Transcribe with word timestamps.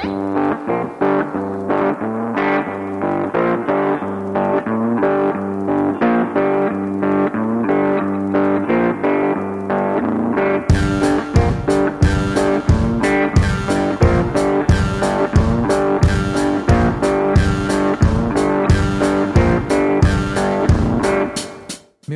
Meu 0.00 0.08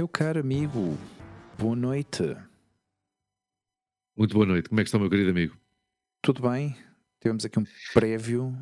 caro 0.09 0.41
amigo, 0.41 0.97
boa 1.59 1.77
noite. 1.77 2.35
Muito 4.17 4.33
boa 4.33 4.47
noite. 4.47 4.71
Como 4.71 4.81
é 4.81 4.85
que 4.85 4.89
está, 4.89 4.99
meu 4.99 5.11
querido 5.11 5.31
amigo? 5.31 5.55
Tudo 6.23 6.41
bem? 6.49 6.75
Tivemos 7.25 7.43
aqui 7.47 7.59
um 7.59 7.65
prévio, 7.95 8.55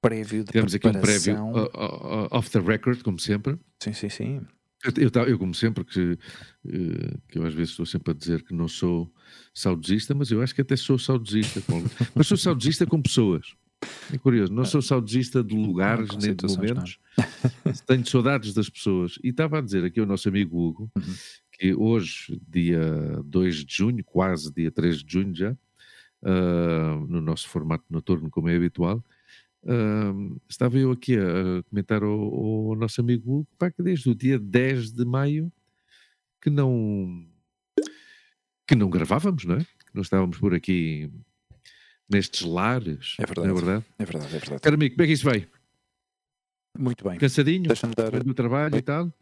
prévio 0.00 0.42
de 0.42 0.52
Tivemos 0.52 0.74
aqui 0.74 0.88
um 0.88 0.92
prévio 0.92 1.34
preparação. 1.34 1.52
uh, 1.52 2.24
uh, 2.24 2.28
off 2.30 2.50
the 2.50 2.58
record, 2.58 3.02
como 3.02 3.18
sempre. 3.18 3.58
Sim, 3.78 3.92
sim, 3.92 4.08
sim. 4.08 4.40
Eu, 4.82 5.10
eu, 5.14 5.24
eu, 5.28 5.38
como 5.38 5.54
sempre, 5.54 5.84
que, 5.84 6.18
eh, 6.66 7.18
que 7.28 7.38
eu 7.38 7.44
às 7.44 7.52
vezes 7.52 7.72
estou 7.72 7.84
sempre 7.84 8.12
a 8.12 8.14
dizer 8.14 8.42
que 8.42 8.54
não 8.54 8.66
sou 8.66 9.12
saudosista, 9.52 10.14
mas 10.14 10.30
eu 10.30 10.40
acho 10.40 10.54
que 10.54 10.62
até 10.62 10.74
sou 10.76 10.98
saudosista. 10.98 11.60
Mas 12.14 12.26
sou 12.26 12.38
saudosista 12.38 12.86
com 12.86 13.02
pessoas. 13.02 13.54
É 14.10 14.16
curioso, 14.16 14.50
não 14.50 14.64
sou 14.64 14.80
saudosista 14.80 15.44
de 15.44 15.54
lugares 15.54 16.08
nem 16.16 16.34
de 16.34 16.46
não. 16.46 16.54
momentos. 16.56 16.98
Tenho 17.86 18.06
saudades 18.06 18.54
das 18.54 18.70
pessoas. 18.70 19.18
E 19.22 19.28
estava 19.28 19.58
a 19.58 19.60
dizer 19.60 19.84
aqui 19.84 20.00
ao 20.00 20.06
nosso 20.06 20.26
amigo 20.30 20.58
Hugo 20.58 20.90
Uhum. 20.96 21.14
que 21.52 21.74
hoje, 21.74 22.40
dia 22.48 23.20
2 23.26 23.66
de 23.66 23.74
junho, 23.76 24.02
quase 24.02 24.50
dia 24.50 24.70
3 24.70 25.04
de 25.04 25.12
junho 25.12 25.34
já, 25.34 25.54
ah, 26.22 26.96
no 27.08 27.20
nosso 27.20 27.48
formato 27.48 27.84
noturno, 27.90 28.30
como 28.30 28.48
é 28.48 28.56
habitual, 28.56 29.04
ah, 29.66 30.12
estava 30.48 30.78
eu 30.78 30.90
aqui 30.92 31.16
a, 31.16 31.62
comentar 31.68 32.02
ao, 32.02 32.10
ao 32.10 32.76
nosso 32.76 33.00
amigo 33.00 33.40
Hugo 33.40 33.48
pá, 33.58 33.70
que 33.70 33.82
desde 33.82 34.08
o 34.10 34.14
dia 34.14 34.38
10 34.38 34.92
de 34.92 35.04
maio 35.04 35.52
que 36.40 36.50
não 36.50 37.26
que 38.66 38.74
não 38.74 38.88
gravávamos, 38.88 39.44
não 39.44 39.56
é? 39.56 39.64
Que 39.64 39.94
não 39.94 40.02
estávamos 40.02 40.38
por 40.38 40.54
aqui 40.54 41.10
nestes 42.08 42.42
lares. 42.42 43.16
É 43.18 43.26
verdade. 43.26 43.48
Não 43.48 43.56
é 43.56 43.60
verdade? 43.60 43.84
É 43.98 44.04
verdade, 44.04 44.36
é 44.36 44.38
verdade. 44.38 44.62
Caro 44.62 44.74
amigo, 44.76 44.94
como 44.94 45.04
é 45.04 45.06
que 45.06 45.12
isso 45.12 45.24
vai? 45.24 45.48
Muito 46.78 47.02
bem. 47.02 47.18
Cansadinho? 47.18 47.66
Deixa-me 47.66 47.94
dar. 47.94 48.22
Do 48.22 48.32
trabalho 48.32 48.76
e 48.76 48.82
tal? 48.82 49.12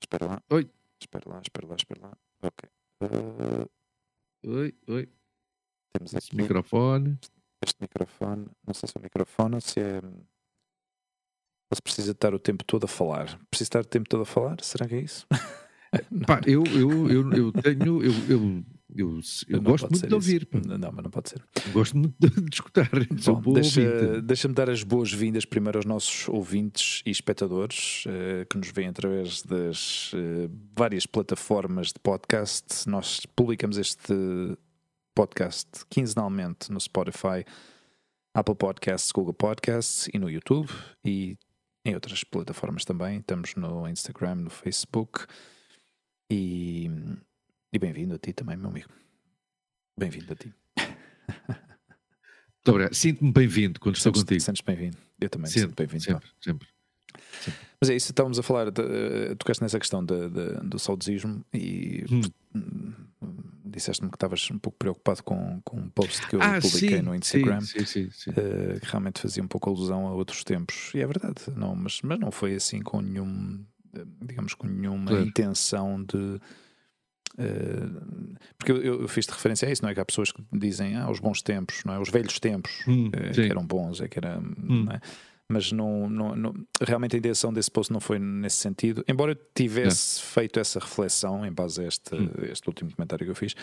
Espera 0.00 0.26
lá. 0.26 0.42
Oi. 0.50 0.68
Espera 1.00 1.24
lá, 1.28 1.40
espera 1.40 1.66
lá, 1.66 1.76
espera 1.76 2.00
lá. 2.00 2.12
Ok. 2.42 2.68
Uh, 3.02 3.68
Oi, 4.44 4.74
oi. 4.88 5.08
Temos 5.92 6.14
aqui 6.14 6.34
microfone. 6.36 7.18
este 7.64 7.80
microfone. 7.80 8.46
Não 8.66 8.74
sei 8.74 8.88
se 8.88 8.96
é 8.96 9.00
o 9.00 9.02
microfone 9.02 9.54
ou 9.54 9.60
se 9.60 9.80
é. 9.80 10.00
Ou 11.70 11.76
se 11.76 11.82
precisa 11.82 12.12
estar 12.12 12.34
o 12.34 12.38
tempo 12.38 12.64
todo 12.64 12.84
a 12.84 12.88
falar. 12.88 13.38
Precisa 13.50 13.68
estar 13.68 13.80
o 13.80 13.84
tempo 13.84 14.08
todo 14.08 14.22
a 14.22 14.26
falar? 14.26 14.56
Será 14.62 14.86
que 14.86 14.94
é 14.94 15.00
isso? 15.00 15.26
Pá, 16.26 16.40
eu, 16.46 16.64
eu, 16.64 17.10
eu, 17.10 17.32
eu 17.32 17.52
tenho. 17.52 18.02
Eu, 18.02 18.12
eu, 18.28 18.64
eu, 18.94 19.20
eu 19.48 19.60
gosto 19.60 19.90
muito 19.90 20.00
de 20.00 20.06
isso. 20.06 20.14
ouvir. 20.14 20.48
Não, 20.66 20.78
não, 20.78 20.92
mas 20.92 21.04
não 21.04 21.10
pode 21.10 21.28
ser. 21.28 21.42
Gosto 21.72 21.96
muito 21.98 22.14
de, 22.18 22.28
de 22.28 22.54
escutar. 22.54 22.88
Bom, 23.42 23.52
deixa, 23.52 24.22
deixa-me 24.22 24.54
dar 24.54 24.70
as 24.70 24.82
boas-vindas 24.82 25.44
primeiro 25.44 25.78
aos 25.78 25.84
nossos 25.84 26.28
ouvintes 26.28 27.02
e 27.04 27.10
espectadores 27.10 28.04
eh, 28.06 28.46
que 28.48 28.56
nos 28.56 28.70
veem 28.70 28.88
através 28.88 29.42
das 29.42 30.12
eh, 30.14 30.48
várias 30.74 31.04
plataformas 31.04 31.88
de 31.88 31.98
podcast. 32.02 32.88
Nós 32.88 33.26
publicamos 33.36 33.76
este 33.76 34.14
podcast 35.14 35.68
quinzenalmente 35.90 36.70
no 36.72 36.80
Spotify, 36.80 37.44
Apple 38.34 38.54
Podcasts, 38.54 39.12
Google 39.12 39.34
Podcasts 39.34 40.08
e 40.12 40.18
no 40.18 40.30
YouTube 40.30 40.70
e 41.04 41.36
em 41.84 41.94
outras 41.94 42.24
plataformas 42.24 42.84
também. 42.84 43.18
Estamos 43.18 43.54
no 43.54 43.88
Instagram, 43.88 44.36
no 44.36 44.50
Facebook 44.50 45.26
e, 46.30 46.88
e 47.72 47.78
bem-vindo 47.78 48.14
a 48.14 48.18
ti 48.18 48.32
também, 48.32 48.56
meu 48.56 48.70
amigo. 48.70 48.88
Bem-vindo 49.98 50.32
a 50.32 50.36
ti. 50.36 50.52
Muito 50.78 52.68
obrigado. 52.68 52.94
Sinto-me 52.94 53.32
bem-vindo 53.32 53.80
quando 53.80 53.96
estou 53.96 54.12
contigo. 54.12 54.40
Sentes 54.40 54.62
bem-vindo. 54.62 54.96
Eu 55.20 55.28
também 55.28 55.50
sinto 55.50 55.60
Sempre, 55.68 55.86
bem-vindo. 55.86 56.04
sempre, 56.04 56.28
sempre. 56.40 56.68
Mas 57.80 57.90
é 57.90 57.96
isso, 57.96 58.10
estávamos 58.12 58.38
a 58.38 58.42
falar, 58.42 58.70
de, 58.70 58.80
eh, 58.80 59.34
tocaste 59.34 59.62
nessa 59.62 59.78
questão 59.78 60.04
de- 60.04 60.30
de- 60.30 60.60
do 60.68 60.78
saudosismo 60.78 61.44
e 61.52 62.04
Hum. 62.54 62.94
Hum, 63.22 63.36
disseste-me 63.64 64.10
que 64.10 64.16
estavas 64.16 64.48
um 64.50 64.58
pouco 64.58 64.78
preocupado 64.78 65.22
com, 65.22 65.60
com 65.62 65.78
um 65.78 65.88
post 65.88 66.26
que 66.26 66.36
eu 66.36 66.40
Ah, 66.42 66.58
publiquei 66.60 66.98
sim, 66.98 67.02
no 67.02 67.14
Instagram. 67.14 67.60
Sim, 67.60 67.84
sim, 67.86 68.10
eh, 68.36 68.78
que 68.80 68.86
realmente 68.90 69.20
fazia 69.20 69.42
um 69.42 69.48
pouco 69.48 69.70
alusão 69.70 70.06
a 70.06 70.12
outros 70.12 70.44
tempos, 70.44 70.90
e 70.94 71.00
é 71.00 71.06
verdade, 71.06 71.42
não, 71.56 71.74
mas, 71.74 72.00
mas 72.02 72.18
não 72.18 72.30
foi 72.30 72.54
assim 72.54 72.80
com 72.82 73.00
nenhum, 73.00 73.64
eh, 73.94 74.04
digamos, 74.22 74.54
com 74.54 74.66
nenhuma 74.66 75.10
Claro. 75.10 75.24
intenção 75.26 76.02
de. 76.04 76.40
eh, 77.38 78.42
porque 78.58 78.72
eu, 78.72 78.82
eu 79.02 79.08
fiz 79.08 79.26
de 79.26 79.32
referência 79.32 79.66
a 79.66 79.72
isso, 79.72 79.82
não 79.82 79.90
é? 79.90 79.94
Que 79.94 80.00
há 80.00 80.04
pessoas 80.04 80.30
que 80.32 80.42
dizem 80.52 80.96
ah, 80.96 81.10
os 81.10 81.18
bons 81.20 81.40
tempos, 81.42 81.82
não 81.84 81.94
é? 81.94 81.98
Os 81.98 82.10
velhos 82.10 82.38
tempos 82.38 82.72
Hum, 82.86 83.10
sim. 83.32 83.42
que 83.42 83.50
eram 83.50 83.66
bons, 83.66 84.00
é 84.00 84.08
que 84.08 84.18
era. 84.18 84.40
não 84.40 84.92
é? 84.92 85.00
Mas 85.52 85.70
não, 85.72 86.08
não, 86.08 86.34
não- 86.36 86.54
realmente 86.80 87.14
a 87.16 87.18
intenção 87.18 87.52
desse 87.52 87.70
post 87.70 87.92
não 87.92 88.00
foi 88.00 88.18
nesse 88.18 88.56
sentido. 88.56 89.04
Embora 89.06 89.32
eu 89.32 89.38
tivesse 89.54 90.22
feito 90.22 90.58
essa 90.58 90.78
reflexão 90.80 91.44
em 91.44 91.52
base 91.52 91.82
a 91.82 91.86
este, 91.86 92.14
Hum. 92.14 92.30
este 92.50 92.68
último 92.68 92.90
comentário 92.94 93.24
que 93.26 93.30
eu 93.30 93.34
fiz, 93.36 93.54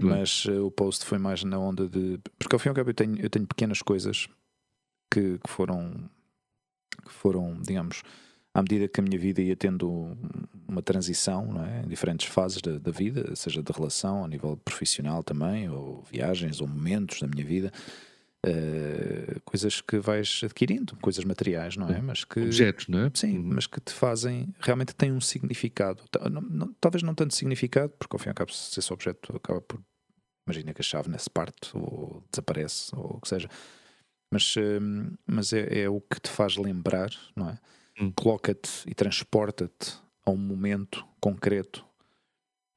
Claro. 0.00 0.18
mas 0.20 0.44
eh, 0.48 0.58
o 0.60 0.70
post 0.70 1.04
foi 1.04 1.18
mais 1.18 1.44
na 1.44 1.58
onda 1.58 1.88
de. 1.88 2.18
Porque 2.38 2.54
ao 2.54 2.58
fim 2.58 2.68
e 2.68 2.70
ao 2.70 2.74
cabo 2.74 2.90
eu 2.90 2.94
tenho, 2.94 3.16
eu 3.20 3.30
tenho 3.30 3.46
pequenas 3.46 3.82
coisas 3.82 4.28
que, 5.12 5.38
que 5.38 5.48
foram. 5.50 6.08
que 7.04 7.12
foram, 7.12 7.60
digamos, 7.62 8.02
à 8.54 8.62
medida 8.62 8.88
que 8.88 9.00
a 9.00 9.02
minha 9.02 9.18
vida 9.18 9.40
ia 9.40 9.54
tendo 9.56 10.16
uma 10.66 10.82
transição 10.82 11.46
não 11.52 11.64
é? 11.64 11.82
em 11.84 11.88
diferentes 11.88 12.26
fases 12.26 12.60
da, 12.60 12.78
da 12.78 12.90
vida, 12.90 13.34
seja 13.36 13.62
de 13.62 13.72
relação, 13.72 14.24
a 14.24 14.28
nível 14.28 14.56
profissional 14.64 15.22
também, 15.22 15.68
ou 15.70 16.02
viagens, 16.10 16.60
ou 16.60 16.66
momentos 16.66 17.20
da 17.20 17.26
minha 17.28 17.44
vida. 17.44 17.72
Eh, 18.46 19.40
coisas 19.44 19.80
que 19.80 19.98
vais 19.98 20.40
adquirindo, 20.44 20.96
coisas 21.00 21.24
materiais, 21.24 21.76
não 21.76 21.88
é? 21.88 22.00
Mas 22.00 22.24
que 22.24 22.40
Objetos, 22.40 22.86
não 22.88 23.00
é? 23.06 23.10
Sim, 23.14 23.38
Uhum. 23.38 23.50
mas 23.54 23.66
que 23.66 23.80
te 23.80 23.92
fazem, 23.92 24.54
realmente 24.60 24.94
têm 24.94 25.12
um 25.12 25.20
significado. 25.20 26.02
Não- 26.30 26.40
não- 26.42 26.74
talvez 26.80 27.02
não 27.02 27.14
tanto 27.14 27.34
significado, 27.34 27.92
porque 27.98 28.14
ao 28.14 28.18
fim 28.20 28.28
e 28.28 28.30
ao 28.30 28.34
cabo, 28.34 28.52
se 28.52 28.78
esse 28.78 28.92
objeto 28.92 29.36
acaba 29.36 29.60
por. 29.60 29.80
Imagina 30.46 30.72
que 30.72 30.80
a 30.80 30.84
chave 30.84 31.10
nesse 31.10 31.28
parte, 31.28 31.70
ou 31.76 32.24
desaparece, 32.32 32.94
ou 32.96 33.16
o 33.16 33.20
que 33.20 33.28
seja. 33.28 33.48
Mas, 34.32 34.54
hum, 34.56 35.12
mas 35.26 35.52
é, 35.52 35.80
é 35.82 35.88
o 35.90 36.00
que 36.00 36.20
te 36.20 36.30
faz 36.30 36.56
lembrar, 36.56 37.10
não 37.36 37.50
é? 37.50 37.58
Hum. 38.00 38.12
Coloca-te 38.14 38.70
e 38.86 38.94
transporta-te 38.94 39.96
a 40.24 40.30
um 40.30 40.36
momento 40.38 41.04
concreto, 41.20 41.84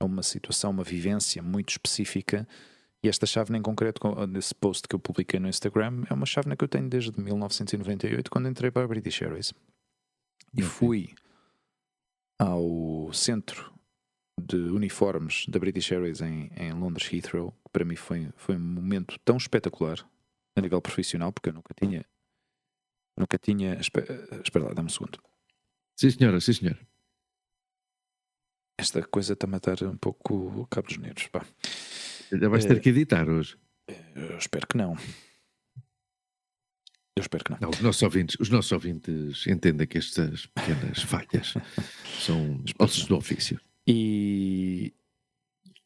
a 0.02 0.06
uma 0.06 0.24
situação, 0.24 0.72
uma 0.72 0.84
vivência 0.84 1.42
muito 1.44 1.70
específica. 1.70 2.48
E 3.04 3.10
esta 3.10 3.26
chave 3.26 3.56
em 3.58 3.62
concreto, 3.62 4.00
nesse 4.28 4.54
post 4.54 4.88
que 4.88 4.94
eu 4.94 5.00
publiquei 5.00 5.40
no 5.40 5.48
Instagram, 5.50 6.04
é 6.10 6.14
uma 6.14 6.26
chave 6.26 6.56
que 6.56 6.64
eu 6.64 6.68
tenho 6.68 6.88
desde 6.88 7.20
1998, 7.20 8.30
quando 8.30 8.48
entrei 8.48 8.70
para 8.70 8.84
a 8.84 8.88
British 8.88 9.22
Airways. 9.22 9.54
E 10.54 10.62
Ok. 10.62 10.64
fui 10.66 11.16
ao 12.40 13.12
centro 13.14 13.74
de 14.40 14.56
uniformes 14.58 15.46
da 15.48 15.60
British 15.60 15.92
Airways 15.92 16.22
em, 16.22 16.52
em 16.56 16.74
Londres 16.74 17.12
Heathrow, 17.12 17.52
que 17.52 17.72
para 17.72 17.86
mim 17.86 17.96
foi, 17.96 18.32
foi 18.36 18.56
um 18.56 18.60
momento 18.60 19.18
tão 19.26 19.38
espetacular 19.38 20.08
a 20.56 20.62
nível 20.62 20.82
profissional, 20.82 21.32
porque 21.32 21.50
eu 21.50 21.54
nunca 21.54 21.74
tinha. 21.74 22.06
Nunca 23.18 23.38
tinha. 23.38 23.80
espe- 23.80 24.02
eh, 24.08 24.42
Espera 24.44 24.66
lá, 24.66 24.74
dá-me 24.74 24.88
um 24.88 24.90
segundo. 24.90 25.20
Sim, 26.00 26.10
senhora, 26.12 26.40
sim, 26.40 26.54
senhora. 26.54 26.80
Esta 28.80 29.04
coisa 29.08 29.34
está 29.34 29.46
a 29.46 29.50
matar 29.50 29.82
um 29.84 29.98
pouco 29.98 30.34
o 30.62 30.68
cabo 30.68 30.88
dos 30.88 30.98
nervos. 30.98 31.28
Pá. 31.28 31.46
Já 32.32 32.50
vais 32.50 32.66
Eh, 32.66 32.68
ter 32.68 32.80
que 32.80 32.90
editar 32.90 33.28
hoje. 33.30 33.58
Eu 34.16 34.38
espero 34.38 34.68
que 34.68 34.78
não. 34.78 34.96
Eu 37.18 37.22
espero 37.22 37.44
que 37.44 37.52
não. 37.52 37.58
Não, 37.60 37.70
os 37.70 37.82
nossos 37.82 38.02
ouvintes, 38.04 38.38
os 38.40 38.50
nossos 38.50 38.72
ouvintes 38.72 39.46
entendem 39.48 39.86
que 39.86 39.98
estas 39.98 40.46
pequenas 40.48 41.02
falhas 41.04 41.54
são 42.20 42.64
ossos 42.80 43.06
do 43.06 43.18
ofício. 43.18 43.60
E. 43.86 44.94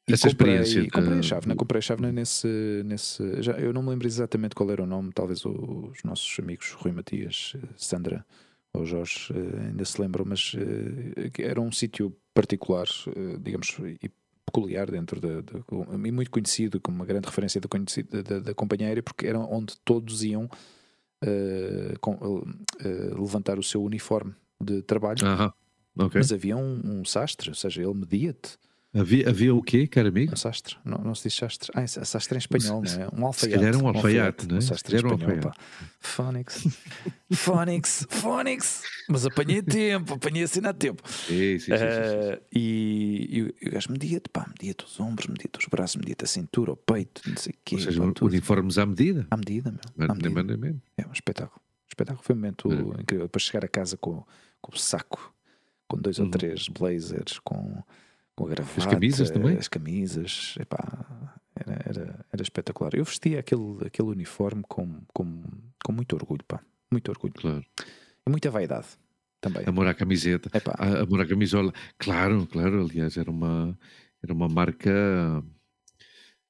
e 0.07 0.13
Essa 0.13 0.29
comprei, 0.29 0.55
experiência 0.59 0.91
Comprei 0.91 1.19
a 1.19 1.21
chávena, 1.23 1.55
comprei 1.55 1.79
a 1.79 1.81
chávena 1.81 2.11
nesse. 2.11 2.47
nesse 2.85 3.41
já, 3.41 3.53
eu 3.53 3.73
não 3.73 3.81
me 3.81 3.89
lembro 3.89 4.07
exatamente 4.07 4.53
qual 4.53 4.69
era 4.71 4.83
o 4.83 4.85
nome, 4.85 5.11
talvez 5.13 5.43
os 5.45 6.03
nossos 6.03 6.39
amigos 6.39 6.71
Rui 6.73 6.91
Matias, 6.91 7.53
eh, 7.55 7.67
Sandra 7.75 8.23
ou 8.73 8.85
Jorge 8.85 9.33
eh, 9.33 9.67
ainda 9.69 9.83
se 9.85 9.99
lembram, 9.99 10.25
mas 10.25 10.53
eh, 10.55 11.31
era 11.43 11.59
um 11.59 11.71
sítio 11.71 12.15
particular, 12.35 12.87
eh, 13.07 13.37
digamos, 13.41 13.69
e 13.79 14.11
peculiar 14.45 14.89
dentro 14.89 15.19
da. 15.19 15.41
da- 15.41 15.59
e 16.07 16.11
muito 16.11 16.31
conhecido, 16.31 16.79
como 16.79 16.95
uma 16.97 17.05
grande 17.05 17.25
referência 17.27 17.59
da, 17.59 18.21
da, 18.21 18.39
da 18.39 18.53
companhia 18.53 18.87
aérea, 18.87 19.03
porque 19.03 19.25
era 19.27 19.39
onde 19.39 19.75
todos 19.83 20.23
iam 20.23 20.49
eh, 21.21 21.95
com- 21.99 22.43
eh, 22.81 23.13
levantar 23.17 23.57
o 23.57 23.63
seu 23.63 23.83
uniforme 23.83 24.33
de 24.61 24.81
trabalho. 24.83 25.25
Aham, 25.25 25.53
ok. 25.97 26.11
Mas 26.19 26.31
havia 26.31 26.55
um, 26.57 26.81
um 26.83 27.05
sastre, 27.05 27.49
ou 27.49 27.55
seja, 27.55 27.81
ele 27.81 27.93
media-te 27.93 28.57
Havia, 28.97 29.29
havia 29.29 29.53
o 29.53 29.61
quê, 29.61 29.87
caro 29.87 30.07
amigo? 30.07 30.31
Um 30.31 30.37
sastre, 30.37 30.77
não, 30.85 30.97
não 30.99 31.13
se 31.13 31.23
diz 31.23 31.35
sastre. 31.35 31.69
Ah, 31.75 31.81
é 31.81 31.87
sastre 31.87 32.35
em 32.35 32.39
espanhol, 32.39 32.81
não 32.81 32.91
é? 33.03 33.07
Um 33.13 33.25
alfaiate. 33.25 33.53
Se 33.57 33.65
calhar 33.71 33.75
um 33.83 33.87
alfaiate, 33.89 34.47
não 34.47 34.55
é? 34.55 34.57
Um 34.59 34.61
sastre 34.61 34.95
em 34.95 35.01
calhar 35.01 35.11
um 35.13 35.19
espanhol, 35.19 35.41
pá. 35.41 35.49
alfaiate. 35.49 35.95
Phonics, 35.99 36.67
Phonics, 37.33 38.07
Phonics. 38.09 38.83
Mas 39.09 39.25
apanhei 39.25 39.61
tempo, 39.61 40.13
apanhei 40.13 40.43
assim 40.43 40.65
a 40.65 40.73
tempo. 40.73 41.01
Sim, 41.09 41.59
sim, 41.59 41.59
sim, 41.59 41.69
sim, 41.69 41.77
sim. 41.77 41.79
Eh, 42.31 42.41
e, 42.53 43.51
e 43.61 43.67
o 43.67 43.71
gajo 43.71 43.91
media-te, 43.91 44.29
pá, 44.29 44.47
media-te 44.47 44.85
os 44.85 44.99
ombros, 44.99 45.27
media-te 45.27 45.59
os 45.59 45.65
braços, 45.65 45.95
media-te 45.97 46.23
a 46.23 46.27
cintura, 46.27 46.71
o 46.71 46.77
peito, 46.77 47.21
não 47.27 47.35
sei 47.37 47.51
o 47.53 47.57
quê. 47.65 47.75
Ou 47.75 47.81
seja, 47.81 48.01
pá, 48.01 48.25
uniformes 48.25 48.77
à 48.77 48.85
medida. 48.85 49.27
À 49.29 49.35
medida, 49.37 49.71
meu. 49.71 50.09
À 50.09 50.13
medida. 50.15 50.57
menos. 50.57 50.81
É 50.97 51.05
um 51.05 51.11
espetáculo. 51.11 51.59
O 51.59 51.89
espetáculo 51.89 52.23
foi 52.23 52.33
um 52.35 52.37
momento 52.39 52.69
Maravilha. 52.69 53.01
incrível. 53.01 53.25
Depois 53.25 53.43
chegar 53.43 53.65
a 53.65 53.67
casa 53.67 53.97
com, 53.97 54.23
com 54.61 54.73
o 54.73 54.77
saco, 54.77 55.33
com 55.87 55.97
dois 55.97 56.17
ou 56.19 56.25
Uhum. 56.25 56.31
três 56.31 56.67
blazers, 56.69 57.39
com, 57.43 57.83
com 58.35 58.45
a 58.45 58.49
gravata. 58.49 58.89
camisas 58.89 59.29
também? 59.31 59.57
As 59.57 59.67
camisas. 59.67 60.55
Epá, 60.59 61.05
era, 61.55 61.73
era, 61.85 62.25
era 62.31 62.41
espetacular. 62.41 62.93
Eu 62.95 63.03
vestia 63.05 63.39
aquele, 63.39 63.85
aquele 63.85 64.09
uniforme 64.09 64.63
com, 64.67 65.01
com, 65.13 65.43
com 65.83 65.91
muito 65.91 66.13
orgulho, 66.15 66.43
pá. 66.47 66.59
Muito 66.91 67.09
orgulho. 67.09 67.33
Claro. 67.33 67.63
E 68.27 68.29
muita 68.29 68.49
vaidade 68.51 68.87
também. 69.41 69.63
Amor 69.65 69.87
à 69.87 69.93
camiseta. 69.93 70.49
Epá, 70.55 70.75
Ah, 70.77 71.01
Amor 71.01 71.21
à 71.21 71.25
camisola. 71.27 71.73
Claro, 71.97 72.45
claro. 72.47 72.81
Aliás, 72.81 73.17
era 73.17 73.29
uma, 73.31 73.77
era 74.23 74.33
uma 74.33 74.47
marca. 74.49 74.91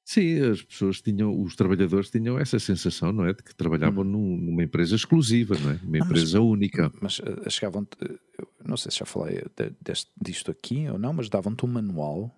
Sim, 0.08 0.40
as 0.52 0.62
pessoas 0.62 1.00
tinham, 1.02 1.36
os 1.42 1.56
trabalhadores 1.56 2.10
tinham 2.10 2.38
essa 2.38 2.60
sensação, 2.60 3.10
não 3.12 3.26
é? 3.26 3.32
De 3.34 3.42
que 3.42 3.52
trabalhavam 3.52 4.04
num- 4.04 4.36
numa 4.36 4.62
empresa 4.62 4.94
exclusiva, 4.94 5.56
não 5.58 5.70
é? 5.70 5.74
Uma 5.74 5.82
Hum. 5.82 5.90
mas- 5.98 6.00
empresa 6.02 6.40
única. 6.40 6.92
mas 7.02 7.20
eh, 7.20 7.50
chegavam 7.50 7.84
eu 8.00 8.46
não 8.64 8.76
sei 8.76 8.92
se 8.92 8.98
já 8.98 9.04
falei 9.04 9.42
de- 9.56 9.74
deste, 9.82 10.12
disto 10.20 10.48
aqui 10.52 10.88
ou 10.88 10.96
não, 10.96 11.12
mas 11.12 11.28
davam-te 11.28 11.64
um 11.66 11.68
manual 11.68 12.30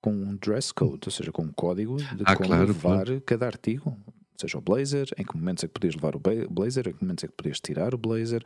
com 0.00 0.10
um 0.10 0.36
dress 0.36 0.72
code, 0.72 1.02
ou 1.04 1.10
seja, 1.12 1.30
com 1.30 1.42
um 1.42 1.52
código 1.52 1.98
de 2.16 2.22
Ah, 2.24 2.34
como 2.34 2.48
claro, 2.48 2.66
levar 2.68 3.20
cada 3.26 3.44
artigo, 3.46 3.94
seja 4.40 4.56
o 4.56 4.62
blazer, 4.62 5.06
em 5.18 5.24
que 5.24 5.36
momentos 5.36 5.64
é 5.64 5.66
que 5.68 5.74
podias 5.74 5.94
levar 5.96 6.16
o 6.16 6.20
blazer, 6.48 6.88
em 6.88 6.92
que 6.94 7.02
momentos 7.02 7.24
é 7.24 7.28
que 7.28 7.34
podias 7.34 7.60
tirar 7.60 7.94
o 7.94 7.98
blazer, 7.98 8.42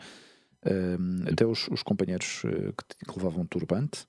Ahm, 0.62 1.24
até 1.32 1.46
os, 1.46 1.68
os 1.68 1.82
companheiros 1.82 2.42
eh, 2.44 2.72
que, 2.76 3.06
que 3.06 3.16
levavam 3.18 3.46
turbante 3.46 4.06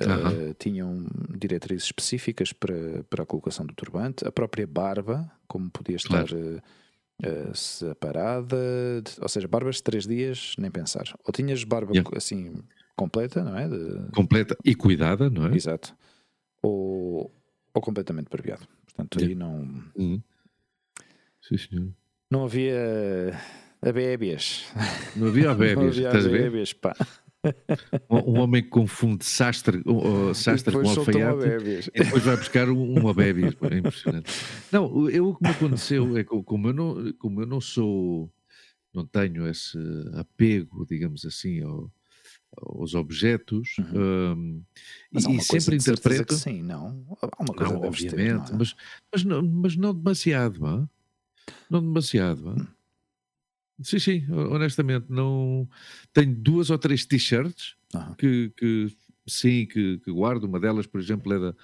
eh, 0.00 0.54
tinham 0.58 1.06
diretrizes 1.36 1.84
específicas 1.84 2.52
para, 2.52 3.04
para 3.10 3.22
a 3.22 3.26
colocação 3.26 3.64
do 3.66 3.74
turbante, 3.74 4.26
a 4.26 4.32
própria 4.32 4.66
barba, 4.66 5.30
como 5.46 5.70
podia 5.70 5.96
estar 5.96 6.26
Claro. 6.28 6.62
eh, 7.22 7.50
separada, 7.54 8.56
ou 9.20 9.28
seja, 9.28 9.46
barbas 9.48 9.76
de 9.76 9.82
três 9.84 10.06
dias, 10.06 10.54
nem 10.58 10.70
pensar. 10.70 11.04
Ou 11.24 11.32
tinhas 11.32 11.62
barba 11.64 11.92
Yeah. 11.92 12.10
assim 12.16 12.62
completa, 12.96 13.42
não 13.44 13.56
é? 13.56 13.68
De- 13.68 14.10
Completa 14.12 14.56
e 14.64 14.74
cuidada, 14.74 15.28
não 15.30 15.46
é? 15.46 15.54
Exato. 15.54 15.94
Ou, 16.62 17.32
ou 17.72 17.82
completamente 17.82 18.28
barbeado. 18.30 18.66
Portanto, 18.86 19.18
aí 19.22 19.34
não, 19.34 19.82
Uhum. 19.96 20.22
Sim, 21.42 21.58
senhor. 21.58 21.88
não 22.30 22.44
havia 22.44 23.38
abébias. 23.82 24.64
Não 25.16 25.28
havia 25.28 25.44
Não 25.46 25.50
abébias, 25.52 25.96
havia 25.96 26.06
estás 26.08 26.26
a 26.26 26.28
ver? 26.30 26.40
abébias, 26.40 26.72
pá. 26.72 26.96
Um, 28.10 28.32
um 28.34 28.38
homem 28.38 28.62
que 28.62 28.68
confunde 28.68 29.24
sastre, 29.24 29.82
uh, 29.86 30.34
sastre 30.34 30.76
com 30.76 30.88
alfaiate 30.88 31.48
e 31.94 32.02
depois 32.02 32.22
vai 32.24 32.36
buscar 32.36 32.68
um, 32.68 33.02
um 33.04 33.08
abébias. 33.08 33.54
pá, 33.54 33.68
É 33.70 33.78
impressionante. 33.78 34.30
Não, 34.70 35.08
eu, 35.08 35.28
o 35.28 35.36
que 35.36 35.44
me 35.44 35.50
aconteceu 35.50 36.16
é 36.16 36.24
que 36.24 36.42
como 36.42 36.68
eu 36.68 36.72
não, 36.74 37.12
como 37.18 37.40
eu 37.42 37.46
não 37.46 37.60
sou, 37.60 38.30
não 38.94 39.06
tenho 39.06 39.46
esse 39.48 39.78
apego, 40.14 40.86
digamos 40.86 41.24
assim, 41.24 41.62
ao- 41.62 41.90
aos 42.56 42.94
objetos, 42.94 43.76
um, 43.78 44.62
Mas 45.12 45.24
há 45.24 45.28
e, 45.28 45.32
uma 45.34 45.42
sempre 45.42 45.76
interpreto. 45.76 46.34
sim, 46.34 46.62
não? 46.62 47.04
Há 47.20 47.42
uma 47.42 47.54
coisa 47.54 47.72
Não, 47.74 47.80
deves 47.80 48.00
ter, 48.00 48.06
obviamente, 48.12 48.48
não 48.50 48.54
é? 48.56 48.58
mas, 48.58 48.76
mas, 49.12 49.24
não, 49.24 49.42
mas 49.42 49.76
não 49.76 49.94
demasiado, 49.94 50.66
hã? 50.66 50.88
não 51.70 51.80
demasiado. 51.82 52.68
Sim, 53.82 53.98
sim, 53.98 54.26
honestamente, 54.30 55.06
não 55.08 55.68
tenho 56.12 56.34
duas 56.34 56.70
ou 56.70 56.78
três 56.78 57.04
t-shirts 57.04 57.74
que, 58.18 58.50
que 58.56 58.86
sim, 59.26 59.66
que, 59.66 59.98
que 59.98 60.10
guardo. 60.12 60.44
Uma 60.44 60.60
delas, 60.60 60.86
por 60.86 61.00
exemplo, 61.00 61.32
é 61.32 61.38
da, 61.40 61.54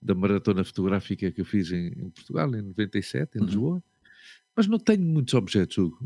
da 0.00 0.14
maratona 0.14 0.62
fotográfica 0.64 1.30
que 1.32 1.40
eu 1.40 1.44
fiz 1.44 1.72
em, 1.72 1.88
em 1.88 2.10
Portugal, 2.10 2.54
em 2.54 2.62
97, 2.62 3.36
em 3.36 3.40
Uhum. 3.40 3.46
Lisboa. 3.46 3.82
Mas 4.56 4.66
não 4.66 4.78
tenho 4.78 5.02
muitos 5.02 5.34
objetos, 5.34 5.76
Hugo, 5.76 5.98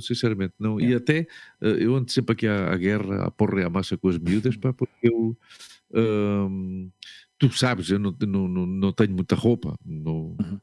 sinceramente. 0.00 0.54
Não. 0.58 0.80
E 0.80 0.84
Yeah. 0.86 0.96
até 0.96 1.18
eh, 1.60 1.76
eu 1.84 1.94
ando 1.94 2.10
sempre 2.10 2.32
aqui 2.32 2.46
à, 2.48 2.72
à 2.72 2.76
guerra, 2.76 3.26
à 3.26 3.30
porra 3.30 3.60
e 3.60 3.64
à 3.64 3.70
massa 3.70 3.96
com 3.96 4.08
as 4.08 4.18
miúdas, 4.18 4.56
pá, 4.56 4.72
porque 4.72 4.92
eu. 5.08 5.36
hum, 5.94 6.90
tu 7.38 7.48
sabes, 7.52 7.90
eu 7.90 7.98
não, 8.00 8.12
não, 8.26 8.48
não, 8.48 8.66
não 8.66 8.92
tenho 8.92 9.12
muita 9.14 9.36
roupa. 9.36 9.76
Não, 9.84 10.36
Uhum. 10.40 10.60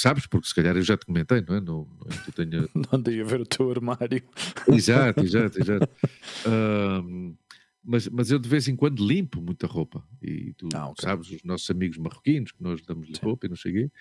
Sabes? 0.00 0.26
Porque 0.26 0.46
se 0.46 0.54
calhar 0.54 0.76
eu 0.76 0.82
já 0.82 0.96
te 0.96 1.04
comentei, 1.04 1.40
não 1.40 1.56
é? 1.56 1.60
Não, 1.60 1.88
não 1.98 2.06
é 2.12 2.32
tenha 2.32 2.68
Não 2.74 2.84
andei 2.92 3.20
a 3.20 3.24
ver 3.24 3.40
o 3.40 3.46
teu 3.46 3.68
armário. 3.70 4.22
exato, 4.68 5.24
exato, 5.24 5.58
exato. 5.60 5.88
Ahm, 6.46 7.34
mas, 7.84 8.06
mas 8.08 8.30
eu 8.30 8.38
de 8.38 8.48
vez 8.48 8.68
em 8.68 8.76
quando 8.76 9.04
limpo 9.04 9.40
muita 9.40 9.66
roupa. 9.66 10.06
E 10.22 10.52
tu 10.54 10.68
Ah, 10.72 10.88
ok. 10.88 11.02
sabes, 11.02 11.30
os 11.30 11.42
nossos 11.42 11.68
amigos 11.70 11.98
marroquinos, 11.98 12.52
que 12.52 12.62
nós 12.62 12.80
damos-lhe 12.82 13.18
roupa 13.20 13.46
e 13.46 13.48
não 13.48 13.56
sei 13.56 13.72
o 13.72 13.74
quê, 13.74 13.92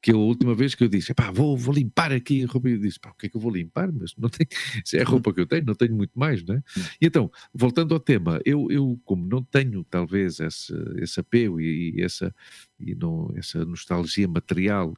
que 0.00 0.12
eu, 0.12 0.18
a 0.20 0.24
última 0.24 0.54
vez 0.54 0.74
que 0.74 0.84
eu 0.84 0.88
disse, 0.88 1.12
pá, 1.14 1.30
vou, 1.30 1.56
vou 1.56 1.74
limpar 1.74 2.12
aqui 2.12 2.44
a 2.44 2.46
roupa, 2.46 2.68
e 2.68 2.72
eu 2.72 2.78
disse, 2.78 2.98
pá, 3.00 3.10
o 3.10 3.14
que 3.14 3.26
é 3.26 3.28
que 3.28 3.36
eu 3.36 3.40
vou 3.40 3.50
limpar? 3.50 3.90
Mas 3.92 4.14
não 4.16 4.28
se 4.84 4.98
é 4.98 5.02
a 5.02 5.04
roupa 5.04 5.32
que 5.32 5.40
eu 5.40 5.46
tenho, 5.46 5.64
não 5.64 5.74
tenho 5.74 5.94
muito 5.94 6.18
mais, 6.18 6.42
não 6.44 6.54
é? 6.54 6.62
E 7.00 7.06
então, 7.06 7.30
voltando 7.52 7.94
ao 7.94 8.00
tema, 8.00 8.40
eu, 8.44 8.70
eu 8.70 9.00
como 9.04 9.26
não 9.26 9.42
tenho 9.42 9.84
talvez 9.84 10.38
esse, 10.40 10.72
esse 10.98 11.18
apego 11.20 11.60
e, 11.60 11.96
e 11.96 12.02
essa, 12.02 12.34
e 12.78 12.94
não, 12.94 13.32
essa 13.36 13.64
nostalgia 13.64 14.28
material, 14.28 14.94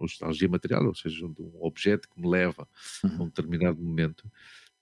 nostalgia 0.00 0.48
material, 0.48 0.86
ou 0.86 0.94
seja, 0.94 1.24
um 1.26 1.34
objeto 1.60 2.08
que 2.08 2.20
me 2.20 2.28
leva 2.28 2.66
a 3.02 3.22
um 3.22 3.26
determinado 3.26 3.80
momento, 3.80 4.30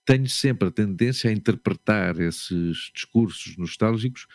tenho 0.05 0.27
sempre 0.27 0.67
a 0.67 0.71
tendência 0.71 1.29
a 1.29 1.33
interpretar 1.33 2.19
esses 2.19 2.91
discursos 2.93 3.55
nostálgicos 3.57 4.25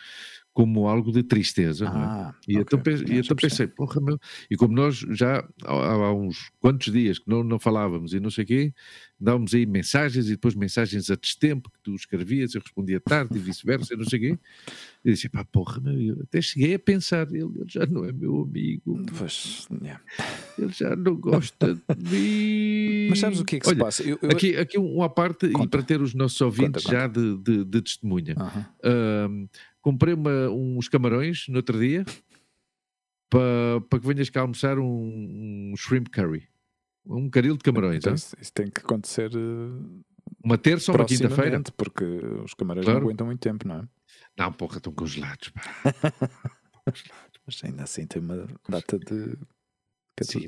como 0.55 0.87
algo 0.87 1.11
de 1.11 1.21
tristeza, 1.21 1.85
é? 1.85 1.89
Ah, 1.89 2.33
E 2.47 2.55
então, 2.57 2.79
pe- 2.81 2.91
e 2.91 2.93
Ah, 2.93 2.97
já 2.97 3.05
então 3.19 3.35
percebi. 3.35 3.41
pensei, 3.41 3.67
porra, 3.67 3.99
meu. 4.01 4.17
E 4.49 4.55
como 4.55 4.73
nós 4.73 4.95
já 5.11 5.39
há, 5.65 5.73
há 5.73 6.13
uns 6.13 6.49
quantos 6.59 6.93
dias 6.93 7.19
que 7.19 7.29
não, 7.29 7.43
não 7.43 7.59
falávamos 7.59 8.13
e 8.13 8.19
não 8.21 8.31
sei 8.31 8.45
o 8.45 8.47
quê, 8.47 8.73
dávamos 9.19 9.53
aí 9.53 9.65
mensagens 9.65 10.27
e 10.27 10.31
depois 10.31 10.53
mensagens 10.55 11.09
a 11.09 11.15
destempo 11.15 11.71
que 11.71 11.79
tu 11.81 11.95
escrevias, 11.95 12.53
eu 12.53 12.61
respondia 12.61 12.99
tarde 12.99 13.37
e 13.37 13.39
vice-versa, 13.39 13.93
e 13.93 13.97
não 13.97 14.05
quê. 14.05 14.37
E 15.03 15.11
disse, 15.11 15.29
pá, 15.29 15.43
porra, 15.45 15.79
meu, 15.79 15.99
eu 15.99 16.21
até 16.23 16.41
cheguei 16.41 16.73
a 16.73 16.79
pensar, 16.79 17.27
ele, 17.29 17.43
ele 17.43 17.65
já 17.67 17.85
não 17.85 18.03
é 18.05 18.11
meu 18.11 18.41
amigo, 18.41 19.01
Pois, 19.17 19.67
yeah. 19.81 20.01
ele 20.57 20.71
já 20.73 20.95
não 20.95 21.15
gosta 21.15 21.75
de 21.75 21.81
mim. 22.11 23.07
Mas 23.09 23.19
sabes 23.19 23.39
o 23.39 23.45
que 23.45 23.55
é 23.55 23.59
que 23.59 23.65
se 23.65 23.71
Olha, 23.71 23.79
passa? 23.85 24.03
Eu, 24.03 24.19
eu- 24.21 24.29
Aqui, 24.31 24.57
aqui 24.57 24.77
um 24.77 25.01
à 25.01 25.09
parte, 25.09 25.45
e 25.45 25.51
Conta. 25.51 25.69
para 25.69 25.83
ter 25.83 26.01
os 26.01 26.13
nossos 26.13 26.39
ouvintes 26.41 26.83
Conta, 26.83 26.95
já 26.97 27.07
de, 27.07 27.37
de- 27.37 27.63
de 27.65 27.81
testemunha. 27.81 28.35
Comprei 29.81 30.13
uma- 30.13 30.49
uns 30.49 30.89
camarões 30.89 31.45
no 31.47 31.57
outro 31.57 31.79
dia 31.79 32.03
para, 33.29 33.81
para 33.89 33.99
que 33.99 34.07
venhas 34.07 34.29
cá 34.29 34.41
almoçar 34.41 34.79
um, 34.79 35.71
um 35.71 35.73
shrimp 35.77 36.07
curry. 36.09 36.43
Um 37.07 37.29
caril 37.29 37.55
de 37.57 37.63
camarões. 37.63 37.97
Então, 37.97 38.13
isso, 38.13 38.35
isso 38.41 38.51
tem 38.53 38.67
que 38.69 38.81
acontecer 38.81 39.31
eh, 39.33 40.01
Uma 40.43 40.57
terça 40.57 40.91
ou 40.91 40.97
uma 40.97 41.05
quinta-feira? 41.05 41.61
porque 41.77 42.03
os 42.43 42.53
camarões 42.53 42.85
Claro. 42.85 42.99
não 42.99 43.05
aguentam 43.07 43.27
muito 43.27 43.39
tempo, 43.39 43.67
não 43.67 43.75
é? 43.79 43.83
Não, 44.37 44.51
porra, 44.51 44.77
estão 44.77 44.91
congelados. 44.93 45.49
pá. 45.49 45.61
Mas 47.45 47.63
ainda 47.63 47.83
assim 47.83 48.05
tem 48.07 48.21
uma 48.21 48.47
data 48.67 48.97
de 48.97 49.37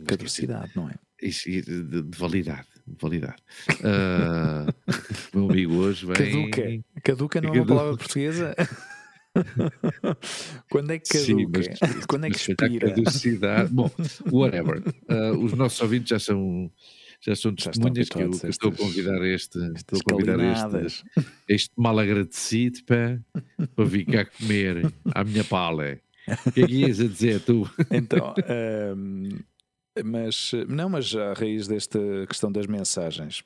caducidade, 0.07 0.71
não 0.75 0.89
é? 0.89 0.95
Isso, 1.21 1.49
de, 1.49 1.61
de- 1.61 2.01
de 2.03 2.17
validade. 2.17 2.67
De 2.87 2.95
validade. 3.01 3.41
Ah, 3.83 4.65
meu 5.33 5.49
amigo 5.49 5.75
hoje 5.75 6.05
vem. 6.05 6.15
Caduca. 6.15 7.01
Caduca 7.03 7.41
não 7.41 7.53
é 7.53 7.57
uma 7.59 7.65
palavra 7.67 7.97
portuguesa? 7.97 8.55
Quando 10.69 10.91
é 10.91 10.99
que 10.99 11.07
Sim, 11.07 11.45
caduca? 11.51 11.59
mas- 11.81 12.05
Quando 12.05 12.25
é 12.25 12.29
que 12.29 12.37
expira? 12.37 12.89
caducidade. 12.93 13.73
Bom, 13.73 13.91
whatever. 14.31 14.83
Ah, 15.07 15.31
os 15.37 15.53
nossos 15.53 15.79
ouvintes 15.81 16.09
já 16.09 16.19
são. 16.19 16.71
Já 17.19 17.35
são 17.35 17.51
Já 17.57 17.71
testemunhas 17.71 18.09
que 18.09 18.17
eu, 18.17 18.21
habituados 18.27 18.39
que 18.41 18.45
eu 18.45 18.49
estou 18.51 18.71
a 18.71 18.77
convidar 18.77 19.25
este, 19.25 19.57
estou 19.75 19.99
a 19.99 20.03
convidar 20.03 20.39
este, 20.39 21.11
este 21.49 21.71
mal 21.75 21.97
agradecido 21.97 22.83
pá, 22.85 23.19
para 23.75 23.85
vir 23.85 24.05
cá 24.05 24.23
comer 24.25 24.93
à 25.15 25.23
minha 25.23 25.43
pala. 25.43 25.97
O 26.45 26.51
que 26.51 26.61
é 26.61 26.67
que 26.67 26.73
ias 26.85 26.99
a 26.99 27.07
dizer 27.07 27.39
tu? 27.41 27.67
Então, 27.91 28.35
ehm, 28.47 29.39
mas 30.05 30.51
não, 30.67 30.89
mas 30.89 31.15
à 31.15 31.33
raiz 31.33 31.67
desta 31.67 31.99
questão 32.27 32.51
das 32.51 32.67
mensagens, 32.67 33.41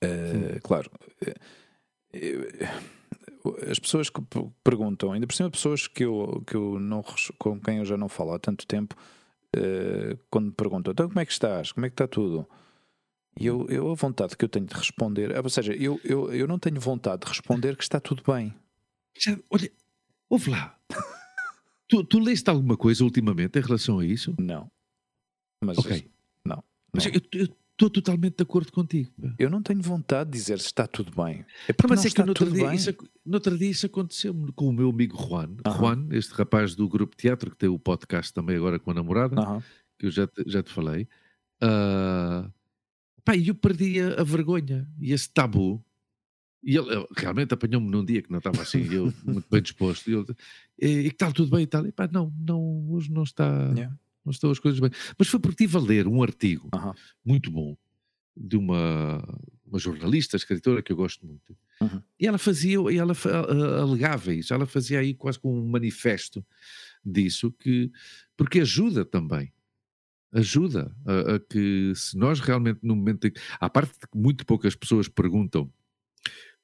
eh, 0.00 0.60
claro, 0.62 0.88
eh, 1.26 1.34
eh, 2.12 2.68
as 3.70 3.78
pessoas 3.78 4.08
que 4.10 4.20
perguntam, 4.64 5.12
ainda 5.12 5.26
por 5.26 5.34
cima 5.34 5.50
pessoas 5.50 5.86
que 5.86 6.04
eu, 6.04 6.42
que 6.46 6.54
eu 6.54 6.78
não 6.80 7.04
com 7.38 7.60
quem 7.60 7.78
eu 7.78 7.84
já 7.84 7.96
não 7.96 8.08
falo 8.08 8.32
há 8.32 8.38
tanto 8.38 8.66
tempo, 8.66 8.94
eh, 9.54 10.16
quando 10.30 10.46
me 10.46 10.52
perguntam, 10.52 10.92
então 10.92 11.08
como 11.08 11.20
é 11.20 11.26
que 11.26 11.32
estás? 11.32 11.72
Como 11.72 11.84
é 11.86 11.88
que 11.88 11.94
está 11.94 12.06
tudo? 12.08 12.46
E 13.38 13.46
eu, 13.46 13.66
eu 13.68 13.90
a 13.90 13.94
vontade 13.94 14.36
que 14.36 14.44
eu 14.44 14.48
tenho 14.48 14.64
de 14.66 14.74
responder, 14.74 15.36
ou 15.36 15.50
seja, 15.50 15.74
eu, 15.74 16.00
eu, 16.02 16.32
eu 16.32 16.48
não 16.48 16.58
tenho 16.58 16.80
vontade 16.80 17.22
de 17.22 17.28
responder 17.28 17.76
que 17.76 17.82
está 17.82 18.00
tudo 18.00 18.22
bem. 18.26 18.54
Já, 19.18 19.38
olha, 19.50 19.70
ouve 20.28 20.50
lá. 20.50 20.78
Tu, 21.88 22.02
tu 22.02 22.18
leste 22.18 22.50
alguma 22.50 22.76
coisa 22.76 23.04
ultimamente 23.04 23.60
em 23.60 23.62
relação 23.62 24.00
a 24.00 24.04
isso? 24.04 24.34
Não. 24.40 24.68
Mas 25.62 25.78
Ok. 25.78 26.10
não. 26.44 26.64
Mas 26.92 27.06
não. 27.06 27.12
eu 27.14 27.48
estou 27.76 27.90
totalmente 27.90 28.36
de 28.36 28.42
acordo 28.42 28.72
contigo. 28.72 29.10
pá. 29.20 29.34
Eu 29.38 29.50
não 29.50 29.62
tenho 29.62 29.82
vontade 29.82 30.30
de 30.30 30.38
dizer 30.38 30.58
se 30.58 30.66
está 30.66 30.86
tudo 30.86 31.12
bem. 31.14 31.44
É 31.68 31.72
porque 31.72 31.92
mas 31.92 32.02
não 32.02 32.08
é 32.08 32.10
que 32.10 32.22
no 32.22 32.28
outro, 32.28 32.46
tudo 32.46 32.54
dia, 32.54 32.66
bem. 32.66 32.76
isso, 32.76 32.94
no 33.24 33.34
outro 33.34 33.56
dia 33.56 33.70
isso 33.70 33.86
aconteceu 33.86 34.34
com 34.54 34.68
o 34.68 34.72
meu 34.72 34.88
amigo 34.88 35.16
Juan. 35.16 35.56
Juan, 35.78 36.08
este 36.10 36.32
rapaz 36.32 36.74
do 36.74 36.88
grupo 36.88 37.14
teatro 37.14 37.50
que 37.50 37.56
tem 37.56 37.68
o 37.68 37.78
podcast 37.78 38.32
também 38.32 38.56
agora 38.56 38.78
com 38.78 38.90
a 38.90 38.94
namorada, 38.94 39.36
que 39.98 40.06
eu 40.06 40.10
já 40.10 40.26
te, 40.26 40.42
já 40.46 40.62
te 40.62 40.72
falei. 40.72 41.06
Ah, 41.60 42.50
pá, 43.24 43.36
e 43.36 43.48
eu 43.48 43.54
perdi 43.54 44.00
a, 44.00 44.22
vergonha 44.24 44.88
e 44.98 45.12
esse 45.12 45.28
tabu. 45.28 45.84
E 46.62 46.76
ele 46.76 47.06
realmente 47.16 47.54
apanhou-me 47.54 47.88
num 47.88 48.04
dia 48.04 48.20
que 48.20 48.30
não 48.30 48.38
estava 48.38 48.62
assim, 48.62 48.92
eu 48.92 49.12
muito 49.22 49.46
bem 49.48 49.62
disposto. 49.62 50.10
E, 50.10 50.14
e, 50.80 50.88
e 51.06 51.10
que 51.10 51.16
tal, 51.16 51.32
tudo 51.32 51.50
bem 51.50 51.62
e 51.62 51.66
tal? 51.66 51.86
E 51.86 51.92
pá, 51.92 52.08
não, 52.10 52.32
não, 52.38 52.90
hoje 52.90 53.12
não 53.12 53.22
está, 53.22 53.46
Yeah. 53.76 53.96
Não 54.26 54.32
estão 54.32 54.50
as 54.50 54.58
coisas 54.58 54.80
bem. 54.80 54.90
Mas 55.18 55.28
foi 55.28 55.40
porque 55.40 55.64
estive 55.64 55.78
a 55.78 55.80
ler 55.80 56.06
um 56.06 56.22
artigo 56.22 56.68
Aham. 56.74 56.94
muito 57.24 57.50
bom 57.50 57.76
de 58.36 58.56
uma, 58.56 59.22
uma 59.64 59.78
jornalista, 59.78 60.36
escritora 60.36 60.82
que 60.82 60.92
eu 60.92 60.96
gosto 60.96 61.24
muito. 61.24 61.56
Uhum. 61.80 62.02
E 62.20 62.26
ela 62.26 62.36
fazia, 62.36 62.78
e 62.90 62.98
ela 62.98 63.14
alegava 63.80 64.34
isso, 64.34 64.52
ela 64.52 64.66
fazia 64.66 64.98
aí 64.98 65.14
quase 65.14 65.38
como 65.38 65.58
um 65.58 65.68
manifesto 65.68 66.44
disso, 67.04 67.50
que, 67.52 67.90
porque 68.36 68.60
ajuda 68.60 69.04
também. 69.04 69.52
Ajuda 70.32 70.94
a, 71.06 71.36
a 71.36 71.40
que 71.40 71.92
se 71.94 72.18
nós 72.18 72.40
realmente 72.40 72.80
no 72.82 72.94
momento 72.94 73.26
em 73.26 73.30
que, 73.30 73.40
à 73.58 73.70
parte 73.70 73.92
de 73.92 74.06
que 74.06 74.18
muito 74.18 74.44
poucas 74.44 74.74
pessoas 74.74 75.08
perguntam 75.08 75.72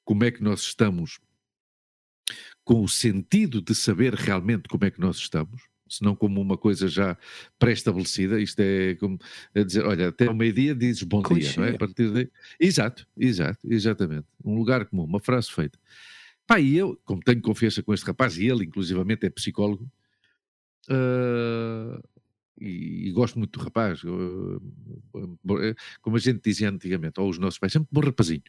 como 0.03 0.23
é 0.25 0.31
que 0.31 0.43
nós 0.43 0.61
estamos 0.61 1.19
com 2.63 2.83
o 2.83 2.89
sentido 2.89 3.61
de 3.61 3.73
saber 3.73 4.13
realmente 4.13 4.67
como 4.69 4.85
é 4.85 4.91
que 4.91 4.99
nós 4.99 5.17
estamos, 5.17 5.63
senão 5.87 6.15
como 6.15 6.41
uma 6.41 6.57
coisa 6.57 6.87
já 6.87 7.17
pré-estabelecida, 7.59 8.39
isto 8.39 8.59
é 8.59 8.95
como 8.95 9.17
a 9.55 9.63
dizer, 9.63 9.85
olha, 9.85 10.09
até 10.09 10.27
ao 10.27 10.35
meio-dia 10.35 10.73
dizes 10.75 11.03
bom 11.03 11.21
dia, 11.21 11.53
não 11.57 11.63
é? 11.63 11.67
Clichê. 11.67 11.75
A 11.75 11.77
partir 11.77 12.11
daí, 12.11 12.29
exato, 12.59 13.07
exato, 13.17 13.59
exatamente, 13.69 14.27
um 14.43 14.55
lugar 14.55 14.85
comum, 14.85 15.03
uma 15.03 15.19
frase 15.19 15.51
feita. 15.51 15.77
Pá, 16.45 16.59
e 16.59 16.75
eu, 16.77 16.99
como 17.05 17.21
tenho 17.21 17.41
confiança 17.41 17.81
com 17.81 17.93
este 17.93 18.05
rapaz, 18.05 18.37
e 18.37 18.47
ele 18.47 18.65
inclusivamente 18.65 19.25
é 19.25 19.29
psicólogo, 19.29 19.89
ah, 20.89 22.01
e, 22.59 23.07
e 23.07 23.11
gosto 23.11 23.37
muito 23.37 23.57
do 23.57 23.63
rapaz, 23.63 24.01
ah, 24.05 25.75
como 26.01 26.15
a 26.17 26.19
gente 26.19 26.41
dizia 26.43 26.69
antigamente, 26.69 27.19
ou 27.19 27.29
os 27.29 27.37
nossos 27.37 27.59
pais, 27.59 27.73
sempre 27.73 27.89
bom 27.91 28.01
rapazinho. 28.01 28.43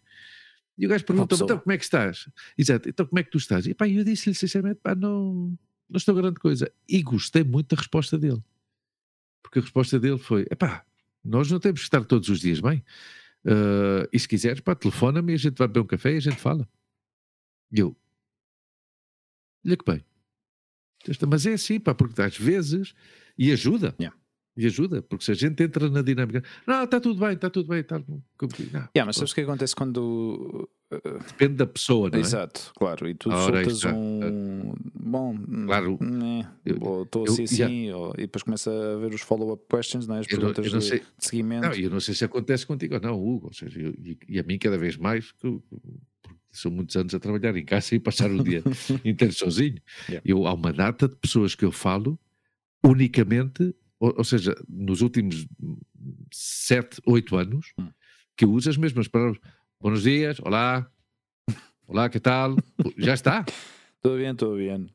E 0.77 0.87
o 0.87 0.89
gajo 0.89 1.05
perguntou-me, 1.05 1.45
então 1.45 1.59
como 1.59 1.73
é 1.73 1.79
que 1.79 1.85
estás? 1.85 2.29
Exato, 2.59 2.89
então 2.89 3.07
como 3.07 3.19
é 3.19 3.23
que 3.23 3.31
tu 3.31 3.39
estás? 3.39 3.67
E 3.67 3.75
pá, 3.75 3.89
eu 3.89 4.03
disse-lhe 4.03 4.35
sinceramente, 4.35 4.81
pá, 4.83 4.95
não, 4.95 5.57
não 5.95 5.99
estou 5.99 6.15
grande 6.15 6.41
coisa. 6.41 6.71
E 6.89 7.01
gostei 7.03 7.45
muito 7.45 7.75
da 7.75 7.81
resposta 7.81 8.19
dele. 8.19 8.43
Porque 9.43 9.61
a 9.61 9.63
resposta 9.63 9.99
dele 9.99 10.19
foi, 10.19 10.43
epá, 10.51 10.85
nós 11.25 11.51
não 11.51 11.61
temos 11.61 11.81
que 11.81 11.87
estar 11.87 12.05
todos 12.05 12.29
os 12.29 12.41
dias 12.41 12.61
bem. 12.61 12.85
Ah, 13.47 14.09
e 14.13 14.19
se 14.19 14.27
quiseres, 14.27 14.61
pá, 14.61 14.75
telefona-me 14.75 15.33
e 15.33 15.35
a 15.35 15.39
gente 15.39 15.57
vai 15.57 15.69
beber 15.69 15.81
um 15.81 15.87
café 15.87 16.13
e 16.13 16.17
a 16.17 16.21
gente 16.21 16.37
fala. 16.37 16.69
E 17.73 17.81
eu, 17.81 17.97
olha 19.65 19.77
que 19.77 19.85
bem. 19.85 20.05
Mas 21.29 21.47
é 21.47 21.53
assim, 21.53 21.79
pá, 21.79 21.95
porque 21.95 22.21
às 22.21 22.37
vezes, 22.37 22.95
e 23.39 23.53
ajuda. 23.53 23.95
Yeah. 24.01 24.17
E 24.57 24.67
ajuda, 24.67 25.03
porque 25.03 25.25
se 25.25 25.33
a 25.33 25.35
gente 25.35 25.63
entra 25.63 25.91
na 25.91 26.01
dinâmica, 26.01 26.43
não, 26.67 26.85
está 26.85 27.01
tudo 27.01 27.19
bem, 27.21 27.35
está 27.35 27.51
tudo 27.51 27.69
bem, 27.69 27.81
está, 27.81 27.99
não, 27.99 28.23
Yeah, 28.97 29.05
mas 29.05 29.17
sabes 29.17 29.33
o 29.33 29.35
que 29.35 29.41
acontece 29.41 29.75
quando. 29.75 30.69
Depende 31.27 31.55
da 31.55 31.67
pessoa, 31.67 32.09
não 32.11 32.19
é? 32.19 32.21
Exato, 32.21 32.73
claro. 32.77 33.09
E 33.09 33.15
tu 33.15 33.31
Ora, 33.31 33.59
aí 33.59 33.65
soltas 33.65 33.77
está. 33.77 33.95
um. 33.95 34.75
Bom, 34.95 35.37
Claro. 35.67 35.99
né, 36.01 36.51
Eu- 36.65 36.79
ou 36.81 37.03
estou 37.03 37.27
eu- 37.27 37.33
assim 37.33 37.47
já- 37.47 37.67
assim, 37.67 37.91
ou- 37.93 38.13
e 38.17 38.23
depois 38.23 38.43
começa 38.43 38.71
a 38.71 38.97
ver 38.99 39.13
os 39.15 39.21
follow-up 39.21 39.63
questions, 39.69 40.07
não 40.07 40.17
é? 40.17 40.21
as 40.21 40.27
Eu 40.31 40.39
perguntas 40.39 40.73
não 40.73 40.79
de, 40.79 40.91
de 41.01 41.05
seguimento. 41.19 41.67
não, 41.67 41.75
eu 41.75 41.91
não 41.91 42.01
sei 42.01 42.15
se 42.15 42.25
acontece 42.25 42.67
contigo 42.67 42.95
ou 42.95 43.01
não, 43.01 43.15
Hugo, 43.23 43.47
ou 43.47 43.53
seja, 43.53 43.81
eu- 43.81 43.95
e, 44.03 44.17
e 44.29 44.39
a 44.39 44.43
mim 44.43 44.59
cada 44.59 44.79
vez 44.79 44.97
mais, 44.97 45.33
que 45.33 45.39
porque 45.69 45.87
são 46.53 46.71
muitos 46.71 46.95
anos 46.97 47.13
a 47.15 47.19
trabalhar 47.19 47.57
em 47.57 47.65
casa 47.65 47.95
e 47.95 47.99
passar 47.99 48.31
o 48.31 48.43
dia 48.45 48.63
inteiro 49.05 49.33
sozinho. 49.33 49.81
Yeah. 50.09 50.23
Eu, 50.25 50.47
há 50.47 50.55
uma 50.55 50.73
data 50.73 51.09
de 51.09 51.17
pessoas 51.17 51.55
que 51.55 51.65
eu 51.65 51.73
falo 51.73 52.19
unicamente, 52.85 53.75
ou, 53.99 54.15
ou 54.19 54.25
seja, 54.25 54.55
nos 54.69 55.01
últimos 55.01 55.47
sete, 56.33 57.01
oito 57.07 57.37
anos, 57.37 57.73
Hum. 57.79 57.89
que 58.37 58.45
eu 58.45 58.53
uso 58.53 58.69
as 58.71 58.77
mesmas 58.77 59.09
palavras. 59.09 59.39
Buenos 59.81 60.03
dias, 60.03 60.39
olá, 60.43 60.91
olá, 61.87 62.09
que 62.09 62.19
tal? 62.21 62.57
Já 62.97 63.15
está. 63.15 63.45
Estou 63.97 64.17
bem, 64.17 64.31
estou 64.31 64.57
bem. 64.57 64.89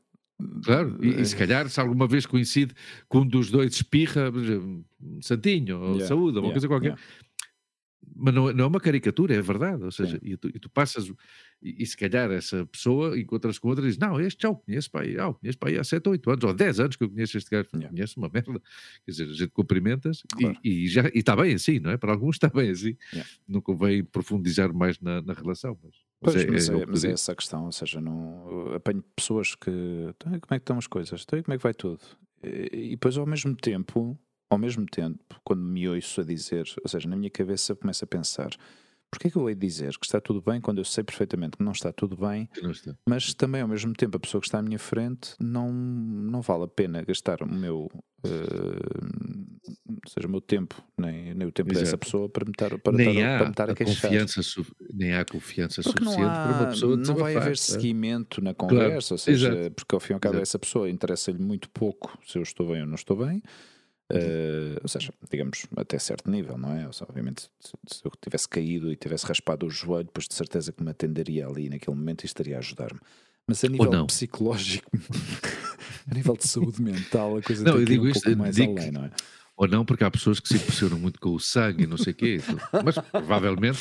Claro, 0.64 0.98
e, 1.02 1.10
Eh, 1.14 1.20
e 1.20 1.26
se 1.26 1.36
calhar, 1.36 1.68
se 1.68 1.78
alguma 1.80 2.06
vez 2.06 2.26
coincide 2.26 2.74
com 3.08 3.20
um 3.20 3.26
dos 3.26 3.50
dois 3.50 3.74
espirra, 3.74 4.30
exemplo, 4.42 4.84
santinho, 5.20 5.78
ou 5.78 5.86
Yeah, 5.92 6.06
saúde, 6.06 6.38
ou 6.38 6.44
uma 6.44 6.48
yeah, 6.48 6.52
coisa 6.52 6.68
qualquer, 6.68 6.86
yeah. 6.88 7.02
Mas 8.16 8.34
não, 8.34 8.48
é- 8.50 8.52
não 8.52 8.64
é 8.64 8.66
uma 8.66 8.80
caricatura, 8.80 9.34
é 9.34 9.40
verdade. 9.42 9.82
Ou 9.82 9.90
seja, 9.90 10.18
Sim. 10.18 10.30
e 10.30 10.36
tu, 10.36 10.48
e 10.48 10.58
tu 10.58 10.68
passas, 10.70 11.06
e, 11.62 11.82
e 11.82 11.86
se 11.86 11.96
calhar 11.96 12.30
essa 12.30 12.64
pessoa 12.66 13.18
encontras 13.18 13.58
com 13.58 13.68
outra 13.68 13.84
e 13.84 13.88
diz: 13.88 13.98
Não, 13.98 14.20
este 14.20 14.42
já 14.42 14.50
o 14.50 14.56
conheço, 14.56 14.90
pai, 14.90 15.12
já 15.12 15.28
o 15.28 15.34
conheço, 15.34 15.58
pai, 15.58 15.76
há 15.76 15.84
7 15.84 16.06
ou 16.06 16.12
8 16.12 16.30
anos, 16.30 16.44
ou 16.44 16.54
10 16.54 16.80
anos 16.80 16.96
que 16.96 17.04
eu 17.04 17.10
conheço 17.10 17.36
este 17.38 17.50
gajo. 17.50 17.68
Yeah. 17.74 17.88
Conheço 17.90 18.18
uma 18.18 18.28
merda. 18.32 18.52
Quer 19.04 19.10
dizer, 19.10 19.24
a 19.24 19.32
gente 19.32 19.48
cumprimentas 19.48 20.22
Claro. 20.38 20.56
e, 20.64 20.84
e 20.84 20.88
já 20.88 21.02
e 21.14 21.18
está 21.18 21.36
bem 21.36 21.54
assim, 21.54 21.78
não 21.78 21.90
é? 21.90 21.96
Para 21.96 22.12
alguns 22.12 22.36
está 22.36 22.48
bem 22.48 22.70
assim. 22.70 22.96
Yeah. 23.12 23.30
Não 23.48 23.60
convém 23.60 24.02
profundizar 24.04 24.72
mais 24.74 24.98
na, 25.00 25.20
na 25.22 25.32
relação. 25.32 25.78
Mas, 25.82 25.94
Pois, 26.22 26.36
é, 26.36 26.50
mas, 26.50 26.68
é 26.68 26.74
é, 26.74 26.86
mas 26.86 27.04
é 27.04 27.12
essa 27.12 27.32
a 27.32 27.34
questão, 27.34 27.64
ou 27.64 27.72
seja, 27.72 27.98
não 27.98 28.74
apanho 28.74 29.02
pessoas 29.16 29.54
que 29.54 29.70
"Então, 29.70 30.30
como 30.38 30.54
é 30.54 30.58
que 30.58 30.62
estão 30.62 30.76
as 30.76 30.86
coisas, 30.86 31.22
Então, 31.22 31.42
como 31.42 31.54
é 31.54 31.56
que 31.56 31.62
vai 31.62 31.72
tudo? 31.72 32.00
E, 32.44 32.68
e 32.72 32.90
depois 32.90 33.16
ao 33.16 33.24
mesmo 33.26 33.54
tempo, 33.56 34.18
ao 34.50 34.58
mesmo 34.58 34.84
tempo, 34.86 35.18
quando 35.44 35.62
me 35.62 35.88
ouço 35.88 36.20
a 36.20 36.24
dizer, 36.24 36.66
ou 36.82 36.88
seja, 36.88 37.08
na 37.08 37.16
minha 37.16 37.30
cabeça 37.30 37.74
começo 37.76 38.04
a 38.04 38.06
pensar, 38.06 38.50
porquê 39.10 39.28
é 39.28 39.30
que 39.30 39.36
eu 39.36 39.48
hei 39.48 39.54
de 39.54 39.66
dizer 39.66 39.96
que 39.98 40.04
está 40.06 40.20
tudo 40.20 40.42
bem 40.42 40.60
quando 40.60 40.78
eu 40.78 40.84
sei 40.84 41.04
perfeitamente 41.04 41.56
que 41.56 41.64
não 41.64 41.72
está 41.72 41.92
tudo 41.92 42.16
bem, 42.16 42.48
está. 42.70 42.94
mas 43.08 43.32
também 43.34 43.62
ao 43.62 43.68
mesmo 43.68 43.92
tempo 43.94 44.16
a 44.16 44.20
pessoa 44.20 44.40
que 44.40 44.46
está 44.48 44.58
à 44.58 44.62
minha 44.62 44.78
frente 44.78 45.34
não, 45.40 45.72
não 45.72 46.42
vale 46.42 46.64
a 46.64 46.68
pena 46.68 47.02
gastar 47.02 47.42
o 47.42 47.48
meu 47.48 47.88
ou 49.88 50.08
seja, 50.08 50.26
o 50.26 50.30
meu 50.30 50.40
tempo, 50.40 50.82
nem, 50.98 51.34
nem 51.34 51.46
o 51.48 51.52
tempo 51.52 51.72
dessa 51.72 51.96
Exato. 51.96 51.98
pessoa 51.98 52.28
para 52.28 52.44
me 52.44 52.50
estar, 52.52 52.78
para 52.78 52.92
nem, 52.92 53.20
estar, 53.20 53.34
há 53.36 53.38
para 53.38 53.46
me 53.46 53.50
estar 53.52 53.70
a 53.70 53.72
a 53.72 53.74
queixar. 53.74 54.10
confiança, 54.10 54.40
nem 54.92 55.14
há 55.14 55.24
confiança 55.24 55.82
Porque 55.82 56.04
não, 56.04 56.12
suficiente 56.12 56.40
para 56.40 56.52
uma 56.52 56.64
há, 56.64 56.66
pessoa 56.66 56.96
não 56.96 57.16
vai 57.16 57.36
haver 57.36 57.52
é? 57.52 57.54
seguimento 57.56 58.42
na 58.42 58.54
conversa, 58.54 59.14
ou 59.14 59.18
seja, 59.18 59.48
exato. 59.58 59.74
porque 59.74 59.94
ao 59.94 60.00
fim 60.00 60.12
e 60.12 60.14
ao 60.14 60.20
cabo 60.20 60.34
Exato. 60.36 60.42
essa 60.42 60.58
pessoa 60.58 60.90
interessa-lhe 60.90 61.38
muito 61.42 61.70
pouco 61.70 62.18
se 62.26 62.38
eu 62.38 62.42
estou 62.42 62.68
bem 62.68 62.80
ou 62.82 62.86
não 62.86 62.94
estou 62.94 63.16
bem. 63.16 63.42
Eh, 64.12 64.78
ou 64.82 64.88
seja, 64.88 65.12
digamos, 65.30 65.66
até 65.76 65.98
certo 65.98 66.30
nível, 66.30 66.58
não 66.58 66.72
é? 66.72 66.90
Seja, 66.92 67.06
obviamente, 67.08 67.48
se, 67.60 68.04
eu 68.04 68.10
tivesse 68.20 68.48
caído 68.48 68.90
e 68.90 68.96
tivesse 68.96 69.26
raspado 69.26 69.66
o 69.66 69.70
joelho, 69.70 70.04
depois 70.04 70.26
de 70.26 70.34
certeza 70.34 70.72
que 70.72 70.82
me 70.82 70.90
atenderia 70.90 71.46
ali 71.46 71.68
naquele 71.68 71.96
momento 71.96 72.24
e 72.24 72.26
estaria 72.26 72.56
a 72.56 72.58
ajudar-me. 72.58 73.00
Mas 73.46 73.64
a 73.64 73.68
nível 73.68 74.06
psicológico, 74.06 74.90
a 76.10 76.14
nível 76.14 76.36
de 76.36 76.46
saúde 76.46 76.80
mental, 76.82 77.36
a 77.36 77.42
coisa 77.42 77.64
Não, 77.64 77.72
tem 77.72 77.80
eu 77.82 77.86
digo 77.86 78.04
um 78.04 78.08
isto, 78.08 78.22
pouco 78.24 78.38
mais 78.38 78.54
digo 78.56 78.78
além, 78.78 78.90
não 78.92 79.04
é? 79.04 79.10
Ou 79.56 79.68
não, 79.68 79.84
porque 79.84 80.02
há 80.04 80.10
pessoas 80.10 80.40
que 80.40 80.48
se 80.48 80.56
impressionam 80.56 80.98
muito 80.98 81.20
com 81.20 81.34
o 81.34 81.38
sangue 81.38 81.84
e 81.84 81.86
não 81.86 81.98
sei 81.98 82.12
o 82.14 82.16
quê. 82.16 82.38
Mas 82.82 82.96
provavelmente, 82.98 83.78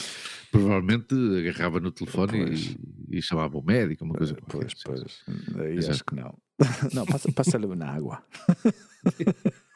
provavelmente 0.52 1.16
agarrava 1.40 1.80
no 1.80 1.90
telefone 1.90 2.46
Pois. 2.46 2.60
e, 3.10 3.18
e 3.18 3.22
chamava 3.22 3.58
o 3.58 3.62
médico, 3.64 4.04
uma 4.04 4.14
coisa 4.16 4.34
Eh, 4.34 4.42
Pois, 4.50 4.74
pois. 4.84 5.00
sim. 5.26 5.40
Aí 5.58 5.78
Exato. 5.78 5.92
acho 5.94 6.04
que 6.04 6.16
não. 6.16 6.38
Não, 6.94 7.06
passa- 7.06 7.32
passa-lhe 7.32 7.68
na 7.76 7.90
água. 7.90 8.22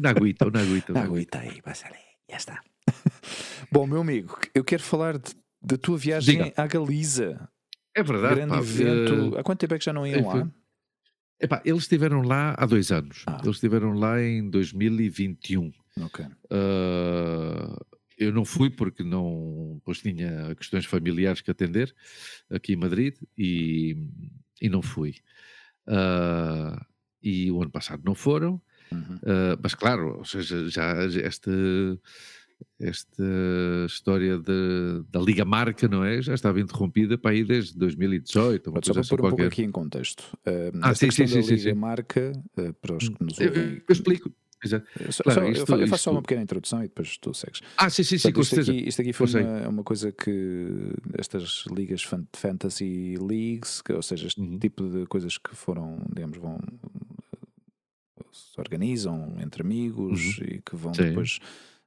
Na 0.00 0.10
aguita, 0.10 0.50
na 0.50 0.60
aguita. 0.60 0.92
Na 0.92 1.02
aguita 1.02 1.38
aí, 1.40 1.60
passa 1.62 1.86
ali, 1.86 1.98
já 2.30 2.36
está. 2.36 2.60
Bom, 3.70 3.86
meu 3.86 4.00
amigo, 4.00 4.38
eu 4.54 4.64
quero 4.64 4.82
falar 4.82 5.18
de- 5.18 5.34
da 5.62 5.76
tua 5.78 5.96
viagem 5.96 6.42
Diga. 6.42 6.52
à 6.56 6.66
Galiza. 6.66 7.48
É 7.94 8.02
verdade, 8.02 8.34
Grande 8.36 8.50
pá, 8.52 8.58
evento. 8.58 9.36
eh, 9.36 9.40
Há 9.40 9.42
quanto 9.42 9.60
tempo 9.60 9.74
é 9.74 9.78
que 9.78 9.84
já 9.84 9.92
não 9.92 10.06
iam 10.06 10.26
lá? 10.26 10.50
epá, 11.40 11.62
eles 11.64 11.82
estiveram 11.82 12.22
lá 12.22 12.54
há 12.58 12.66
dois 12.66 12.90
anos. 12.90 13.22
Ah. 13.26 13.38
Eles 13.42 13.56
estiveram 13.56 13.92
lá 13.92 14.20
em 14.20 14.48
2021. 14.50 15.72
Ok. 16.00 16.24
Ah, 16.50 17.76
eu 18.18 18.32
não 18.32 18.44
fui 18.44 18.70
porque 18.70 19.02
não, 19.02 19.80
pois 19.84 19.98
tinha 20.00 20.54
questões 20.56 20.84
familiares 20.86 21.40
que 21.40 21.50
atender 21.50 21.94
aqui 22.50 22.72
em 22.72 22.76
Madrid 22.76 23.14
e, 23.38 23.96
e 24.60 24.68
não 24.68 24.82
fui. 24.82 25.14
Ah, 25.86 26.84
e 27.22 27.50
o 27.50 27.60
ano 27.62 27.70
passado 27.70 28.02
não 28.04 28.14
foram, 28.14 28.60
Uhum. 28.92 29.18
ah, 29.26 29.58
mas 29.62 29.74
claro, 29.74 30.18
ou 30.18 30.24
seja, 30.24 30.68
já 30.68 30.94
esta, 31.22 31.50
esta 32.78 33.24
história 33.86 34.38
de- 34.38 35.02
da 35.10 35.20
Liga 35.20 35.44
Marca, 35.44 35.88
não 35.88 36.04
é? 36.04 36.20
Já 36.22 36.34
estava 36.34 36.60
interrompida 36.60 37.16
para 37.18 37.32
aí 37.32 37.44
desde 37.44 37.76
2018, 37.78 38.70
uma 38.70 38.80
só 38.82 38.92
coisa 38.92 38.92
para 38.92 39.00
assim 39.00 39.08
pôr 39.10 39.20
um 39.26 39.28
pouco 39.30 39.42
aqui 39.44 39.62
em 39.62 39.70
contexto. 39.70 40.20
Uh, 40.46 40.78
Ah, 40.82 40.94
sim, 40.94 41.10
sim, 41.10 41.26
sim, 41.26 41.40
da 41.40 41.46
Liga 41.46 41.56
sim. 41.70 41.74
Marca, 41.74 42.32
uh, 42.58 42.72
para 42.74 42.96
os 42.96 43.08
que 43.08 43.22
nos 43.24 43.38
Eu, 43.40 43.48
ouvem. 43.48 43.62
eu- 43.64 43.76
eu 43.76 43.92
explico. 43.92 44.32
Eu 44.62 45.12
só- 45.12 45.22
Claro, 45.24 45.40
só- 45.42 45.48
isto- 45.50 45.60
eu 45.60 45.66
faço 45.66 45.84
isto- 45.84 45.98
só 45.98 46.10
uma 46.10 46.22
pequena 46.22 46.42
introdução 46.42 46.78
e 46.80 46.84
depois 46.84 47.18
tu 47.18 47.34
segues. 47.34 47.60
Ah, 47.76 47.90
sim, 47.90 48.02
sim, 48.02 48.16
sim, 48.16 48.32
Portanto, 48.32 48.60
isto, 48.60 48.70
aqui, 48.70 48.88
isto 48.88 49.02
aqui 49.02 49.12
foi 49.12 49.24
Eu 49.24 49.28
sei. 49.28 49.42
uma, 49.42 49.68
uma 49.68 49.82
coisa 49.84 50.10
que 50.10 50.66
estas 51.18 51.64
ligas 51.70 52.02
fan- 52.02 52.24
fantasy 52.34 53.14
leagues, 53.20 53.82
que, 53.82 53.92
ou 53.92 54.00
seja, 54.00 54.26
este 54.26 54.40
Uhum. 54.40 54.58
tipo 54.58 54.88
de 54.88 55.04
coisas 55.06 55.36
que 55.36 55.54
foram, 55.54 55.98
digamos, 56.14 56.38
vão 56.38 56.58
se 58.54 58.60
organizam 58.60 59.34
entre 59.40 59.62
amigos 59.62 60.38
Uhum. 60.38 60.44
e 60.46 60.62
que 60.62 60.76
vão 60.76 60.94
Sim. 60.94 61.08
depois 61.08 61.38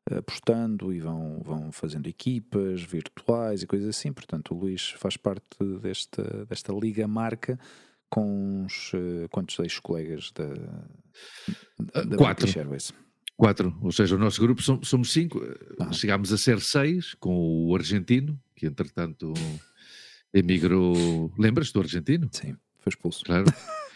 apostando 0.09 0.93
e 0.93 0.99
vão, 0.99 1.41
vão 1.43 1.71
fazendo 1.71 2.07
equipas 2.07 2.81
virtuais 2.81 3.61
e 3.63 3.67
coisas 3.67 3.89
assim. 3.89 4.11
Portanto, 4.13 4.53
o 4.53 4.57
Luís 4.57 4.91
faz 4.97 5.17
parte 5.17 5.45
desta, 5.81 6.45
desta 6.45 6.73
liga 6.73 7.07
marca 7.07 7.59
com 8.09 8.63
uns 8.63 8.91
eh, 8.93 9.27
quantos 9.29 9.59
ex-colegas 9.59 10.31
da, 10.31 10.47
da, 11.93 12.03
da 12.03 12.17
quatro. 12.17 12.47
Airways. 12.57 12.93
Quatro, 13.35 13.77
ou 13.81 13.91
seja, 13.91 14.15
o 14.15 14.19
nosso 14.19 14.41
grupo 14.41 14.61
som- 14.61 14.81
somos 14.81 15.11
cinco. 15.11 15.41
Ah. 15.79 15.91
Chegámos 15.91 16.31
a 16.33 16.37
ser 16.37 16.59
seis 16.61 17.13
com 17.15 17.65
o 17.67 17.75
argentino, 17.75 18.39
que 18.55 18.65
entretanto 18.65 19.33
emigrou. 20.33 21.31
Lembras 21.37 21.71
do 21.71 21.79
argentino? 21.81 22.29
Sim, 22.31 22.55
foi 22.79 22.89
expulso. 22.91 23.23
Claro. 23.25 23.45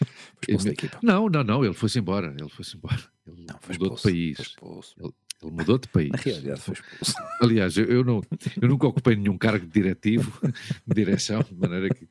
Expulso 0.42 0.66
da 0.66 0.72
equipa. 0.72 0.98
Não, 1.02 1.28
não, 1.28 1.44
não, 1.44 1.64
ele 1.64 1.74
foi-se 1.74 1.98
embora. 1.98 2.34
Ele 2.38 2.48
foi-se 2.48 2.76
embora. 2.76 2.98
Ele 3.26 3.46
Não, 3.48 3.56
foi 3.60 3.74
mudou 3.74 3.94
expulso. 3.94 4.08
de 4.08 4.12
país. 4.12 4.38
Expulso. 4.40 4.94
Ele 5.00 5.50
mudou 5.52 5.78
de 5.78 5.86
país. 5.94 6.10
Na 6.10 6.16
realidade, 6.18 6.60
foi 6.60 6.74
expulso. 6.74 7.14
Aliás, 7.40 7.76
eu, 7.76 7.84
eu 7.84 8.04
não, 8.04 8.20
eu 8.60 8.68
nunca 8.68 8.86
ocupei 8.88 9.14
nenhum 9.14 9.38
cargo 9.38 9.64
diretivo, 9.66 10.40
de 10.86 10.94
direção, 10.94 11.40
de 11.42 11.54
maneira 11.54 11.88
que. 11.94 12.08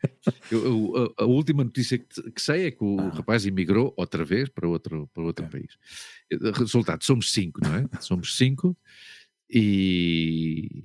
eu- 0.50 0.64
eu- 0.66 1.14
a, 1.18 1.24
a 1.24 1.26
última 1.26 1.64
notícia 1.66 1.98
que, 1.98 2.32
que 2.32 2.42
sei 2.42 2.68
é 2.68 2.72
que 2.72 2.82
o 2.84 2.98
Ah. 3.00 3.10
rapaz 3.10 3.46
emigrou 3.46 3.94
outra 3.98 4.24
vez 4.24 4.48
para 4.48 4.68
outro, 4.68 5.10
para 5.14 5.24
outro 5.24 5.48
país. 5.50 5.78
Eh, 6.32 6.38
Resultado, 6.58 7.04
somos 7.04 7.32
cinco, 7.34 7.60
não 7.62 7.76
é? 7.76 7.86
Somos 8.00 8.38
cinco 8.38 8.78
e. 9.50 10.84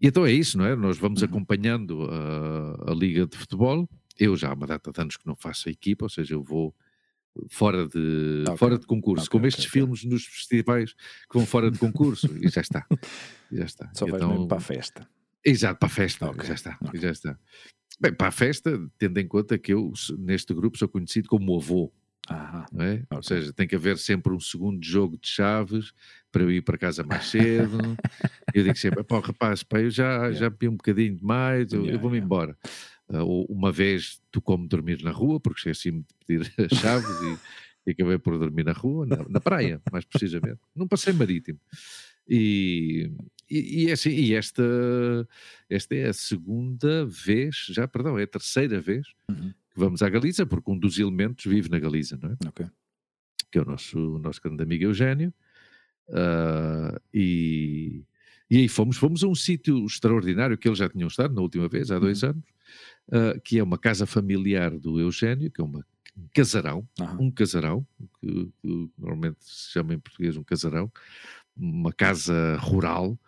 E 0.00 0.06
então 0.06 0.24
é 0.24 0.30
isso, 0.32 0.56
não 0.56 0.64
é? 0.64 0.76
Nós 0.76 0.96
vamos 0.98 1.22
Uhum. 1.22 1.28
acompanhando 1.28 2.04
a, 2.08 2.92
a 2.92 2.94
Liga 2.94 3.26
de 3.26 3.36
Futebol. 3.36 3.88
Eu 4.18 4.36
já 4.36 4.50
há 4.50 4.54
uma 4.54 4.66
data 4.66 4.92
de 4.92 5.00
anos 5.00 5.16
que 5.16 5.26
não 5.26 5.36
faço 5.36 5.68
a 5.68 5.72
equipa, 5.72 6.04
ou 6.06 6.08
seja, 6.10 6.34
eu 6.34 6.42
vou 6.42 6.74
fora 7.50 7.86
de, 7.88 8.44
Ok. 8.48 8.56
fora 8.58 8.78
de 8.78 8.86
concurso, 8.86 9.26
Ok, 9.26 9.30
como 9.30 9.46
ok, 9.46 9.48
estes 9.48 9.66
filmes 9.66 10.04
nos 10.04 10.24
festivais 10.26 10.94
que 10.94 11.34
vão 11.34 11.46
fora 11.46 11.70
de 11.70 11.78
concurso, 11.78 12.36
e 12.36 12.48
já 12.48 12.60
está. 12.60 12.86
Já 13.50 13.64
está. 13.64 13.92
Só 13.94 14.06
vais 14.06 14.22
Então, 14.22 14.30
mesmo 14.30 14.48
para 14.48 14.58
a 14.58 14.60
festa. 14.60 15.08
Exato, 15.44 15.78
para 15.78 15.86
a 15.88 15.90
festa, 15.90 16.32
já 16.42 16.54
está, 16.54 16.78
já 16.94 17.10
está. 17.10 17.38
Bem, 18.00 18.14
para 18.14 18.28
a 18.28 18.32
festa, 18.32 18.78
tendo 18.98 19.18
em 19.18 19.28
conta 19.28 19.58
que 19.58 19.72
eu, 19.74 19.92
neste 20.18 20.54
grupo, 20.54 20.78
sou 20.78 20.88
conhecido 20.88 21.28
como 21.28 21.54
o 21.54 21.58
avô, 21.60 21.92
Ah, 22.28 22.66
é? 22.80 23.04
Ou 23.14 23.22
Ok. 23.22 23.22
seja, 23.22 23.52
tem 23.52 23.66
que 23.68 23.76
haver 23.76 23.98
sempre 23.98 24.32
um 24.34 24.40
segundo 24.40 24.84
jogo 24.84 25.18
de 25.18 25.28
chaves 25.28 25.92
para 26.32 26.42
eu 26.42 26.50
ir 26.50 26.62
para 26.62 26.78
casa 26.78 27.04
mais 27.04 27.26
cedo. 27.30 27.98
eu 28.54 28.64
digo 28.64 28.78
sempre, 28.78 29.04
pá, 29.04 29.20
rapaz, 29.20 29.62
pá, 29.62 29.80
eu 29.80 29.90
já, 29.90 30.30
Yeah. 30.30 30.32
já 30.32 30.50
bebi 30.50 30.68
um 30.68 30.76
bocadinho 30.76 31.16
demais, 31.16 31.72
eu, 31.72 31.90
eu 31.90 31.98
Yeah, 31.98 32.00
vou-me 32.00 32.18
yeah. 32.18 32.24
embora. 32.24 32.58
Ah, 33.08 33.24
ou 33.24 33.44
uma 33.46 33.72
vez 33.72 34.20
tocou-me 34.30 34.68
dormir 34.68 35.02
na 35.02 35.10
rua, 35.10 35.40
porque 35.40 35.60
esqueci-me 35.60 36.00
de 36.00 36.14
pedir 36.26 36.52
as 36.70 36.78
chaves 36.78 37.08
e, 37.22 37.88
e 37.88 37.92
acabei 37.92 38.18
por 38.18 38.38
dormir 38.38 38.64
na 38.64 38.72
rua, 38.72 39.06
na, 39.06 39.16
na 39.28 39.40
praia, 39.40 39.80
mais 39.90 40.04
precisamente, 40.04 40.60
num 40.74 40.86
passeio 40.86 41.16
marítimo. 41.16 41.58
E, 42.28 43.10
e, 43.50 43.84
e 43.84 43.88
é 43.88 43.92
assim, 43.92 44.10
e 44.10 44.34
esta, 44.34 44.62
esta 45.70 45.94
é 45.94 46.08
a 46.08 46.12
segunda 46.12 47.06
vez, 47.06 47.66
já, 47.70 47.88
perdão, 47.88 48.18
é 48.18 48.24
a 48.24 48.26
terceira 48.26 48.80
vez 48.80 49.06
Uhum. 49.30 49.50
que 49.72 49.78
vamos 49.78 50.02
à 50.02 50.08
Galiza, 50.10 50.44
porque 50.44 50.70
um 50.70 50.78
dos 50.78 50.98
elementos 50.98 51.44
vive 51.46 51.70
na 51.70 51.78
Galiza, 51.78 52.18
não 52.22 52.32
é? 52.32 52.36
que 53.50 53.58
é 53.58 53.62
o 53.62 53.64
nosso, 53.64 54.16
o 54.16 54.18
nosso 54.18 54.42
grande 54.42 54.62
amigo 54.62 54.84
Eugénio, 54.84 55.32
ah, 56.10 57.00
e, 57.12 58.04
e 58.50 58.56
aí 58.58 58.68
fomos, 58.68 58.96
fomos 58.96 59.22
a 59.24 59.28
um 59.28 59.34
sítio 59.34 59.84
extraordinário 59.86 60.56
que 60.58 60.68
eles 60.68 60.78
já 60.78 60.88
tinham 60.88 61.08
estado 61.08 61.34
na 61.34 61.40
última 61.42 61.68
vez, 61.68 61.90
há 61.90 61.98
dois 61.98 62.22
anos, 62.24 62.44
ah, 63.12 63.38
que 63.44 63.58
é 63.58 63.62
uma 63.62 63.78
casa 63.78 64.06
familiar 64.06 64.70
do 64.78 64.98
Eugénio, 65.00 65.50
que 65.50 65.60
é 65.60 65.64
uma, 65.64 65.84
um 66.16 66.28
casarão, 66.34 66.88
Aham. 67.00 67.18
um 67.20 67.30
casarão, 67.30 67.86
que, 68.20 68.50
que 68.60 68.90
normalmente 68.98 69.38
se 69.40 69.72
chama 69.72 69.94
em 69.94 69.98
português 69.98 70.36
um 70.36 70.42
casarão, 70.44 70.90
uma 71.56 71.92
casa 71.92 72.56
rural, 72.60 73.18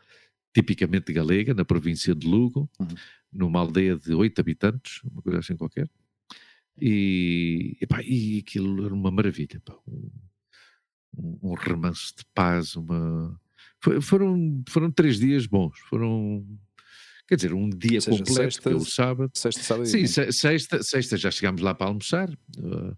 tipicamente 0.55 1.13
galega, 1.13 1.55
na 1.55 1.65
província 1.65 2.15
de 2.15 2.27
Lugo, 2.27 2.69
Uhum. 2.81 2.89
numa 3.33 3.61
aldeia 3.61 3.97
de 3.97 4.13
oito 4.15 4.41
habitantes, 4.41 5.01
uma 5.05 5.23
coisa 5.23 5.39
assim 5.39 5.57
qualquer. 5.57 5.89
E, 6.81 7.77
epá, 7.81 8.01
e 8.03 8.39
aquilo 8.39 8.85
era 8.85 8.95
uma 8.95 9.11
maravilha, 9.11 9.61
pá, 9.65 9.77
um, 9.87 10.11
um- 11.17 11.39
um 11.43 11.55
remanso 11.55 12.15
de 12.17 12.25
paz, 12.35 12.75
uma... 12.77 13.39
foram, 14.03 14.63
foram 14.69 14.91
três 14.91 15.19
dias 15.19 15.47
bons, 15.47 15.79
foram, 15.89 16.45
quer 17.27 17.37
dizer, 17.37 17.53
um 17.55 17.69
dia 17.71 18.01
seja, 18.01 18.19
completo, 18.19 18.53
sexta- 18.55 18.81
sábado, 18.91 19.31
Sexta, 19.35 19.63
sábado 19.63 19.87
Sim, 19.87 20.07
sexta, 20.07 20.83
sexta 20.83 21.17
já 21.17 21.31
chegámos 21.31 21.61
lá 21.63 21.75
para 21.75 21.87
almoçar. 21.87 22.29
Uh, 22.59 22.97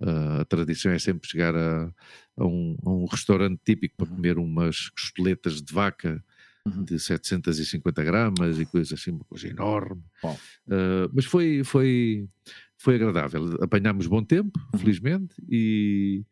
uh, 0.00 0.40
a 0.40 0.44
tradição 0.44 0.92
é 0.92 0.98
sempre 0.98 1.28
chegar 1.28 1.54
a, 1.54 1.92
a 2.36 2.44
um, 2.46 2.76
a 2.84 2.90
um 2.90 3.04
restaurante 3.06 3.60
típico 3.64 3.96
para 3.96 4.08
Uhum. 4.08 4.16
comer 4.16 4.38
umas 4.38 4.88
costeletas 4.90 5.60
de 5.62 5.72
vaca 5.72 6.22
Uhum. 6.66 6.84
de 6.84 6.98
750 6.98 8.04
gramas 8.04 8.58
e 8.60 8.66
coisas 8.66 8.92
assim, 8.92 9.12
uma 9.12 9.24
coisa 9.24 9.48
enorme. 9.48 10.02
Bom. 10.22 10.38
Uh, 10.68 11.10
mas 11.14 11.24
foi, 11.24 11.64
foi, 11.64 12.28
foi 12.76 12.96
agradável. 12.96 13.56
Apanhámos 13.62 14.06
bom 14.06 14.22
tempo, 14.22 14.60
Uhum. 14.74 14.78
felizmente, 14.78 15.34
e, 15.50 16.22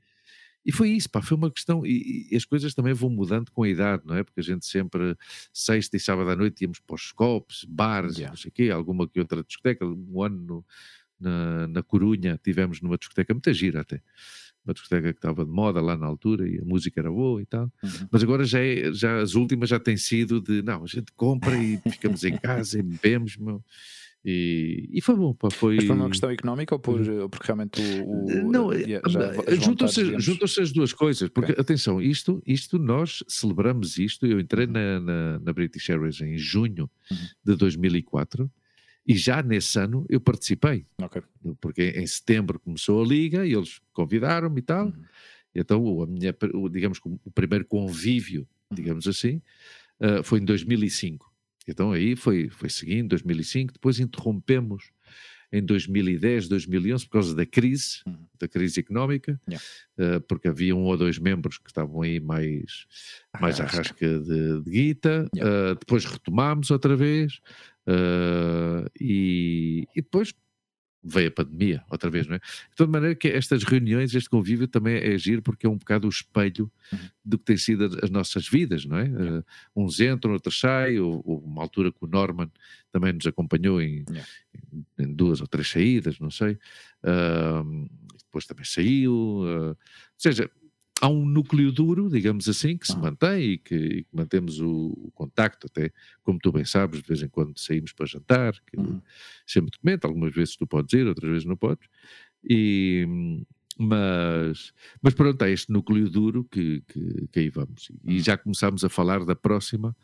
e 0.64 0.72
foi 0.72 0.90
isso, 0.90 1.08
pá, 1.10 1.22
foi 1.22 1.36
uma 1.36 1.50
questão. 1.50 1.84
E, 1.86 2.28
e 2.30 2.36
as 2.36 2.44
coisas 2.44 2.74
também 2.74 2.92
vão 2.92 3.08
mudando 3.10 3.50
com 3.50 3.62
a 3.62 3.68
idade, 3.68 4.02
não 4.06 4.14
é? 4.14 4.22
Porque 4.22 4.40
a 4.40 4.42
gente 4.44 4.66
sempre, 4.66 5.16
sexta 5.52 5.96
e 5.96 6.00
sábado 6.00 6.28
à 6.30 6.36
noite, 6.36 6.62
íamos 6.62 6.78
para 6.80 6.94
os 6.96 7.10
copos, 7.12 7.64
bares, 7.68 8.16
Yeah. 8.16 8.30
não 8.32 8.36
sei 8.36 8.48
o 8.50 8.52
quê, 8.52 8.70
alguma 8.70 9.08
que 9.08 9.18
outra 9.20 9.42
discoteca. 9.42 9.86
Um 9.86 10.22
ano 10.22 10.36
no- 10.40 10.64
na, 11.20 11.66
na 11.68 11.82
Corunha 11.82 12.38
tivemos 12.42 12.80
numa 12.80 12.96
discoteca, 12.96 13.34
muita 13.34 13.52
gira 13.52 13.80
até. 13.80 14.00
Uma 14.64 14.72
discoteca 14.74 15.12
que 15.12 15.18
estava 15.18 15.44
de 15.44 15.50
moda 15.50 15.80
lá 15.80 15.96
na 15.96 16.06
altura 16.06 16.46
e 16.48 16.58
a 16.60 16.64
música 16.64 17.00
era 17.00 17.10
boa 17.10 17.40
e 17.42 17.46
tal. 17.46 17.72
Uhum. 17.82 17.90
Mas 18.10 18.22
agora 18.22 18.44
já, 18.44 18.60
é- 18.60 18.92
já 18.92 19.20
as 19.20 19.34
últimas 19.34 19.68
já 19.68 19.80
têm 19.80 19.96
sido 19.96 20.40
de 20.40 20.62
não, 20.62 20.84
a 20.84 20.86
gente 20.86 21.10
compra 21.12 21.56
e 21.56 21.78
ficamos 21.90 22.22
em 22.24 22.36
casa 22.36 22.78
e 22.78 22.82
bebemos, 22.82 23.36
meu. 23.36 23.64
E, 24.30 24.90
e 24.92 25.00
foi 25.00 25.16
bom, 25.16 25.32
pá, 25.32 25.48
foi. 25.50 25.76
Mas 25.76 25.86
por 25.86 25.96
uma 25.96 26.10
questão 26.10 26.30
económica 26.30 26.74
ou, 26.74 26.78
por, 26.78 27.00
ou 27.00 27.30
porque 27.30 27.46
realmente 27.46 27.80
o. 27.80 28.46
o 28.46 28.52
Não, 28.52 28.70
eh, 28.70 29.00
juntam-se 29.58 30.04
digamos- 30.04 30.22
juntam-se 30.24 30.60
as 30.60 30.70
duas 30.70 30.92
coisas, 30.92 31.30
porque 31.30 31.52
Ok. 31.52 31.62
atenção, 31.62 31.98
isto, 32.02 32.42
isto 32.46 32.78
nós 32.78 33.24
celebramos 33.26 33.96
isto. 33.96 34.26
Eu 34.26 34.38
entrei 34.38 34.66
Uhum. 34.66 34.72
na, 34.72 35.00
na, 35.00 35.38
na 35.38 35.52
British 35.54 35.88
Airways 35.88 36.20
em 36.20 36.36
junho 36.36 36.90
Uhum. 37.10 37.16
de 37.42 37.56
2004 37.56 38.50
e 39.06 39.16
já 39.16 39.42
nesse 39.42 39.78
ano 39.78 40.04
eu 40.10 40.20
participei, 40.20 40.84
Ok. 41.00 41.22
porque 41.58 41.94
em 41.96 42.06
setembro 42.06 42.60
começou 42.60 43.02
a 43.02 43.06
liga 43.06 43.46
e 43.46 43.54
eles 43.54 43.80
convidaram-me 43.94 44.58
e 44.58 44.62
tal. 44.62 44.86
Uhum. 44.88 44.92
Então, 45.54 45.82
o- 45.82 46.02
a 46.02 46.06
minha, 46.06 46.36
digamos 46.70 46.98
que 46.98 47.08
o 47.08 47.30
primeiro 47.30 47.64
convívio, 47.64 48.40
Uhum. 48.70 48.76
digamos 48.76 49.06
assim, 49.06 49.40
ah, 49.98 50.22
foi 50.22 50.38
em 50.40 50.44
2005. 50.44 51.27
Então 51.68 51.92
aí 51.92 52.16
foi, 52.16 52.48
foi 52.48 52.68
seguindo, 52.70 53.08
2005, 53.10 53.74
depois 53.74 54.00
interrompemos 54.00 54.90
em 55.50 55.62
2010, 55.64 56.46
2011, 56.48 57.04
por 57.06 57.12
causa 57.12 57.34
da 57.34 57.46
crise, 57.46 58.00
Uhum. 58.06 58.26
da 58.38 58.46
crise 58.46 58.80
económica, 58.80 59.40
Yeah. 59.48 59.64
ah, 59.98 60.20
porque 60.28 60.48
havia 60.48 60.76
um 60.76 60.82
ou 60.84 60.96
dois 60.96 61.18
membros 61.18 61.56
que 61.58 61.70
estavam 61.70 62.02
aí 62.02 62.20
mais, 62.20 62.86
mais 63.40 63.58
à 63.60 63.64
rasca 63.64 64.18
de, 64.20 64.62
de 64.62 64.70
guita, 64.70 65.26
Yeah. 65.34 65.70
ah, 65.70 65.74
depois 65.74 66.04
retomámos 66.04 66.70
outra 66.70 66.94
vez, 66.96 67.40
ah, 67.86 68.84
e, 69.00 69.86
e 69.96 70.02
depois 70.02 70.32
veio 71.02 71.28
a 71.28 71.30
pandemia 71.30 71.84
outra 71.90 72.10
vez, 72.10 72.26
não 72.26 72.34
é? 72.34 72.38
De 72.38 72.76
toda 72.76 72.90
maneira 72.90 73.14
que 73.14 73.28
estas 73.28 73.62
reuniões, 73.64 74.14
este 74.14 74.28
convívio 74.28 74.66
também 74.66 74.96
é 74.96 75.14
agir 75.14 75.40
porque 75.40 75.66
é 75.66 75.70
um 75.70 75.76
bocado 75.78 76.06
o 76.06 76.10
espelho 76.10 76.70
Uhum. 76.92 76.98
do 77.24 77.38
que 77.38 77.44
tem 77.44 77.56
sido 77.56 77.84
as- 77.84 78.04
as 78.04 78.10
nossas 78.10 78.48
vidas, 78.48 78.84
não 78.84 78.96
é? 78.98 79.04
Uh, 79.04 79.44
uns 79.76 80.00
entram, 80.00 80.32
outros 80.32 80.58
saem, 80.58 80.98
ou, 80.98 81.22
ou 81.24 81.38
uma 81.40 81.62
altura 81.62 81.92
que 81.92 81.98
o 82.02 82.06
Norman 82.06 82.50
também 82.90 83.12
nos 83.12 83.26
acompanhou 83.26 83.80
em- 83.80 84.04
em 84.98 85.12
duas 85.14 85.40
ou 85.40 85.46
três 85.46 85.68
saídas, 85.68 86.18
não 86.18 86.30
sei. 86.30 86.58
Uh, 87.04 87.88
depois 88.24 88.46
também 88.46 88.64
saiu. 88.64 89.12
uh, 89.12 89.68
ou 89.70 89.76
seja, 90.16 90.50
há 91.00 91.08
um 91.08 91.24
núcleo 91.24 91.70
duro, 91.72 92.08
digamos 92.10 92.48
assim, 92.48 92.76
que 92.76 92.86
se 92.88 92.98
mantém 92.98 93.52
e 93.52 93.58
que, 93.58 93.74
e 93.74 94.04
que 94.04 94.16
mantemos 94.16 94.60
o, 94.60 94.92
o 94.96 95.10
contacto, 95.14 95.66
até 95.68 95.92
como 96.22 96.38
tu 96.38 96.50
bem 96.52 96.64
sabes, 96.64 97.02
de 97.02 97.08
vez 97.08 97.22
em 97.22 97.28
quando 97.28 97.58
saímos 97.58 97.92
para 97.92 98.06
jantar, 98.06 98.54
que 98.66 98.76
Uhum. 98.76 99.00
sempre 99.46 99.70
te 99.70 99.78
comento, 99.78 100.06
algumas 100.06 100.34
vezes 100.34 100.56
tu 100.56 100.66
podes 100.66 100.92
ir, 100.94 101.06
outras 101.06 101.30
vezes 101.30 101.44
não 101.44 101.56
podes, 101.56 101.88
e, 102.48 103.06
mas, 103.78 104.72
mas 105.02 105.14
pronto, 105.14 105.40
há 105.42 105.48
este 105.50 105.70
núcleo 105.72 106.10
duro 106.10 106.44
que, 106.44 106.82
que, 106.88 107.28
que 107.28 107.38
aí 107.40 107.48
vamos. 107.50 107.90
E 108.06 108.14
Uhum. 108.14 108.20
já 108.20 108.36
começámos 108.36 108.84
a 108.84 108.88
falar 108.88 109.24
da 109.24 109.36
próxima, 109.36 109.96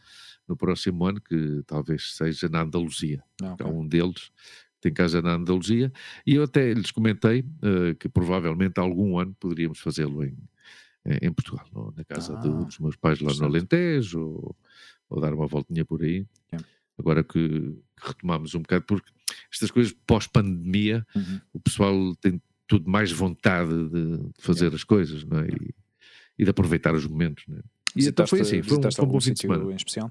no 0.49 0.57
próximo 0.57 1.05
ano, 1.07 1.21
que 1.21 1.63
talvez 1.67 2.15
seja 2.17 2.49
na 2.49 2.63
Andaluzia. 2.63 3.23
Ah, 3.43 3.53
ok. 3.55 3.67
Há 3.67 3.69
um 3.71 3.87
deles 3.87 4.31
que 4.77 4.81
tem 4.83 4.93
casa 4.93 5.23
na 5.23 5.35
Andaluzia, 5.35 5.93
e 6.27 6.35
eu 6.35 6.45
até 6.45 6.73
lhes 6.75 6.91
comentei 6.93 7.45
eh, 7.63 7.95
que 7.99 8.09
provavelmente 8.09 8.79
algum 8.79 9.19
ano 9.19 9.35
poderíamos 9.41 9.81
fazê-lo 9.81 10.23
em, 10.25 10.37
em 11.07 11.33
Portugal, 11.33 11.67
no- 11.73 11.93
na 11.97 12.05
casa 12.05 12.37
do- 12.37 12.61
Ah, 12.61 12.65
dos 12.65 12.79
meus 12.79 12.97
pais 12.97 13.21
lá 13.21 13.33
no. 13.35 13.45
Alentejo, 13.45 14.21
ou, 14.21 14.57
ou 15.11 15.21
dar 15.21 15.33
uma 15.35 15.47
voltinha 15.47 15.85
por 15.85 16.03
aí. 16.03 16.27
Yeah. 16.53 16.67
Agora 16.99 17.23
que, 17.25 17.49
que 17.49 18.07
retomamos 18.09 18.55
um 18.55 18.61
bocado, 18.63 18.85
porque 18.87 19.11
estas 19.53 19.71
coisas 19.71 19.93
pós-pandemia, 20.07 21.07
Uhum. 21.15 21.41
o 21.53 21.61
pessoal 21.61 22.15
tem 22.17 22.41
tudo 22.67 22.89
mais 22.91 23.11
vontade 23.13 23.71
de, 23.91 24.17
de 24.19 24.31
fazer 24.43 24.73
as 24.75 24.85
coisas, 24.85 25.25
não 25.25 25.41
é? 25.41 25.49
E, 25.49 25.75
e 26.39 26.45
de 26.45 26.51
aproveitar 26.51 26.95
os 26.95 27.07
momentos. 27.07 27.45
Né? 27.47 27.61
E 27.97 28.07
então 28.07 28.27
foi 28.27 28.41
assim, 28.41 28.63
foi 28.63 28.79
um, 28.79 28.83
foi 28.91 29.05
um 29.05 29.09
bom 29.09 29.21
fim 29.21 29.33
de 29.33 29.41
semana. 29.41 29.71
em 29.71 29.77
especial? 29.77 30.11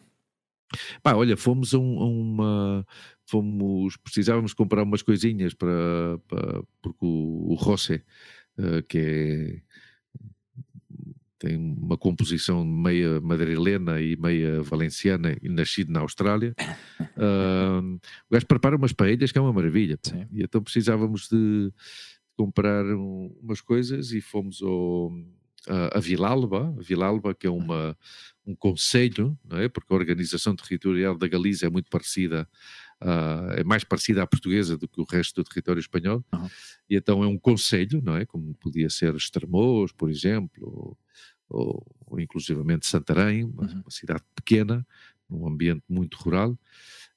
Pá, 1.02 1.14
olha, 1.14 1.36
fomos 1.38 1.74
a, 1.74 1.80
um, 1.80 2.00
a, 2.00 2.06
uma. 2.06 2.88
Fomos. 3.26 3.96
Precisávamos 3.98 4.54
comprar 4.54 4.84
umas 4.84 5.02
coisinhas 5.02 5.54
para. 5.54 6.20
para 6.28 6.64
porque 6.82 7.06
o, 7.06 7.52
o 7.52 7.56
Rosé, 7.56 8.04
uh, 8.58 8.82
que 8.88 8.98
é. 8.98 9.62
Tem 11.44 11.58
uma 11.58 11.98
composição 11.98 12.64
meia 12.64 13.20
madrilena 13.20 14.00
e 14.00 14.16
meia 14.16 14.62
valenciana 14.64 15.36
e 15.42 15.50
nascido 15.50 15.92
na 15.92 16.00
Austrália. 16.00 16.56
Uh, 17.16 17.96
o 18.28 18.34
gajo 18.34 18.48
prepara 18.48 18.76
umas 18.76 18.92
paelhas 18.92 19.32
que 19.32 19.38
é 19.38 19.42
uma 19.42 19.54
maravilha. 19.54 20.00
Sim. 20.02 20.26
E 20.32 20.42
então 20.42 20.64
precisávamos 20.64 21.28
de 21.30 21.72
comprar 22.36 22.84
um, 22.86 23.36
umas 23.40 23.62
coisas 23.62 24.12
e 24.12 24.20
fomos 24.20 24.64
ao, 24.64 25.12
a, 25.68 25.98
a 25.98 26.00
Vilalba, 26.00 26.76
Vilalba, 26.80 27.34
que 27.34 27.48
é 27.48 27.50
uma, 27.50 27.96
um 28.46 28.56
conselho, 28.56 29.38
não 29.44 29.60
é? 29.60 29.70
porque 29.70 29.94
a 29.94 29.96
organização 29.96 30.56
territorial 30.56 31.18
da 31.18 31.28
Galiza 31.28 31.68
é 31.68 31.70
muito 31.70 31.90
parecida, 31.90 32.48
uh, 33.02 33.52
é 33.52 33.64
mais 33.64 33.84
parecida 33.84 34.24
à 34.24 34.28
portuguesa 34.28 34.78
do 34.78 34.88
que 34.88 35.00
o 35.00 35.06
resto 35.06 35.42
do 35.42 35.48
território 35.48 35.80
espanhol, 35.80 36.24
uhum. 36.34 36.48
e 36.90 36.96
então 36.96 37.24
é 37.24 37.28
um 37.28 37.38
conselho, 37.38 38.02
não 38.04 38.16
é? 38.16 38.26
Como 38.26 38.54
podia 38.56 38.90
ser 38.90 39.16
Estremoz, 39.16 39.92
por 39.92 40.10
exemplo, 40.10 40.98
ou, 41.54 42.20
inclusivamente 42.20 42.88
Santarém, 42.88 43.44
uma, 43.44 43.64
uhum. 43.64 43.82
uma, 43.82 43.92
cidade 43.92 44.24
pequena, 44.36 44.86
num 45.30 45.48
ambiente 45.48 45.84
muito 45.88 46.18
rural, 46.18 46.58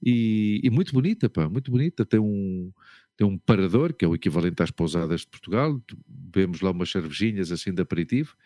e, 0.03 0.61
e 0.63 0.71
muito 0.71 0.93
bonita, 0.93 1.29
pá, 1.29 1.49
muito 1.49 1.71
bonita, 1.71 2.05
tem 2.05 2.21
um 2.21 2.73
tem 3.17 3.27
um 3.27 3.39
parador, 3.39 3.95
que 3.95 4.05
é 4.05 4.09
o 4.09 4.15
equivalente 4.15 4.63
às 4.63 4.71
pousadas 4.71 5.23
de 5.23 5.29
Portugal, 5.29 5.81
vemos 6.35 6.61
lá 6.61 6.71
umas 6.71 6.91
cervejinhas 6.91 7.51
assim 7.51 7.73
de 7.73 7.81
aperitivo, 7.81 8.37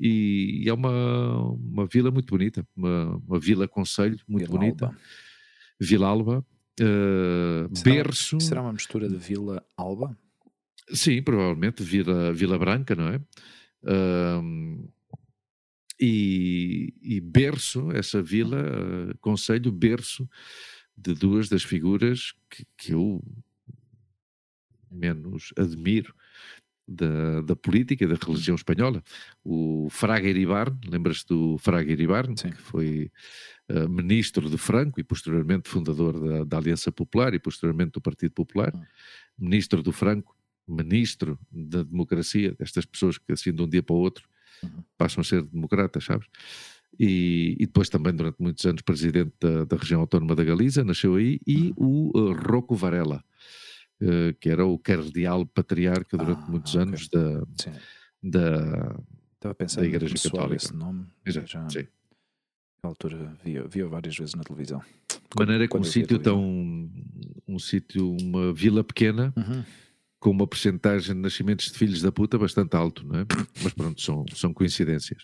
e, 0.00 0.62
e 0.64 0.68
é 0.70 0.72
uma, 0.72 1.50
uma 1.52 1.86
vila 1.86 2.10
muito 2.10 2.30
bonita, 2.30 2.66
uma, 2.74 3.16
uma 3.28 3.38
vila 3.38 3.68
conselho 3.68 4.18
muito 4.26 4.46
vila 4.46 4.58
bonita. 4.58 4.86
Alba. 4.86 4.98
Vila 5.78 6.06
Alba, 6.06 6.46
uh, 6.80 7.76
será, 7.76 7.94
berço. 7.94 8.40
Será 8.40 8.62
uma 8.62 8.72
mistura 8.72 9.06
de 9.06 9.16
Vila 9.16 9.62
Alba? 9.76 10.16
Sim, 10.92 11.22
provavelmente, 11.22 11.82
Vila, 11.82 12.32
vila 12.32 12.58
Branca, 12.58 12.94
não 12.94 13.08
é? 13.08 13.16
Uh, 13.82 14.88
e, 15.98 16.94
e, 17.02 17.20
berço, 17.20 17.90
essa 17.92 18.22
vila, 18.22 18.58
uh, 18.58 19.18
conselho, 19.18 19.72
berço 19.72 20.28
de 20.96 21.14
duas 21.14 21.48
das 21.48 21.62
figuras 21.62 22.32
que, 22.50 22.66
que 22.76 22.92
eu 22.92 23.22
menos 24.90 25.52
admiro 25.56 26.14
da, 26.88 27.40
da 27.42 27.56
política 27.56 28.04
e 28.04 28.06
da 28.06 28.14
religião 28.14 28.54
espanhola. 28.54 29.02
O 29.44 29.88
Fraga 29.90 30.28
Iribarne, 30.28 30.78
lembras-te 30.86 31.26
do 31.28 31.58
Fraga 31.58 31.90
Iribarne, 31.90 32.38
Sim. 32.38 32.50
que 32.50 32.62
foi 32.62 33.10
uh, 33.68 33.88
ministro 33.88 34.48
de 34.48 34.56
Franco 34.56 35.00
e 35.00 35.04
posteriormente 35.04 35.68
fundador 35.68 36.18
da, 36.20 36.44
da, 36.44 36.56
Aliança 36.58 36.92
Popular 36.92 37.34
e 37.34 37.38
posteriormente 37.38 37.92
do 37.92 38.00
Partido 38.00 38.32
Popular, 38.32 38.72
uhum. 38.74 38.84
ministro 39.38 39.82
do 39.82 39.92
Franco, 39.92 40.36
ministro 40.68 41.38
da 41.50 41.82
democracia, 41.82 42.54
destas 42.58 42.84
pessoas 42.84 43.18
que 43.18 43.32
assim 43.32 43.52
de 43.52 43.62
um 43.62 43.68
dia 43.68 43.82
para 43.82 43.94
o 43.94 43.98
outro 43.98 44.24
uhum. 44.24 44.35
Passam 44.96 45.20
a 45.20 45.24
ser 45.24 45.42
democratas, 45.42 46.04
sabes? 46.04 46.26
E, 46.98 47.56
e, 47.60 47.66
depois 47.66 47.88
também 47.88 48.14
durante 48.14 48.40
muitos 48.40 48.64
anos 48.64 48.82
presidente 48.82 49.32
da, 49.40 49.64
da 49.64 49.76
região 49.76 50.00
autónoma 50.00 50.34
da 50.34 50.44
Galiza, 50.44 50.84
nasceu 50.84 51.16
aí, 51.16 51.40
e 51.46 51.74
uhum. 51.76 52.10
o 52.14 52.18
uh, 52.18 52.32
Rocco 52.32 52.74
Varela, 52.74 53.22
uh, 54.00 54.34
que 54.40 54.48
era 54.48 54.64
o 54.64 54.78
cardeal 54.78 55.44
patriarca 55.44 56.16
durante 56.16 56.42
ah, 56.42 56.50
muitos 56.50 56.74
okay. 56.74 56.82
anos 56.82 57.08
da, 57.08 57.42
da, 58.22 58.96
Estava 59.34 59.82
da 59.82 59.86
Igreja 59.86 60.14
Católica. 60.14 60.56
esse 60.56 60.74
nome. 60.74 61.06
Exato, 61.24 61.48
já, 61.48 61.68
sim. 61.68 61.86
Na 62.82 62.88
altura 62.88 63.36
via, 63.44 63.66
via 63.68 63.86
várias 63.86 64.16
vezes 64.16 64.34
na 64.34 64.42
televisão. 64.42 64.80
De 65.08 65.18
maneira 65.38 65.68
que 65.68 65.76
um 65.76 65.84
sítio 65.84 66.18
tão. 66.18 66.40
um 67.46 67.58
sítio, 67.58 68.16
uma 68.22 68.54
vila 68.54 68.82
pequena. 68.82 69.34
Uhum 69.36 69.64
com 70.26 70.32
uma 70.32 70.44
porcentagem 70.44 71.14
de 71.14 71.20
nascimentos 71.20 71.70
de 71.70 71.78
filhos 71.78 72.02
da 72.02 72.10
puta 72.10 72.36
bastante 72.36 72.74
alto, 72.74 73.06
não 73.06 73.20
é? 73.20 73.26
Mas 73.62 73.72
pronto, 73.72 74.02
são, 74.02 74.24
são 74.34 74.52
coincidências. 74.52 75.22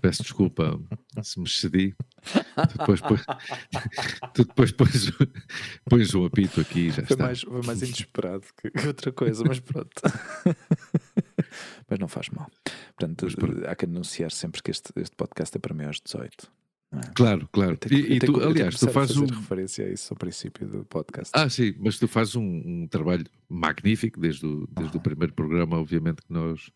Peço 0.00 0.22
desculpa 0.22 0.80
se 1.20 1.40
me 1.40 1.46
excedi. 1.46 1.96
Tu 2.22 2.78
depois, 2.78 3.00
pões, 3.00 3.22
tu 4.34 4.44
depois 4.44 4.70
pões, 4.70 5.10
pões 5.84 6.14
um 6.14 6.24
apito 6.24 6.60
aqui 6.60 6.86
e 6.86 6.90
já 6.90 7.02
foi 7.02 7.14
está. 7.14 7.24
Mais, 7.24 7.40
foi 7.40 7.62
mais 7.62 7.82
inesperado 7.82 8.44
que 8.56 8.86
outra 8.86 9.10
coisa, 9.10 9.42
mas 9.44 9.58
pronto. 9.58 9.90
mas 11.90 11.98
não 11.98 12.06
faz 12.06 12.28
mal. 12.28 12.48
Portanto, 12.96 13.26
há 13.66 13.74
que 13.74 13.84
anunciar 13.84 14.30
sempre 14.30 14.62
que 14.62 14.70
este, 14.70 14.92
este 14.94 15.16
podcast 15.16 15.56
é 15.56 15.58
para 15.58 15.74
mim 15.74 15.86
aos 15.86 16.00
18. 16.00 16.48
É? 16.92 17.00
Claro, 17.14 17.48
claro. 17.52 17.76
Que, 17.76 17.94
e, 17.94 18.16
e 18.16 18.18
tu, 18.18 18.42
aliás, 18.42 18.78
tu 18.78 18.88
fazes 18.88 19.16
um. 19.16 19.26
referência 19.26 19.86
a 19.86 19.90
isso 19.90 20.12
ao 20.12 20.16
princípio 20.16 20.66
do 20.66 20.84
podcast. 20.84 21.30
Ah, 21.34 21.48
sim, 21.48 21.74
mas 21.78 21.98
tu 21.98 22.08
fazes 22.08 22.34
um, 22.34 22.42
um 22.42 22.88
trabalho 22.88 23.24
magnífico 23.48 24.18
desde, 24.18 24.44
o, 24.44 24.68
desde 24.72 24.96
ah. 24.96 24.98
o 24.98 25.00
primeiro 25.00 25.32
programa, 25.32 25.78
obviamente, 25.78 26.22
que 26.22 26.32
nós 26.32 26.70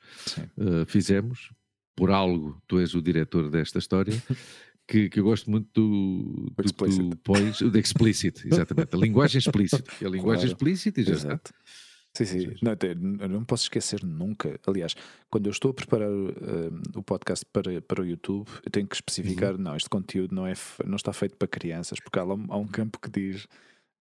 uh, 0.57 0.87
fizemos 0.87 1.50
por 1.96 2.11
algo, 2.11 2.61
tu 2.66 2.79
és 2.79 2.94
o 2.94 3.03
diretor 3.03 3.50
desta 3.50 3.79
história, 3.79 4.14
que, 4.87 5.09
que 5.09 5.18
eu 5.18 5.24
gosto 5.24 5.50
muito 5.50 5.68
do, 5.74 6.50
do 6.50 6.62
que 6.62 6.72
tu 6.72 7.16
pões, 7.24 7.61
o 7.61 7.70
de 7.70 7.81
explicit, 7.81 8.46
exatamente, 8.46 8.94
a 8.94 8.98
linguagem 8.98 9.38
explícita, 9.38 9.90
a 10.00 10.09
linguagem 10.09 10.42
claro. 10.42 10.46
explícita 10.46 11.00
e 11.00 11.05
já 11.05 11.12
Exato. 11.12 11.53
está. 11.53 11.84
Sim, 12.16 12.24
sim. 12.24 12.55
Não, 12.62 12.72
eu 13.20 13.29
não 13.29 13.44
posso 13.44 13.64
esquecer 13.64 14.05
nunca. 14.05 14.59
Aliás, 14.66 14.94
quando 15.29 15.46
eu 15.46 15.50
estou 15.50 15.72
a 15.72 15.74
preparar 15.74 16.09
uh, 16.09 16.83
o 16.94 17.03
podcast 17.03 17.44
para, 17.46 17.83
para 17.83 18.03
o 18.03 18.07
YouTube, 18.07 18.48
eu 18.64 18.70
tenho 18.70 18.87
que 18.87 18.94
especificar: 18.94 19.55
uhum. 19.55 19.61
não, 19.61 19.77
este 19.77 19.90
conteúdo 19.90 20.33
não, 20.35 20.46
é, 20.46 20.55
não 20.87 20.96
está 20.96 21.12
feito 21.12 21.37
para 21.37 21.48
crianças, 21.48 21.98
porque 21.98 22.18
há, 22.18 22.22
há 22.22 22.57
um 22.57 22.68
campo 22.68 23.00
que 23.00 23.11
diz 23.11 23.48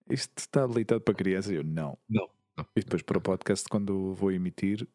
isto 0.09 0.31
está 0.37 0.63
habilitado 0.63 1.01
para 1.01 1.13
crianças. 1.13 1.51
Eu 1.51 1.63
não. 1.63 1.97
Não. 2.07 2.29
não. 2.55 2.65
E 2.75 2.81
depois 2.81 3.01
para 3.01 3.17
o 3.17 3.21
podcast, 3.21 3.67
quando 3.67 4.13
vou 4.13 4.31
emitir, 4.31 4.87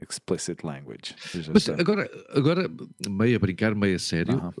explicit 0.00 0.64
language. 0.64 1.14
Mas 1.52 1.68
agora, 1.68 2.10
agora, 2.30 2.70
meio 3.08 3.36
a 3.36 3.38
brincar, 3.38 3.74
meio 3.74 3.96
a 3.96 3.98
sério, 3.98 4.54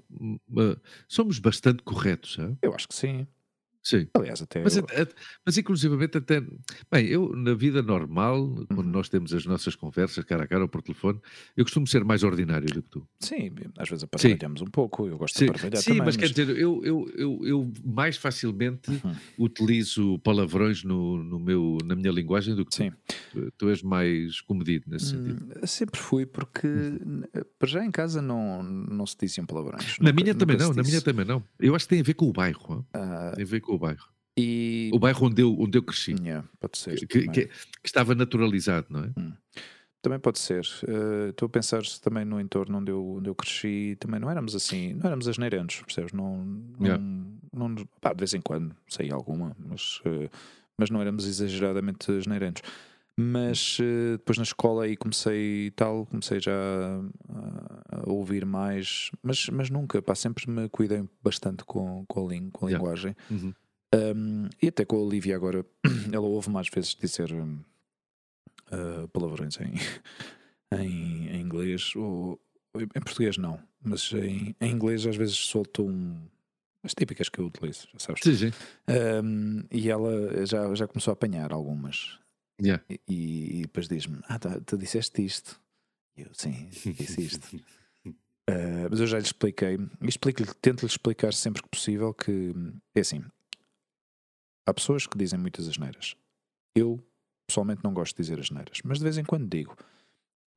somos 1.06 1.38
bastante 1.38 1.82
corretos. 1.82 2.38
Hein? 2.38 2.58
Eu 2.62 2.74
acho 2.74 2.88
que 2.88 2.94
sim. 2.94 3.26
Sim. 3.82 4.06
Aliás, 4.14 4.42
até. 4.42 4.62
Mas, 4.62 4.76
eu... 4.76 4.86
mas 5.44 5.56
inclusivamente 5.56 6.18
até. 6.18 6.40
Bem, 6.90 7.06
eu 7.06 7.32
na 7.34 7.54
vida 7.54 7.82
normal, 7.82 8.66
quando 8.68 8.86
uhum. 8.86 8.92
nós 8.92 9.08
temos 9.08 9.32
as 9.32 9.46
nossas 9.46 9.74
conversas 9.74 10.24
cara 10.24 10.44
a 10.44 10.46
cara 10.46 10.62
ou 10.62 10.68
por 10.68 10.82
telefone, 10.82 11.20
eu 11.56 11.64
costumo 11.64 11.86
ser 11.86 12.04
mais 12.04 12.22
ordinário 12.22 12.66
do 12.66 12.82
que 12.82 12.88
tu. 12.88 13.08
Sim, 13.20 13.50
às 13.78 13.88
vezes 13.88 14.04
aparelhamos 14.04 14.60
um 14.60 14.66
pouco, 14.66 15.06
eu 15.06 15.16
gosto 15.16 15.38
Sim. 15.38 15.46
de 15.46 15.50
aparelhar 15.52 15.82
Sim, 15.82 15.90
também. 15.90 16.06
mas, 16.06 16.16
mas, 16.16 16.16
quer 16.16 16.28
dizer, 16.30 16.56
eu, 16.56 16.84
eu, 16.84 17.10
eu, 17.16 17.40
eu 17.44 17.72
mais 17.84 18.16
facilmente 18.16 18.90
uhum. 18.90 19.14
utilizo 19.38 20.18
palavrões 20.20 20.84
no, 20.84 21.22
no 21.22 21.38
meu, 21.38 21.78
na 21.84 21.94
minha 21.94 22.10
linguagem 22.10 22.54
do 22.54 22.64
que 22.64 22.74
Sim. 22.74 22.90
tu. 23.32 23.50
Tu 23.56 23.68
és 23.70 23.82
mais 23.82 24.40
comedido 24.40 24.86
nesse 24.88 25.14
hum, 25.14 25.24
sentido. 25.24 25.66
Sempre 25.66 26.00
fui, 26.00 26.26
porque 26.26 26.66
uhum. 26.66 27.22
para 27.58 27.68
já 27.68 27.84
em 27.84 27.90
casa 27.90 28.20
não, 28.20 28.62
não 28.62 29.06
se 29.06 29.16
diziam 29.18 29.46
palavrões. 29.46 29.98
Na 29.98 30.10
nunca, 30.10 30.22
minha 30.22 30.34
também 30.34 30.56
não, 30.56 30.72
na 30.72 30.82
minha 30.82 31.00
também 31.00 31.24
não. 31.24 31.42
Eu 31.58 31.74
acho 31.74 31.84
que 31.84 31.90
tem 31.90 32.00
a 32.00 32.04
ver 32.04 32.14
com 32.14 32.26
o 32.26 32.32
bairro. 32.32 32.86
Uh, 32.94 33.34
tem 33.34 33.44
a 33.44 33.46
ver 33.46 33.60
com 33.60 33.67
o 33.68 33.78
bairro. 33.78 34.08
E... 34.36 34.90
O 34.92 34.98
bairro 34.98 35.26
onde 35.26 35.42
eu, 35.42 35.56
onde 35.58 35.78
eu 35.78 35.82
cresci. 35.82 36.14
Yeah, 36.20 36.48
pode 36.60 36.78
ser. 36.78 36.96
Que, 37.06 37.28
que, 37.28 37.46
que, 37.46 37.50
estava 37.84 38.14
naturalizado, 38.14 38.86
não 38.88 39.04
é? 39.04 39.12
Hum. 39.18 39.32
Também 40.00 40.20
pode 40.20 40.38
ser. 40.38 40.64
Uh, 40.84 41.30
estou 41.30 41.46
a 41.46 41.48
pensar 41.48 41.82
também 42.00 42.24
no 42.24 42.40
entorno 42.40 42.78
onde 42.78 42.92
eu, 42.92 43.04
onde 43.16 43.28
eu 43.28 43.34
cresci, 43.34 43.96
também 43.98 44.20
não 44.20 44.30
éramos 44.30 44.54
assim, 44.54 44.94
não 44.94 45.06
éramos 45.06 45.26
asneirentos, 45.26 45.82
percebes? 45.82 46.12
Não, 46.12 46.44
não, 46.44 46.86
yeah. 46.86 47.04
não, 47.52 47.74
pá, 48.00 48.12
de 48.12 48.20
vez 48.20 48.32
em 48.32 48.40
quando 48.40 48.76
saía 48.88 49.12
alguma, 49.12 49.56
mas, 49.58 50.00
uh, 50.06 50.30
mas 50.76 50.88
não 50.88 51.00
éramos 51.00 51.26
exageradamente 51.26 52.10
asneirentos. 52.12 52.62
Mas 53.20 53.80
uh, 53.80 54.12
depois 54.12 54.38
na 54.38 54.44
escola 54.44 54.84
aí 54.84 54.96
comecei 54.96 55.66
e 55.66 55.70
tal, 55.72 56.06
comecei 56.06 56.38
já 56.38 56.52
a, 56.52 57.96
a, 57.96 58.08
ouvir 58.08 58.46
mais, 58.46 59.10
mas, 59.20 59.48
mas 59.48 59.68
nunca, 59.70 60.00
pá, 60.00 60.14
sempre 60.14 60.48
me 60.48 60.68
cuidei 60.68 61.04
bastante 61.20 61.64
com, 61.64 62.06
com 62.06 62.24
a, 62.24 62.28
ling, 62.28 62.48
com 62.50 62.66
a 62.66 62.70
yeah. 62.70 62.80
linguagem. 62.80 63.16
Uhum. 63.28 63.52
Um, 63.92 64.48
e 64.62 64.68
até 64.68 64.84
com 64.84 64.94
a 64.94 65.00
Olivia 65.00 65.34
agora, 65.34 65.66
ela 66.12 66.28
ouve 66.28 66.48
mais 66.48 66.68
vezes 66.68 66.94
dizer 66.94 67.32
uh, 67.32 69.08
palavrões 69.12 69.58
em, 69.62 69.74
em, 70.78 71.28
em, 71.28 71.40
inglês, 71.40 71.96
ou 71.96 72.40
em 72.76 73.00
português 73.00 73.36
não, 73.36 73.58
mas 73.82 74.12
em, 74.12 74.54
em 74.60 74.70
inglês 74.70 75.04
às 75.04 75.16
vezes 75.16 75.34
solto 75.34 75.82
um. 75.82 76.16
As 76.84 76.94
típicas 76.94 77.28
que 77.28 77.40
eu 77.40 77.46
utilizo, 77.46 77.88
já 77.92 77.98
sabes? 77.98 78.22
Sim, 78.22 78.36
sim. 78.36 78.52
Um, 78.88 79.64
e 79.72 79.90
ela 79.90 80.46
já, 80.46 80.72
já 80.76 80.86
começou 80.86 81.10
a 81.10 81.14
apanhar 81.14 81.52
algumas. 81.52 82.20
Yeah. 82.60 82.82
E, 82.88 83.00
e, 83.08 83.62
depois 83.62 83.88
diz-me: 83.88 84.20
Ah, 84.24 84.38
tá, 84.38 84.60
tu 84.60 84.76
disseste 84.76 85.24
isto. 85.24 85.60
E 86.16 86.22
eu, 86.22 86.30
sim, 86.32 86.68
disse 86.70 87.22
isto. 87.22 87.56
uh, 88.06 88.10
mas 88.90 89.00
eu 89.00 89.06
já 89.06 89.18
lhe 89.18 89.24
expliquei, 89.24 89.76
e 89.76 90.08
explico 90.08 90.42
tento-lhe 90.56 90.86
explicar 90.86 91.32
sempre 91.32 91.62
que 91.62 91.68
possível 91.68 92.12
que 92.12 92.52
é 92.94 93.00
assim: 93.00 93.22
Há 94.66 94.74
pessoas 94.74 95.06
que 95.06 95.16
dizem 95.16 95.38
muitas 95.38 95.68
asneiras. 95.68 96.16
Eu, 96.74 97.02
pessoalmente, 97.46 97.82
não 97.84 97.94
gosto 97.94 98.16
de 98.16 98.22
dizer 98.22 98.40
asneiras, 98.40 98.80
mas 98.84 98.98
de 98.98 99.04
vez 99.04 99.18
em 99.18 99.24
quando 99.24 99.48
digo. 99.48 99.76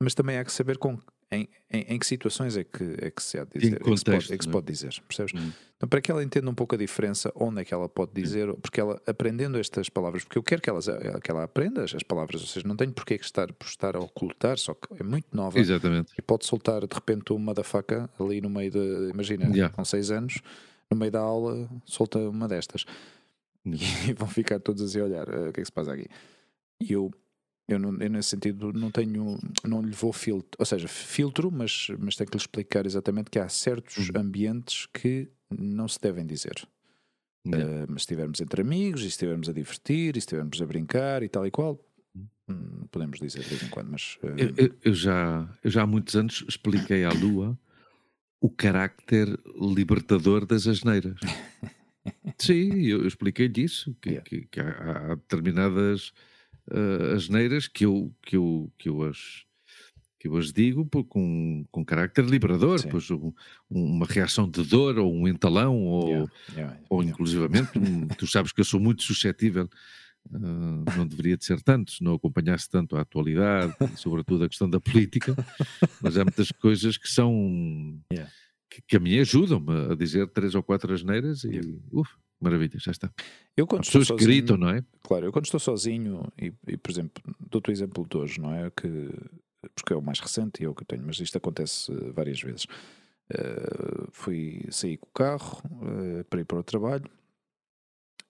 mas 0.02 0.14
também 0.14 0.38
há 0.38 0.44
que 0.44 0.52
saber 0.52 0.78
com, 0.78 1.00
em, 1.32 1.48
em, 1.72 1.82
em 1.94 2.00
que 2.00 2.06
situações 2.06 2.58
é 2.58 2.64
que, 2.64 2.84
é 3.00 3.10
que 3.10 3.24
se 3.24 3.38
há 3.40 3.46
de 3.46 3.52
dizer, 3.58 3.72
Em 3.72 3.76
é 3.76 3.78
que 3.78 3.84
pode, 3.86 4.04
contexto, 4.04 4.34
é 4.34 4.38
que 4.38 4.44
se 4.44 4.50
pode 4.50 4.68
dizer, 4.68 5.02
percebes? 5.08 5.34
Hum. 5.34 5.52
Então, 5.78 5.88
para 5.88 6.02
que 6.02 6.12
ela 6.12 6.24
entenda 6.24 6.50
um 6.50 6.54
pouco 6.54 6.76
a 6.76 6.78
diferença, 6.78 7.32
onde 7.36 7.62
é 7.62 7.66
que 7.66 7.74
ela 7.74 7.88
pode 7.90 8.12
dizer, 8.14 8.54
porque 8.56 8.80
ela 8.82 9.02
aprendendo 9.08 9.58
estas 9.58 9.88
palavras, 9.90 10.24
porque 10.24 10.38
eu 10.38 10.44
quero 10.44 10.62
que, 10.62 10.70
elas, 10.70 10.88
que 11.24 11.32
ela 11.32 11.44
aprenda 11.44 11.84
as 11.86 12.04
palavras, 12.04 12.42
ou 12.42 12.48
seja, 12.48 12.68
não 12.68 12.76
tenho 12.76 12.92
porquê 12.92 13.18
que 13.18 13.24
estar, 13.26 13.52
por 13.54 13.66
estar 13.66 13.96
a 13.96 14.00
ocultar, 14.00 14.58
só 14.60 14.74
que 14.74 14.88
é 15.00 15.04
muito 15.04 15.28
nova 15.32 15.58
Exatamente. 15.58 16.12
e 16.18 16.22
pode 16.22 16.46
soltar 16.46 16.86
de 16.86 16.94
repente 16.94 17.32
uma 17.34 17.54
da 17.54 17.64
faca 17.64 18.10
ali 18.20 18.42
no 18.42 18.50
meio 18.50 18.70
de, 18.72 19.10
imagina, 19.12 19.46
Yeah. 19.56 19.74
com 19.74 19.84
seis 19.86 20.12
anos, 20.12 20.40
no 20.92 20.98
meio 20.98 21.12
da 21.12 21.20
aula, 21.22 21.70
solta 21.86 22.20
uma 22.20 22.48
destas 22.48 22.86
e 23.66 24.14
vão 24.14 24.28
ficar 24.28 24.60
todos 24.60 24.82
assim 24.84 25.00
a 25.00 25.04
olhar 25.06 25.30
"Ah, 25.30 25.50
o 25.50 25.54
que 25.54 25.62
é 25.62 25.64
que 25.64 25.66
se 25.66 25.72
passa 25.72 25.94
aqui. 25.94 26.08
E 26.80 26.92
eu, 26.94 27.12
eu, 27.74 27.80
não, 27.80 27.98
eu 28.00 28.10
nesse 28.10 28.30
sentido 28.30 28.72
não 28.74 28.90
tenho, 28.92 29.38
não 29.68 29.82
lhe 29.82 29.92
vou 29.92 30.12
filtro, 30.14 30.52
ou 30.60 30.66
seja, 30.66 30.88
filtro, 30.88 31.52
mas, 31.52 31.88
mas 32.00 32.16
tenho 32.16 32.30
que 32.30 32.38
lhe 32.38 32.42
explicar 32.42 32.86
exatamente 32.86 33.30
que 33.30 33.40
há 33.40 33.48
certos 33.50 34.10
Uhum. 34.10 34.22
ambientes 34.22 34.88
que 34.94 35.30
não 35.50 35.88
se 35.88 36.00
devem 36.00 36.26
dizer. 36.26 36.68
Yeah. 37.46 37.84
Ah, 37.84 37.86
mas 37.90 38.02
se 38.04 38.06
estivermos 38.06 38.40
entre 38.40 38.62
amigos, 38.62 39.02
e 39.02 39.06
se 39.06 39.10
estivermos 39.10 39.50
a 39.50 39.54
divertir, 39.54 40.12
e 40.16 40.22
se 40.22 40.26
estivermos 40.26 40.62
a 40.62 40.66
brincar 40.66 41.24
e 41.24 41.30
tal 41.30 41.46
e 41.48 41.52
qual, 41.52 41.80
hum, 42.48 42.86
podemos 42.92 43.20
dizer 43.20 43.44
de 43.44 43.50
vez 43.50 43.64
em 43.64 43.68
quando, 43.68 43.90
mas 43.92 44.18
ah, 44.24 44.28
Eu, 44.38 44.54
eu- 44.58 44.76
eu 44.84 44.94
já, 44.94 45.50
eu 45.64 45.72
já 45.72 45.82
há 45.84 45.88
muitos 45.88 46.16
anos 46.16 46.46
expliquei 46.48 47.04
à 47.04 47.12
Lua 47.12 47.58
o 48.40 48.50
carácter 48.50 49.40
libertador 49.60 50.46
das 50.46 50.68
asneiras. 50.68 51.20
Sim, 52.40 52.86
eu, 52.88 53.06
expliquei-lhe 53.06 53.64
isso, 53.64 53.96
que, 54.02 54.10
Yeah. 54.10 54.30
que- 54.30 54.46
que 54.48 54.60
há, 54.60 55.12
há 55.12 55.16
determinadas 55.16 56.12
ah, 56.72 57.14
asneiras 57.16 57.68
que 57.68 57.86
eu, 57.86 58.14
que, 58.24 58.36
eu, 58.36 58.72
que, 58.78 58.90
eu 58.90 59.04
as, 59.04 59.44
que 60.20 60.28
eu 60.28 60.38
as 60.38 60.52
digo 60.54 60.86
por- 60.86 61.04
com, 61.06 61.66
com 61.72 61.84
carácter 61.86 62.24
liberador, 62.26 62.80
Sim. 62.80 62.90
pois 62.90 63.10
um- 63.12 63.34
uma 63.70 64.06
reação 64.06 64.50
de 64.50 64.64
dor 64.64 64.98
ou 65.00 65.14
um 65.14 65.28
entalão 65.28 65.84
ou, 65.84 66.08
yeah, 66.10 66.32
yeah, 66.56 66.80
ou 66.90 67.02
yeah. 67.02 67.12
inclusivamente, 67.14 67.78
um- 67.78 68.08
tu 68.18 68.26
sabes 68.28 68.52
que 68.52 68.62
eu 68.62 68.66
sou 68.66 68.80
muito 68.80 69.04
suscetível, 69.04 69.70
ah, 70.34 70.84
não 70.98 71.08
deveria 71.08 71.36
de 71.38 71.44
ser 71.44 71.62
tanto, 71.62 71.92
se 71.92 72.04
não 72.04 72.14
acompanhasse 72.14 72.70
tanto 72.70 72.96
a 72.96 73.02
atualidade, 73.02 73.74
sobretudo 73.98 74.44
a 74.44 74.50
questão 74.50 74.70
da 74.70 74.80
política, 74.80 75.36
mas 76.02 76.18
há 76.18 76.24
muitas 76.24 76.52
coisas 76.52 76.98
que 76.98 77.10
são 77.10 78.00
que, 78.70 78.82
que 78.88 78.96
a 78.96 79.00
mim 79.00 79.18
ajudam-me 79.20 79.92
a 79.92 79.96
dizer 79.96 80.28
três 80.30 80.56
ou 80.56 80.64
quatro 80.64 80.94
asneiras 80.94 81.44
e 81.44 81.60
uf, 81.92 82.10
maravilha, 82.42 82.80
já 82.80 82.92
está. 82.92 83.12
Eu 83.56 83.68
quando 83.68 83.84
estou 83.84 84.02
pessoas 84.02 84.20
sozinho, 84.20 84.38
gritam, 84.38 84.58
não 84.58 84.70
é? 84.70 84.84
Claro, 85.04 85.26
eu 85.26 85.32
quando 85.32 85.46
estou 85.46 85.60
sozinho, 85.60 86.28
e, 86.40 86.54
e, 86.68 86.78
por 86.78 86.92
exemplo, 86.92 87.24
dou-te 87.40 87.70
o 87.70 87.72
exemplo 87.72 88.06
de 88.10 88.18
hoje, 88.18 88.42
não 88.42 88.54
é? 88.54 88.70
Que, 88.72 89.10
porque 89.76 89.94
é 89.94 89.96
o 89.96 90.02
mais 90.02 90.20
recente 90.20 90.62
e 90.62 90.66
é 90.66 90.70
o 90.70 90.76
que 90.76 90.84
eu 90.84 90.88
tenho, 90.88 91.04
mas 91.06 91.20
isto 91.20 91.38
acontece 91.38 91.92
eh, 91.92 92.12
várias 92.12 92.42
vezes. 92.42 92.66
Eh, 93.30 94.08
fui 94.12 94.66
sair 94.72 94.98
com 94.98 95.08
o 95.08 95.14
carro 95.14 95.62
eh, 95.84 96.24
para 96.24 96.42
ir 96.42 96.46
para 96.46 96.60
o 96.60 96.64
trabalho 96.64 97.10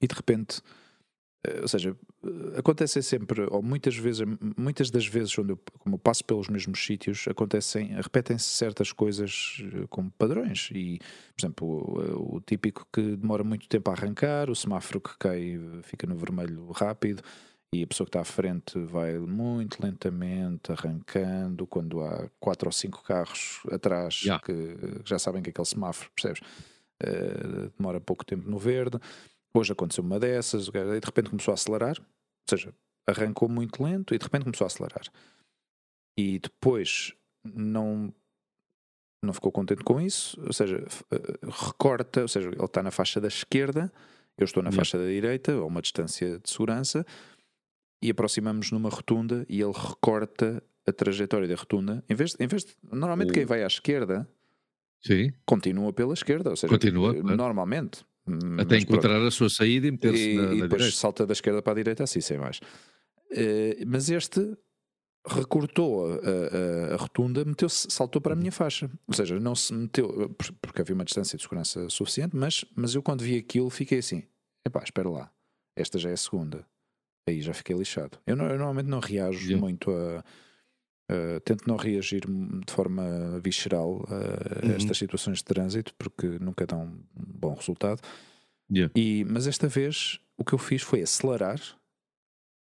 e 0.01 0.07
de 0.07 0.15
repente, 0.15 0.61
ou 1.61 1.67
seja, 1.67 1.95
eh, 2.23 2.59
acontece 2.59 3.01
sempre, 3.01 3.41
ou 3.49 3.63
muitas 3.63 3.95
vezes, 3.95 4.21
muitas 4.55 4.91
das 4.91 5.07
vezes 5.07 5.37
onde 5.39 5.53
eu, 5.53 5.59
como 5.79 5.95
eu 5.95 5.99
passo 5.99 6.23
pelos 6.23 6.47
mesmos 6.47 6.83
sítios, 6.85 7.25
acontecem, 7.27 7.87
repetem-se 7.99 8.45
certas 8.45 8.91
coisas 8.91 9.57
eh, 9.73 9.85
como 9.89 10.11
padrões 10.11 10.69
e, 10.71 10.99
por 11.35 11.41
exemplo, 11.41 11.67
o, 11.67 12.35
o 12.35 12.41
típico 12.41 12.85
que 12.93 13.15
demora 13.15 13.43
muito 13.43 13.67
tempo 13.67 13.89
a 13.89 13.93
arrancar, 13.93 14.49
o 14.49 14.55
semáforo 14.55 15.01
que 15.01 15.17
cai 15.17 15.55
eh, 15.55 15.81
fica 15.81 16.05
no 16.05 16.15
vermelho 16.15 16.69
rápido 16.71 17.23
e 17.73 17.83
a 17.83 17.87
pessoa 17.87 18.05
que 18.05 18.09
está 18.09 18.21
à 18.21 18.25
frente 18.25 18.77
vai 18.77 19.17
muito 19.17 19.81
lentamente 19.81 20.71
arrancando 20.71 21.65
quando 21.65 22.01
há 22.01 22.29
quatro 22.39 22.67
ou 22.67 22.71
cinco 22.71 23.01
carros 23.03 23.61
atrás 23.71 24.21
Yeah. 24.23 24.43
que 24.45 24.77
já 25.05 25.17
sabem 25.17 25.41
que 25.41 25.49
é 25.49 25.51
aquele 25.51 25.65
semáforo, 25.65 26.11
percebes? 26.15 26.41
Eh, 27.03 27.69
demora 27.77 27.99
pouco 27.99 28.23
tempo 28.23 28.47
no 28.49 28.59
verde. 28.59 28.99
Hoje 29.53 29.73
aconteceu 29.73 30.03
uma 30.03 30.19
dessas, 30.19 30.67
o 30.67 30.71
gajo- 30.71 30.93
e 30.95 30.99
de 30.99 31.05
repente 31.05 31.29
começou 31.29 31.51
a 31.51 31.55
acelerar, 31.55 31.95
ou 31.99 32.05
seja, 32.49 32.73
arrancou 33.07 33.49
muito 33.49 33.83
lento 33.83 34.13
e 34.13 34.17
de 34.17 34.23
repente 34.23 34.43
começou 34.43 34.65
a 34.65 34.67
acelerar. 34.67 35.03
E 36.17 36.39
depois 36.39 37.13
não 37.43 38.13
não 39.23 39.33
ficou 39.33 39.51
contente 39.51 39.83
com 39.83 40.01
isso, 40.01 40.39
ou 40.41 40.51
seja, 40.51 40.83
eh, 41.11 41.37
recorta, 41.43 42.23
ou 42.23 42.27
seja, 42.27 42.49
ele 42.49 42.63
está 42.65 42.81
na 42.81 42.89
faixa 42.89 43.21
da 43.21 43.27
esquerda, 43.27 43.91
eu 44.35 44.45
estou 44.45 44.63
na 44.63 44.69
Yeah. 44.69 44.77
faixa 44.83 44.97
da 44.97 45.05
direita, 45.05 45.51
a 45.53 45.63
uma 45.63 45.79
distância 45.79 46.39
de 46.39 46.49
segurança, 46.49 47.05
e 48.03 48.09
aproximamos 48.09 48.71
numa 48.71 48.89
rotunda 48.89 49.45
e 49.47 49.61
ele 49.61 49.73
recorta 49.73 50.63
a 50.87 50.91
trajetória 50.91 51.47
da 51.47 51.53
rotunda. 51.53 52.03
Em 52.09 52.15
vez 52.15 52.31
de, 52.31 52.43
em 52.43 52.47
vez 52.47 52.65
de- 52.65 52.75
normalmente 52.81 53.31
quem 53.31 53.45
vai 53.45 53.63
à 53.63 53.67
esquerda 53.67 54.27
Sim, 55.03 55.31
continua 55.45 55.93
pela 55.93 56.15
esquerda, 56.15 56.49
ou 56.49 56.55
seja, 56.55 56.73
Continua, 56.73 57.13
normalmente. 57.13 58.03
Até 58.25 58.35
Mas 58.45 58.65
pronto. 58.65 58.75
encontrar 58.83 59.21
a 59.25 59.31
sua 59.31 59.49
saída 59.49 59.87
e 59.87 59.91
meter-se 59.91 60.31
E, 60.31 60.35
na, 60.35 60.41
e 60.43 60.45
na 60.45 60.51
depois 60.63 60.69
direita. 60.81 60.97
salta 60.97 61.25
da 61.25 61.33
esquerda 61.33 61.61
para 61.61 61.73
a 61.73 61.75
direita, 61.75 62.03
assim, 62.03 62.21
sem 62.21 62.37
mais. 62.37 62.59
Eh, 63.31 63.83
mas 63.87 64.09
este 64.09 64.55
recortou 65.27 66.07
a, 66.11 66.15
a- 66.15 66.93
a 66.93 66.97
rotunda, 66.97 67.45
meteu-se, 67.45 67.87
saltou 67.89 68.21
para 68.21 68.33
a 68.33 68.35
minha 68.35 68.51
faixa. 68.51 68.89
Ou 69.07 69.13
seja, 69.13 69.39
não 69.39 69.55
se 69.55 69.73
meteu, 69.73 70.29
por- 70.31 70.51
porque 70.61 70.81
havia 70.81 70.95
uma 70.95 71.05
distância 71.05 71.37
de 71.37 71.43
segurança 71.43 71.87
suficiente, 71.89 72.35
mas, 72.35 72.65
mas 72.75 72.95
eu 72.95 73.03
quando 73.03 73.21
vi 73.21 73.37
aquilo 73.37 73.69
fiquei 73.69 73.99
assim: 73.99 74.23
epá, 74.65 74.81
espera 74.83 75.09
lá, 75.09 75.31
esta 75.75 75.99
já 75.99 76.09
é 76.09 76.13
a 76.13 76.17
segunda. 76.17 76.65
Aí 77.29 77.39
já 77.41 77.53
fiquei 77.53 77.75
lixado. 77.75 78.17
Eu, 78.25 78.35
não- 78.35 78.45
eu 78.45 78.57
normalmente 78.57 78.87
não 78.87 78.99
reajo 78.99 79.39
Yeah. 79.45 79.61
muito 79.61 79.91
a. 79.91 80.23
a- 81.11 81.39
tento 81.41 81.67
não 81.67 81.75
reagir 81.75 82.21
de 82.25 82.71
forma 82.73 83.39
visceral 83.43 84.05
a, 84.09 84.65
a 84.65 84.65
Uhum. 84.69 84.75
estas 84.75 84.97
situações 84.97 85.37
de 85.39 85.43
trânsito 85.45 85.93
porque 85.97 86.27
nunca 86.39 86.65
dão 86.65 86.83
um 86.83 87.03
bom 87.15 87.53
resultado. 87.53 88.01
Yeah. 88.71 88.91
E, 88.95 89.25
mas 89.25 89.47
esta 89.47 89.67
vez 89.67 90.19
o 90.37 90.43
que 90.45 90.53
eu 90.53 90.57
fiz 90.59 90.81
foi 90.81 91.01
acelerar 91.01 91.59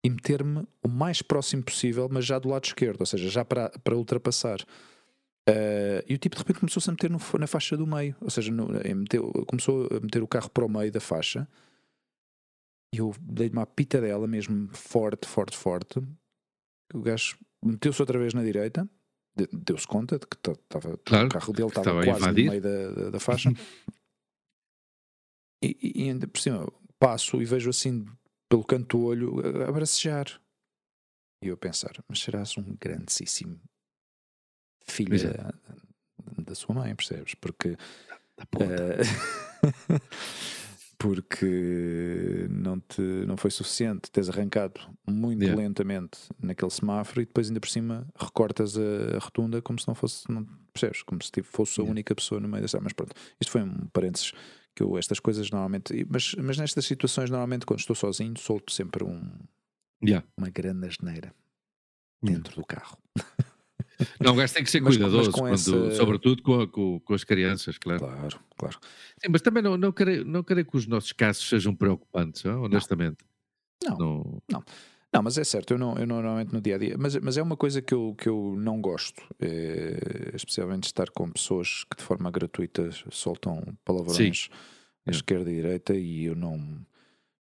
e 0.05 0.09
meter-me 0.09 0.65
o 0.83 0.87
mais 0.87 1.21
próximo 1.21 1.63
possível, 1.63 2.07
mas 2.09 2.25
já 2.25 2.39
do 2.39 2.47
lado 2.49 2.63
esquerdo, 2.65 3.01
ou 3.01 3.05
seja, 3.05 3.29
já 3.29 3.43
para, 3.43 3.69
para 3.83 3.95
ultrapassar. 3.97 4.59
Eh, 5.49 6.05
e 6.07 6.13
o 6.13 6.17
tipo 6.17 6.35
de 6.35 6.41
repente 6.41 6.59
começou-se 6.59 6.89
a 6.89 6.93
meter 6.93 7.09
no- 7.09 7.19
na 7.39 7.47
faixa 7.47 7.75
do 7.75 7.85
meio, 7.87 8.15
ou 8.21 8.29
seja, 8.29 8.51
no- 8.51 8.67
meteu- 8.95 9.31
começou 9.47 9.87
a 9.91 9.99
meter 9.99 10.21
o 10.23 10.27
carro 10.27 10.49
para 10.49 10.65
o 10.65 10.69
meio 10.69 10.91
da 10.91 10.99
faixa 11.01 11.47
e 12.93 12.97
eu 12.99 13.13
dei-lhe 13.21 13.53
uma 13.53 13.65
pita 13.65 13.99
dela 13.99 14.27
mesmo 14.27 14.69
forte, 14.73 15.27
forte, 15.27 15.57
forte. 15.57 16.01
O 16.93 17.01
gajo 17.01 17.37
meteu-se 17.63 18.01
outra 18.01 18.17
vez 18.19 18.33
na 18.33 18.43
direita, 18.43 18.87
de- 19.35 19.47
deu-se 19.51 19.85
conta 19.87 20.17
de 20.17 20.25
que 20.27 20.37
ta- 20.37 20.51
estava 20.53 20.97
Claro, 21.05 21.27
o 21.27 21.31
carro 21.31 21.53
dele 21.53 21.67
estava 21.69 22.03
quase 22.03 22.27
no 22.27 22.33
meio 22.33 22.61
da, 22.61 22.91
da, 22.91 23.09
da 23.11 23.19
faixa. 23.19 23.51
e, 25.63 25.77
e 25.81 26.03
e 26.05 26.09
ainda 26.09 26.27
por 26.27 26.39
cima 26.39 26.67
passo 26.99 27.41
e 27.41 27.45
vejo 27.45 27.69
assim 27.69 28.05
pelo 28.49 28.63
canto 28.63 28.97
do 28.97 29.03
olho 29.05 29.39
a 29.65 29.69
a 29.69 29.71
bracejar. 29.71 30.41
E 31.43 31.47
eu 31.49 31.53
a 31.53 31.57
pensar, 31.57 31.91
mas 32.07 32.19
serás 32.19 32.57
um 32.57 32.75
grandíssimo 32.79 33.59
filho 34.87 35.15
é. 35.15 35.33
da, 35.33 35.53
da 36.43 36.55
sua 36.55 36.73
mãe, 36.73 36.95
percebes? 36.95 37.35
Porque 37.35 37.77
Da 38.37 38.45
ponta. 38.47 38.65
eh, 38.73 38.97
porque 40.99 42.47
não, 42.49 42.79
te, 42.79 43.01
não 43.01 43.37
foi 43.37 43.51
suficiente 43.51 44.09
teres 44.11 44.29
arrancado 44.29 44.81
muito 45.07 45.43
Yeah. 45.43 45.61
lentamente 45.61 46.17
naquele 46.41 46.71
semáforo 46.71 47.21
e 47.21 47.25
depois 47.25 47.47
ainda 47.47 47.59
por 47.59 47.69
cima 47.69 48.07
recortas 48.19 48.75
a, 48.77 49.15
a 49.15 49.19
rotunda 49.19 49.61
como 49.61 49.79
se 49.79 49.87
não 49.87 49.93
fosse, 49.93 50.29
não, 50.31 50.43
percebes? 50.73 51.03
Como 51.03 51.21
se 51.23 51.31
tipo, 51.31 51.47
fosse 51.47 51.79
a 51.79 51.83
Yeah. 51.83 51.91
única 51.91 52.15
pessoa 52.15 52.41
no 52.41 52.47
meio 52.47 52.61
dessa. 52.63 52.79
Mas 52.81 52.93
pronto, 52.93 53.13
isto 53.39 53.51
foi 53.51 53.61
um 53.61 53.87
parênteses 53.93 54.31
que 54.75 54.81
eu, 54.83 54.97
estas 54.97 55.19
coisas 55.19 55.49
normalmente, 55.51 56.05
mas, 56.09 56.33
mas 56.35 56.57
nestas 56.57 56.85
situações, 56.85 57.29
normalmente 57.29 57.65
quando 57.65 57.79
estou 57.79 57.95
sozinho, 57.95 58.37
solto 58.37 58.71
sempre 58.71 59.03
um, 59.03 59.29
Yeah. 60.03 60.25
uma 60.37 60.49
grande 60.49 60.87
asneira 60.87 61.33
dentro 62.23 62.55
do 62.55 62.65
carro. 62.65 62.97
Não, 64.19 64.33
o 64.33 64.35
gajo 64.35 64.53
tem 64.53 64.63
que 64.63 64.69
ser 64.71 64.81
Mas 64.81 64.95
com- 64.95 65.03
mas 65.03 65.11
cuidadoso, 65.11 65.31
quando- 65.31 65.53
essa- 65.53 65.95
sobretudo 65.95 66.43
com, 66.43 66.61
a- 66.61 66.67
com- 66.67 66.99
com 66.99 67.13
as 67.13 67.23
crianças, 67.23 67.77
claro. 67.77 67.99
Claro, 67.99 68.39
claro. 68.57 68.77
Sim, 69.19 69.29
mas 69.31 69.41
também 69.41 69.63
não, 69.63 69.75
não, 69.77 69.91
creio, 69.91 70.23
não 70.23 70.43
creio 70.43 70.65
que 70.65 70.77
os 70.77 70.85
nossos 70.87 71.11
casos 71.13 71.47
sejam 71.49 71.75
preocupantes, 71.75 72.45
honestamente. 72.45 73.17
Não. 73.83 74.41
Não. 74.51 74.63
Não, 75.13 75.23
mas 75.23 75.37
é 75.37 75.43
certo, 75.43 75.71
eu, 75.71 75.77
não, 75.79 75.95
eu 75.97 76.05
não- 76.05 76.17
normalmente 76.21 76.53
no 76.53 76.59
dia 76.61 76.75
a 76.75 76.77
dia, 76.77 76.95
mas, 76.99 77.15
mas 77.15 77.37
é 77.37 77.41
uma 77.41 77.55
coisa 77.55 77.81
que 77.81 77.93
eu, 77.93 78.13
que 78.17 78.27
eu 78.29 78.55
não 78.59 78.79
gosto, 78.81 79.23
é, 79.39 80.31
especialmente 80.35 80.83
estar 80.83 81.09
com 81.09 81.31
pessoas 81.31 81.85
que 81.85 81.95
de 81.97 82.03
forma 82.03 82.29
gratuita 82.29 82.89
soltam 83.09 83.63
palavrões 83.85 84.49
à 85.07 85.09
É. 85.09 85.11
esquerda 85.11 85.49
e 85.49 85.55
direita 85.55 85.95
e 85.95 86.25
eu 86.25 86.35
não, 86.35 86.61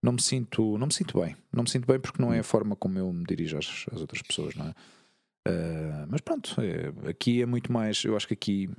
não 0.03 0.12
me 0.12 0.21
sinto, 0.23 0.77
não 0.79 0.87
me 0.87 0.93
sinto 0.93 1.19
bem, 1.21 1.35
não 1.53 1.62
me 1.64 1.71
sinto 1.71 1.87
bem 1.87 1.99
porque 1.99 2.21
não 2.21 2.33
é 2.33 2.40
a 2.40 2.45
forma 2.45 2.77
como 2.77 2.99
eu 2.99 3.11
me 3.12 3.25
dirijo 3.25 3.57
às, 3.57 3.87
às 3.90 4.01
outras 4.01 4.21
pessoas, 4.23 4.55
não 4.55 4.67
é? 4.69 4.75
Ah, 5.46 6.07
mas 6.09 6.20
pronto, 6.20 6.54
é, 6.61 7.09
aqui 7.11 7.42
é 7.42 7.46
muito 7.46 7.72
mais, 7.72 8.02
eu 8.04 8.16
acho 8.16 8.26
que 8.26 8.35
aqui 8.35 8.70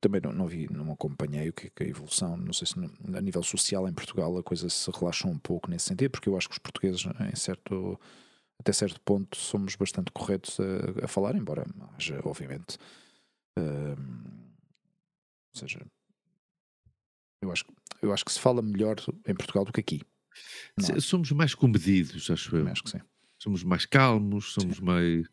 também 0.00 0.20
não, 0.20 0.32
não 0.32 0.46
vi, 0.46 0.70
não 0.70 0.92
acompanhei 0.92 1.48
o 1.48 1.52
que, 1.52 1.70
que 1.70 1.82
é 1.82 1.86
a 1.86 1.90
evolução, 1.90 2.36
não 2.36 2.52
sei 2.52 2.66
se 2.66 2.78
no- 2.78 3.16
a 3.16 3.20
nível 3.20 3.42
social 3.42 3.88
em 3.88 3.92
Portugal 3.92 4.36
a 4.36 4.42
coisa 4.42 4.68
se 4.68 4.90
relaxou 4.90 5.30
um 5.30 5.38
pouco 5.38 5.70
nesse 5.70 5.86
sentido, 5.86 6.10
porque 6.10 6.28
eu 6.28 6.36
acho 6.36 6.48
que 6.48 6.54
os 6.54 6.58
portugueses 6.58 7.04
em 7.32 7.36
certo 7.36 7.98
até 8.58 8.72
certo 8.72 9.00
ponto 9.02 9.36
somos 9.36 9.76
bastante 9.76 10.10
corretos 10.12 10.58
a, 10.60 11.04
a 11.04 11.08
falar, 11.08 11.34
embora 11.34 11.66
haja, 11.94 12.20
obviamente. 12.24 12.78
Uh, 13.58 13.96
ou 15.54 15.58
seja, 15.60 15.80
eu 17.42 17.50
acho, 17.52 17.64
eu 18.00 18.12
acho 18.12 18.24
que 18.24 18.32
se 18.32 18.40
fala 18.40 18.62
melhor 18.62 18.96
em 19.26 19.34
Portugal 19.34 19.64
do 19.64 19.72
que 19.72 19.80
aqui. 19.80 20.00
É? 20.94 21.00
Somos 21.00 21.30
mais 21.32 21.54
comedidos, 21.54 22.30
acho 22.30 22.56
eu. 22.56 22.66
Acho 22.68 22.82
que 22.82 22.90
sim. 22.90 23.00
Somos 23.46 23.62
mais 23.62 23.86
calmos, 23.86 24.54
somos 24.54 24.78
sim. 24.78 24.84
mais. 24.84 25.28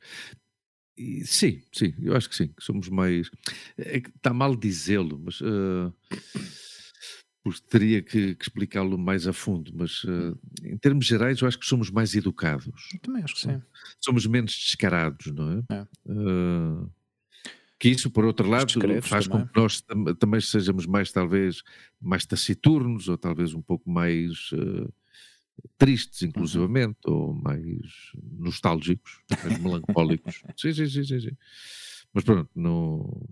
E, 0.96 1.26
sim, 1.26 1.64
sim, 1.72 1.96
eu 2.00 2.16
acho 2.16 2.30
que 2.30 2.36
sim. 2.36 2.54
Somos 2.60 2.88
mais. 2.90 3.32
É, 3.76 3.98
está 3.98 4.32
mal 4.32 4.56
dizê-lo, 4.56 5.20
mas. 5.20 5.42
Uh, 5.42 5.92
teria 7.68 8.04
que, 8.04 8.36
que 8.36 8.44
explicá-lo 8.44 9.00
mais 9.00 9.28
a 9.28 9.34
fundo, 9.34 9.72
mas 9.76 10.04
uh, 10.04 10.40
em 10.64 10.78
termos 10.78 11.08
gerais 11.08 11.42
eu 11.42 11.48
acho 11.48 11.58
que 11.58 11.66
somos 11.66 11.90
mais 11.90 12.14
educados. 12.14 12.90
Eu 12.94 13.00
também 13.00 13.24
acho 13.24 13.34
que 13.34 13.42
sim. 13.42 13.60
Somos 14.00 14.28
menos 14.28 14.54
descarados, 14.54 15.26
não 15.34 15.52
é? 15.52 15.76
é. 15.76 15.88
Uh, 16.06 16.88
que 17.80 17.90
isso, 17.90 18.12
por 18.12 18.26
outro 18.26 18.48
lado, 18.48 18.72
faz 19.02 19.28
também. 19.28 19.42
com 19.42 19.52
que 19.52 19.60
nós 19.60 19.82
tam 19.82 20.06
também 20.16 20.40
sejamos 20.40 20.86
mais, 20.86 21.12
talvez, 21.12 21.64
mais 22.00 22.28
taciturnos, 22.28 23.10
ou 23.10 23.18
talvez 23.18 23.56
um 23.56 23.62
pouco 23.62 23.90
mais 23.90 24.52
uh, 24.52 24.94
tristes, 25.78 26.22
uhum. 26.22 26.28
inclusivamente, 26.30 27.00
uhum. 27.08 27.14
ou 27.14 27.34
mais 27.34 28.12
nostálgicos, 28.40 29.22
mais 29.44 29.60
melancólicos. 29.60 30.44
sim, 30.58 30.74
sim, 30.74 30.88
sim, 30.88 31.04
sim, 31.04 31.20
sim. 31.20 31.38
Mas 32.14 32.24
pronto, 32.24 32.50
não... 32.56 33.28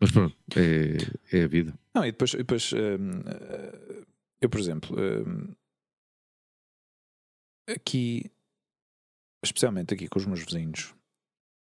Mas 0.00 0.10
pronto, 0.10 0.36
é, 0.56 1.36
é 1.36 1.44
a 1.44 1.48
vida. 1.48 1.78
Não, 1.94 2.04
e 2.04 2.12
depois, 2.12 2.32
depois 2.32 2.72
hum, 2.72 3.22
eu, 4.40 4.50
por 4.50 4.60
exemplo, 4.60 4.94
hum, 4.98 5.54
aqui, 7.66 8.30
especialmente 9.42 9.94
aqui 9.94 10.08
com 10.08 10.18
os 10.18 10.26
meus 10.26 10.40
vizinhos, 10.44 10.94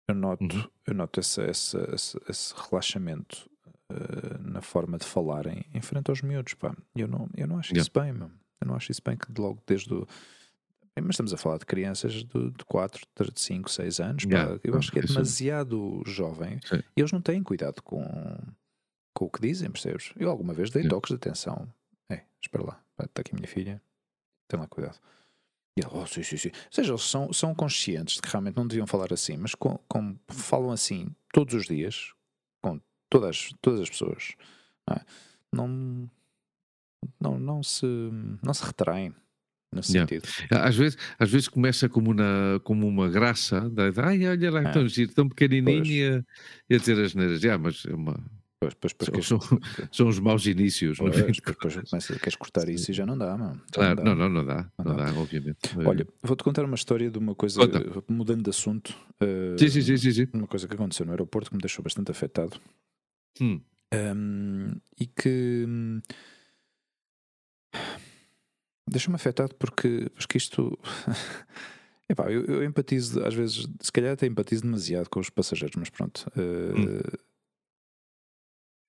eu 0.07 0.15
noto, 0.15 0.43
uhum. 0.43 0.69
eu 0.87 0.93
noto 0.93 1.19
esse, 1.19 1.41
esse, 1.43 1.77
esse, 1.93 2.19
esse 2.27 2.53
relaxamento 2.55 3.49
uh, 3.91 4.41
na 4.41 4.61
forma 4.61 4.97
de 4.97 5.05
falarem 5.05 5.65
em 5.73 5.81
frente 5.81 6.09
aos 6.09 6.21
miúdos. 6.21 6.53
Pá. 6.55 6.75
Eu, 6.95 7.07
não, 7.07 7.29
eu 7.35 7.47
não 7.47 7.57
acho 7.57 7.73
yeah. 7.73 7.81
isso 7.81 7.91
bem, 7.93 8.11
meu. 8.11 8.31
Eu 8.63 8.67
não 8.67 8.75
acho 8.75 8.91
isso 8.91 9.01
bem 9.05 9.17
que 9.17 9.27
logo 9.39 9.61
desde 9.67 9.93
o. 9.93 10.07
Mas 10.95 11.11
estamos 11.11 11.33
a 11.33 11.37
falar 11.37 11.57
de 11.57 11.65
crianças 11.65 12.13
de, 12.13 12.23
de 12.23 12.65
4, 12.65 13.01
de 13.33 13.39
5, 13.39 13.69
6 13.69 13.99
anos. 13.99 14.23
Yeah. 14.25 14.59
Eu 14.63 14.77
acho 14.77 14.91
que 14.91 14.99
é 14.99 15.01
demasiado 15.01 16.03
jovem 16.05 16.59
Sim. 16.63 16.83
e 16.95 17.01
eles 17.01 17.11
não 17.11 17.19
têm 17.19 17.41
cuidado 17.41 17.81
com, 17.81 18.37
com 19.11 19.25
o 19.25 19.29
que 19.29 19.41
dizem, 19.41 19.71
percebes? 19.71 20.13
Eu 20.15 20.29
alguma 20.29 20.53
vez 20.53 20.69
dei 20.69 20.81
yeah. 20.81 20.95
toques 20.95 21.09
de 21.09 21.15
atenção. 21.15 21.67
É, 22.09 22.21
espera 22.39 22.63
lá, 22.63 22.79
está 22.99 23.21
aqui 23.21 23.31
a 23.33 23.35
minha 23.35 23.47
filha, 23.47 23.81
tem 24.47 24.59
lá 24.59 24.67
cuidado. 24.67 24.99
E 25.75 25.81
ele, 25.81 25.89
oh, 25.91 26.05
sim, 26.05 26.21
sim, 26.21 26.37
sim. 26.37 26.49
Ou 26.49 26.71
seja, 26.71 26.91
eles 26.91 27.01
são, 27.01 27.33
são 27.33 27.55
conscientes 27.55 28.15
de 28.15 28.21
que 28.21 28.29
realmente 28.29 28.55
não 28.55 28.67
deviam 28.67 28.85
falar 28.85 29.11
assim, 29.11 29.35
mas 29.35 29.55
com, 29.55 29.79
com 29.87 30.15
falam 30.27 30.69
assim 30.69 31.07
todos 31.33 31.55
os 31.55 31.65
dias, 31.65 32.13
com 32.61 32.79
todas, 33.09 33.49
todas 33.59 33.81
as 33.81 33.89
pessoas, 33.89 34.33
não, 34.87 34.95
é? 34.95 35.01
não, 35.51 36.09
não, 37.19 37.39
não, 37.39 37.63
se, 37.63 37.85
não 38.41 38.53
se 38.53 38.65
retraem. 38.65 39.13
Nesse 39.71 39.93
yeah. 39.93 40.07
sentido. 40.07 40.29
Às 40.51 40.75
vezes, 40.75 40.97
às 41.17 41.31
vezes 41.31 41.47
começa 41.47 41.89
como, 41.89 42.11
uma 42.11 42.61
como 42.63 42.87
uma 42.87 43.09
graça, 43.09 43.71
ai, 43.97 44.27
olha 44.27 44.51
lá, 44.51 44.61
é. 44.61 44.71
tão 44.71 44.87
giro, 44.87 45.11
tão 45.13 45.27
pequenininho, 45.27 46.23
e 46.69 46.75
a 46.75 46.77
dizer 46.77 47.03
as 47.03 47.15
neiras, 47.15 47.41
yeah, 47.41 47.61
mas 47.61 47.83
é 47.87 47.95
uma, 47.95 48.15
Pois, 48.63 48.93
pois, 48.93 48.93
pois, 48.93 49.27
são, 49.27 49.41
são, 49.41 49.59
são, 49.91 50.07
os 50.07 50.19
maus 50.19 50.45
inícios. 50.45 50.97
Pois, 50.97 51.15
depois, 51.15 51.37
depois 51.37 51.89
começa, 51.89 52.19
queres 52.19 52.35
cortar 52.35 52.69
isso 52.69 52.91
e 52.91 52.93
já 52.93 53.05
não 53.05 53.17
dá, 53.17 53.37
mano. 53.37 53.61
Claro, 53.71 54.03
não, 54.03 54.15
não, 54.15 54.29
não, 54.29 54.45
dá, 54.45 54.69
não, 54.77 54.85
não 54.85 54.95
dá, 54.95 55.11
dá, 55.11 55.19
obviamente. 55.19 55.57
Olha, 55.85 56.07
vou-te 56.21 56.43
contar 56.43 56.63
uma 56.63 56.75
história 56.75 57.09
de 57.09 57.17
uma 57.17 57.35
coisa, 57.35 57.59
Conta. 57.59 58.03
mudando 58.07 58.43
de 58.43 58.49
assunto. 58.49 58.95
Uh, 59.21 59.57
sim, 59.59 59.69
sim, 59.69 59.97
sim, 59.97 60.11
sim, 60.11 60.27
Uma 60.33 60.47
coisa 60.47 60.67
que 60.67 60.73
aconteceu 60.73 61.05
no 61.05 61.11
aeroporto 61.11 61.49
que 61.49 61.55
me 61.55 61.61
deixou 61.61 61.83
bastante 61.83 62.11
afetado. 62.11 62.59
Hum. 63.41 63.59
Um, 63.93 64.71
e 64.99 65.05
que 65.05 65.65
hum, 65.67 66.01
deixou-me 68.87 69.15
afetado 69.15 69.55
porque, 69.55 70.09
porque 70.15 70.37
isto. 70.37 70.77
Epá, 72.09 72.29
eu, 72.31 72.45
eu 72.45 72.63
empatizo, 72.63 73.23
às 73.25 73.33
vezes, 73.33 73.65
se 73.79 73.91
calhar 73.91 74.13
até 74.13 74.27
empatizo 74.27 74.63
demasiado 74.63 75.09
com 75.09 75.19
os 75.19 75.29
passageiros, 75.29 75.75
mas 75.77 75.89
pronto. 75.89 76.29
Uh, 76.35 76.77
hum 76.77 76.99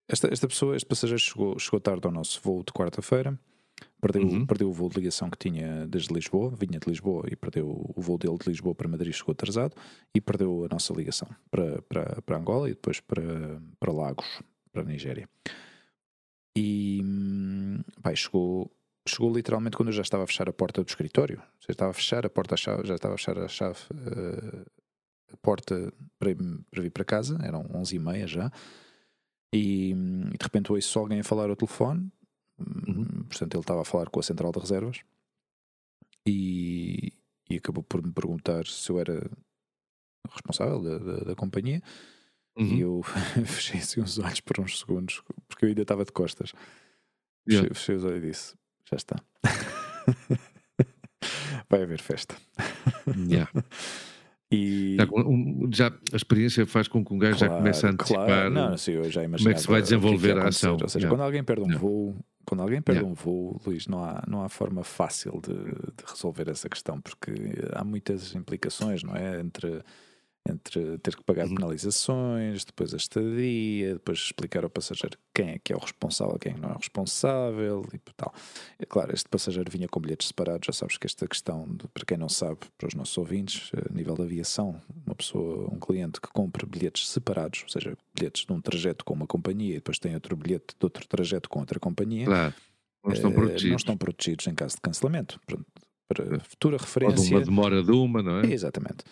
esta, 0.09 0.33
esta 0.33 0.47
pessoa, 0.47 0.77
este 0.77 0.87
passageiro 0.87 1.21
chegou, 1.21 1.59
chegou 1.59 1.81
tarde 1.81 2.07
ao 2.07 2.13
nosso 2.13 2.41
voo 2.43 2.63
de 2.63 2.73
quarta-feira, 2.73 3.39
perdeu, 4.01 4.23
uhum. 4.23 4.47
perdeu 4.47 4.69
o 4.69 4.73
voo 4.73 4.89
de 4.89 4.97
ligação 4.99 5.31
que 5.31 5.39
tinha 5.39 5.87
desde 5.87 6.13
Lisboa, 6.13 6.51
vinha 6.51 6.79
de 6.79 6.89
Lisboa 6.89 7.25
e 7.31 7.35
perdeu 7.35 7.69
o 7.69 8.01
voo 8.01 8.19
dele 8.19 8.37
de 8.37 8.49
Lisboa 8.49 8.75
para 8.75 8.89
Madrid, 8.89 9.15
chegou 9.15 9.33
atrasado 9.33 9.75
e 10.15 10.21
perdeu 10.21 10.65
a 10.65 10.69
nossa 10.69 10.93
ligação 10.93 11.29
para, 11.51 11.81
para, 11.83 12.23
para 12.23 12.37
Angola 12.37 12.69
e 12.69 12.75
depois 12.75 13.01
para, 13.01 13.23
para 13.81 13.93
Lagos, 13.93 14.43
para 14.73 14.83
a 14.83 14.85
Nigéria. 14.85 15.29
E 16.57 17.03
pai, 18.03 18.15
chegou, 18.15 18.71
chegou 19.09 19.33
literalmente 19.35 19.77
quando 19.77 19.89
eu 19.89 19.93
já 19.93 20.03
estava 20.03 20.25
a 20.25 20.27
fechar 20.27 20.49
a 20.49 20.53
porta 20.53 20.83
do 20.83 20.89
escritório. 20.89 21.43
Já 21.61 21.71
estava 21.73 21.91
a 21.91 21.95
fechar 21.95 22.25
a 22.25 22.31
porta, 22.31 22.57
já 22.57 22.95
estava 22.95 23.15
a 23.15 23.19
fechar 23.19 23.39
a 23.39 23.49
chave, 23.49 23.81
uh, 23.93 24.67
a 25.33 25.37
porta 25.39 25.93
para, 26.19 26.35
para 26.71 26.83
vir 26.83 26.91
para 26.91 27.05
casa, 27.05 27.39
eram 27.43 27.65
11h30 27.65 28.27
já. 28.27 28.53
E, 29.53 29.91
e 29.91 30.37
de 30.37 30.43
repente 30.43 30.73
ouço 30.73 30.99
alguém 30.99 31.21
a 31.21 31.25
falar 31.25 31.49
ao 31.51 31.57
telefone. 31.57 32.11
Uhum. 32.59 33.25
Portanto, 33.25 33.55
ele 33.55 33.63
estava 33.63 33.81
a 33.83 33.85
falar 33.85 34.09
com 34.11 34.21
a 34.21 34.23
central 34.23 34.53
de 34.53 34.61
reservas 34.61 35.01
e, 36.27 37.13
e 37.51 37.57
acabou 37.57 37.83
por 37.83 38.03
me 38.03 38.13
perguntar 38.13 38.67
se 38.67 38.91
eu 38.91 39.01
era 39.01 39.29
responsável 40.31 40.81
da, 40.81 40.99
da, 40.99 41.17
da 41.25 41.35
companhia. 41.35 41.83
Uhum. 42.57 42.67
E 42.67 42.81
eu 42.81 43.03
fechei 43.47 43.81
assim 43.81 44.01
os 44.01 44.19
olhos 44.19 44.41
por 44.41 44.61
uns 44.61 44.79
segundos, 44.79 45.23
porque 45.49 45.65
eu 45.65 45.71
ainda 45.71 45.83
estava 45.83 46.05
de 46.05 46.13
costas. 46.13 46.53
Yeah. 47.49 47.69
Fechei, 47.69 47.75
fechei 47.75 47.97
os 47.97 48.05
olhos 48.05 48.25
e 48.25 48.27
disse: 48.29 48.55
Já 48.91 48.97
está. 48.97 49.17
Vai 51.69 51.83
haver 51.83 52.01
festa. 52.01 52.37
Yeah. 53.29 53.51
E... 54.53 54.97
Já, 55.73 55.89
a 56.13 56.17
experiência 56.17 56.65
faz 56.65 56.87
com 56.87 57.05
que 57.05 57.13
um 57.13 57.19
gajo 57.19 57.39
claro, 57.39 57.53
já 57.53 57.59
comece 57.59 57.87
a 57.87 57.91
antecipar 57.91 58.27
claro. 58.27 58.51
Não, 58.51 58.77
sim, 58.77 58.93
eu 58.93 59.11
já 59.11 59.25
como 59.25 59.49
é 59.49 59.55
que 59.55 59.61
se 59.61 59.67
vai 59.67 59.83
desenvolver 59.83 60.39
a 60.39 60.49
ação. 60.49 60.77
Ou 60.81 60.89
seja, 60.89 61.09
quando 61.09 61.23
alguém 61.23 61.43
perde 61.43 61.63
um 61.63 61.77
voo, 61.77 62.15
quando 62.45 62.61
alguém 62.61 62.81
perde 62.81 63.03
um 63.03 63.15
voo, 63.15 63.61
Luís, 63.67 63.89
não 63.89 64.05
há, 64.05 64.23
não 64.29 64.45
há 64.45 64.49
forma 64.49 64.85
fácil 64.85 65.41
de, 65.43 65.55
de 65.55 66.05
resolver 66.09 66.49
essa 66.49 66.69
questão, 66.69 67.01
porque 67.01 67.33
há 67.73 67.83
muitas 67.83 68.35
implicações, 68.35 69.03
não 69.03 69.17
é? 69.17 69.41
Entre 69.41 69.83
entre 70.47 70.99
ter 70.99 71.17
que 71.17 71.25
pagar 71.25 71.47
uhum. 71.47 71.55
penalizações, 71.55 72.65
depois 72.65 72.93
a 72.93 72.99
estadia, 72.99 73.95
depois 73.95 74.19
explicar 74.19 74.63
ao 74.63 74.69
passageiro 74.69 75.17
quem 75.35 75.51
é 75.51 75.59
que 75.59 75.73
é 75.73 75.77
o 75.77 75.79
responsável, 75.79 76.39
quem 76.39 76.55
não 76.55 76.69
é 76.69 76.73
o 76.75 76.79
responsável 76.79 77.87
e 77.93 77.99
tal. 78.15 78.33
É 78.79 78.85
claro, 78.85 79.15
este 79.15 79.29
passageiro 79.29 79.71
vinha 79.71 79.89
com 79.89 80.01
bilhetes 80.01 80.29
separados, 80.29 80.67
já 80.67 80.73
sabes 80.73 80.99
que 80.99 81.07
esta 81.07 81.27
questão, 81.27 81.67
de, 81.67 81.89
para 81.89 82.05
quem 82.05 82.19
não 82.19 82.29
sabe, 82.29 82.59
para 82.77 82.89
os 82.89 82.95
nossos 82.95 83.17
ouvintes, 83.17 83.71
a 83.75 83.93
nível 83.93 84.15
da 84.15 84.25
aviação, 84.25 84.79
uma 85.07 85.15
pessoa, 85.15 85.73
um 85.73 85.79
cliente 85.79 86.21
que 86.21 86.29
compra 86.29 86.67
bilhetes 86.67 87.09
separados, 87.09 87.63
ou 87.63 87.69
seja, 87.71 87.97
bilhetes 88.15 88.45
de 88.45 88.53
um 88.53 88.61
trajeto 88.61 89.03
com 89.03 89.15
uma 89.15 89.27
companhia 89.27 89.73
e 89.73 89.77
depois 89.77 89.99
tem 89.99 90.15
outro 90.15 90.37
bilhete 90.37 90.75
de 90.79 90.85
outro 90.85 91.09
trajeto 91.09 91.49
com 91.49 91.61
outra 91.61 91.81
companhia, 91.81 92.27
claro. 92.27 92.55
não, 93.03 93.13
estão 93.15 93.33
protegidos. 93.33 93.71
não 93.71 93.77
estão 93.77 93.97
protegidos 93.97 94.47
em 94.47 94.55
caso 94.55 94.75
de 94.77 94.83
cancelamento. 94.83 95.41
para 96.07 96.39
futura 96.41 96.77
referência. 96.77 97.35
Ou 97.35 97.43
de 97.43 97.51
uma 97.51 97.57
demora 97.57 97.83
de 97.83 97.91
uma, 97.91 98.23
não 98.23 98.41
é? 98.41 98.53
Exatamente. 98.53 99.05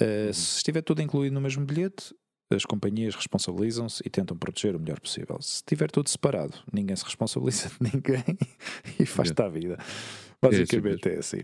Uh, 0.00 0.32
se 0.32 0.56
estiver 0.58 0.82
tudo 0.82 1.02
incluído 1.02 1.34
no 1.34 1.40
mesmo 1.40 1.64
bilhete, 1.64 2.14
as 2.52 2.64
companhias 2.64 3.14
responsabilizam-se 3.14 4.02
e 4.04 4.10
tentam 4.10 4.36
proteger 4.36 4.74
o 4.74 4.80
melhor 4.80 4.98
possível. 5.00 5.40
Se 5.40 5.56
estiver 5.56 5.90
tudo 5.90 6.08
separado, 6.08 6.58
ninguém 6.72 6.96
se 6.96 7.04
responsabiliza 7.04 7.68
de 7.68 7.92
ninguém 7.94 8.24
e 8.98 9.06
faz-te 9.06 9.40
a 9.40 9.48
vida. 9.48 9.78
Basicamente 10.42 11.08
é, 11.08 11.14
é 11.14 11.18
assim. 11.18 11.42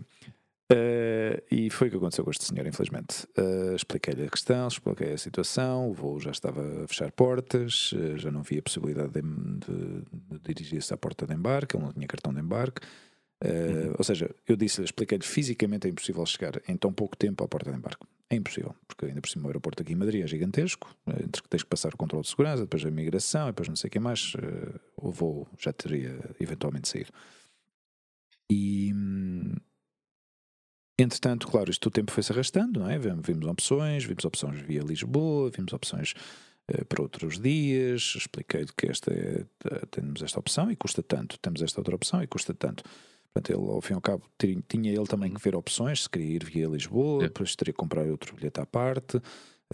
Uh, 0.69 1.39
e 1.49 1.69
foi 1.69 1.87
o 1.87 1.91
que 1.91 1.97
aconteceu 1.97 2.25
com 2.25 2.31
este 2.31 2.43
senhor, 2.43 2.67
infelizmente. 2.67 3.25
Uh, 3.37 3.73
Expliquei-lhe 3.73 4.25
a 4.25 4.29
questão, 4.29 4.67
expliquei 4.67 5.13
a 5.13 5.17
situação, 5.17 5.89
o 5.89 5.93
voo 5.93 6.19
já 6.19 6.31
estava 6.31 6.83
a 6.83 6.87
fechar 6.87 7.09
portas, 7.13 7.93
uh, 7.93 8.17
já 8.17 8.29
não 8.29 8.41
havia 8.41 8.61
possibilidade 8.61 9.13
de, 9.13 9.21
de, 9.21 10.03
de 10.29 10.39
dirigir-se 10.43 10.93
à 10.93 10.97
porta 10.97 11.25
de 11.25 11.33
embarque, 11.33 11.77
ele 11.77 11.85
não 11.85 11.93
tinha 11.93 12.05
cartão 12.05 12.33
de 12.33 12.41
embarque. 12.41 12.81
Uh, 13.43 13.93
Ou 13.97 14.03
seja, 14.03 14.33
eu 14.47 14.55
disse, 14.55 14.83
expliquei-lhe 14.83 15.23
fisicamente 15.23 15.87
é 15.87 15.89
impossível 15.91 16.25
chegar 16.25 16.59
em 16.67 16.75
tão 16.75 16.91
pouco 16.91 17.15
tempo 17.15 17.43
à 17.43 17.47
porta 17.47 17.71
de 17.71 17.77
embarque. 17.77 18.05
É 18.29 18.35
impossível, 18.35 18.75
porque 18.87 19.05
ainda 19.05 19.21
por 19.21 19.29
cima 19.29 19.45
o 19.45 19.47
aeroporto 19.47 19.81
aqui 19.81 19.93
em 19.93 19.95
Madrid 19.95 20.23
é 20.23 20.27
gigantesco, 20.27 20.93
eh, 21.07 21.23
entre 21.23 21.41
que 21.41 21.47
tens 21.47 21.63
que 21.63 21.69
passar 21.69 21.93
o 21.93 21.97
controle 21.97 22.23
de 22.23 22.29
segurança, 22.29 22.63
depois 22.63 22.83
a 22.83 22.91
migração, 22.91 23.47
depois 23.47 23.69
não 23.69 23.75
sei 23.75 23.87
o 23.87 23.91
que 23.91 23.99
mais, 23.99 24.33
uh, 24.35 24.79
o 24.97 25.11
voo 25.11 25.47
já 25.57 25.71
teria 25.71 26.19
eventualmente 26.39 26.89
saído. 26.89 27.11
E 28.51 28.91
entretanto, 30.99 31.47
claro, 31.47 31.69
isto 31.69 31.85
o 31.85 31.91
tempo 31.91 32.11
foi-se 32.11 32.33
arrastando, 32.33 32.81
não 32.81 32.89
é? 32.89 32.97
Vimos 32.97 33.45
opções, 33.45 34.03
vimos 34.03 34.25
opções 34.25 34.61
via 34.61 34.81
Lisboa, 34.81 35.49
vimos 35.49 35.71
opções 35.71 36.13
uh, 36.69 36.83
para 36.85 37.01
outros 37.01 37.39
dias, 37.39 38.13
expliquei-lhe 38.17 38.71
que 38.75 38.87
esta 38.87 39.13
é, 39.13 39.45
temos 39.89 40.21
esta 40.21 40.39
opção 40.39 40.69
e 40.69 40.75
custa 40.75 41.01
tanto, 41.01 41.39
temos 41.39 41.61
esta 41.61 41.79
outra 41.79 41.95
opção 41.95 42.21
e 42.21 42.27
custa 42.27 42.53
tanto. 42.53 42.83
Portanto, 43.37 43.51
ele, 43.51 43.69
ao 43.71 43.81
fim 43.81 43.93
e 43.93 43.95
ao 43.95 44.01
cabo, 44.01 44.23
tinha, 44.67 44.91
ele 44.91 45.05
também 45.05 45.31
que 45.31 45.39
ver 45.41 45.55
opções, 45.55 46.03
se 46.03 46.09
queria 46.09 46.35
ir 46.37 46.43
via 46.43 46.67
Lisboa, 46.67 47.23
É. 47.23 47.27
depois 47.27 47.55
teria 47.55 47.71
que 47.73 47.77
comprar 47.77 48.05
outro 48.07 48.35
bilhete 48.35 48.59
à 48.59 48.65
parte. 48.65 49.21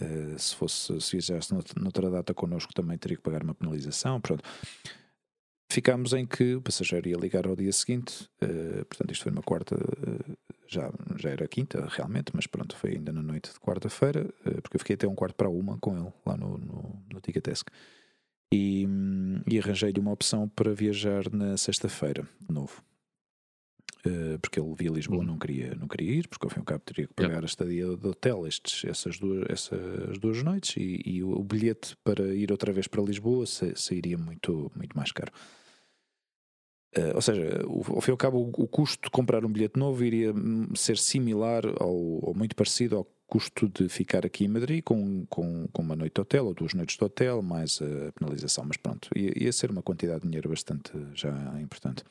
eh, 0.00 0.34
se 0.36 0.56
fosse 0.56 1.00
se 1.00 1.10
fizesse 1.12 1.52
nout- 1.52 1.72
noutra 1.80 2.10
data 2.10 2.34
connosco 2.34 2.74
também 2.74 2.98
teria 2.98 3.16
que 3.16 3.22
pagar 3.22 3.44
uma 3.44 3.54
penalização. 3.54 4.20
Pronto. 4.20 4.42
Ficámos 5.70 6.12
em 6.12 6.26
que 6.26 6.56
o 6.56 6.60
passageiro 6.60 7.08
ia 7.08 7.16
ligar 7.16 7.46
ao 7.46 7.54
dia 7.56 7.72
seguinte, 7.72 8.28
eh, 8.40 8.84
portanto, 8.88 9.12
isto 9.12 9.22
foi 9.22 9.30
numa 9.32 9.42
quarta, 9.42 9.76
eh, 9.76 10.36
já, 10.68 10.92
já 11.16 11.30
era 11.30 11.46
quinta 11.46 11.86
realmente, 11.88 12.32
mas 12.34 12.46
pronto, 12.48 12.76
foi 12.76 12.90
ainda 12.96 13.12
na 13.12 13.22
noite 13.22 13.52
de 13.52 13.58
quarta-feira, 13.60 14.24
porque 14.62 14.76
eu 14.76 14.80
fiquei 14.80 14.94
até 14.94 15.06
um 15.06 15.14
quarto 15.14 15.36
para 15.36 15.48
uma 15.48 15.78
com 15.78 15.96
ele 15.96 16.12
lá 16.26 16.36
no, 16.36 16.58
no, 16.58 17.02
no. 17.12 17.20
E, 18.52 18.86
hum, 18.88 19.40
e 19.48 19.58
arranjei-lhe 19.58 19.98
uma 20.00 20.10
opção 20.12 20.48
para 20.48 20.74
viajar 20.74 21.30
na 21.32 21.56
sexta-feira, 21.56 22.26
de 22.48 22.52
novo. 22.54 22.82
Eh, 24.06 24.36
porque 24.38 24.60
ele 24.60 24.74
via 24.76 24.90
Lisboa 24.90 25.20
Uhum. 25.20 25.24
não 25.26 25.38
queria, 25.38 25.74
não 25.76 25.88
queria 25.88 26.10
ir, 26.18 26.28
porque 26.28 26.44
ao 26.44 26.50
fim 26.50 26.58
e 26.58 26.60
ao 26.60 26.64
cabo 26.66 26.80
teria 26.84 27.06
que 27.06 27.14
pagar 27.14 27.42
a 27.42 27.46
estadia 27.46 27.86
do 27.96 28.10
hotel 28.10 28.46
estes, 28.46 28.84
essas, 28.84 29.18
duas, 29.18 29.46
essas 29.48 30.18
duas 30.18 30.42
noites 30.42 30.76
e, 30.76 31.00
e 31.06 31.22
o, 31.24 31.42
bilhete 31.42 31.96
para 32.04 32.34
ir 32.34 32.52
outra 32.52 32.70
vez 32.70 32.86
para 32.86 33.00
Lisboa 33.02 33.46
sa- 33.46 33.74
sairia 33.74 34.18
muito, 34.18 34.70
muito 34.76 34.94
mais 34.94 35.10
caro. 35.10 35.32
Eh, 36.92 37.12
ou 37.14 37.20
seja, 37.22 37.64
o- 37.66 37.94
ao 37.96 38.00
fim 38.00 38.10
e 38.10 38.12
ao 38.12 38.16
cabo, 38.16 38.38
o, 38.38 38.48
o 38.64 38.68
custo 38.68 39.04
de 39.04 39.10
comprar 39.10 39.44
um 39.44 39.50
bilhete 39.50 39.78
novo 39.78 40.04
iria 40.04 40.32
hum, 40.32 40.68
ser 40.76 40.96
similar 40.98 41.64
ao, 41.80 41.94
ou 41.94 42.34
muito 42.34 42.54
parecido 42.54 42.96
ao 42.96 43.04
custo 43.26 43.68
de 43.68 43.88
ficar 43.88 44.24
aqui 44.26 44.44
em 44.44 44.48
Madrid 44.48 44.82
com, 44.84 45.24
com, 45.26 45.66
com 45.72 45.82
uma 45.82 45.96
noite 45.96 46.14
de 46.14 46.20
hotel 46.20 46.44
ou 46.46 46.54
duas 46.54 46.74
noites 46.74 46.96
de 46.96 47.02
hotel, 47.04 47.40
mais 47.42 47.80
a 47.80 48.12
penalização. 48.12 48.64
Mas 48.66 48.76
pronto, 48.76 49.08
ia, 49.16 49.32
ia 49.44 49.50
ser 49.52 49.70
uma 49.70 49.82
quantidade 49.82 50.20
de 50.20 50.28
dinheiro 50.28 50.50
bastante 50.50 50.92
já 51.14 51.32
importante. 51.60 52.04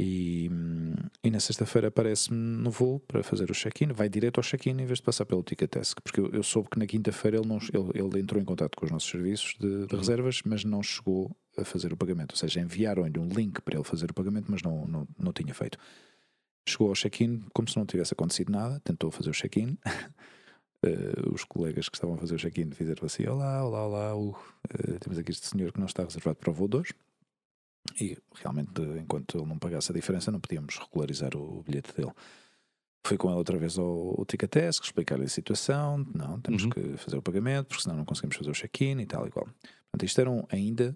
E, 0.00 0.48
hum, 0.50 0.94
e 1.22 1.30
na 1.30 1.38
sexta-feira 1.40 1.88
aparece-me 1.88 2.36
no 2.38 2.70
voo 2.70 3.00
para 3.00 3.22
fazer 3.22 3.50
o 3.50 3.54
check-in, 3.54 3.88
vai 3.92 4.08
direto 4.08 4.38
ao 4.38 4.42
check-in 4.44 4.70
em 4.80 4.86
vez 4.86 4.98
de 4.98 5.02
passar 5.04 5.24
pelo 5.26 5.42
Ticketesk, 5.42 6.00
porque 6.02 6.20
eu, 6.20 6.28
eu 6.30 6.42
soube 6.42 6.68
que 6.70 6.78
na 6.78 6.86
quinta-feira 6.86 7.36
ele, 7.38 7.46
não- 7.46 7.58
ele, 7.58 7.98
ele 7.98 8.20
entrou 8.20 8.40
em 8.40 8.44
contato 8.44 8.76
com 8.76 8.84
os 8.86 8.90
nossos 8.90 9.08
serviços 9.10 9.54
de, 9.60 9.86
de 9.86 9.94
Uhum. 9.94 10.00
reservas, 10.00 10.40
mas 10.44 10.64
não 10.64 10.82
chegou 10.82 11.30
a 11.58 11.64
fazer 11.64 11.92
o 11.92 11.96
pagamento. 11.96 12.32
Ou 12.32 12.36
seja, 12.38 12.60
enviaram-lhe 12.60 13.18
um 13.18 13.28
link 13.28 13.60
para 13.62 13.74
ele 13.76 13.84
fazer 13.84 14.10
o 14.10 14.14
pagamento, 14.14 14.46
mas 14.50 14.62
não, 14.62 14.86
não, 14.86 15.08
não 15.18 15.32
tinha 15.32 15.52
feito. 15.54 15.76
Chegou 16.68 16.88
ao 16.88 16.94
check-in 16.94 17.42
como 17.52 17.68
se 17.68 17.76
não 17.76 17.84
tivesse 17.86 18.12
acontecido 18.14 18.50
nada, 18.52 18.80
tentou 18.80 19.10
fazer 19.10 19.30
o 19.30 19.34
check-in. 19.34 19.76
Eh, 20.82 21.28
os 21.30 21.44
colegas 21.44 21.90
que 21.90 21.96
estavam 21.98 22.14
a 22.14 22.18
fazer 22.18 22.36
o 22.36 22.38
check-in 22.38 22.70
fizeram 22.70 23.04
assim: 23.04 23.26
Olá, 23.26 23.62
olá, 23.66 23.86
olá, 23.86 24.16
uh, 24.16 24.34
temos 25.00 25.18
aqui 25.18 25.30
este 25.30 25.46
senhor 25.46 25.70
que 25.74 25.78
não 25.78 25.84
está 25.84 26.02
reservado 26.04 26.36
para 26.36 26.50
o 26.50 26.54
voo 26.54 26.66
2. 26.68 26.88
E 28.00 28.16
realmente, 28.34 28.80
enquanto 29.00 29.38
ele 29.38 29.46
não 29.46 29.58
pagasse 29.58 29.90
a 29.90 29.94
diferença, 29.94 30.30
não 30.30 30.40
podíamos 30.40 30.76
regularizar 30.78 31.34
o 31.36 31.62
bilhete 31.62 31.92
dele. 31.94 32.12
Fui 33.06 33.16
com 33.16 33.28
ele 33.28 33.38
outra 33.38 33.56
vez 33.58 33.78
ao, 33.78 34.18
ao 34.18 34.26
Ticketesk, 34.26 34.84
explicar-lhe 34.84 35.24
a 35.24 35.28
situação. 35.28 35.98
Não, 36.14 36.38
temos 36.40 36.64
Uhum. 36.64 36.70
que 36.70 36.96
fazer 36.98 37.16
o 37.16 37.22
pagamento, 37.22 37.68
porque 37.68 37.82
senão 37.82 37.96
não 37.96 38.04
conseguimos 38.04 38.36
fazer 38.36 38.50
o 38.50 38.54
check-in 38.54 39.00
e 39.00 39.06
tal 39.06 39.26
e 39.26 39.30
qual. 39.30 39.46
Portanto, 39.46 40.04
isto 40.04 40.20
eram 40.20 40.46
ainda 40.50 40.94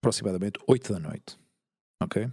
aproximadamente 0.00 0.60
8 0.66 0.92
da 0.92 0.98
noite. 1.00 1.38
Ok? 2.02 2.30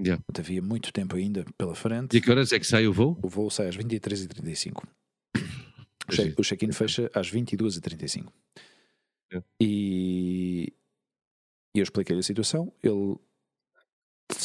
Yeah. 0.00 0.22
Portanto, 0.24 0.40
havia 0.46 0.62
muito 0.62 0.92
tempo 0.92 1.16
ainda 1.16 1.44
pela 1.56 1.74
frente. 1.74 2.16
E 2.16 2.20
que 2.20 2.30
horas 2.30 2.52
é 2.52 2.58
que 2.58 2.66
sai 2.66 2.86
o 2.86 2.92
voo? 2.92 3.18
O 3.22 3.28
voo 3.28 3.50
sai 3.50 3.68
às 3.68 3.76
23h35. 3.76 4.84
O 6.38 6.42
check-in 6.42 6.72
fecha 6.72 7.10
às 7.14 7.30
22h35. 7.30 8.32
É. 9.30 9.42
E, 9.60 10.72
e 11.74 11.78
eu 11.80 11.82
expliquei-lhe 11.82 12.20
a 12.20 12.22
situação. 12.22 12.72
Ele 12.82 13.16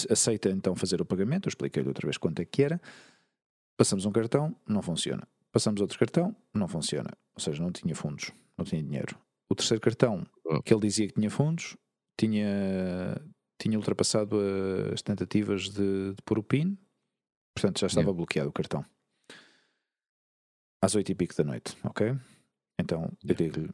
aceita 0.09 0.49
então 0.49 0.75
fazer 0.75 1.01
o 1.01 1.05
pagamento. 1.05 1.47
Eu 1.47 1.49
expliquei-lhe 1.49 1.87
outra 1.87 2.05
vez 2.07 2.17
quanto 2.17 2.41
é 2.41 2.45
que 2.45 2.63
era. 2.63 2.81
Passamos 3.77 4.05
um 4.05 4.11
cartão, 4.11 4.55
não 4.67 4.81
funciona. 4.81 5.27
Passamos 5.51 5.81
outro 5.81 5.97
cartão, 5.99 6.35
não 6.53 6.67
funciona. 6.67 7.09
Ou 7.33 7.39
seja, 7.39 7.61
não 7.61 7.71
tinha 7.71 7.95
fundos, 7.95 8.31
não 8.57 8.65
tinha 8.65 8.81
dinheiro. 8.81 9.17
O 9.49 9.55
terceiro 9.55 9.81
cartão, 9.81 10.25
Oh. 10.45 10.61
que 10.61 10.73
ele 10.73 10.81
dizia 10.81 11.07
que 11.07 11.13
tinha 11.13 11.29
fundos, 11.29 11.75
tinha, 12.19 13.15
tinha 13.59 13.77
ultrapassado 13.77 14.37
as 14.93 15.01
tentativas 15.01 15.69
de, 15.69 16.13
de 16.13 16.21
pôr 16.25 16.37
o 16.37 16.43
PIN, 16.43 16.77
portanto 17.55 17.79
já 17.79 17.87
estava 17.87 18.05
Yeah. 18.07 18.17
bloqueado 18.17 18.49
o 18.49 18.53
cartão. 18.53 18.85
Às 20.81 20.95
oito 20.95 21.11
e 21.11 21.15
pico 21.15 21.33
da 21.35 21.43
noite, 21.45 21.77
ok? 21.83 22.13
Então 22.79 23.09
eu 23.23 23.35
digo-lhe: 23.35 23.69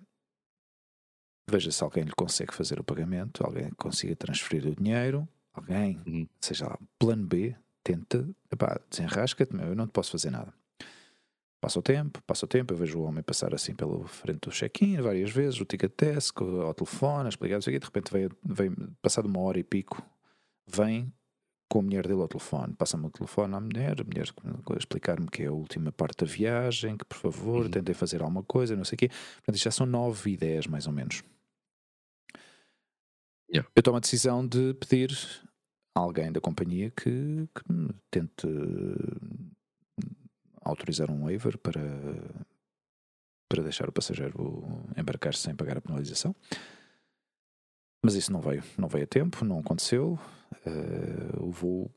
veja 1.49 1.71
se 1.71 1.83
alguém 1.83 2.03
lhe 2.03 2.11
consegue 2.11 2.53
fazer 2.53 2.79
o 2.79 2.83
pagamento, 2.83 3.43
alguém 3.45 3.69
que 3.69 3.75
consiga 3.75 4.15
transferir 4.15 4.65
o 4.67 4.75
dinheiro, 4.75 5.27
alguém, 5.53 5.99
Uhum. 6.05 6.27
seja 6.39 6.67
lá, 6.67 6.77
plano 6.97 7.25
B, 7.25 7.55
tenta, 7.83 8.27
epá, 8.51 8.79
desenrasca-te, 8.89 9.53
eu 9.55 9.75
não 9.75 9.87
te 9.87 9.91
posso 9.91 10.11
fazer 10.11 10.29
nada. 10.31 10.53
Passa 11.61 11.77
o 11.77 11.81
tempo, 11.81 12.21
passa 12.25 12.45
o 12.45 12.47
tempo, 12.47 12.73
eu 12.73 12.77
vejo 12.77 12.99
o 12.99 13.03
homem 13.03 13.21
passar 13.21 13.53
assim 13.53 13.75
pela 13.75 14.07
frente 14.07 14.39
do 14.47 14.49
check-in 14.51 15.01
várias 15.01 15.29
vezes, 15.29 15.59
o 15.59 15.65
ticket 15.65 15.91
desk, 15.97 16.41
ao 16.41 16.73
telefone, 16.73 17.25
a 17.25 17.29
explicar, 17.29 17.55
não 17.55 17.61
sei 17.61 17.75
o 17.75 17.75
quê, 17.75 17.79
de 17.79 17.85
repente 17.85 18.11
vem, 18.13 18.29
vem, 18.45 18.71
passado 19.01 19.25
uma 19.25 19.41
hora 19.41 19.59
e 19.59 19.63
pico, 19.63 20.01
vem 20.65 21.11
com 21.67 21.79
a 21.79 21.81
mulher 21.83 22.07
dele 22.07 22.21
ao 22.21 22.27
telefone, 22.29 22.73
passa-me 22.75 23.05
o 23.07 23.09
telefone 23.11 23.53
à 23.55 23.59
mulher, 23.59 23.99
a 23.99 24.03
mulher 24.05 24.25
explicar-me 24.79 25.27
que 25.27 25.43
é 25.43 25.47
a 25.47 25.51
última 25.51 25.91
parte 25.91 26.23
da 26.23 26.31
viagem, 26.31 26.95
que 26.97 27.05
por 27.05 27.17
favor 27.17 27.65
Uhum. 27.65 27.71
tentem 27.71 27.93
fazer 27.93 28.21
alguma 28.21 28.41
coisa, 28.41 28.75
não 28.75 28.85
sei 28.85 28.95
o 28.95 28.99
quê. 28.99 29.09
Portanto, 29.35 29.57
já 29.57 29.69
são 29.69 29.85
9 29.85 30.31
e 30.31 30.37
10 30.37 30.65
mais 30.65 30.87
ou 30.87 30.93
menos. 30.93 31.21
Yeah. 33.51 33.67
Eu 33.75 33.81
tomo 33.83 33.97
a 33.97 33.99
decisão 33.99 34.45
de 34.45 34.73
pedir 34.75 35.11
a 35.95 35.99
alguém 35.99 36.31
da 36.31 36.39
companhia 36.39 36.91
que, 36.91 37.47
que 37.55 37.71
me 37.71 37.89
tente 38.11 38.47
autorizar 40.61 41.09
um 41.09 41.23
waiver 41.23 41.57
para, 41.57 41.81
para 43.49 43.63
deixar 43.63 43.89
o 43.89 43.91
passageiro 43.91 44.63
embarcar-se 44.95 45.41
sem 45.41 45.55
pagar 45.55 45.77
a 45.77 45.81
penalização. 45.81 46.35
Mas 48.03 48.13
isso 48.15 48.31
não 48.31 48.39
veio, 48.39 48.63
não 48.77 48.87
veio 48.87 49.03
a 49.03 49.07
tempo, 49.07 49.43
não 49.43 49.59
aconteceu. 49.59 50.17
Eh, 50.65 51.37
o 51.39 51.51
voo 51.51 51.91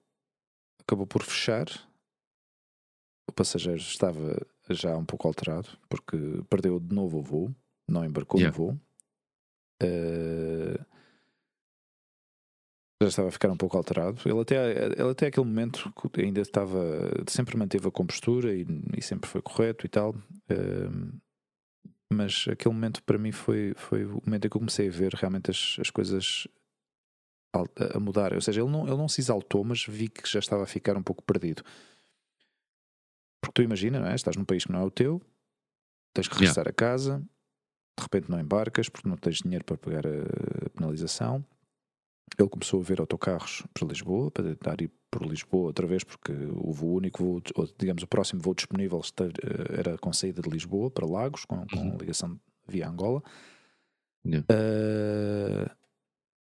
acabou 0.81 1.07
por 1.07 1.23
fechar. 1.23 1.67
O 3.29 3.33
passageiro 3.33 3.79
estava 3.79 4.45
já 4.71 4.97
um 4.97 5.05
pouco 5.05 5.29
alterado 5.29 5.69
porque 5.89 6.17
perdeu 6.51 6.81
de 6.81 6.93
novo 6.95 7.19
o 7.19 7.23
voo, 7.23 7.55
não 7.89 8.05
embarcou 8.05 8.41
Yeah. 8.41 8.57
no 8.59 8.65
voo. 8.65 8.81
Eh, 9.81 10.79
já 13.03 13.09
estava 13.09 13.29
a 13.29 13.33
ficar 13.33 13.51
um 13.51 13.57
pouco 13.57 13.77
alterado. 13.77 14.21
Ele 14.25 14.41
até, 14.41 14.85
ele 14.85 15.11
até 15.11 15.27
aquele 15.27 15.47
momento 15.47 15.93
ainda 16.19 16.41
estava, 16.41 16.79
sempre 17.29 17.57
manteve 17.57 17.87
a 17.89 17.91
compostura 17.91 18.55
e, 18.55 18.67
e 18.97 19.03
sempre 19.03 19.29
foi 19.29 19.43
correto 19.43 19.87
e 19.87 19.89
tal. 19.89 20.15
Eh, 20.49 20.89
mas 22.13 22.47
aquele 22.51 22.75
momento 22.75 23.03
para 23.03 23.19
mim 23.19 23.33
foi, 23.33 23.73
foi 23.77 24.05
o 24.05 24.23
momento 24.25 24.47
em 24.47 24.51
que 24.51 24.57
eu 24.57 24.61
comecei 24.61 24.89
a 24.89 24.91
ver 24.91 25.15
realmente 25.15 25.51
as, 25.51 25.77
as 25.81 25.91
coisas 25.91 26.47
a, 27.55 27.97
a 27.97 28.01
mudar. 28.01 28.35
Ou 28.35 28.41
seja, 28.41 28.61
ele 28.61 28.71
não, 28.71 28.87
ele 28.87 28.97
não 28.97 29.09
se 29.09 29.21
exaltou, 29.21 29.65
mas 29.65 29.85
vi 29.87 30.09
que 30.09 30.29
já 30.29 30.39
estava 30.39 30.63
a 30.63 30.67
ficar 30.67 30.97
um 30.97 31.03
pouco 31.03 31.23
perdido. 31.23 31.63
Porque 33.41 33.55
tu 33.55 33.63
imagina, 33.63 33.99
não 33.99 34.09
é? 34.09 34.15
Estás 34.15 34.37
num 34.37 34.45
país 34.45 34.65
que 34.65 34.73
não 34.73 34.81
é 34.81 34.85
o 34.85 34.91
teu, 34.91 35.21
tens 36.15 36.29
que 36.29 36.35
Yeah. 36.35 36.49
regressar 36.49 36.69
a 36.69 36.73
casa, 36.73 37.19
de 37.99 38.03
repente 38.03 38.31
não 38.31 38.39
embarcas 38.41 38.89
porque 38.89 39.09
não 39.09 39.17
tens 39.17 39.39
dinheiro 39.39 39.65
para 39.65 39.77
pagar 39.77 40.07
a, 40.07 40.67
a 40.67 40.71
penalização. 40.71 41.45
Ele 42.39 42.49
começou 42.49 42.81
a 42.81 42.83
ver 42.83 43.01
autocarros 43.01 43.63
para 43.75 43.87
Lisboa, 43.87 44.31
para 44.31 44.45
tentar 44.45 44.81
ir 44.81 44.91
por 45.11 45.27
Lisboa 45.27 45.67
outra 45.67 45.87
vez, 45.87 46.03
porque 46.03 46.33
o 46.33 46.73
único, 46.87 47.23
voo, 47.23 47.43
ou, 47.55 47.69
digamos, 47.79 48.03
o 48.03 48.07
próximo 48.07 48.41
voo 48.41 48.55
disponível 48.55 48.99
esta- 49.01 49.29
era 49.79 49.99
com 49.99 50.13
saída 50.13 50.41
de 50.41 50.49
Lisboa 50.49 50.91
para 50.91 51.07
Lagos, 51.07 51.45
com, 51.45 51.67
com 51.67 51.77
Uhum. 51.77 51.97
ligação 51.99 52.41
via 52.67 52.89
Angola. 52.89 53.23
Yeah. 54.25 54.47
Uh, 54.51 55.71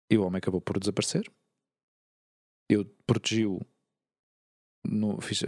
e 0.10 0.18
o 0.18 0.24
homem 0.26 0.38
acabou 0.38 0.62
por 0.62 0.78
desaparecer. 0.80 1.24
Eu 2.70 2.86
protegi-o, 3.08 3.60
no- 4.84 5.20
fiz- 5.22 5.44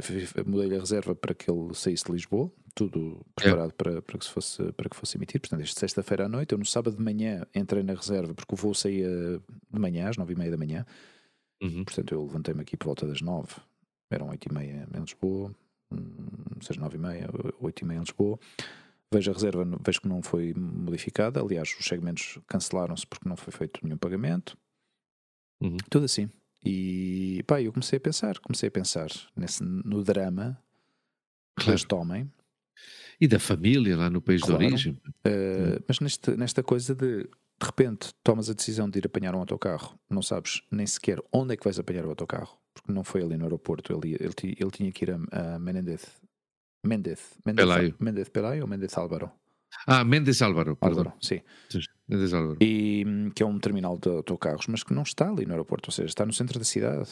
mudei-lhe 0.46 0.76
a 0.76 0.80
reserva 0.80 1.16
para 1.16 1.34
que 1.34 1.50
ele 1.50 1.74
saísse 1.74 2.06
de 2.06 2.12
Lisboa, 2.12 2.52
tudo 2.76 3.26
preparado 3.36 3.74
para, 3.74 4.02
para, 4.02 4.18
que 4.18 4.26
se 4.26 4.32
fosse, 4.32 4.72
para 4.74 4.90
que 4.90 4.96
fosse 4.96 5.18
emitido. 5.18 5.42
Portanto, 5.42 5.64
isto 5.66 5.80
sexta-feira 5.80 6.26
à 6.26 6.30
noite. 6.30 6.52
Eu 6.54 6.58
no 6.58 6.66
sábado 6.66 6.96
de 6.98 7.04
manhã 7.04 7.46
entrei 7.54 7.84
na 7.84 7.94
reserva 7.94 8.34
porque 8.34 8.54
o 8.54 8.58
voo 8.58 8.74
saía 8.74 9.08
de 9.10 9.80
manhã, 9.80 10.10
às 10.10 10.18
nove 10.18 10.34
e 10.34 10.36
meia 10.38 10.52
da 10.52 10.58
manhã. 10.58 10.86
Uhum. 11.62 11.84
Portanto, 11.84 12.14
eu 12.14 12.24
levantei-me 12.24 12.62
aqui 12.62 12.76
por 12.76 12.86
volta 12.86 13.08
das 13.08 13.22
nove, 13.22 13.54
eram 14.12 14.30
oito 14.30 14.48
e 14.50 14.54
meia 14.54 14.88
em 14.94 15.00
Lisboa, 15.00 15.56
hum, 15.92 16.60
seja 16.62 16.80
nove 16.80 16.98
e 16.98 17.00
meia, 17.00 17.30
oito 17.62 17.82
e 17.82 17.86
meia 17.86 17.98
em 17.98 18.02
Lisboa. 18.02 18.38
Vejo 19.14 19.30
a 19.30 19.34
reserva, 19.34 19.64
vejo 19.86 20.02
que 20.02 20.08
não 20.08 20.22
foi 20.24 20.54
modificada. 20.56 21.40
Aliás, 21.40 21.70
os 21.80 21.86
segmentos 21.86 22.40
cancelaram-se 22.48 23.06
porque 23.06 23.30
não 23.30 23.36
foi 23.38 23.54
feito 23.54 23.80
nenhum 23.84 23.98
pagamento. 23.98 24.58
Uhum. 25.62 25.78
Tudo 25.90 26.06
assim. 26.06 26.30
E 26.66 27.44
pá, 27.46 27.62
eu 27.62 27.72
comecei 27.74 27.98
a 27.98 28.00
pensar, 28.00 28.40
comecei 28.40 28.68
a 28.68 28.72
pensar 28.72 29.10
nesse, 29.36 29.64
no 29.64 30.04
drama 30.04 30.58
Claro. 31.56 31.72
deste 31.72 31.94
homem, 31.94 32.32
E 33.22 33.28
da 33.28 33.40
família 33.40 33.96
lá 33.96 34.10
no 34.10 34.22
país 34.22 34.42
Claro. 34.42 34.60
de 34.60 34.66
origem. 34.66 34.94
Uh, 35.26 35.84
mas 35.88 36.00
neste, 36.00 36.36
nesta 36.36 36.64
coisa 36.64 36.96
de 36.96 37.28
de 37.62 37.66
repente 37.68 38.14
tomas 38.24 38.50
a 38.50 38.54
decisão 38.54 38.90
de 38.90 38.98
ir 38.98 39.06
apanhar 39.06 39.34
um 39.36 39.40
autocarro, 39.40 39.98
não 40.10 40.22
sabes 40.22 40.64
nem 40.72 40.86
sequer 40.86 41.20
onde 41.32 41.54
é 41.54 41.58
que 41.58 41.64
vais 41.64 41.78
apanhar 41.80 42.06
o 42.06 42.10
autocarro, 42.10 42.58
porque 42.74 42.92
não 42.92 43.04
foi 43.04 43.22
ali 43.22 43.38
no 43.38 43.44
aeroporto, 43.46 43.94
ele, 43.94 44.16
ele, 44.16 44.34
ele 44.60 44.72
tinha 44.72 44.92
que 44.92 45.06
ir 45.06 45.12
a, 45.12 45.56
a 45.56 45.60
Menendez. 45.60 46.06
Mendez. 46.86 47.22
Mendez 47.46 47.66
Pelayo. 47.66 47.96
Mendez 48.00 48.28
Pelayo 48.30 48.62
ou 48.64 48.68
Mendez 48.68 48.98
Álvaro? 48.98 49.32
Ah, 49.88 50.04
Mendes 50.04 50.42
Álvaro, 50.42 50.76
perdão. 50.76 51.00
Álvaro, 51.00 51.18
sim. 51.22 51.42
E 52.62 53.04
hum, 53.08 53.30
que 53.34 53.42
é 53.44 53.46
um 53.46 53.60
terminal 53.60 53.98
de 53.98 54.10
autocarros, 54.10 54.68
mas 54.68 54.84
que 54.84 54.94
não 54.94 55.04
está 55.04 55.30
ali 55.30 55.46
no 55.46 55.52
aeroporto, 55.52 55.90
ou 55.90 55.94
seja, 55.94 56.08
está 56.08 56.26
no 56.26 56.34
centro 56.34 56.58
da 56.60 56.66
cidade. 56.66 57.10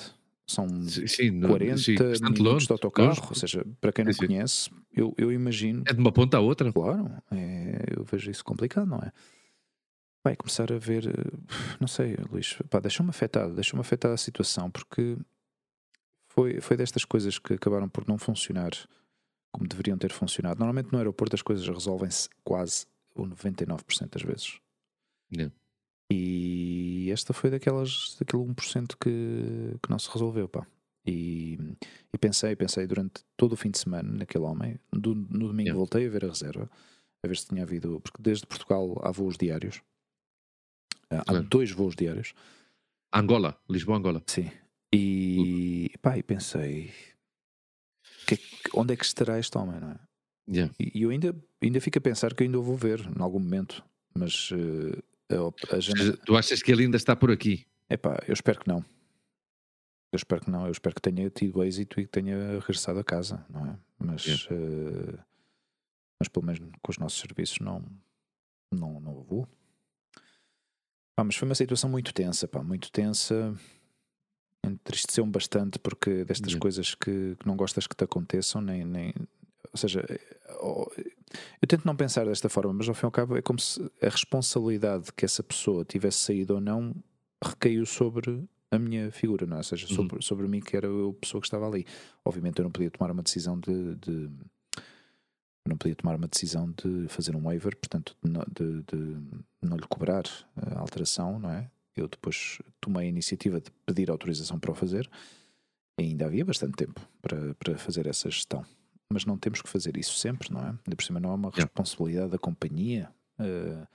São 0.48 0.68
Sim, 0.84 1.08
sim, 1.08 1.32
no- 1.32 1.48
40 1.50 1.78
sim, 1.78 1.96
minutos 2.24 2.40
longe, 2.42 2.66
de 2.66 2.72
autocarro, 2.74 3.10
longe. 3.10 3.22
ou 3.30 3.36
seja, 3.36 3.66
para 3.80 3.92
quem 3.94 4.04
não 4.04 4.14
conhece, 4.14 4.70
eu, 4.94 5.14
eu 5.18 5.32
imagino 5.32 5.84
É 5.88 5.94
de 5.94 6.00
uma 6.00 6.12
ponta 6.12 6.38
à 6.38 6.40
outra. 6.42 6.72
Claro, 6.74 7.10
é, 7.32 7.86
eu 7.96 8.04
vejo 8.04 8.30
isso 8.30 8.44
complicado, 8.44 8.88
não 8.88 8.98
é? 8.98 9.12
Vai 10.24 10.36
começar 10.36 10.72
a 10.72 10.78
ver, 10.78 11.08
eh, 11.08 11.38
não 11.80 11.88
sei, 11.88 12.16
Luís, 12.32 12.58
pá, 12.70 12.80
deixou-me 12.80 13.10
afetado, 13.10 13.56
deixou-me 13.56 13.82
afetada 13.82 14.14
a 14.14 14.18
situação, 14.18 14.70
porque 14.70 15.18
foi, 16.30 16.62
foi 16.62 16.78
destas 16.78 17.06
coisas 17.06 17.40
que 17.40 17.54
acabaram 17.54 17.90
por 17.90 18.08
não 18.08 18.18
funcionar 18.18 18.72
como 19.52 19.68
deveriam 19.68 19.98
ter 19.98 20.12
funcionado. 20.12 20.60
Normalmente 20.60 20.92
no 20.92 20.98
aeroporto 20.98 21.36
as 21.36 21.42
coisas 21.42 21.68
resolvem-se 21.68 22.30
quase 22.44 22.86
o 23.16 23.26
99% 23.26 24.10
das 24.12 24.22
vezes. 24.22 24.60
Yeah. 25.36 25.54
E 26.12 27.10
esta 27.12 27.34
foi 27.34 27.50
daquelas, 27.50 28.16
daquele 28.20 28.44
1% 28.44 28.96
que, 29.00 29.78
que 29.82 29.90
não 29.90 29.98
se 29.98 30.10
resolveu, 30.10 30.48
pá. 30.50 30.66
E, 31.06 31.58
e 32.14 32.18
pensei, 32.20 32.56
pensei 32.56 32.86
durante 32.86 33.24
todo 33.38 33.54
o 33.54 33.58
fim 33.58 33.72
de 33.72 33.80
semana 33.80 34.12
naquele 34.12 34.44
homem. 34.44 34.80
Do- 34.92 35.16
no 35.16 35.48
domingo 35.48 35.62
Yeah. 35.70 35.78
voltei 35.78 36.06
a 36.06 36.10
ver 36.10 36.26
a 36.26 36.30
reserva, 36.30 36.70
a 37.24 37.28
ver 37.28 37.38
se 37.38 37.48
tinha 37.48 37.64
havido. 37.64 38.00
Porque 38.02 38.22
desde 38.22 38.46
Portugal 38.46 39.00
há 39.04 39.10
voos 39.12 39.38
diários. 39.38 39.82
Ah, 41.10 41.22
Há 41.22 41.24
Claro. 41.26 41.44
dois 41.48 41.72
voos 41.72 41.96
diários. 41.96 42.34
Angola, 43.14 43.58
Lisboa, 43.70 43.98
Angola. 43.98 44.22
Sim. 44.28 44.50
E, 44.94 45.92
pá, 46.02 46.18
e 46.18 46.24
pensei: 46.24 46.92
que 48.28 48.38
onde 48.74 48.94
é 48.94 48.98
que 48.98 49.06
estará 49.06 49.40
este 49.40 49.58
homem, 49.58 49.80
não 49.80 49.92
é? 49.92 50.00
Yeah. 50.50 50.74
E 50.80 51.00
e 51.00 51.02
eu 51.04 51.10
ainda, 51.10 51.36
ainda 51.62 51.80
fico 51.82 51.98
a 51.98 52.02
pensar 52.02 52.34
que 52.34 52.44
ainda 52.44 52.60
o 52.60 52.64
vou 52.64 52.76
ver 52.76 53.00
em 53.00 53.22
algum 53.22 53.40
momento, 53.40 53.84
mas 54.14 54.52
Ou 54.52 54.58
janela. 55.80 56.18
Tu 56.26 56.36
achas 56.36 56.62
que 56.62 56.72
ele 56.72 56.84
ainda 56.84 56.98
está 56.98 57.16
por 57.16 57.32
aqui? 57.32 57.66
Epá, 57.90 58.22
eu 58.28 58.34
espero 58.34 58.60
que 58.60 58.68
não. 58.68 58.80
Eu 60.12 60.18
espero 60.18 60.42
que 60.42 60.50
não. 60.52 60.66
Eu 60.66 60.72
espero 60.72 60.96
que 60.96 61.02
tenha 61.02 61.30
tido 61.30 61.64
êxito 61.64 62.00
e 62.00 62.06
que 62.06 62.12
tenha 62.12 62.60
regressado 62.60 63.00
a 63.00 63.04
casa, 63.04 63.46
não 63.50 63.66
é? 63.66 63.78
Mas, 63.98 64.48
eh, 64.52 65.18
mas 66.20 66.28
pelo 66.28 66.46
menos 66.46 66.60
com 66.82 66.92
os 66.92 66.98
nossos 66.98 67.20
serviços 67.20 67.60
não, 67.60 67.84
não, 68.74 69.00
não 69.00 69.22
vou. 69.24 69.48
Pá, 71.16 71.24
mas 71.24 71.36
foi 71.36 71.48
uma 71.48 71.56
situação 71.56 71.90
muito 71.90 72.14
tensa, 72.14 72.48
pá, 72.48 72.64
muito 72.64 72.92
tensa. 72.92 73.54
Entristeceu-me 74.64 75.32
bastante 75.32 75.80
porque 75.80 76.24
destas 76.24 76.52
Yeah. 76.52 76.62
coisas 76.62 76.94
que, 76.96 77.36
que 77.36 77.48
não 77.48 77.56
gostas 77.56 77.88
que 77.88 77.96
te 77.96 78.04
aconteçam, 78.04 78.62
nem, 78.62 78.86
nem 78.86 79.14
ou 79.72 79.78
seja, 79.78 80.06
eh, 80.10 80.38
eu 81.62 81.68
tento 81.68 81.86
não 81.86 81.96
pensar 81.96 82.26
desta 82.26 82.50
forma, 82.50 82.74
mas 82.74 82.88
ao 82.90 82.94
fim 82.96 83.06
e 83.06 83.08
ao 83.08 83.12
cabo 83.12 83.38
é 83.38 83.42
como 83.42 83.60
se 83.60 83.82
a 84.02 84.10
responsabilidade 84.10 85.12
que 85.14 85.24
essa 85.26 85.42
pessoa 85.42 85.86
tivesse 85.86 86.20
saído 86.20 86.56
ou 86.56 86.62
não 86.62 86.94
recaiu 87.44 87.86
sobre 87.86 88.44
a 88.70 88.78
minha 88.80 89.12
figura, 89.12 89.46
não 89.46 89.56
é? 89.58 89.60
Ou 89.60 89.64
seja, 89.64 89.88
Uhum. 89.90 89.96
sobre, 89.96 90.22
sobre 90.24 90.48
mim, 90.48 90.60
que 90.60 90.76
era 90.78 90.88
eu 90.88 91.10
a 91.18 91.20
pessoa 91.22 91.42
que 91.42 91.48
estava 91.48 91.68
ali. 91.68 91.86
Obviamente 92.24 92.60
eu 92.60 92.64
não 92.64 92.72
podia 92.72 92.92
tomar 92.92 93.12
uma 93.12 93.24
decisão 93.24 93.60
de. 93.60 93.96
de- 93.96 94.30
não 95.68 95.78
podia 95.78 95.96
tomar 95.96 96.16
uma 96.16 96.28
decisão 96.28 96.72
de 96.72 97.08
fazer 97.08 97.36
um 97.36 97.44
waiver, 97.44 97.76
portanto, 97.78 98.16
de, 98.24 98.30
não- 98.32 98.46
de- 98.52 98.82
de 98.84 99.18
não 99.62 99.78
lhe 99.78 99.88
cobrar 99.88 100.24
a 100.58 100.80
alteração, 100.80 101.40
não 101.40 101.52
é? 101.52 101.70
Eu 101.96 102.08
depois 102.08 102.60
tomei 102.80 103.06
a 103.06 103.10
iniciativa 103.10 103.62
de 103.62 103.70
pedir 103.86 104.10
autorização 104.10 104.60
para 104.60 104.72
o 104.72 104.76
fazer 104.76 105.10
e 106.00 106.04
ainda 106.04 106.26
havia 106.26 106.44
bastante 106.44 106.74
tempo 106.76 107.00
para, 107.22 107.54
para 107.56 107.78
fazer 107.78 108.08
essa 108.08 108.30
gestão. 108.30 108.66
Mas 109.12 109.26
não 109.26 109.38
temos 109.38 109.62
que 109.62 109.70
fazer 109.70 109.98
isso 109.98 110.16
sempre, 110.16 110.52
não 110.52 110.62
é? 110.62 110.68
Ainda 110.68 110.96
por 110.96 111.04
cima 111.04 111.20
não 111.20 111.32
é 111.32 111.36
uma 111.36 111.52
responsabilidade 111.52 112.32
da 112.32 112.38
companhia, 112.38 113.10
eh, 113.40 113.88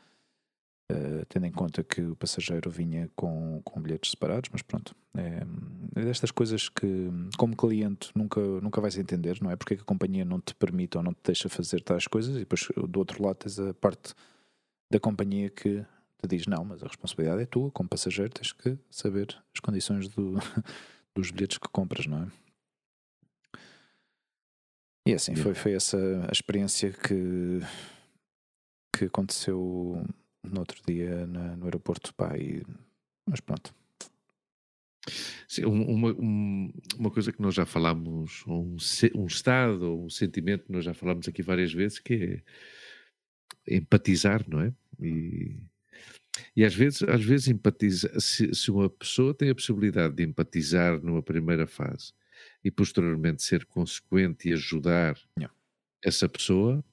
eh, 0.89 1.25
tendo 1.29 1.47
em 1.47 1.53
conta 1.53 1.83
que 1.83 2.03
o 2.03 2.15
passageiro 2.15 2.71
vinha 2.71 3.11
com, 3.17 3.61
com 3.65 3.81
bilhetes 3.81 4.11
separados, 4.11 4.51
mas 4.53 4.63
pronto. 4.63 4.95
É, 5.17 5.43
é 6.01 6.05
destas 6.05 6.31
coisas 6.31 6.69
que, 6.69 7.11
como 7.37 7.57
cliente, 7.57 8.11
nunca, 8.15 8.41
nunca 8.41 8.81
vais 8.81 8.97
entender, 8.97 9.39
não 9.41 9.51
é? 9.51 9.57
Porque 9.57 9.75
é 9.75 9.77
que 9.77 9.83
a 9.83 9.87
companhia 9.87 10.25
não 10.25 10.41
te 10.41 10.55
permite 10.55 10.97
ou 10.97 11.03
não 11.03 11.13
te 11.13 11.21
deixa 11.25 11.49
fazer 11.49 11.81
tais 11.81 12.07
coisas 12.07 12.37
e 12.37 12.41
depois 12.41 12.69
do 12.89 12.99
outro 12.99 13.23
lado 13.23 13.37
tens 13.37 13.59
a 13.59 13.75
parte 13.75 14.15
da 14.91 15.01
companhia 15.01 15.51
que 15.51 15.85
te 16.19 16.29
diz 16.29 16.47
não, 16.47 16.65
mas 16.65 16.83
a 16.83 16.87
responsabilidade 16.87 17.43
é 17.43 17.47
tua, 17.47 17.71
como 17.71 17.89
passageiro, 17.89 18.33
tens 18.33 18.53
que 18.53 18.79
saber 18.91 19.37
as 19.53 19.61
condições 19.61 20.09
do, 20.09 20.35
dos 21.15 21.31
bilhetes 21.31 21.59
que 21.59 21.69
compras, 21.69 22.07
não 22.07 22.23
é? 22.25 22.46
E 25.07 25.15
assim, 25.15 25.33
Yeah. 25.33 25.43
foi, 25.45 25.55
foi 25.55 25.73
essa 25.75 25.97
a 26.29 26.33
experiência 26.33 26.93
que, 26.93 27.61
que 28.97 29.05
aconteceu 29.05 30.05
no 30.43 30.59
outro 30.61 30.83
dia 30.87 31.27
na- 31.27 31.57
no 31.57 31.65
aeroporto, 31.65 32.13
pá, 32.15 32.37
e- 32.37 32.63
mas 33.27 33.41
pronto. 33.41 33.75
Sim, 35.49 35.67
um- 35.67 35.89
uma, 35.89 36.13
um- 36.13 36.73
uma 36.99 37.11
coisa 37.11 37.33
que 37.33 37.41
nós 37.41 37.55
já 37.55 37.65
falámos, 37.65 38.45
um, 38.49 38.77
um 39.15 39.27
estado, 39.27 39.83
ou 39.93 40.07
um 40.07 40.11
sentimento 40.11 40.65
que 40.65 40.73
nós 40.73 40.85
já 40.85 40.93
falámos 40.93 41.29
aqui 41.29 41.41
várias 41.43 41.73
vezes, 41.73 42.01
que 42.01 42.43
é 43.69 43.77
empatizar, 43.77 44.45
não 44.49 44.61
é? 44.61 44.73
E, 45.01 45.57
e 46.57 46.65
às 46.65 46.75
vezes, 46.75 47.03
às 47.05 47.23
vezes 47.25 47.47
empatiza, 47.49 48.19
se, 48.19 48.53
se 48.53 48.71
uma 48.73 48.91
pessoa 48.91 49.33
tem 49.33 49.51
a 49.51 49.55
possibilidade 49.55 50.17
de 50.17 50.25
empatizar 50.25 51.01
numa 51.01 51.23
primeira 51.23 51.67
fase 51.67 52.13
e 52.67 52.71
posteriormente 52.73 53.45
ser 53.45 53.65
consequente 53.65 54.49
e 54.49 54.53
ajudar 54.53 55.17
essa 56.03 56.29
pessoa, 56.29 56.85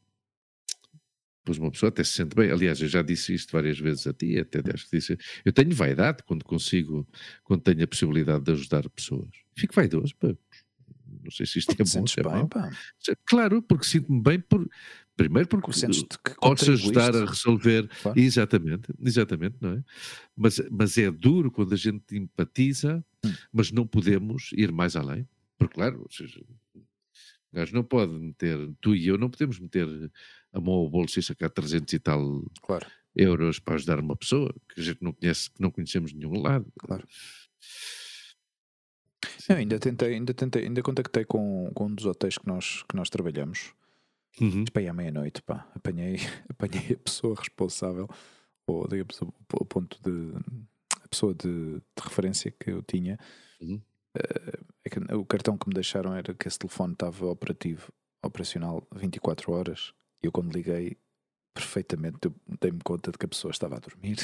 pois 1.44 1.58
uma 1.58 1.72
pessoa 1.72 1.90
até 1.90 2.04
se 2.04 2.14
sente 2.14 2.36
bem. 2.36 2.52
Aliás, 2.52 2.80
eu 2.80 2.88
já 2.88 3.02
disse 3.02 3.34
isto 3.34 3.52
várias 3.52 3.80
vezes 3.80 4.06
a 4.06 4.14
ti, 4.14 4.38
até 4.38 4.60
acho 4.72 4.88
que 4.88 4.98
disse. 4.98 5.18
Eu 5.44 5.52
tenho 5.52 5.74
vaidade 5.74 6.22
quando 6.28 6.46
consigo, 6.46 7.08
quando 7.44 7.62
tenho 7.64 7.84
a 7.84 7.88
possibilidade 7.88 8.44
de 8.44 8.52
ajudar 8.52 8.88
pessoas. 8.92 9.30
Fico 9.58 9.74
vaidoso, 9.74 10.16
pá. 10.16 10.28
Não 11.24 11.32
sei 11.32 11.48
se 11.48 11.58
isto 11.58 11.72
é 11.72 11.76
bom, 11.78 12.06
se 12.06 12.20
é 12.20 12.24
bem, 12.24 12.48
pá. 12.48 12.70
Claro, 13.26 13.60
porque 13.64 13.86
sinto-me 13.86 14.22
bem 14.22 14.40
por. 14.40 14.70
Primeiro 15.16 15.48
porque 15.48 15.72
podes 16.40 16.70
ajudar 16.70 17.16
a 17.16 17.26
resolver. 17.26 17.88
Claro. 18.02 18.20
Exatamente, 18.20 18.94
exatamente, 19.00 19.56
não 19.60 19.74
é? 19.74 19.84
Mas, 20.36 20.62
mas 20.72 20.98
é 21.00 21.10
duro 21.10 21.52
quando 21.52 21.74
a 21.74 21.78
gente 21.78 22.16
empatiza, 22.16 23.04
Hum. 23.26 23.32
mas 23.52 23.72
não 23.72 23.88
podemos 23.88 24.50
ir 24.54 24.72
mais 24.72 24.96
além. 24.96 25.28
Porque, 25.64 25.76
claro, 25.76 26.02
ou 26.02 26.12
seja, 26.12 26.44
o 26.76 27.56
gajo 27.56 27.74
não 27.74 27.84
pode 27.84 28.12
meter, 28.14 28.58
tu 28.82 28.96
e 28.96 29.08
eu 29.08 29.18
não 29.18 29.30
podemos 29.30 29.60
meter 29.60 29.88
a 30.52 30.60
mão 30.60 30.74
ao 30.74 30.90
bolso 30.90 31.20
e 31.20 31.24
sacar 31.24 31.50
300 31.50 31.94
e 31.94 32.00
tal 32.00 32.44
Claro, 32.62 32.86
euros 33.16 33.60
para 33.60 33.76
ajudar 33.76 34.00
uma 34.00 34.16
pessoa 34.16 34.54
que 34.70 34.80
a 34.80 34.84
gente 34.84 35.02
não 35.02 35.14
conhece, 35.14 35.50
que 35.52 35.62
não 35.62 35.72
conhecemos 35.72 36.12
de 36.12 36.18
nenhum 36.18 36.42
lado. 36.42 36.72
Claro. 36.80 37.08
eu 39.50 39.56
ainda 39.56 39.80
tentei, 39.80 40.16
ainda 40.16 40.34
tentei, 40.34 40.64
ainda 40.64 40.82
contactei 40.82 41.26
com, 41.26 41.72
com 41.74 41.86
um 41.86 41.96
dos 41.96 42.06
hotéis 42.06 42.38
que 42.38 42.48
nós, 42.48 42.84
que 42.84 42.96
nós 42.96 43.10
trabalhamos. 43.10 43.74
Uhum. 44.42 44.66
Pá, 44.66 44.82
e 44.82 44.88
à 44.88 44.94
meia-noite, 44.94 45.42
pá, 45.44 45.70
apanhei, 45.76 46.18
apanhei 46.50 46.94
a 46.94 46.98
pessoa 46.98 47.36
responsável, 47.36 48.10
ou 48.66 48.88
digamos, 48.88 49.22
o, 49.22 49.34
o 49.54 49.66
ponto 49.66 50.00
de. 50.02 50.34
a 51.04 51.08
pessoa 51.08 51.34
de, 51.36 51.76
de 51.76 52.04
referência 52.04 52.52
que 52.52 52.72
eu 52.72 52.82
tinha. 52.82 53.20
Uhum. 53.62 53.80
Eh, 54.16 54.60
é 55.10 55.16
o 55.16 55.26
cartão 55.26 55.58
que 55.58 55.68
me 55.68 55.74
deixaram 55.74 56.14
era 56.16 56.34
que 56.34 56.48
esse 56.48 56.60
telefone 56.60 56.94
estava 56.94 57.26
operativo, 57.28 57.92
operacional 58.24 58.86
24 58.94 59.52
horas. 59.52 59.94
E 60.22 60.28
eu, 60.28 60.32
quando 60.32 60.54
liguei, 60.54 60.98
perfeitamente 61.54 62.32
dei-me 62.62 62.82
conta 62.84 63.12
de 63.12 63.18
que 63.18 63.26
a 63.26 63.30
pessoa 63.30 63.52
estava 63.52 63.76
a 63.76 63.80
dormir 63.80 64.18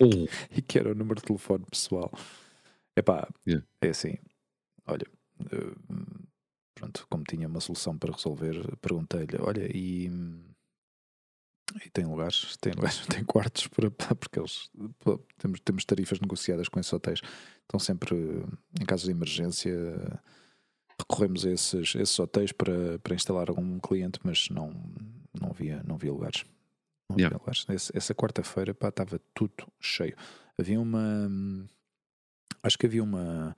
Oh, 0.00 0.26
e 0.56 0.62
que 0.62 0.78
era 0.78 0.90
o 0.92 0.94
número 0.94 1.20
de 1.20 1.26
telefone 1.26 1.64
pessoal. 1.70 2.10
Epá, 2.96 3.28
Yeah. 3.46 3.66
é 3.82 3.88
assim, 3.90 4.16
olha, 4.86 5.06
eh, 5.52 5.74
pronto, 6.74 7.06
como 7.10 7.24
tinha 7.24 7.48
uma 7.48 7.60
solução 7.60 7.98
para 7.98 8.12
resolver, 8.12 8.76
perguntei-lhe, 8.78 9.36
olha, 9.40 9.68
e, 9.74 10.10
e 11.84 11.90
tem 11.90 12.04
lugares, 12.04 12.56
tem 12.60 12.72
lugares, 12.72 13.04
tem 13.06 13.24
quartos 13.24 13.66
para, 13.68 13.90
porque 13.90 14.38
eles 14.38 14.70
temos, 15.38 15.60
temos 15.60 15.84
tarifas 15.84 16.20
negociadas 16.20 16.68
com 16.68 16.78
esses 16.80 16.92
hotéis, 16.92 17.20
estão 17.62 17.78
sempre 17.80 18.14
eh, 18.14 18.80
em 18.80 18.84
caso 18.84 19.04
de 19.06 19.10
emergência 19.10 19.72
recorremos 20.98 21.44
a 21.44 21.50
esses, 21.50 21.94
esses 21.94 22.18
hotéis 22.18 22.52
para, 22.52 22.98
para 23.00 23.14
instalar 23.14 23.48
algum 23.50 23.78
cliente, 23.78 24.18
mas 24.24 24.48
não, 24.48 24.70
não 25.38 25.50
havia, 25.50 25.82
não 25.86 25.96
havia 25.96 26.12
lugares. 26.12 26.44
Não 27.10 27.18
Yeah. 27.18 27.36
lugares. 27.38 27.64
Esse- 27.68 27.96
essa 27.96 28.14
quarta-feira 28.14 28.70
estava 28.72 29.20
tudo 29.34 29.66
cheio. 29.80 30.16
Havia 30.58 30.80
uma. 30.80 31.30
Acho 32.62 32.76
que 32.78 32.86
havia 32.86 33.02
uma. 33.04 33.56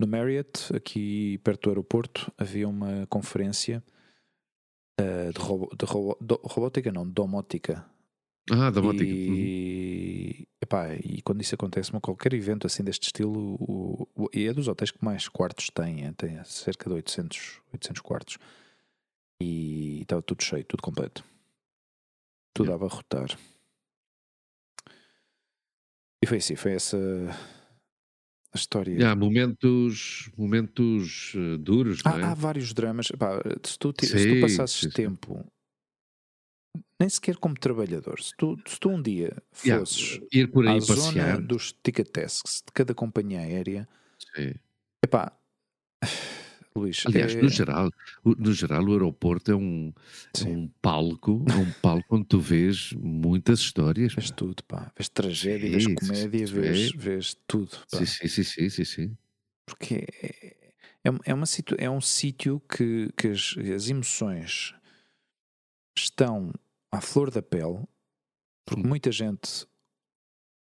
No 0.00 0.06
Marriott, 0.06 0.74
aqui 0.74 1.38
perto 1.44 1.64
do 1.64 1.70
aeroporto, 1.70 2.32
havia 2.38 2.68
uma 2.68 3.06
conferência 3.08 3.84
eh, 4.98 5.30
de, 5.32 5.40
robo, 5.40 5.70
de 5.76 5.84
robo- 5.84 6.18
do- 6.20 6.40
robótica, 6.42 6.92
não, 6.92 7.08
domótica. 7.08 7.84
ah, 8.50 8.70
da 8.70 8.82
Mótica. 8.82 9.04
Uhum. 9.04 9.34
E 9.36 10.48
Epá, 10.60 10.92
e 10.94 11.22
quando 11.22 11.40
isso 11.40 11.54
acontece, 11.54 11.90
qualquer 12.00 12.34
evento 12.34 12.66
assim 12.66 12.82
deste 12.82 13.04
estilo, 13.04 13.54
o, 13.58 14.08
o, 14.14 14.28
e 14.34 14.46
é 14.46 14.52
dos 14.52 14.68
hotéis 14.68 14.90
que 14.90 15.02
mais 15.02 15.28
quartos 15.28 15.70
têm, 15.70 16.04
é, 16.04 16.12
tem 16.12 16.44
cerca 16.44 16.90
de 16.90 16.96
800, 16.96 17.62
800 17.72 18.02
quartos. 18.02 18.38
E 19.40 20.02
estava 20.02 20.20
tudo 20.20 20.42
cheio, 20.42 20.64
tudo 20.64 20.82
completo. 20.82 21.24
Tudo 22.52 22.66
yeah. 22.66 22.72
a 22.72 22.86
abarrotar. 22.86 23.38
E 26.22 26.26
foi 26.26 26.38
assim, 26.38 26.56
foi 26.56 26.72
essa 26.72 26.98
história. 28.58 29.10
Há 29.10 29.16
momentos, 29.16 30.30
momentos 30.36 31.32
uh, 31.34 31.58
duros, 31.58 32.00
há, 32.04 32.18
é? 32.18 32.24
há, 32.24 32.34
vários 32.34 32.72
dramas. 32.72 33.10
Epá, 33.10 33.40
se, 33.64 33.78
tu, 33.78 33.94
sim, 34.00 34.06
se 34.06 34.34
tu 34.34 34.40
passasses 34.40 34.80
sim, 34.80 34.90
tempo 34.90 35.44
nem 37.00 37.08
sequer 37.08 37.36
como 37.36 37.54
trabalhador. 37.54 38.20
Se 38.20 38.34
tu, 38.36 38.58
se 38.66 38.78
tu 38.78 38.90
um 38.90 39.00
dia 39.00 39.36
fosses 39.52 40.14
yeah, 40.14 40.26
ir 40.32 40.50
por 40.50 40.66
aí 40.66 40.76
à 40.76 40.80
passear. 40.80 40.96
zona 40.96 41.40
dos 41.40 41.72
ticket 41.82 42.12
desks 42.12 42.62
de 42.66 42.72
cada 42.72 42.94
companhia 42.94 43.40
aérea, 43.40 43.88
Sim. 44.34 44.54
epá, 45.04 45.32
Luís, 46.78 47.02
Aliás, 47.06 47.34
é... 47.34 47.42
no, 47.42 47.48
geral, 47.48 47.90
no 48.24 48.52
geral, 48.52 48.84
o 48.84 48.92
aeroporto 48.92 49.50
é 49.50 49.56
um, 49.56 49.92
é 50.40 50.48
um 50.48 50.68
palco, 50.80 51.44
é 51.48 51.54
um 51.54 51.70
palco 51.82 52.16
onde 52.16 52.26
tu 52.26 52.40
vês 52.40 52.92
muitas 52.94 53.60
histórias. 53.60 54.14
Vês 54.14 54.30
tudo, 54.30 54.62
pá. 54.64 54.92
Vês 54.96 55.08
tragédia, 55.08 55.70
vês 55.70 55.86
comédia, 55.86 56.46
vês, 56.46 56.90
vês 56.92 57.36
tudo. 57.46 57.70
Pá. 57.90 57.98
Sim, 57.98 58.06
sim, 58.06 58.28
sim, 58.28 58.42
sim, 58.42 58.68
sim, 58.68 58.84
sim. 58.84 59.16
Porque 59.66 60.06
é, 60.22 60.56
é, 61.04 61.12
é, 61.26 61.34
uma 61.34 61.46
situ... 61.46 61.74
é 61.78 61.90
um 61.90 62.00
sítio 62.00 62.60
que, 62.60 63.10
que 63.16 63.28
as, 63.28 63.54
as 63.74 63.88
emoções 63.88 64.74
estão 65.96 66.52
à 66.90 67.00
flor 67.00 67.30
da 67.30 67.42
pele, 67.42 67.84
porque 68.64 68.82
hum. 68.82 68.88
muita 68.88 69.12
gente 69.12 69.66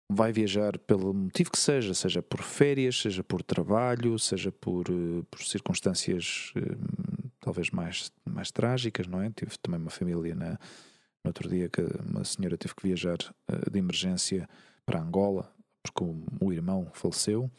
vai 0.09 0.33
viajar 0.33 0.79
pelo 0.79 1.13
motivo 1.13 1.51
que 1.51 1.59
seja, 1.59 1.93
seja 1.93 2.23
por 2.23 2.43
férias, 2.43 3.01
seja 3.01 3.25
por 3.25 3.43
trabalho, 3.43 4.19
seja 4.19 4.53
por, 4.53 4.89
uh, 4.89 5.25
por 5.31 5.43
circunstâncias 5.43 6.53
uh, 6.57 7.31
talvez 7.41 7.71
mais, 7.71 8.13
mais 8.25 8.51
trágicas, 8.51 9.07
não 9.07 9.21
é? 9.21 9.31
Tive 9.31 9.59
também 9.59 9.81
uma 9.81 9.91
família 9.91 10.35
na, 10.35 10.51
no 10.51 11.29
outro 11.29 11.49
dia 11.49 11.69
que 11.69 11.83
uma 12.09 12.25
senhora 12.25 12.57
teve 12.57 12.75
que 12.75 12.87
viajar 12.87 13.19
uh, 13.51 13.71
de 13.71 13.79
emergência 13.79 14.49
para 14.85 15.01
Angola 15.01 15.53
porque 15.83 16.05
o, 16.05 16.25
o 16.41 16.53
irmão 16.53 16.89
faleceu. 16.93 17.51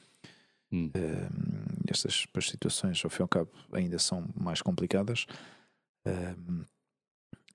Hum. 0.69 0.91
estas 1.89 2.27
situações, 2.41 3.01
ao 3.01 3.09
fim 3.09 3.21
e 3.21 3.23
ao 3.23 3.27
cabo, 3.29 3.49
ainda 3.71 3.97
são 3.97 4.27
mais 4.35 4.61
complicadas. 4.61 5.25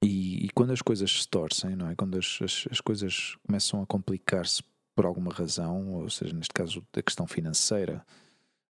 E, 0.03 0.47
e, 0.47 0.51
quando 0.55 0.73
as 0.73 0.81
coisas 0.81 1.13
se 1.13 1.29
torcem, 1.29 1.77
não 1.77 1.91
é? 1.91 1.95
Quando 1.95 2.17
as, 2.17 2.39
as, 2.43 2.67
as 2.71 2.81
coisas 2.81 3.37
começam 3.47 3.83
a 3.83 3.87
complicar-se 3.87 4.63
por 4.95 5.07
alguma 5.07 5.33
razão, 5.33 5.95
ou 5.95 6.11
seja, 6.11 6.35
neste 6.35 6.53
caso 6.53 6.85
a 6.97 7.03
questão 7.03 7.27
financeira, 7.27 8.05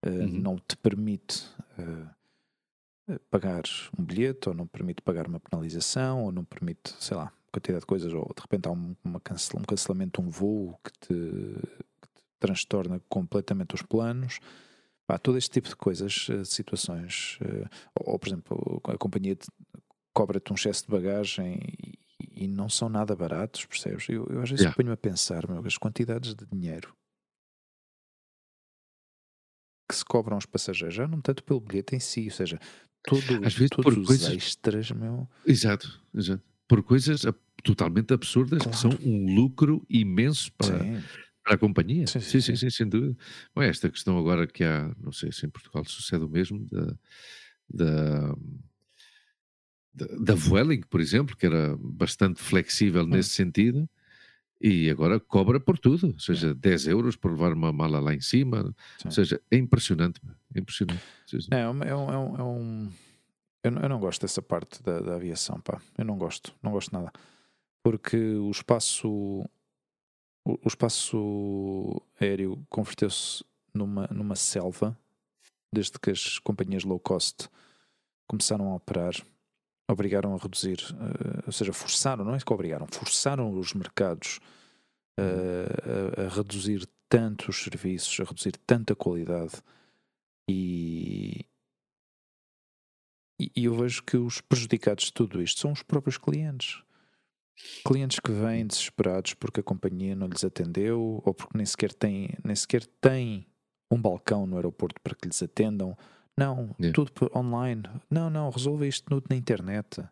uh, 0.06 0.10
uhum. 0.10 0.28
não 0.28 0.56
te 0.58 0.76
permite 0.78 1.46
uh, 1.78 3.20
pagar 3.30 3.64
um 3.98 4.04
bilhete, 4.04 4.50
ou 4.50 4.56
não 4.56 4.68
permite 4.68 5.02
pagar 5.02 5.28
uma 5.28 5.40
penalização, 5.40 6.24
ou 6.24 6.32
não 6.32 6.44
permite, 6.44 6.94
sei 7.00 7.18
lá, 7.18 7.32
quantidade 7.52 7.82
de 7.82 7.88
coisas, 7.88 8.14
ou 8.14 8.32
de 8.36 8.42
repente 8.42 8.68
há 8.68 8.72
um, 8.72 8.96
cancel, 9.24 9.60
um 9.60 9.64
cancelamento 9.64 10.22
de 10.22 10.28
um 10.28 10.30
voo 10.30 10.80
que 10.84 10.92
te, 10.92 11.14
que 12.02 12.08
te, 12.08 12.24
transtorna 12.40 13.02
completamente 13.10 13.74
os 13.74 13.82
planos. 13.82 14.40
Pá, 15.08 15.18
todo 15.18 15.40
este 15.40 15.50
tipo 15.50 15.68
de 15.68 15.76
coisas, 15.76 16.28
situações, 16.46 17.40
ou, 17.96 18.14
ou, 18.14 18.20
por 18.20 18.28
exemplo, 18.30 18.82
a 18.84 18.96
companhia 18.96 19.36
cobra-te 20.14 20.52
um 20.52 20.56
excesso 20.56 20.84
de 20.84 20.92
bagagem 20.92 21.60
e, 22.44 22.48
não 22.48 22.70
são 22.70 22.90
nada 22.90 23.16
baratos, 23.16 23.66
percebes? 23.66 24.08
Eu, 24.10 24.26
eu 24.30 24.42
às 24.42 24.50
vezes 24.50 24.64
yeah. 24.64 24.76
ponho-me 24.76 24.94
a 24.94 24.98
pensar, 24.98 25.48
meu, 25.48 25.66
as 25.66 25.78
quantidades 25.78 26.34
de 26.34 26.46
dinheiro 26.46 26.96
que 29.90 29.96
se 29.96 30.06
cobram 30.06 30.36
aos 30.36 30.46
passageiros, 30.46 30.96
já 30.96 31.08
não 31.08 31.20
tanto 31.20 31.44
pelo 31.44 31.60
bilhete 31.60 31.96
em 31.96 32.00
si, 32.00 32.26
ou 32.26 32.32
seja, 32.32 32.60
todo, 33.04 33.44
às 33.44 33.56
vezes 33.56 33.72
todos 33.72 33.84
por 33.84 33.98
os 33.98 34.06
coisas... 34.06 34.30
extras, 34.30 34.92
meu. 34.92 35.28
Exato, 35.44 36.00
exato. 36.14 36.44
Por 36.68 36.84
coisas 36.84 37.24
totalmente 37.64 38.14
absurdas 38.14 38.62
claro. 38.62 38.72
que 38.72 38.82
são 38.82 38.92
um 39.04 39.34
lucro 39.34 39.84
imenso 39.90 40.54
para, 40.54 40.78
para 41.44 41.56
a 41.56 41.58
companhia. 41.58 42.06
Sim 42.06 42.20
sim, 42.20 42.40
sim, 42.40 42.42
sim, 42.42 42.56
sim, 42.56 42.70
sem 42.70 42.88
dúvida. 42.88 43.18
Bom, 43.56 43.64
esta 43.64 43.90
questão 43.90 44.18
agora 44.20 44.46
que 44.46 44.64
há, 44.64 44.94
não 45.00 45.12
sei 45.12 45.32
se 45.32 45.48
em 45.48 45.50
Portugal 45.50 45.84
sucede 45.86 46.24
o 46.24 46.30
mesmo, 46.30 46.68
da, 46.70 46.96
da 47.68 48.36
da 49.94 50.36
Vueling, 50.36 50.82
por 50.82 51.02
exemplo, 51.02 51.36
que 51.36 51.46
era 51.46 51.76
bastante 51.78 52.42
flexível 52.42 53.04
hum. 53.04 53.08
nesse 53.08 53.30
sentido, 53.30 53.90
e 54.62 54.90
agora 54.90 55.20
cobra 55.20 55.60
por 55.60 55.80
tudo, 55.80 56.08
ou 56.08 56.20
seja, 56.20 56.54
10 56.54 56.88
euros 56.88 57.16
por 57.16 57.32
levar 57.32 57.54
uma 57.54 57.72
mala 57.72 58.00
lá 58.00 58.14
em 58.14 58.20
cima, 58.20 58.64
Sim. 58.98 59.08
ou 59.08 59.12
seja, 59.12 59.42
é 59.50 59.56
impressionante, 59.56 60.20
é 60.54 60.60
impressionante. 60.60 61.02
É, 61.52 61.62
é, 61.62 61.70
um, 61.70 61.84
é, 61.84 61.96
um, 61.96 62.36
é 62.36 62.44
um, 62.44 62.90
eu, 63.64 63.72
não, 63.72 63.82
eu 63.82 63.90
não 63.90 64.00
gosto 64.00 64.22
dessa 64.22 64.42
parte 64.42 64.84
da, 64.84 65.00
da, 65.00 65.16
aviação, 65.16 65.62
pá, 65.62 65.82
eu 65.98 66.04
não 66.04 66.18
gosto, 66.18 66.54
não 66.62 66.72
gosto 66.72 66.92
nada, 66.92 67.12
porque 67.82 68.18
o 68.18 68.52
espaço, 68.52 69.08
o, 69.08 69.46
o 70.44 70.68
espaço 70.68 72.02
aéreo 72.20 72.62
converteu-se 72.70 73.46
numa, 73.74 74.08
numa 74.12 74.36
selva, 74.36 74.98
desde 75.72 75.98
que 76.00 76.12
as 76.12 76.38
companhias 76.38 76.84
low 76.84 77.00
cost 77.00 77.48
começaram 78.28 78.72
a 78.72 78.76
operar 78.76 79.14
obrigaram 79.90 80.36
a 80.36 80.38
reduzir, 80.38 80.80
uh, 80.94 81.44
ou 81.48 81.52
seja, 81.52 81.74
forçaram, 81.74 82.24
não 82.24 82.36
é 82.36 82.40
que 82.40 82.54
obrigaram, 82.54 82.88
forçaram 82.88 83.52
os 83.58 83.74
mercados 83.74 84.40
uh, 85.20 86.22
a, 86.22 86.26
a, 86.26 86.30
reduzir 86.30 86.88
tanto 87.10 87.50
os 87.50 87.64
serviços, 87.64 88.20
a 88.20 88.24
reduzir 88.24 88.56
tanta 88.68 88.96
qualidade 88.96 89.54
e, 90.48 91.46
e, 93.40 93.66
eu 93.66 93.76
vejo 93.76 94.04
que 94.04 94.18
os 94.18 94.42
prejudicados 94.42 95.06
de 95.06 95.14
tudo 95.14 95.42
isto 95.42 95.60
são 95.60 95.72
os 95.72 95.84
próprios 95.84 96.18
clientes. 96.18 96.84
Clientes 97.86 98.20
que 98.20 98.32
vêm 98.32 98.66
desesperados 98.66 99.34
porque 99.34 99.60
a 99.60 99.64
companhia 99.64 100.16
não 100.16 100.28
lhes 100.28 100.44
atendeu 100.44 101.22
ou 101.24 101.34
porque 101.34 101.58
nem 101.58 101.66
sequer 101.66 101.92
nem 102.44 102.56
sequer 102.56 102.86
têm 103.02 103.46
um 103.92 104.02
balcão 104.02 104.48
no 104.48 104.56
aeroporto 104.56 105.02
para 105.02 105.16
que 105.16 105.28
lhes 105.28 105.44
atendam 105.44 105.96
não, 106.40 106.76
yeah. 106.80 106.94
tudo 106.94 107.12
online. 107.36 107.84
Não, 108.10 108.30
não, 108.30 108.50
resolva 108.50 108.88
isto 108.88 109.06
tudo 109.08 109.26
na 109.30 109.36
internet. 109.36 110.04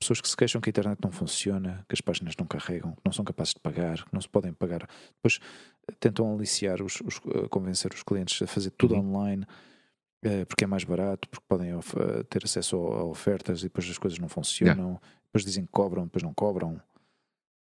Pessoas 0.00 0.20
que 0.20 0.28
se 0.28 0.36
queixam 0.36 0.60
que 0.60 0.68
a 0.68 0.70
internet 0.70 0.98
não 1.02 1.10
funciona, 1.10 1.84
que 1.88 1.94
as 1.94 2.00
páginas 2.00 2.36
não 2.36 2.46
carregam, 2.46 2.92
que 2.92 3.02
não 3.04 3.12
são 3.12 3.24
capazes 3.24 3.54
de 3.54 3.60
pagar, 3.60 4.04
que 4.04 4.14
não 4.14 4.20
se 4.20 4.28
podem 4.28 4.52
pagar. 4.52 4.88
Depois 5.16 5.40
eh, 5.88 5.94
tentam 5.98 6.32
aliciar, 6.32 6.80
os, 6.80 7.00
os 7.00 7.20
eh, 7.34 7.48
convencer 7.48 7.92
os 7.92 8.02
clientes 8.02 8.40
a 8.40 8.46
fazer 8.46 8.70
tudo 8.70 8.94
uhum. 8.94 9.00
online 9.00 9.44
eh, 10.22 10.44
porque 10.44 10.64
é 10.64 10.66
mais 10.66 10.84
barato, 10.84 11.28
porque 11.28 11.44
podem 11.48 11.72
ter 12.28 12.44
acesso 12.44 12.76
a, 12.76 13.04
ofertas 13.04 13.60
e 13.60 13.64
depois 13.64 13.88
as 13.90 13.98
coisas 13.98 14.18
não 14.18 14.28
funcionam. 14.28 14.84
Yeah. 14.84 15.00
Depois 15.26 15.44
dizem 15.44 15.64
que 15.64 15.72
cobram, 15.72 16.04
depois 16.04 16.22
não 16.22 16.32
cobram. 16.32 16.80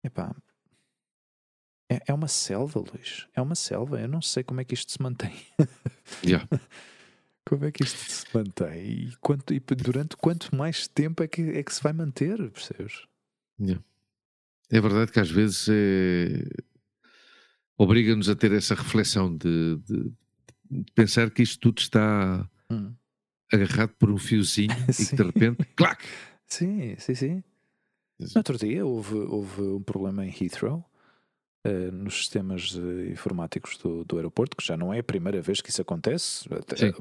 Epá, 0.04 0.34
é, 1.90 2.00
é 2.08 2.14
uma 2.14 2.28
selva, 2.28 2.80
Luís. 2.80 3.28
É 3.34 3.40
uma 3.40 3.54
selva. 3.54 4.00
Eu 4.00 4.08
não 4.08 4.20
sei 4.20 4.42
como 4.42 4.60
é 4.60 4.64
que 4.64 4.74
isto 4.74 4.90
se 4.92 5.00
mantém. 5.00 5.32
Yeah. 6.24 6.48
Como 7.48 7.64
é 7.64 7.70
que 7.70 7.84
isto 7.84 7.98
se 7.98 8.26
mantém? 8.34 9.04
E, 9.04 9.16
quanto, 9.20 9.54
e 9.54 9.60
durante 9.60 10.16
quanto 10.16 10.54
mais 10.54 10.88
tempo 10.88 11.22
é 11.22 11.28
que, 11.28 11.42
é 11.42 11.62
que 11.62 11.72
se 11.72 11.80
vai 11.80 11.92
manter, 11.92 12.36
percebes? 12.50 13.06
Yeah. 13.60 13.82
É 14.68 14.80
verdade 14.80 15.12
que 15.12 15.20
às 15.20 15.30
vezes 15.30 15.68
é... 15.68 16.44
obriga-nos 17.78 18.28
a 18.28 18.34
ter 18.34 18.50
essa 18.50 18.74
reflexão 18.74 19.34
de, 19.36 19.76
de, 19.76 20.12
de, 20.70 20.92
pensar 20.92 21.30
que 21.30 21.42
isto 21.42 21.60
tudo 21.60 21.78
está 21.78 22.50
hum. 22.68 22.92
agarrado 23.52 23.94
por 23.94 24.10
um 24.10 24.18
fiozinho 24.18 24.74
e 24.90 25.06
que 25.06 25.14
de 25.14 25.22
repente, 25.22 25.64
clac! 25.76 26.04
Sim, 26.48 26.96
sim, 26.98 27.14
sim. 27.14 27.44
No 28.18 28.28
outro 28.36 28.58
dia 28.58 28.84
houve, 28.84 29.14
houve 29.14 29.62
um 29.62 29.82
problema 29.82 30.26
em 30.26 30.30
Heathrow 30.30 30.84
uh, 31.66 31.92
nos 31.92 32.16
sistemas 32.16 32.74
uh, 32.74 33.04
informáticos 33.10 33.76
do, 33.78 34.04
do, 34.04 34.16
aeroporto, 34.16 34.56
que 34.56 34.66
já 34.66 34.76
não 34.76 34.92
é 34.92 35.00
a 35.00 35.04
primeira 35.04 35.40
vez 35.40 35.60
que 35.60 35.70
isso 35.70 35.82
acontece. 35.82 36.48
Sim. 36.76 36.92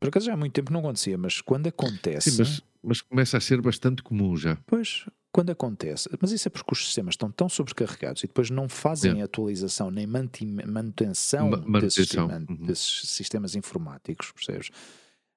Por 0.00 0.08
acaso 0.08 0.26
já 0.26 0.34
há 0.34 0.36
muito 0.36 0.52
tempo 0.52 0.72
não 0.72 0.80
acontecia, 0.80 1.16
mas 1.18 1.40
quando 1.40 1.66
acontece. 1.66 2.30
Sim, 2.30 2.38
mas, 2.38 2.62
mas 2.82 3.00
começa 3.00 3.36
a 3.36 3.40
ser 3.40 3.60
bastante 3.60 4.02
comum 4.02 4.36
já. 4.36 4.56
Pois, 4.66 5.06
quando 5.32 5.50
acontece, 5.50 6.10
mas 6.20 6.30
isso 6.30 6.46
é 6.46 6.50
porque 6.50 6.72
os 6.72 6.84
sistemas 6.84 7.14
estão 7.14 7.30
tão 7.30 7.48
sobrecarregados 7.48 8.22
e 8.22 8.26
depois 8.26 8.50
não 8.50 8.68
fazem 8.68 9.22
atualização 9.22 9.90
nem 9.90 10.06
manutenção, 10.06 11.50
Ma 11.50 11.56
manutenção. 11.56 12.28
Desses, 12.28 12.48
uhum. 12.48 12.66
desses, 12.66 13.02
sistemas 13.08 13.56
informáticos, 13.56 14.30
percebes? 14.32 14.70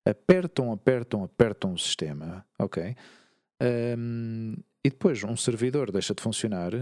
Apertam, 0.05 0.71
apertam, 0.71 1.23
apertam 1.23 1.73
o 1.73 1.79
sistema, 1.79 2.45
ok? 2.59 2.95
Um, 3.97 4.53
e 4.83 4.89
depois 4.89 5.23
um 5.23 5.35
servidor 5.37 5.91
deixa 5.91 6.13
de 6.13 6.21
funcionar 6.21 6.73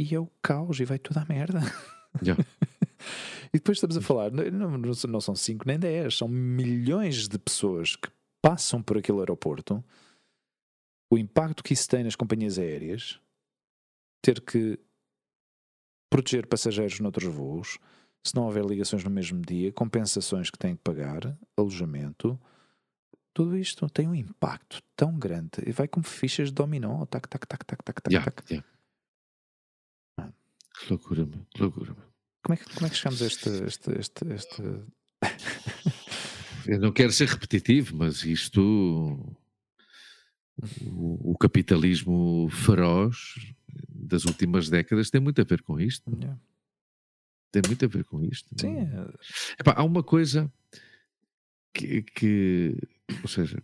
e 0.00 0.14
é 0.14 0.18
o 0.18 0.26
caos 0.42 0.80
e 0.80 0.84
vai 0.84 0.98
tudo 0.98 1.18
à 1.18 1.24
merda. 1.24 1.60
Yeah. 2.22 2.42
e 3.52 3.58
depois 3.58 3.76
estamos 3.76 3.96
a 3.96 4.00
falar, 4.00 4.30
não, 4.32 4.78
não 4.78 5.20
são 5.20 5.36
5 5.36 5.64
nem 5.68 5.78
10, 5.78 6.16
são 6.16 6.26
milhões 6.26 7.28
de 7.28 7.38
pessoas 7.38 7.94
que 7.96 8.08
passam 8.42 8.82
por 8.82 8.96
aquele 8.96 9.18
aeroporto. 9.18 9.84
O 11.12 11.18
impacto 11.18 11.62
que 11.62 11.74
isso 11.74 11.86
tem 11.86 12.02
nas 12.02 12.16
companhias 12.16 12.58
aéreas, 12.58 13.20
ter 14.22 14.40
que 14.40 14.80
proteger 16.10 16.46
passageiros 16.46 16.98
noutros 16.98 17.32
voos, 17.32 17.78
se 18.26 18.34
não 18.34 18.46
houver 18.46 18.64
ligações 18.64 19.04
no 19.04 19.10
mesmo 19.10 19.40
dia, 19.42 19.70
compensações 19.70 20.50
que 20.50 20.58
têm 20.58 20.74
que 20.74 20.82
pagar, 20.82 21.38
alojamento, 21.56 22.40
tudo 23.34 23.56
isto 23.56 23.88
tem 23.90 24.08
um 24.08 24.14
impacto 24.14 24.82
tão 24.96 25.16
grande 25.16 25.62
e 25.66 25.72
vai 25.72 25.86
como 25.86 26.04
fichas 26.04 26.48
de 26.48 26.54
dominó, 26.54 27.04
tac, 27.04 27.28
tac, 27.28 27.46
tac, 27.46 27.64
tac, 27.64 27.82
tac, 27.84 28.00
tac, 28.02 28.12
Yeah, 28.12 28.30
tac. 28.30 28.50
yeah. 28.50 28.66
Que 30.78 30.90
loucura, 30.90 31.26
meu, 31.26 31.46
que 31.54 31.62
loucura. 31.62 31.94
meu. 31.94 32.04
Como 32.42 32.54
é 32.54 32.56
que, 32.56 32.74
como 32.74 32.86
é 32.86 32.90
que 32.90 32.96
chegamos 32.96 33.20
a 33.22 33.26
este, 33.26 33.48
este, 33.64 33.90
este, 33.98 34.24
este... 34.32 34.62
Eu 36.66 36.78
não 36.80 36.92
quero 36.92 37.12
ser 37.12 37.28
repetitivo, 37.28 37.96
mas 37.96 38.24
isto. 38.24 38.60
O, 40.86 41.32
o 41.32 41.38
capitalismo 41.38 42.48
feroz 42.50 43.34
das 43.88 44.24
últimas 44.24 44.68
décadas 44.68 45.08
tem 45.10 45.20
muito 45.20 45.40
a 45.40 45.44
ver 45.44 45.62
com 45.62 45.78
isto. 45.80 46.10
Yeah. 46.10 46.38
Tem 47.52 47.62
muito 47.66 47.84
a 47.84 47.88
ver 47.88 48.04
com 48.04 48.22
isto. 48.24 48.48
Sim, 48.60 48.76
é- 48.76 49.12
Epá, 49.60 49.74
há 49.76 49.84
uma 49.84 50.02
coisa 50.02 50.52
que, 51.72 52.02
que, 52.02 52.76
ou 53.22 53.28
seja, 53.28 53.62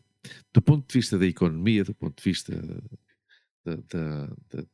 do 0.52 0.62
ponto 0.62 0.86
de 0.86 0.94
vista 0.98 1.18
da 1.18 1.26
economia, 1.26 1.82
do 1.84 1.94
ponto 1.94 2.16
de 2.16 2.24
vista 2.30 2.54
da- 3.64 3.76
da- 3.90 4.26
da- 4.50 4.66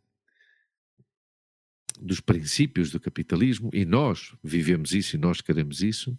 dos 2.00 2.20
princípios 2.20 2.90
do 2.90 2.98
capitalismo, 3.00 3.70
e 3.72 3.84
nós 3.84 4.34
vivemos 4.42 4.92
isso 4.92 5.16
e 5.16 5.18
nós 5.18 5.40
queremos 5.40 5.82
isso, 5.82 6.18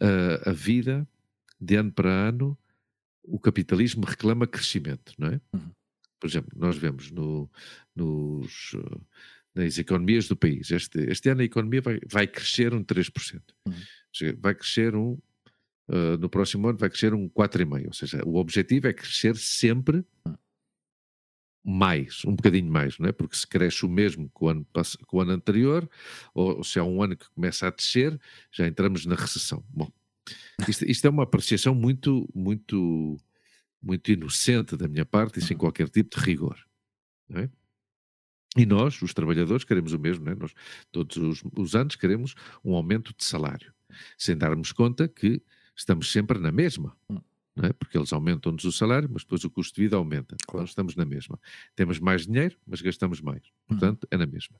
a- 0.00 0.50
a 0.50 0.52
vida, 0.52 1.06
de 1.60 1.74
ano 1.76 1.90
para 1.92 2.10
ano, 2.10 2.56
o 3.22 3.38
capitalismo 3.38 4.04
reclama 4.04 4.46
crescimento, 4.46 5.12
não 5.18 5.28
é? 5.28 5.40
Uhum. 5.52 5.70
Por 6.20 6.28
exemplo, 6.28 6.50
nós 6.56 6.76
vemos 6.76 7.10
no, 7.10 7.50
nos, 7.94 8.72
nas 9.54 9.78
economias 9.78 10.28
do 10.28 10.36
país, 10.36 10.70
este, 10.70 10.98
este 11.10 11.28
ano 11.28 11.40
a 11.40 11.44
economia 11.44 11.80
vai, 11.80 12.00
vai 12.10 12.26
crescer 12.26 12.72
um 12.74 12.82
3%. 12.82 13.40
Uhum. 13.66 13.74
Vai 14.40 14.54
crescer 14.54 14.94
um, 14.96 15.18
eh, 15.88 16.16
no 16.16 16.28
próximo 16.28 16.68
ano 16.68 16.78
vai 16.78 16.88
crescer 16.90 17.14
um 17.14 17.28
4,5%. 17.28 17.86
Ou 17.86 17.92
seja, 17.92 18.22
o 18.24 18.36
objetivo 18.36 18.86
é 18.88 18.92
crescer 18.92 19.36
sempre 19.36 20.04
Uhum. 20.26 20.34
Mais, 21.64 22.24
um 22.24 22.34
bocadinho 22.34 22.70
mais, 22.70 22.98
não 22.98 23.08
é? 23.08 23.12
Porque 23.12 23.36
se 23.36 23.46
cresce 23.46 23.84
o 23.84 23.88
mesmo 23.88 24.30
que 24.30 24.44
o 24.44 24.48
ano, 24.48 24.66
que 24.74 25.16
o 25.16 25.20
ano 25.20 25.32
anterior, 25.32 25.88
ou 26.34 26.62
se 26.64 26.78
há 26.78 26.84
um 26.84 27.02
ano 27.02 27.16
que 27.16 27.28
começa 27.30 27.66
a 27.66 27.70
descer, 27.70 28.18
já 28.50 28.66
entramos 28.66 29.04
na 29.04 29.14
recessão. 29.14 29.62
Bom, 29.68 29.90
isto, 30.68 30.84
isto 30.84 31.06
é 31.06 31.10
uma 31.10 31.24
apreciação 31.24 31.74
muito, 31.74 32.28
muito, 32.34 33.18
muito 33.82 34.10
inocente 34.10 34.76
da 34.76 34.88
minha 34.88 35.04
parte 35.04 35.38
e 35.38 35.42
sem 35.42 35.56
qualquer 35.56 35.88
tipo 35.88 36.18
de 36.18 36.24
rigor. 36.24 36.58
não 37.28 37.42
é? 37.42 37.50
E 38.56 38.64
nós, 38.64 39.00
os 39.02 39.12
trabalhadores, 39.12 39.64
queremos 39.64 39.92
o 39.92 39.98
mesmo, 39.98 40.24
não 40.24 40.32
é? 40.32 40.34
Nós, 40.34 40.52
todos 40.90 41.16
os, 41.16 41.42
os 41.56 41.74
anos, 41.74 41.96
queremos 41.96 42.34
um 42.64 42.74
aumento 42.74 43.14
de 43.16 43.24
salário, 43.24 43.72
sem 44.16 44.36
darmos 44.36 44.72
conta 44.72 45.06
que 45.06 45.42
estamos 45.76 46.10
sempre 46.10 46.38
na 46.38 46.50
mesma. 46.50 46.96
É? 47.62 47.72
Porque 47.72 47.96
eles 47.98 48.12
aumentam-nos 48.12 48.64
o 48.64 48.72
salário, 48.72 49.08
mas 49.12 49.22
depois 49.22 49.42
o 49.44 49.50
custo 49.50 49.74
de 49.76 49.82
vida 49.82 49.96
aumenta. 49.96 50.36
Claro. 50.46 50.62
Nós 50.62 50.70
estamos 50.70 50.94
na 50.94 51.04
mesma. 51.04 51.38
Temos 51.74 51.98
mais 51.98 52.26
dinheiro, 52.26 52.56
mas 52.66 52.80
gastamos 52.80 53.20
mais. 53.20 53.42
Uhum. 53.42 53.50
Portanto, 53.68 54.06
é 54.10 54.16
na 54.16 54.26
mesma. 54.26 54.56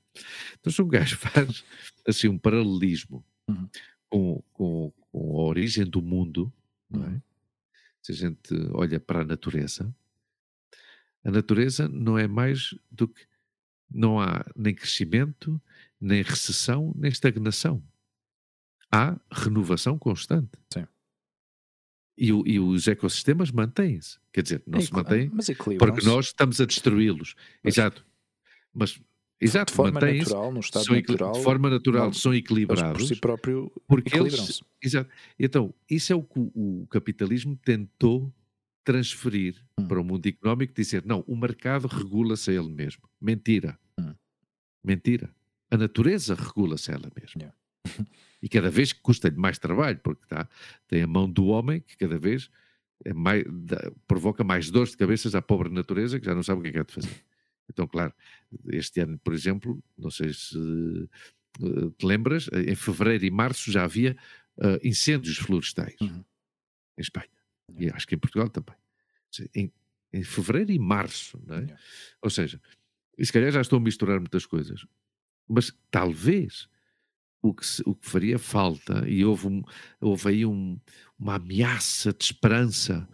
Então, 0.59 0.71
se 0.71 0.81
um 0.81 0.87
gajo 0.87 1.15
faz 1.19 1.63
assim 2.07 2.27
um 2.27 2.37
paralelismo 2.37 3.23
Uhum. 3.47 3.67
com, 4.09 4.43
com, 4.53 4.93
com 5.11 5.37
a 5.39 5.43
origem 5.45 5.83
do 5.83 6.01
mundo, 6.03 6.53
é? 6.93 6.97
Uhum. 6.97 7.21
se 8.01 8.11
a 8.11 8.15
gente 8.15 8.53
olha 8.73 8.99
para 8.99 9.21
a 9.21 9.25
natureza, 9.25 9.91
a 11.23 11.31
natureza 11.31 11.87
não 11.87 12.17
é 12.17 12.27
mais 12.27 12.75
do 12.91 13.07
que. 13.07 13.27
Não 13.91 14.19
há 14.19 14.45
nem 14.55 14.75
crescimento, 14.75 15.59
nem 15.99 16.21
recessão, 16.21 16.93
nem 16.95 17.09
estagnação. 17.09 17.83
Há 18.91 19.19
renovação 19.31 19.97
constante. 19.97 20.51
Sim. 20.71 20.85
E, 22.21 22.33
o- 22.33 22.43
e 22.45 22.59
os 22.59 22.87
ecossistemas 22.87 23.49
mantêm-se. 23.51 24.17
Quer 24.33 24.43
dizer, 24.43 24.63
não 24.67 24.79
É 24.79 24.81
se 24.81 24.91
mantêm 24.93 25.29
porque 25.77 26.05
nós 26.05 26.25
estamos 26.27 26.59
a 26.59 26.65
destruí-los. 26.65 27.33
Exato. 27.63 28.05
Mas, 28.73 28.99
exato, 29.39 29.71
de 29.71 29.75
forma 29.77 29.99
natural, 30.01 30.51
num 30.51 30.59
estado 30.59 30.85
natural, 30.93 31.31
de 31.31 31.43
forma 31.43 31.69
natural, 31.69 32.05
não- 32.07 32.13
são 32.13 32.33
eles 32.33 32.43
por 32.43 32.53
equilibrados. 32.53 33.07
si 33.07 33.15
próprio 33.15 33.71
Porque 33.87 34.17
eles, 34.17 34.61
exato. 34.83 35.09
Então, 35.39 35.73
isso 35.89 36.11
é 36.11 36.15
o 36.15 36.21
que 36.23 36.39
o, 36.39 36.81
o 36.83 36.87
capitalismo 36.87 37.55
tentou 37.63 38.33
transferir 38.83 39.55
Hum. 39.79 39.87
para 39.87 40.01
o 40.01 40.03
mundo 40.03 40.25
económico, 40.27 40.73
dizer, 40.73 41.05
não, 41.05 41.23
o 41.27 41.35
mercado 41.37 41.87
regula-se 41.87 42.49
a 42.51 42.53
ele 42.53 42.69
mesmo. 42.69 43.03
Mentira. 43.21 43.79
Hum. 43.99 44.13
Mentira. 44.83 45.29
A 45.71 45.77
natureza 45.77 46.35
regula-se 46.35 46.91
a 46.91 46.95
ela 46.95 47.09
mesma. 47.15 47.41
Yeah. 47.41 47.55
e 48.41 48.47
cada 48.49 48.69
vez 48.69 48.93
custa-lhe 48.93 49.35
mais 49.37 49.57
trabalho, 49.59 49.99
porque 50.03 50.25
tá, 50.27 50.47
tem 50.87 51.01
a 51.03 51.07
mão 51.07 51.29
do 51.29 51.47
homem 51.47 51.81
que 51.81 51.97
cada 51.97 52.17
vez 52.17 52.49
é 53.05 53.13
mais, 53.13 53.43
dá- 53.49 53.91
provoca 54.07 54.43
mais 54.43 54.69
dores 54.69 54.91
de 54.91 54.97
cabeças 54.97 55.35
à 55.35 55.41
pobre 55.41 55.69
natureza 55.69 56.19
que 56.19 56.25
já 56.25 56.33
não 56.35 56.43
sabe 56.43 56.59
o 56.59 56.63
que 56.63 56.69
é 56.69 56.71
que 56.73 56.79
há 56.79 56.83
de 56.83 56.93
fazer. 56.93 57.25
Então, 57.69 57.87
claro, 57.87 58.13
este 58.67 58.99
ano, 59.01 59.19
por 59.19 59.33
exemplo, 59.33 59.81
não 59.97 60.09
sei 60.09 60.33
se 60.33 60.57
eh, 61.61 61.89
te 61.97 62.05
lembras, 62.05 62.49
em 62.67 62.75
fevereiro 62.75 63.23
e 63.25 63.31
março 63.31 63.71
já 63.71 63.83
havia 63.83 64.17
eh, 64.61 64.79
incêndios 64.83 65.37
florestais 65.37 65.95
Uhum. 66.01 66.23
em 66.97 67.01
Espanha. 67.01 67.29
E 67.77 67.89
acho 67.89 68.07
que 68.07 68.15
em 68.15 68.17
Portugal 68.17 68.49
também. 68.49 68.75
Em, 69.53 69.71
em 70.11 70.23
fevereiro 70.23 70.71
e 70.71 70.79
março, 70.79 71.39
não 71.45 71.55
é? 71.57 71.59
Yeah. 71.61 71.81
Ou 72.23 72.29
seja, 72.31 72.59
e 73.17 73.23
se 73.25 73.31
calhar 73.31 73.51
já 73.51 73.61
estou 73.61 73.77
a 73.77 73.81
misturar 73.81 74.19
muitas 74.19 74.45
coisas, 74.47 74.85
mas 75.47 75.71
talvez 75.91 76.67
o 77.41 77.53
que, 77.53 77.65
o 77.85 77.95
que 77.95 78.09
faria 78.09 78.37
falta, 78.39 79.07
e 79.07 79.23
houve, 79.23 79.47
um- 79.47 79.63
houve 80.01 80.29
aí 80.29 80.45
um- 80.45 80.77
uma 81.17 81.35
ameaça 81.35 82.11
de 82.13 82.23
esperança 82.25 83.07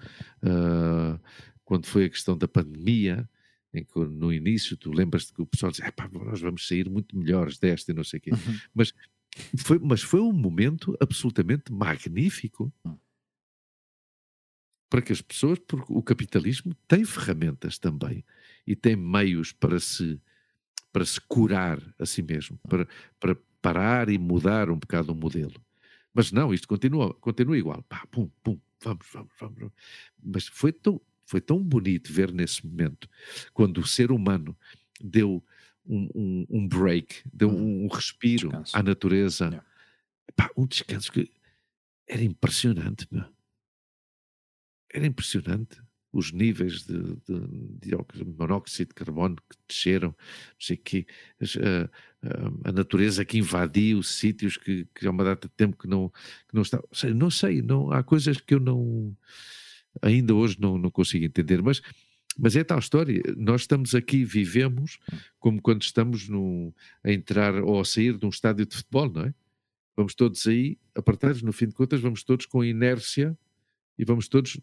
ah, 0.43 1.19
quando 1.63 1.85
foi 1.87 2.05
a 2.05 2.09
questão 2.09 2.37
da 2.37 2.47
pandemia, 2.47 3.27
em 3.73 3.83
que 3.83 3.99
no 3.99 4.31
início 4.31 4.77
tu 4.77 4.91
lembras-te 4.91 5.33
que 5.33 5.41
o 5.41 5.45
pessoal 5.45 5.71
dizia, 5.71 5.87
"Epá, 5.87 6.07
nós 6.13 6.39
vamos 6.39 6.67
sair 6.67 6.89
muito 6.89 7.17
melhores 7.17 7.57
desta 7.57 7.91
e 7.91 7.95
não 7.95 8.03
sei 8.03 8.19
o 8.19 8.21
quê. 8.21 8.31
Uhum. 8.31 8.57
Mas 8.73 8.93
foi, 9.57 9.79
mas 9.79 10.01
foi 10.01 10.21
um 10.21 10.31
momento 10.31 10.95
absolutamente 11.01 11.71
magnífico 11.73 12.71
Hum. 12.85 12.97
para 14.89 15.01
que 15.01 15.11
as 15.11 15.21
pessoas, 15.21 15.59
porque 15.59 15.91
o 15.91 16.01
capitalismo 16.01 16.73
tem 16.87 17.03
ferramentas 17.03 17.77
também 17.77 18.23
e 18.65 18.75
tem 18.75 18.95
meios 18.95 19.51
para 19.51 19.79
se, 19.79 20.21
para 20.93 21.03
se 21.05 21.19
curar 21.19 21.81
a 21.99 22.05
si 22.05 22.21
mesmo, 22.21 22.57
para, 22.69 22.87
para 23.19 23.35
parar 23.65 24.09
e 24.09 24.17
mudar 24.19 24.69
um 24.69 24.77
bocado 24.77 25.11
o 25.11 25.15
modelo. 25.15 25.59
Mas 26.13 26.31
não, 26.31 26.53
isto 26.53 26.67
continua, 26.67 27.13
continua 27.15 27.57
igual. 27.57 27.81
Pá, 27.89 28.05
pum, 28.11 28.29
pum, 28.43 28.59
vamos, 28.81 29.07
vamos, 29.11 29.31
vamos. 29.39 29.71
Mas 30.23 30.47
foi 30.47 30.71
tão, 30.71 31.01
foi 31.25 31.41
tão 31.41 31.61
bonito 31.63 32.13
ver 32.13 32.31
nesse 32.31 32.65
momento, 32.65 33.09
quando 33.53 33.79
o 33.79 33.87
ser 33.87 34.11
humano 34.11 34.55
deu 35.01 35.43
um, 35.85 36.07
um, 36.15 36.45
um 36.49 36.67
break, 36.67 37.23
deu 37.33 37.49
Uhum. 37.49 37.85
um, 37.85 37.87
respiro 37.87 38.49
Descanso. 38.49 38.77
à 38.77 38.83
natureza. 38.83 39.45
Yeah. 39.45 39.65
Pá, 40.35 40.49
um 40.55 40.65
descanso 40.67 41.11
que 41.11 41.31
era 42.07 42.23
impressionante, 42.23 43.07
meu. 43.11 43.25
Era 44.93 45.05
impressionante 45.07 45.81
os 46.13 46.31
níveis 46.31 46.83
de, 46.85 46.97
de 47.27 47.77
dióxido, 47.81 48.33
monóxido 48.39 48.89
de 48.89 48.95
carbono 48.95 49.35
que 49.35 49.57
desceram, 49.67 50.09
não 50.09 50.15
sei 50.59 50.77
o 50.77 50.81
quê, 50.81 51.05
as- 51.41 51.57
a, 51.57 51.89
a- 52.63 52.71
natureza 52.71 53.23
que 53.25 53.37
invadiu 53.37 54.01
sítios 54.03 54.57
que, 54.57 54.87
que 54.93 55.07
há 55.07 55.11
uma 55.11 55.23
data 55.23 55.47
de 55.47 55.53
tempo 55.53 55.77
que 55.77 55.87
não, 55.87 56.09
que 56.09 56.53
não 56.53 56.61
está. 56.61 56.81
Não 57.15 57.29
sei, 57.29 57.61
não, 57.61 57.91
há 57.91 58.03
coisas 58.03 58.37
que 58.39 58.53
eu 58.53 58.59
não 58.59 59.15
ainda 60.01 60.33
hoje 60.33 60.57
não, 60.59 60.77
não 60.77 60.91
consigo 60.91 61.25
entender, 61.25 61.61
mas, 61.61 61.81
mas 62.37 62.55
é 62.55 62.63
tal 62.63 62.79
história. 62.79 63.21
Nós 63.37 63.61
estamos 63.61 63.95
aqui, 63.95 64.23
vivemos 64.25 64.99
como 65.39 65.61
quando 65.61 65.83
estamos 65.83 66.27
no, 66.27 66.73
a 67.03 67.11
entrar 67.11 67.55
ou 67.63 67.79
a 67.79 67.85
sair 67.85 68.17
de 68.17 68.25
um 68.25 68.29
estádio 68.29 68.65
de 68.65 68.75
futebol, 68.75 69.09
não 69.09 69.23
é? 69.23 69.33
Vamos 69.95 70.13
todos 70.13 70.45
aí, 70.47 70.77
apartados, 70.93 71.41
no 71.41 71.53
fim 71.53 71.67
de 71.67 71.73
contas, 71.73 72.01
vamos 72.01 72.23
todos 72.23 72.45
com 72.45 72.63
inércia 72.63 73.37
e 73.97 74.03
vamos 74.03 74.27
todos 74.27 74.59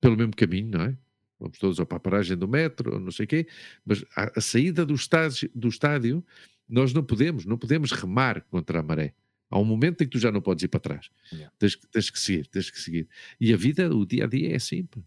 pelo 0.00 0.16
mesmo 0.16 0.36
caminho, 0.36 0.70
não 0.70 0.82
é? 0.82 0.96
Vamos 1.38 1.58
todos 1.58 1.78
ou 1.78 1.84
para 1.86 1.98
a 1.98 2.00
paragem 2.00 2.36
do 2.36 2.48
metro, 2.48 2.94
ou 2.94 3.00
não 3.00 3.10
sei 3.10 3.24
o 3.24 3.28
quê, 3.28 3.46
mas 3.84 4.04
a, 4.16 4.38
a 4.38 4.40
saída 4.40 4.86
do 4.86 4.94
estádio, 4.94 5.50
do 5.54 5.68
estádio, 5.68 6.24
nós 6.68 6.92
não 6.94 7.04
podemos, 7.04 7.44
não 7.44 7.58
podemos 7.58 7.92
remar 7.92 8.40
contra 8.42 8.80
a 8.80 8.82
maré. 8.82 9.12
Há 9.50 9.58
um 9.60 9.64
momento 9.64 10.00
em 10.02 10.06
que 10.06 10.10
tu 10.12 10.18
já 10.18 10.32
não 10.32 10.40
podes 10.40 10.64
ir 10.64 10.68
para 10.68 10.80
trás. 10.80 11.08
Yeah. 11.32 11.52
Tens, 11.58 11.76
que- 11.76 11.86
tens 11.88 12.10
que 12.10 12.18
seguir, 12.18 12.46
tens 12.48 12.70
que 12.70 12.80
seguir. 12.80 13.08
E 13.40 13.52
a 13.52 13.56
vida, 13.56 13.94
o 13.94 14.04
dia 14.04 14.24
a 14.24 14.26
dia 14.26 14.50
é 14.52 14.56
assim. 14.56 14.84
pá. 14.86 15.00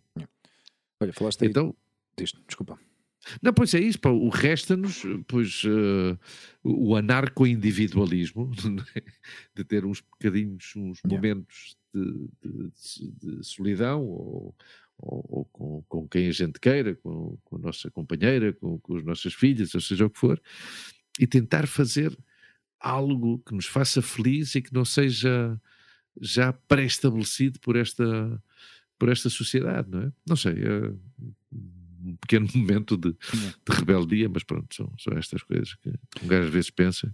Olha, 1.01 1.11
falaste 1.13 1.43
aí 1.43 1.49
Então, 1.49 1.75
disto, 2.17 2.41
desculpa. 2.47 2.79
não, 3.41 3.51
pois 3.53 3.73
é 3.73 3.79
isso, 3.79 3.99
pá, 3.99 4.09
o 4.09 4.29
resta-nos, 4.29 5.03
pois, 5.27 5.63
eh, 5.65 6.17
o 6.63 6.95
anarco-individualismo, 6.95 8.51
de 9.55 9.63
ter 9.63 9.83
uns 9.85 10.01
bocadinhos, 10.01 10.73
uns 10.75 10.99
Yeah. 11.05 11.15
momentos 11.15 11.75
de, 11.93 12.29
de- 12.41 13.37
de 13.37 13.43
solidão, 13.43 14.05
ou, 14.05 14.55
ou- 14.99 15.25
ou 15.29 15.45
com, 15.45 15.83
com 15.87 16.07
quem 16.07 16.27
a 16.27 16.31
gente 16.31 16.59
queira, 16.59 16.95
com, 16.95 17.37
com 17.43 17.55
a 17.55 17.59
nossa 17.59 17.89
companheira, 17.91 18.53
com, 18.53 18.77
com 18.79 18.97
as 18.97 19.03
nossas 19.03 19.33
filhas, 19.33 19.73
ou 19.75 19.81
seja 19.81 20.05
o 20.05 20.09
que 20.09 20.19
for, 20.19 20.41
e 21.19 21.25
tentar 21.27 21.67
fazer 21.67 22.17
algo 22.79 23.39
que 23.39 23.53
nos 23.53 23.65
faça 23.65 24.01
feliz 24.01 24.55
e 24.55 24.61
que 24.61 24.73
não 24.73 24.85
seja 24.85 25.59
já 26.21 26.51
pré-estabelecido 26.53 27.59
por 27.59 27.75
esta, 27.75 28.41
por 28.97 29.09
esta 29.09 29.29
sociedade, 29.29 29.89
não 29.89 30.01
é? 30.03 30.11
Não 30.27 30.35
sei, 30.35 30.53
é 30.53 30.93
um 32.01 32.15
pequeno 32.21 32.47
momento 32.55 32.95
de, 32.97 33.11
de 33.11 33.75
rebeldia, 33.75 34.29
mas 34.29 34.43
pronto, 34.43 34.73
são, 34.73 34.91
são 34.97 35.17
estas 35.17 35.43
coisas 35.43 35.75
que 35.75 35.89
um 36.23 36.27
gajo 36.27 36.47
às 36.47 36.53
vezes 36.53 36.69
pensa. 36.69 37.13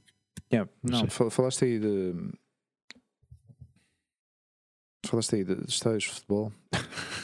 Yeah, 0.51 0.71
não, 0.83 1.01
não 1.01 1.09
falaste 1.31 1.65
aí 1.65 1.79
de. 1.79 2.13
Falaste 5.07 5.35
aí 5.35 5.43
de, 5.43 5.53
estádios 5.67 6.03
de 6.03 6.09
futebol. 6.11 6.51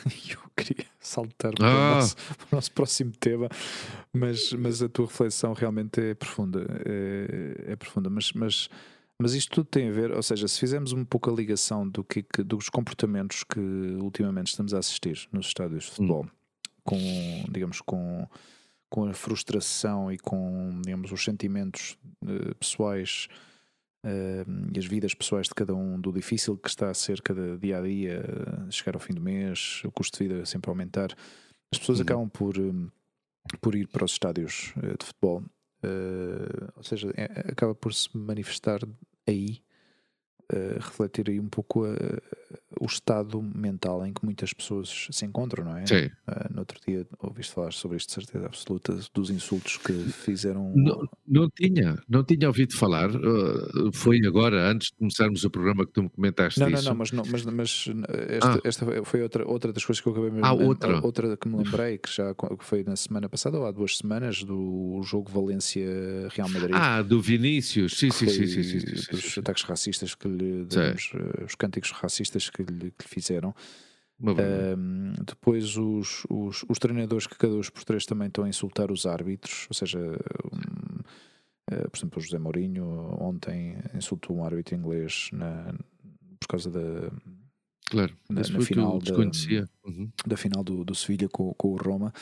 queria 0.63 0.85
saltar 0.99 1.53
para, 1.53 1.67
ah. 1.67 1.91
o 1.91 1.95
nosso, 1.95 2.15
para, 2.15 2.47
o 2.51 2.55
nosso, 2.55 2.71
próximo 2.71 3.11
tema, 3.11 3.49
mas, 4.13 4.53
mas 4.53 4.81
a 4.81 4.89
tua 4.89 5.05
reflexão 5.05 5.53
realmente 5.53 5.99
é 6.01 6.13
profunda. 6.13 6.65
É, 6.85 7.71
é 7.73 7.75
profunda, 7.75 8.09
mas, 8.09 8.31
mas, 8.33 8.69
mas 9.19 9.33
isto 9.33 9.51
tudo 9.51 9.65
tem 9.65 9.89
a 9.89 9.91
ver, 9.91 10.11
ou 10.11 10.23
seja, 10.23 10.47
se 10.47 10.59
fizermos 10.59 10.93
um 10.93 11.03
pouco 11.05 11.29
a 11.29 11.33
ligação 11.33 11.87
do 11.87 12.03
que, 12.03 12.23
que 12.23 12.43
dos 12.43 12.69
comportamentos 12.69 13.43
que 13.43 13.59
ultimamente 14.01 14.47
estamos 14.47 14.73
a 14.73 14.79
assistir 14.79 15.27
nos 15.31 15.47
estádios 15.47 15.85
de 15.85 15.91
futebol, 15.91 16.25
hum. 16.25 16.29
com, 16.83 17.45
digamos, 17.51 17.81
com 17.81 18.27
com 18.91 19.05
a 19.05 19.13
frustração 19.13 20.11
e 20.11 20.19
com, 20.19 20.81
digamos, 20.83 21.13
os 21.13 21.23
sentimentos 21.23 21.97
uh, 22.25 22.53
pessoais 22.55 23.29
uh, 24.05 24.71
e 24.73 24.79
as 24.79 24.85
vidas 24.85 25.13
pessoais 25.13 25.47
de 25.47 25.53
cada 25.53 25.73
um, 25.73 25.99
do 25.99 26.11
difícil 26.11 26.57
que 26.57 26.69
está 26.69 26.89
a 26.89 26.93
ser 26.93 27.21
cada 27.21 27.57
dia 27.57 27.79
a 27.79 27.81
dia, 27.81 28.23
uh, 28.23 28.71
chegar 28.71 28.95
ao 28.95 28.99
fim 28.99 29.13
do 29.13 29.21
mês, 29.21 29.81
o 29.85 29.91
custo 29.91 30.17
de 30.17 30.27
vida 30.27 30.45
sempre 30.45 30.69
aumentar, 30.69 31.15
as 31.73 31.79
pessoas 31.79 31.99
uhum. 31.99 32.03
acabam 32.03 32.29
por, 32.29 32.55
por 33.59 33.75
ir 33.75 33.87
para 33.87 34.05
os 34.05 34.11
estádios 34.11 34.73
de 34.99 35.05
futebol. 35.05 35.43
ou 36.75 36.83
seja, 36.83 37.13
é, 37.15 37.51
acaba 37.51 37.73
por 37.73 37.93
se 37.93 38.09
manifestar 38.15 38.81
aí 39.25 39.61
refletir 40.79 41.29
aí 41.29 41.39
um 41.39 41.47
pouco 41.47 41.85
a, 41.85 41.95
o 42.79 42.85
estado 42.85 43.41
mental 43.41 44.05
em 44.05 44.13
que 44.13 44.23
muitas 44.23 44.53
pessoas 44.53 45.07
se 45.11 45.25
encontram, 45.25 45.65
não 45.65 45.77
é? 45.77 45.85
Sim. 45.85 46.05
Uh, 46.27 46.53
no 46.53 46.59
outro 46.59 46.79
dia 46.85 47.05
ouviste 47.19 47.53
falar 47.53 47.73
sobre 47.73 47.97
isto 47.97 48.07
de 48.07 48.13
certeza 48.13 48.45
absoluta, 48.45 48.97
dos 49.13 49.29
insultos 49.29 49.77
que 49.77 49.93
fizeram. 49.93 50.73
Não, 50.75 51.07
não 51.27 51.49
tinha, 51.49 51.97
não 52.07 52.23
tinha 52.23 52.47
ouvido 52.47 52.75
falar. 52.75 53.09
Uh, 53.09 53.91
foi 53.93 54.19
agora, 54.25 54.69
antes 54.69 54.89
de 54.89 54.97
começarmos 54.97 55.43
o 55.43 55.49
programa, 55.49 55.85
que 55.85 55.91
tu 55.91 56.03
me 56.03 56.09
comentaste 56.09 56.59
não, 56.59 56.69
isso. 56.69 56.83
Não, 56.83 56.91
não, 56.91 56.97
mas, 56.97 57.11
não, 57.11 57.23
mas, 57.25 57.45
mas 57.45 57.85
esta, 58.29 58.53
ah. 58.53 58.61
esta, 58.63 59.03
foi 59.03 59.21
outra, 59.21 59.47
outra 59.47 59.73
das 59.73 59.83
coisas 59.83 60.01
que 60.01 60.07
eu 60.07 60.13
acabei 60.13 60.31
ah, 60.41 60.53
outra. 60.53 61.01
outra 61.03 61.37
que 61.37 61.47
me 61.47 61.57
lembrei, 61.63 61.97
que 61.97 62.09
já 62.09 62.33
que 62.33 62.65
foi 62.65 62.83
na 62.83 62.95
semana 62.95 63.27
passada, 63.27 63.57
ou 63.57 63.65
há 63.65 63.71
duas 63.71 63.97
semanas, 63.97 64.43
do 64.43 65.01
jogo 65.03 65.31
Valência-Real 65.31 66.49
Madrid. 66.49 66.75
Ah, 66.75 67.01
do 67.01 67.21
Vinícius, 67.21 67.97
sim, 67.97 68.11
sim, 68.11 68.27
sim, 68.27 68.47
sim, 68.47 68.63
sim, 68.63 68.79
sim, 68.79 69.11
Dos 69.11 69.37
ataques 69.37 69.63
racistas 69.63 70.15
que 70.15 70.27
lhe, 70.27 70.40
digamos, 70.67 71.11
eh, 71.13 71.43
os 71.45 71.55
cânticos 71.55 71.91
racistas 71.91 72.49
que 72.49 72.63
lhe, 72.63 72.91
que 72.91 73.03
lhe 73.03 73.07
fizeram. 73.07 73.53
Um, 74.19 75.13
depois 75.25 75.77
os, 75.77 76.25
os, 76.29 76.63
os, 76.69 76.77
treinadores 76.77 77.25
que 77.25 77.35
cada 77.35 77.53
dois 77.53 77.71
por 77.71 77.83
três 77.83 78.05
também 78.05 78.27
estão 78.27 78.43
a 78.43 78.49
insultar 78.49 78.91
os 78.91 79.07
árbitros, 79.07 79.65
ou 79.67 79.73
seja, 79.73 79.99
um, 79.99 81.73
uh, 81.73 81.89
por 81.89 81.97
exemplo, 81.97 82.19
o 82.19 82.21
José 82.21 82.37
Mourinho 82.37 82.85
ontem 83.19 83.77
insultou 83.95 84.37
um 84.37 84.45
árbitro 84.45 84.75
inglês 84.75 85.29
na, 85.33 85.73
por 86.39 86.47
causa 86.47 86.69
da 86.69 87.11
claro, 87.89 88.15
na, 88.29 88.41
na 88.41 88.61
final 88.61 88.99
da, 88.99 89.15
uhum. 89.15 90.11
da 90.27 90.37
final 90.37 90.63
do, 90.63 90.85
do 90.85 90.93
Sevilha 90.93 91.27
com, 91.27 91.51
com 91.55 91.69
o 91.69 91.77
Roma 91.77 92.13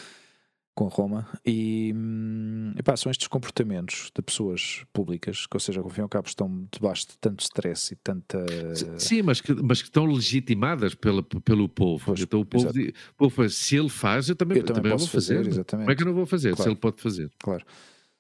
com 0.80 0.88
Roma 0.88 1.28
e 1.46 1.92
hum, 1.94 2.72
epá, 2.78 2.96
são 2.96 3.12
estes 3.12 3.28
comportamentos 3.28 4.10
de 4.16 4.22
pessoas 4.22 4.86
públicas 4.94 5.46
que, 5.46 5.54
ou 5.54 5.60
seja, 5.60 5.82
ao 5.82 5.90
fim 5.90 6.00
e 6.00 6.04
ao 6.04 6.08
cabo 6.08 6.26
estão 6.26 6.66
debaixo 6.72 7.06
de 7.10 7.18
tanto 7.18 7.42
stress 7.42 7.94
e 7.94 7.98
tanta. 7.98 8.46
Sim, 8.98 9.24
mas 9.24 9.42
que, 9.42 9.54
mas 9.62 9.82
que 9.82 9.90
estão 9.90 10.06
legitimadas 10.06 10.96
pelo, 10.96 11.22
pelo 11.22 11.68
povo. 11.68 12.06
Pois, 12.06 12.22
então 12.22 12.40
o 12.40 12.46
povo, 12.46 12.72
diz, 12.72 12.94
o 13.12 13.16
povo 13.18 13.50
se 13.50 13.76
ele 13.76 13.90
faz, 13.90 14.30
eu 14.30 14.38
também, 14.38 14.60
eu 14.60 14.64
também, 14.64 14.84
também 14.84 14.98
vou 14.98 15.06
fazer. 15.06 15.36
fazer 15.40 15.50
exatamente. 15.50 15.86
Como 15.86 15.92
é 15.92 15.96
que 15.98 16.02
eu 16.02 16.08
não 16.08 16.14
vou 16.14 16.26
fazer 16.26 16.56
claro. 16.56 16.64
se 16.64 16.70
ele 16.70 16.80
pode 16.80 17.02
fazer? 17.02 17.30
Claro. 17.40 17.66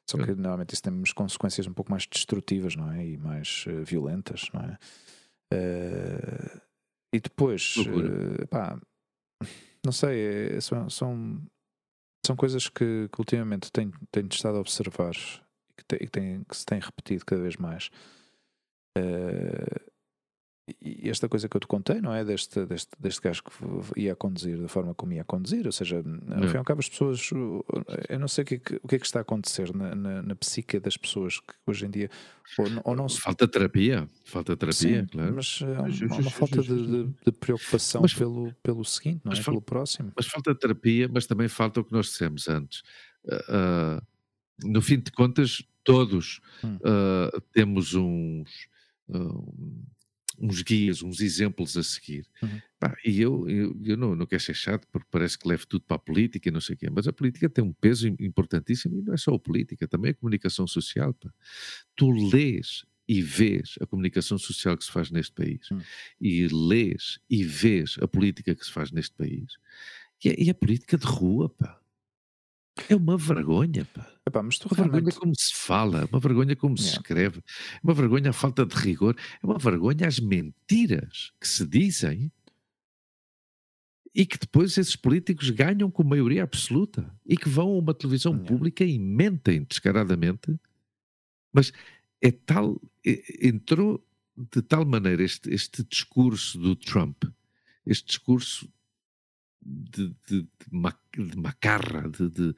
Só 0.09 0.17
que 0.17 0.35
normalmente 0.35 0.73
isso 0.73 0.83
tem 0.83 0.91
umas 0.91 1.13
consequências 1.13 1.65
um 1.65 1.73
pouco 1.73 1.89
mais 1.89 2.05
destrutivas, 2.05 2.75
não 2.75 2.91
é? 2.91 3.07
E 3.07 3.17
mais 3.17 3.63
uh, 3.67 3.85
violentas, 3.85 4.49
não 4.53 4.61
é? 4.61 4.77
Uh, 5.53 6.61
e 7.13 7.21
depois, 7.21 7.77
uh, 7.77 8.47
pá, 8.49 8.77
não 9.85 9.93
sei, 9.93 10.55
é, 10.57 10.61
são, 10.61 10.89
são 10.89 11.41
são 12.25 12.35
coisas 12.35 12.67
que, 12.67 13.09
que 13.11 13.19
ultimamente 13.19 13.71
tenho, 13.71 13.91
tenho 14.11 14.27
estado 14.31 14.57
a 14.57 14.61
observar 14.61 15.13
e 15.15 15.73
que, 15.75 15.83
te, 15.85 15.97
que, 15.97 16.07
tem, 16.07 16.43
que 16.43 16.57
se 16.57 16.65
tem 16.65 16.79
repetido 16.79 17.25
cada 17.25 17.41
vez 17.41 17.55
mais. 17.57 17.89
Uh, 18.97 19.88
e 20.81 21.09
esta 21.09 21.27
coisa 21.27 21.47
que 21.47 21.55
eu 21.55 21.61
te 21.61 21.67
contei, 21.67 22.01
não 22.01 22.13
é? 22.13 22.23
Deste, 22.23 22.65
deste, 22.65 22.89
deste 22.99 23.21
gajo 23.21 23.43
que 23.43 23.99
ia 23.99 24.15
conduzir 24.15 24.57
da 24.57 24.67
forma 24.67 24.93
como 24.93 25.13
ia 25.13 25.23
conduzir, 25.23 25.65
ou 25.65 25.71
seja, 25.71 25.97
ao 25.97 26.47
fim 26.47 26.55
e 26.55 26.57
ao 26.57 26.63
cabo, 26.63 26.79
as 26.79 26.89
pessoas. 26.89 27.29
Eu 28.07 28.19
não 28.19 28.27
sei 28.27 28.43
o 28.43 28.45
que 28.45 28.55
é 28.55 28.57
que, 28.59 28.79
o 28.83 28.87
que, 28.87 28.95
é 28.95 28.99
que 28.99 29.05
está 29.05 29.19
a 29.19 29.21
acontecer 29.21 29.73
na, 29.75 29.95
na, 29.95 30.21
na 30.21 30.35
psique 30.35 30.79
das 30.79 30.97
pessoas 30.97 31.39
que 31.39 31.53
hoje 31.65 31.85
em 31.85 31.89
dia. 31.89 32.09
Ou, 32.57 32.65
ou 32.83 32.95
não 32.95 33.07
se... 33.07 33.21
Falta 33.21 33.47
terapia, 33.47 34.09
falta 34.23 34.57
terapia, 34.57 35.01
Sim, 35.01 35.05
claro. 35.05 35.35
Mas 35.35 35.59
há 35.61 36.05
uma, 36.05 36.17
uma 36.17 36.31
falta 36.31 36.61
de, 36.61 36.87
de, 36.87 37.03
de 37.25 37.31
preocupação 37.31 38.01
mas, 38.01 38.13
pelo, 38.13 38.53
pelo 38.63 38.83
seguinte, 38.83 39.21
não 39.23 39.33
é? 39.33 39.43
Pelo 39.43 39.61
próximo. 39.61 40.11
Mas 40.15 40.25
falta 40.25 40.55
terapia, 40.55 41.07
mas 41.11 41.27
também 41.27 41.47
falta 41.47 41.79
o 41.81 41.83
que 41.83 41.93
nós 41.93 42.07
dissemos 42.07 42.47
antes. 42.47 42.81
Uh, 43.25 44.01
no 44.63 44.81
fim 44.81 44.99
de 44.99 45.11
contas, 45.11 45.63
todos 45.83 46.39
hum. 46.63 46.77
uh, 46.77 47.41
temos 47.53 47.93
uns. 47.93 48.67
Uh, 49.07 49.53
uns 50.39 50.61
guias, 50.61 51.01
uns 51.03 51.19
exemplos 51.21 51.77
a 51.77 51.83
seguir. 51.83 52.25
Uhum. 52.41 52.59
E 53.05 53.21
eu, 53.21 53.49
eu, 53.49 53.77
eu 53.83 53.97
não, 53.97 54.15
não 54.15 54.25
quero 54.25 54.41
ser 54.41 54.53
chato 54.53 54.87
porque 54.91 55.07
parece 55.11 55.37
que 55.37 55.47
levo 55.47 55.67
tudo 55.67 55.83
para 55.85 55.95
a 55.95 55.99
política 55.99 56.49
e 56.49 56.51
não 56.51 56.61
sei 56.61 56.75
o 56.75 56.77
quê, 56.77 56.89
mas 56.89 57.07
a 57.07 57.13
política 57.13 57.49
tem 57.49 57.63
um 57.63 57.73
peso 57.73 58.07
importantíssimo 58.19 58.97
e 58.97 59.01
não 59.01 59.13
é 59.13 59.17
só 59.17 59.33
a 59.33 59.39
política, 59.39 59.87
também 59.87 60.11
a 60.11 60.13
comunicação 60.13 60.65
social. 60.65 61.13
Pá. 61.13 61.29
Tu 61.95 62.09
lês 62.29 62.85
e 63.07 63.21
vês 63.21 63.75
a 63.81 63.87
comunicação 63.87 64.37
social 64.37 64.77
que 64.77 64.85
se 64.85 64.91
faz 64.91 65.09
neste 65.09 65.33
país 65.33 65.69
uhum. 65.71 65.81
e 66.21 66.47
lês 66.47 67.19
e 67.29 67.43
vês 67.43 67.97
a 68.01 68.07
política 68.07 68.53
que 68.53 68.63
se 68.63 68.71
faz 68.71 68.91
neste 68.91 69.15
país 69.15 69.57
e 70.23 70.29
a, 70.29 70.35
e 70.37 70.49
a 70.49 70.53
política 70.53 70.97
de 70.97 71.05
rua, 71.05 71.49
pá. 71.49 71.78
É 72.87 72.95
uma 72.95 73.17
vergonha, 73.17 73.85
pá. 73.85 74.07
Epá, 74.25 74.43
mas 74.43 74.57
tu 74.57 74.67
uma 74.67 74.75
realmente... 74.75 74.93
vergonha 74.93 75.19
como 75.19 75.33
se 75.35 75.55
fala, 75.55 76.07
uma 76.11 76.19
vergonha 76.19 76.55
como 76.55 76.75
yeah. 76.75 76.91
se 76.91 76.97
escreve, 76.97 77.41
uma 77.83 77.93
vergonha 77.93 78.29
a 78.29 78.33
falta 78.33 78.65
de 78.65 78.75
rigor, 78.75 79.15
é 79.41 79.45
uma 79.45 79.57
vergonha 79.57 80.07
as 80.07 80.19
mentiras 80.19 81.31
que 81.39 81.47
se 81.47 81.65
dizem 81.65 82.31
e 84.13 84.25
que 84.25 84.37
depois 84.37 84.77
esses 84.77 84.95
políticos 84.95 85.49
ganham 85.49 85.89
com 85.89 86.03
maioria 86.03 86.43
absoluta 86.43 87.11
e 87.25 87.35
que 87.35 87.49
vão 87.49 87.69
a 87.69 87.77
uma 87.79 87.93
televisão 87.93 88.33
yeah. 88.33 88.47
pública 88.47 88.83
e 88.83 88.99
mentem 88.99 89.63
descaradamente, 89.63 90.59
mas 91.51 91.71
é 92.21 92.31
tal, 92.31 92.79
entrou 93.41 94.05
de 94.37 94.61
tal 94.61 94.85
maneira 94.85 95.23
este, 95.23 95.53
este 95.53 95.83
discurso 95.83 96.57
do 96.59 96.75
Trump, 96.75 97.23
este 97.85 98.07
discurso 98.07 98.69
de, 99.61 100.13
de, 100.27 100.41
de, 100.41 101.37
macarra, 101.37 102.09
de, 102.09 102.55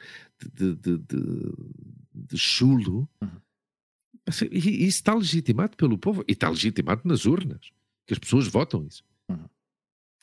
de, 2.14 2.38
chulo. 2.38 3.10
Uhum. 3.22 3.30
Assim, 4.26 4.48
e 4.52 4.86
isso 4.86 4.98
está 4.98 5.14
legitimado 5.14 5.76
pelo 5.76 5.98
povo 5.98 6.24
e 6.28 6.34
está 6.34 6.50
legitimado 6.50 7.02
nas 7.06 7.26
urnas, 7.26 7.72
que 8.06 8.14
as 8.14 8.20
pessoas 8.20 8.48
votam 8.48 8.86
isso. 8.86 9.04
Uhum. 9.30 9.46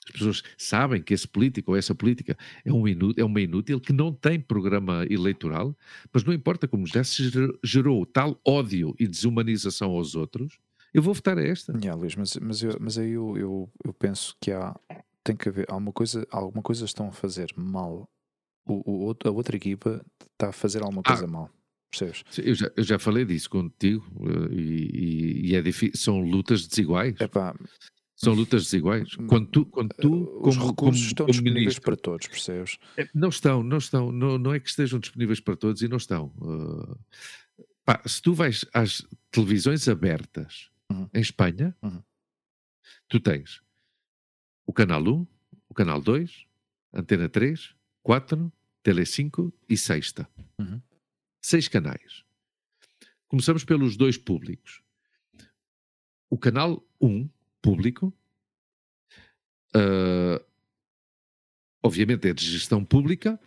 As 0.06 0.12
pessoas 0.12 0.42
sabem 0.56 1.02
que 1.02 1.12
esse 1.12 1.28
político 1.28 1.72
ou 1.72 1.76
essa 1.76 1.94
política 1.94 2.36
é, 2.64 2.72
um 2.72 2.88
inútil, 2.88 3.22
é 3.22 3.26
uma 3.26 3.40
inútil 3.40 3.78
que 3.78 3.92
não 3.92 4.12
tem 4.12 4.40
programa 4.40 5.04
eleitoral, 5.10 5.76
mas 6.12 6.24
não 6.24 6.32
importa 6.32 6.66
como 6.66 6.86
já 6.86 7.04
se 7.04 7.30
gerou 7.62 8.06
tal 8.06 8.40
ódio 8.46 8.94
e 8.98 9.06
desumanização 9.06 9.90
aos 9.90 10.14
outros, 10.14 10.58
eu 10.94 11.02
vou 11.02 11.12
votar 11.12 11.36
a 11.36 11.42
esta. 11.42 11.72
Yeah, 11.72 11.94
Luís, 11.94 12.16
mas, 12.16 12.36
mas, 12.36 12.62
eu, 12.62 12.76
mas 12.80 12.96
aí 12.96 13.10
eu, 13.10 13.36
eu, 13.36 13.70
eu 13.84 13.92
penso 13.92 14.34
que 14.40 14.50
há, 14.50 14.74
tem 15.28 15.36
que 15.36 15.48
haver 15.48 15.66
alguma 15.68 15.92
coisa, 15.92 16.26
alguma 16.30 16.62
coisa 16.62 16.84
estão 16.84 17.08
a 17.08 17.12
fazer 17.12 17.52
mal. 17.54 18.08
O, 18.66 19.08
o 19.08 19.16
a 19.24 19.30
outra 19.30 19.56
equipa 19.56 20.04
está 20.32 20.48
a 20.48 20.52
fazer 20.52 20.82
alguma 20.82 21.02
coisa 21.02 21.24
ah, 21.24 21.28
mal. 21.28 21.50
Percebes? 21.90 22.24
Eu 22.38 22.54
já, 22.54 22.70
eu 22.76 22.82
já 22.82 22.98
falei 22.98 23.24
disso 23.24 23.48
contigo 23.50 24.06
uh, 24.20 24.52
e, 24.52 25.50
e, 25.50 25.54
é 25.54 25.62
difícil, 25.62 25.98
são 25.98 26.20
lutas 26.20 26.66
desiguais. 26.66 27.18
Epá, 27.20 27.54
são 28.16 28.34
lutas 28.34 28.64
desiguais. 28.64 29.14
Quando 29.26 29.46
tu, 29.48 29.66
quando 29.66 29.94
tu 29.94 30.12
uh, 30.12 30.48
os 30.48 30.56
como, 30.56 30.70
recursos 30.70 30.74
como, 30.76 31.08
estão 31.08 31.26
como 31.26 31.32
disponíveis 31.32 31.64
ministro, 31.64 31.82
para 31.82 31.96
todos, 31.96 32.26
percebes? 32.26 32.78
É, 32.96 33.08
não 33.14 33.28
estão, 33.28 33.62
não 33.62 33.78
estão. 33.78 34.12
Não, 34.12 34.38
não 34.38 34.54
é 34.54 34.60
que 34.60 34.68
estejam 34.68 34.98
disponíveis 34.98 35.40
para 35.40 35.56
todos 35.56 35.82
e 35.82 35.88
não 35.88 35.98
estão. 35.98 36.26
Uh, 36.38 36.98
pá, 37.84 38.02
se 38.06 38.20
tu 38.20 38.34
vais 38.34 38.64
às 38.72 39.06
televisões 39.30 39.88
abertas 39.88 40.70
uhum. 40.90 41.08
em 41.14 41.20
Espanha, 41.20 41.76
uhum. 41.82 42.02
tu 43.08 43.20
tens 43.20 43.62
o 44.68 44.72
canal 44.74 45.00
1, 45.02 45.26
o 45.70 45.74
canal 45.74 45.98
2, 45.98 46.46
Antena 46.92 47.26
3, 47.26 47.74
4, 48.02 48.52
Tele 48.82 49.06
5 49.06 49.50
e 49.66 49.78
Sexta. 49.78 50.28
Uhum. 50.58 50.78
Seis 51.40 51.68
canais. 51.68 52.22
Começamos 53.28 53.64
pelos 53.64 53.96
dois 53.96 54.18
públicos. 54.18 54.82
o 56.28 56.36
canal 56.36 56.86
1, 57.00 57.30
público, 57.62 58.12
uh, 59.74 60.44
obviamente 61.82 62.28
é 62.28 62.34
de 62.34 62.44
gestão 62.44 62.84
pública 62.84 63.40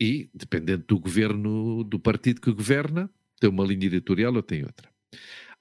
e, 0.00 0.30
dependendo 0.32 0.86
do 0.86 0.98
governo, 0.98 1.84
do 1.84 2.00
partido 2.00 2.40
que 2.40 2.50
governa, 2.50 3.10
tem 3.38 3.50
uma 3.50 3.66
linha 3.66 3.84
editorial 3.84 4.34
ou 4.34 4.42
tem 4.42 4.64
outra. 4.64 4.90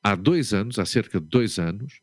Há 0.02 0.16
dois 0.16 0.54
anos, 0.54 0.80
há 0.80 0.86
cerca 0.86 1.20
de 1.20 1.28
dois 1.28 1.60
anos, 1.60 2.00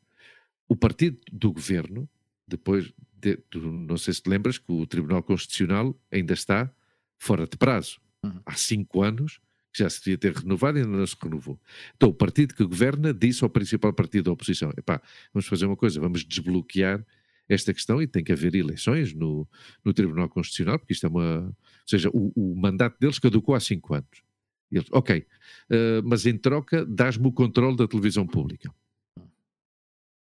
o 0.69 0.77
partido 0.77 1.19
do 1.33 1.51
governo, 1.51 2.07
depois, 2.47 2.93
de, 3.13 3.37
tu, 3.37 3.61
não 3.61 3.97
sei 3.97 4.15
se 4.15 4.23
te 4.23 4.29
lembras, 4.29 4.59
que 4.59 4.71
o 4.71 4.87
Tribunal 4.87 5.23
Constitucional 5.23 5.99
ainda 6.11 6.35
está 6.35 6.71
fora 7.19 7.47
de 7.47 7.57
prazo. 7.57 8.01
Uhum. 8.23 8.41
Há 8.45 8.55
cinco 8.55 9.03
anos 9.03 9.41
que 9.73 9.83
já 9.83 9.91
se 9.91 9.99
devia 9.99 10.19
ter 10.19 10.33
renovado 10.33 10.79
e 10.79 10.83
ainda 10.83 10.97
não 10.97 11.07
se 11.07 11.17
renovou. 11.21 11.61
Então, 11.97 12.09
o 12.09 12.15
partido 12.15 12.55
que 12.55 12.65
governa 12.65 13.13
disse 13.13 13.43
ao 13.43 13.51
principal 13.51 13.93
partido 13.93 14.27
da 14.27 14.33
oposição: 14.33 14.71
epá, 14.77 15.03
vamos 15.33 15.47
fazer 15.47 15.67
uma 15.67 15.77
coisa, 15.77 16.01
vamos 16.01 16.25
desbloquear 16.25 17.05
esta 17.49 17.75
questão 17.75 18.01
e 18.01 18.07
tem 18.07 18.23
que 18.23 18.33
haver 18.33 18.55
eleições 18.55 19.13
no, 19.13 19.47
no 19.85 19.93
Tribunal 19.93 20.29
Constitucional, 20.29 20.79
porque 20.79 20.93
isto 20.93 21.07
é 21.07 21.09
uma. 21.09 21.47
Ou 21.47 21.55
seja, 21.87 22.09
o, 22.11 22.33
o 22.35 22.55
mandato 22.57 22.99
deles 22.99 23.19
caducou 23.19 23.55
há 23.55 23.61
cinco 23.61 23.95
anos. 23.95 24.23
Eles, 24.71 24.89
ok, 24.91 25.19
uh, 25.21 26.03
mas 26.05 26.25
em 26.27 26.37
troca 26.39 26.85
dás-me 26.87 27.27
o 27.27 27.33
controle 27.33 27.77
da 27.77 27.87
televisão 27.87 28.27
pública. 28.27 28.73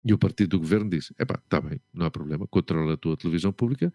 E 0.04 0.12
o 0.12 0.18
partido 0.18 0.50
do 0.50 0.60
governo 0.60 0.88
disse: 0.88 1.14
epá, 1.18 1.40
está 1.42 1.60
bem, 1.60 1.80
não 1.92 2.06
há 2.06 2.10
problema, 2.10 2.46
controla 2.46 2.94
a 2.94 2.96
tua 2.96 3.16
televisão 3.16 3.52
pública, 3.52 3.92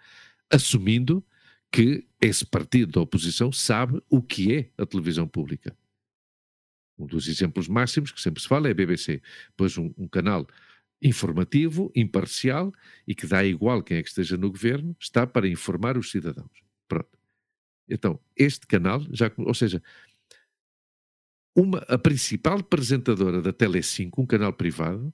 assumindo 0.49 1.26
que 1.72 2.06
esse 2.22 2.45
partido 2.45 2.91
da 2.91 3.01
oposição 3.01 3.51
sabe 3.51 4.01
o 4.10 4.22
que 4.22 4.54
é 4.54 4.72
a 4.78 4.86
televisão 4.86 5.28
pública. 5.28 5.76
Um 6.97 7.08
dos 7.08 7.28
exemplos 7.28 7.68
máximos 7.68 8.12
que 8.12 8.22
sempre 8.22 8.41
se 8.41 8.47
fala 8.47 8.68
é 8.68 8.72
a 8.72 8.76
BBC, 8.76 9.22
pois 9.58 9.78
um, 9.78 9.91
um 9.97 10.08
canal 10.08 10.47
informativo, 11.01 11.91
imparcial 11.95 12.72
e 13.08 13.14
que 13.14 13.28
dá 13.28 13.43
igual 13.43 13.84
quem 13.84 13.97
é 13.97 14.04
que 14.04 14.10
esteja 14.10 14.38
no 14.38 14.49
governo, 14.49 14.95
está 14.99 15.28
para 15.28 15.47
informar 15.47 15.97
os 15.97 16.12
cidadãos. 16.12 16.64
Pronto. 16.88 17.18
Então, 17.89 18.20
este 18.38 18.66
canal, 18.66 19.01
já, 19.12 19.32
ou 19.38 19.54
seja, 19.54 19.82
uma, 21.56 21.80
a 21.80 21.97
principal 21.97 22.60
apresentadora 22.60 23.41
da 23.41 23.51
Tele5, 23.51 24.12
um 24.18 24.26
canal 24.26 24.54
privado, 24.54 25.14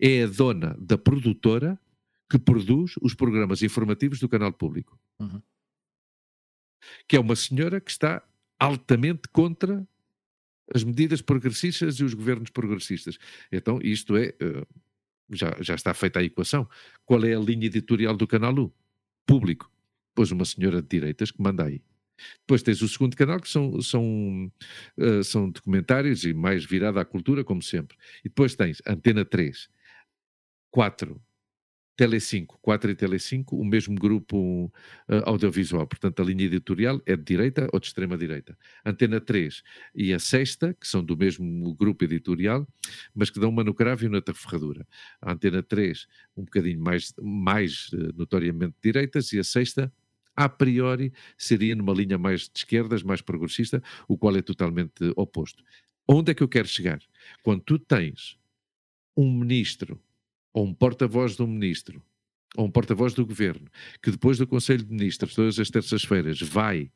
é 0.00 0.24
a 0.24 0.26
dona 0.26 0.76
da 0.78 0.98
produtora 0.98 1.78
que 2.28 2.38
produz 2.38 2.94
os 3.00 3.14
programas 3.14 3.62
informativos 3.62 4.18
do 4.18 4.28
canal 4.28 4.52
público. 4.52 4.98
Uhum 5.18 5.40
que 7.06 7.16
é 7.16 7.20
uma 7.20 7.36
senhora 7.36 7.80
que 7.80 7.90
está 7.90 8.22
altamente 8.58 9.28
contra 9.28 9.86
as 10.74 10.82
medidas 10.82 11.22
progressistas 11.22 11.96
e 11.96 12.04
os 12.04 12.14
governos 12.14 12.50
progressistas. 12.50 13.18
Então, 13.52 13.78
isto 13.82 14.16
é, 14.16 14.34
eh, 14.40 14.66
já, 15.30 15.56
já 15.60 15.74
está 15.74 15.94
feita 15.94 16.18
a 16.18 16.24
equação. 16.24 16.68
Qual 17.04 17.24
é 17.24 17.34
a 17.34 17.38
linha 17.38 17.66
editorial 17.66 18.16
do 18.16 18.26
canal 18.26 18.54
U? 18.58 18.72
Público. 19.24 19.70
Pois 20.14 20.32
uma 20.32 20.44
senhora 20.44 20.82
de 20.82 20.88
direitas 20.88 21.30
que 21.30 21.40
manda 21.40 21.64
aí. 21.64 21.82
Depois 22.40 22.62
tens 22.62 22.82
o 22.82 22.88
segundo 22.88 23.16
canal, 23.16 23.40
que 23.40 23.48
são, 23.48 23.80
são, 23.80 24.52
uh, 24.98 25.24
são 25.24 25.50
documentários 25.50 26.24
e 26.24 26.32
mais 26.34 26.64
virada 26.64 27.00
à 27.00 27.04
cultura, 27.04 27.44
como 27.44 27.62
sempre. 27.62 27.96
E 28.20 28.28
depois 28.28 28.54
tens 28.54 28.82
Antena 28.86 29.24
3, 29.24 29.68
4, 30.70 31.20
Tele5, 31.96 32.58
4 32.60 32.90
e 32.90 32.94
Tele5, 32.94 33.44
o 33.52 33.64
mesmo 33.64 33.94
grupo 33.94 34.66
uh, 34.66 34.72
audiovisual. 35.24 35.86
Portanto, 35.86 36.20
a 36.20 36.24
linha 36.24 36.44
editorial 36.44 37.00
é 37.06 37.16
de 37.16 37.24
direita 37.24 37.68
ou 37.72 37.80
de 37.80 37.86
extrema-direita. 37.86 38.56
Antena 38.84 39.20
3 39.20 39.62
e 39.94 40.12
a 40.12 40.18
Sexta, 40.18 40.74
que 40.74 40.86
são 40.86 41.02
do 41.02 41.16
mesmo 41.16 41.74
grupo 41.74 42.04
editorial, 42.04 42.68
mas 43.14 43.30
que 43.30 43.40
dão 43.40 43.48
uma 43.48 43.64
no 43.64 43.72
cravo 43.72 44.04
e 44.04 44.08
outra 44.08 44.34
ferradura. 44.34 44.86
A 45.22 45.32
Antena 45.32 45.62
3, 45.62 46.06
um 46.36 46.44
bocadinho 46.44 46.80
mais, 46.80 47.14
mais 47.20 47.88
uh, 47.94 48.12
notoriamente 48.14 48.74
de 48.74 48.92
direitas, 48.92 49.32
e 49.32 49.38
a 49.38 49.44
Sexta, 49.44 49.90
a 50.36 50.48
priori, 50.48 51.12
seria 51.36 51.74
numa 51.74 51.94
linha 51.94 52.18
mais 52.18 52.42
de 52.42 52.58
esquerdas, 52.58 53.02
mais 53.02 53.20
progressista, 53.20 53.82
o 54.06 54.18
qual 54.18 54.36
é 54.36 54.42
totalmente 54.42 55.12
oposto. 55.16 55.64
Onde 56.06 56.30
é 56.30 56.34
que 56.34 56.42
eu 56.42 56.48
quero 56.48 56.68
chegar? 56.68 57.00
Quando 57.42 57.62
tu 57.62 57.78
tens 57.78 58.38
um 59.16 59.32
ministro 59.32 60.00
ou 60.52 60.66
um 60.66 60.74
porta-voz 60.74 61.36
do 61.36 61.46
ministro, 61.46 62.02
ou 62.56 62.66
um 62.66 62.70
porta-voz 62.70 63.12
do 63.12 63.26
governo, 63.26 63.68
que 64.02 64.10
depois 64.10 64.38
do 64.38 64.46
Conselho 64.46 64.84
de 64.84 64.90
Ministros, 64.90 65.34
todas 65.34 65.58
as 65.58 65.68
terças-feiras, 65.68 66.40
vai 66.40 66.90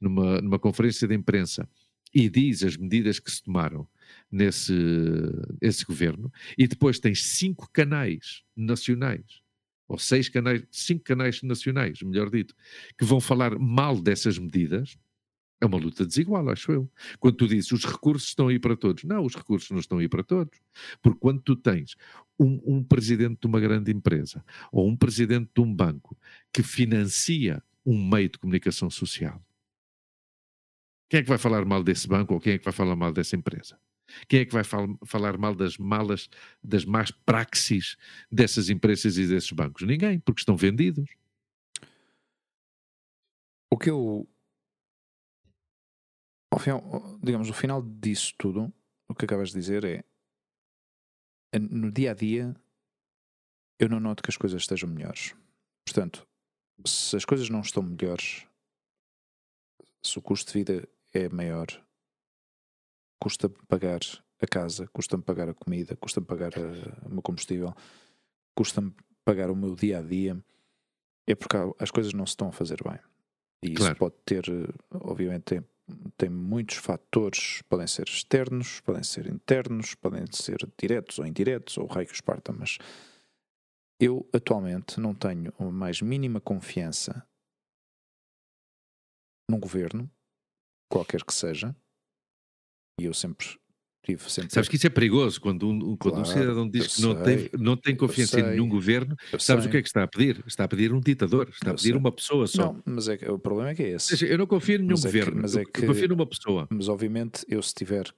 numa, 0.00 0.40
numa 0.40 0.58
conferência 0.58 1.06
de 1.06 1.14
imprensa 1.14 1.68
e 2.14 2.28
diz 2.28 2.62
as 2.62 2.76
medidas 2.76 3.18
que 3.18 3.30
se 3.30 3.42
tomaram 3.42 3.86
nesse 4.30 4.74
esse 5.60 5.84
governo, 5.84 6.32
e 6.58 6.66
depois 6.66 6.98
tens 6.98 7.24
cinco 7.24 7.70
canais 7.72 8.42
nacionais, 8.56 9.40
ou 9.90 9.98
seis 9.98 10.28
canais, 10.28 10.62
cinco 10.70 11.02
canais 11.02 11.42
nacionais, 11.42 12.00
melhor 12.00 12.30
dito, 12.30 12.54
que 12.96 13.04
vão 13.04 13.20
falar 13.20 13.58
mal 13.58 14.00
dessas 14.00 14.38
medidas, 14.38 14.96
é 15.60 15.66
uma 15.66 15.76
luta 15.76 16.06
desigual, 16.06 16.48
acho 16.48 16.70
eu. 16.70 16.90
Quando 17.18 17.36
tu 17.36 17.48
dizes 17.48 17.72
os 17.72 17.84
recursos 17.84 18.28
estão 18.28 18.46
aí 18.48 18.58
para 18.58 18.76
todos. 18.76 19.02
Não, 19.02 19.24
os 19.24 19.34
recursos 19.34 19.68
não 19.70 19.80
estão 19.80 19.98
aí 19.98 20.08
para 20.08 20.22
todos. 20.22 20.58
Porque 21.02 21.18
quando 21.18 21.42
tu 21.42 21.56
tens 21.56 21.96
um, 22.38 22.60
um 22.64 22.84
presidente 22.84 23.40
de 23.40 23.46
uma 23.48 23.58
grande 23.60 23.90
empresa 23.90 24.44
ou 24.72 24.88
um 24.88 24.96
presidente 24.96 25.50
de 25.52 25.60
um 25.60 25.74
banco 25.74 26.16
que 26.52 26.62
financia 26.62 27.62
um 27.84 28.08
meio 28.08 28.30
de 28.30 28.38
comunicação 28.38 28.88
social, 28.88 29.44
quem 31.10 31.18
é 31.18 31.22
que 31.24 31.28
vai 31.28 31.38
falar 31.38 31.64
mal 31.66 31.82
desse 31.82 32.06
banco 32.06 32.32
ou 32.32 32.40
quem 32.40 32.54
é 32.54 32.58
que 32.58 32.64
vai 32.64 32.72
falar 32.72 32.94
mal 32.94 33.12
dessa 33.12 33.34
empresa? 33.34 33.76
Quem 34.28 34.40
é 34.40 34.44
que 34.44 34.52
vai 34.52 34.64
fal 34.64 34.86
falar 35.04 35.36
mal 35.38 35.54
das 35.54 35.76
malas, 35.78 36.28
das 36.62 36.84
más 36.84 37.10
praxis 37.10 37.96
dessas 38.30 38.68
empresas 38.68 39.16
e 39.16 39.26
desses 39.26 39.52
bancos? 39.52 39.86
Ninguém, 39.86 40.20
porque 40.20 40.40
estão 40.40 40.56
vendidos. 40.56 41.08
O 43.72 43.78
que 43.78 43.90
eu 43.90 44.28
final, 46.60 47.18
digamos, 47.22 47.48
o 47.48 47.54
final 47.54 47.82
disso 47.82 48.34
tudo, 48.38 48.72
o 49.08 49.14
que 49.14 49.24
acabas 49.24 49.48
de 49.48 49.54
dizer 49.58 49.84
é 49.84 50.04
no 51.58 51.90
dia 51.90 52.12
a 52.12 52.14
dia 52.14 52.54
eu 53.78 53.88
não 53.88 53.98
noto 53.98 54.22
que 54.22 54.30
as 54.30 54.36
coisas 54.36 54.62
estejam 54.62 54.88
melhores. 54.88 55.34
Portanto, 55.84 56.28
se 56.86 57.16
as 57.16 57.24
coisas 57.24 57.48
não 57.48 57.60
estão 57.60 57.82
melhores, 57.82 58.46
se 60.04 60.18
o 60.18 60.22
custo 60.22 60.52
de 60.52 60.58
vida 60.58 60.88
é 61.12 61.28
maior, 61.28 61.66
custa-me 63.20 63.54
pagar 63.68 64.00
a 64.40 64.46
casa, 64.46 64.88
custa-me 64.88 65.22
pagar 65.22 65.48
a 65.48 65.54
comida, 65.54 65.94
custa-me 65.96 66.26
pagar 66.26 66.52
a, 66.56 67.06
o 67.06 67.10
meu 67.10 67.22
combustível, 67.22 67.74
custa-me 68.56 68.92
pagar 69.24 69.50
o 69.50 69.56
meu 69.56 69.74
dia 69.76 69.98
a 69.98 70.02
dia, 70.02 70.42
é 71.26 71.34
porque 71.34 71.56
as 71.78 71.90
coisas 71.90 72.12
não 72.12 72.26
se 72.26 72.32
estão 72.32 72.48
a 72.48 72.52
fazer 72.52 72.82
bem. 72.82 72.98
E 73.62 73.74
claro. 73.74 73.92
isso 73.92 73.98
pode 73.98 74.14
ter, 74.24 74.44
obviamente, 74.90 75.62
tem 76.16 76.30
muitos 76.30 76.76
fatores, 76.76 77.62
podem 77.68 77.86
ser 77.86 78.08
externos, 78.08 78.80
podem 78.80 79.02
ser 79.02 79.26
internos, 79.26 79.94
podem 79.94 80.24
ser 80.32 80.66
diretos 80.78 81.18
ou 81.18 81.26
indiretos, 81.26 81.76
ou 81.76 81.86
raio 81.86 82.06
que 82.06 82.14
os 82.14 82.20
parta, 82.20 82.52
mas 82.52 82.78
eu 83.98 84.26
atualmente 84.32 84.98
não 84.98 85.14
tenho 85.14 85.52
a 85.58 85.64
mais 85.64 86.00
mínima 86.00 86.40
confiança 86.40 87.26
num 89.48 89.60
governo, 89.60 90.10
qualquer 90.88 91.22
que 91.22 91.34
seja, 91.34 91.76
e 93.00 93.04
eu 93.04 93.14
sempre 93.14 93.46
tive 94.04 94.30
sempre. 94.30 94.52
Sabes 94.52 94.68
que 94.68 94.76
isso 94.76 94.86
é 94.86 94.90
perigoso 94.90 95.40
quando 95.40 95.68
um, 95.68 95.96
quando 95.96 96.14
claro, 96.14 96.20
um 96.20 96.24
cidadão 96.24 96.68
diz 96.68 96.96
que 96.96 97.02
não, 97.02 97.22
tem, 97.22 97.50
não 97.58 97.76
tem 97.76 97.96
confiança 97.96 98.40
em 98.40 98.42
nenhum 98.42 98.68
governo. 98.68 99.16
Sabes 99.38 99.64
sei. 99.64 99.68
o 99.68 99.70
que 99.70 99.76
é 99.78 99.82
que 99.82 99.88
está 99.88 100.02
a 100.02 100.08
pedir? 100.08 100.42
Está 100.46 100.64
a 100.64 100.68
pedir 100.68 100.92
um 100.92 101.00
ditador, 101.00 101.48
está 101.48 101.68
eu 101.68 101.72
a 101.72 101.76
pedir 101.76 101.88
sei. 101.88 101.96
uma 101.96 102.12
pessoa 102.12 102.46
só. 102.46 102.72
Não, 102.72 102.82
mas 102.84 103.08
é 103.08 103.16
que, 103.16 103.28
o 103.28 103.38
problema 103.38 103.70
é 103.70 103.74
que 103.74 103.82
é 103.82 103.88
esse. 103.90 104.08
Seja, 104.08 104.26
eu 104.26 104.38
não 104.38 104.46
confio 104.46 104.76
em 104.76 104.78
nenhum 104.78 104.90
mas 104.90 105.04
governo, 105.04 105.30
é 105.30 105.34
que, 105.34 105.42
mas 105.42 105.56
é 105.56 105.64
que, 105.64 105.80
eu 105.82 105.86
confio 105.86 106.08
numa 106.08 106.26
pessoa. 106.26 106.66
Mas 106.70 106.88
obviamente 106.88 107.44
eu 107.48 107.62
se 107.62 107.74
tiver, 107.74 108.12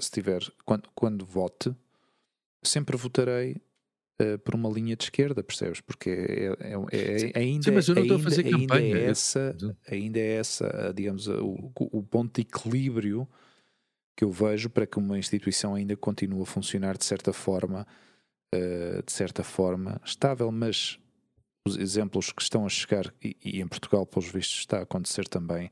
se 0.00 0.10
tiver 0.10 0.42
quando, 0.64 0.88
quando 0.94 1.24
vote, 1.24 1.74
sempre 2.62 2.96
votarei 2.96 3.56
uh, 4.20 4.38
por 4.44 4.54
uma 4.54 4.70
linha 4.70 4.96
de 4.96 5.04
esquerda, 5.04 5.42
percebes? 5.42 5.80
Porque 5.80 6.10
é, 6.10 6.46
é, 6.60 6.74
é, 6.92 7.32
é 7.34 7.38
ainda, 7.38 7.64
Sim, 7.64 7.70
mas 7.72 7.88
eu 7.88 7.94
não 7.94 8.02
ainda, 8.02 8.14
estou 8.14 8.26
a 8.26 8.30
fazer 8.30 8.44
campanha. 8.44 8.96
É 8.96 9.04
essa, 9.06 9.56
ainda 9.88 10.18
é 10.18 10.34
essa, 10.34 10.92
digamos, 10.94 11.26
o, 11.26 11.72
o 11.76 12.02
ponto 12.02 12.34
de 12.34 12.42
equilíbrio 12.42 13.28
que 14.16 14.24
eu 14.24 14.30
vejo 14.30 14.68
para 14.68 14.86
que 14.86 14.98
uma 14.98 15.18
instituição 15.18 15.74
ainda 15.74 15.96
continue 15.96 16.42
a 16.42 16.46
funcionar 16.46 16.96
de 16.96 17.04
certa 17.04 17.32
forma, 17.32 17.86
uh, 18.54 19.02
de 19.02 19.12
certa 19.12 19.42
forma 19.42 20.00
estável, 20.04 20.50
mas 20.50 20.98
os 21.66 21.76
exemplos 21.76 22.32
que 22.32 22.42
estão 22.42 22.66
a 22.66 22.68
chegar, 22.68 23.12
e, 23.22 23.36
e, 23.44 23.60
em 23.60 23.68
Portugal, 23.68 24.04
pelos 24.04 24.28
vistos, 24.28 24.58
está 24.58 24.78
a 24.78 24.82
acontecer 24.82 25.28
também, 25.28 25.70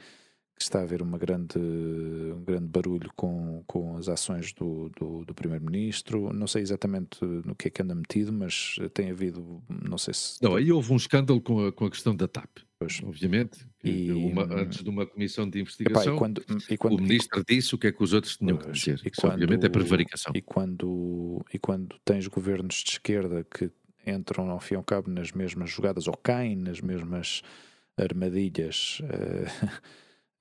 está 0.63 0.81
a 0.81 0.83
haver 0.83 1.03
uma 1.03 1.17
grande, 1.19 1.59
um 1.59 2.43
grande 2.45 2.67
barulho 2.67 3.11
com, 3.17 3.63
com 3.67 3.97
as 3.97 4.09
ações 4.09 4.53
do, 4.53 4.91
do, 4.99 5.25
do 5.25 5.35
Primeiro-Ministro. 5.35 6.33
Não 6.33 6.47
sei 6.47 6.63
exatamente 6.63 7.25
no 7.25 7.55
que 7.55 7.69
é 7.69 7.71
que 7.71 7.83
anda 7.83 7.95
metido, 7.95 8.33
mas 8.33 8.77
tem 8.95 9.11
havido, 9.11 9.63
não 9.69 9.99
sei 9.99 10.15
se. 10.15 10.43
Não, 10.43 10.55
aí 10.57 10.71
houve 10.73 10.93
um 10.93 10.97
escândalo 10.97 11.41
com 11.41 11.67
a, 11.67 11.73
com 11.73 11.85
a 11.87 11.91
questão 11.91 12.15
da 12.15 12.27
TAP. 12.29 12.49
Pois. 12.79 13.01
Obviamente, 13.05 13.67
E- 13.85 14.11
uma- 14.11 14.45
antes 14.45 14.83
de 14.83 14.89
uma 14.89 15.05
comissão 15.07 15.45
de 15.49 15.59
Epá, 15.59 15.63
investigação, 15.63 16.15
e 16.15 16.19
quando, 16.19 16.43
e 16.71 16.77
quando, 16.79 16.99
o 16.99 17.03
ministro 17.03 17.45
disse 17.47 17.75
o 17.75 17.79
que 17.79 17.87
é 17.89 17.93
que 17.93 18.03
os 18.03 18.13
outros 18.15 18.37
tinham 18.39 18.57
que 18.57 18.71
dizer. 18.71 19.01
e 19.05 19.09
Isso, 19.11 19.27
obviamente, 19.27 19.59
é 19.67 19.69
quando- 19.69 19.73
prevaricação. 19.73 20.33
E 20.35 20.41
quando, 20.41 21.45
e 21.53 21.59
quando 21.59 21.97
tens 22.05 22.27
governos 22.27 22.77
de 22.77 22.93
esquerda 22.93 23.45
que 23.45 23.71
entram 24.07 24.49
ao 24.51 24.59
fim 24.61 24.75
e 24.75 24.77
ao 24.79 24.83
cabo 24.83 25.11
nas 25.11 25.31
mesmas 25.31 25.69
jogadas 25.71 26.09
ou 26.09 26.17
caem 26.17 26.57
nas 26.57 26.81
mesmas 26.81 27.43
armadilhas 27.99 29.03
eh, 29.05 29.45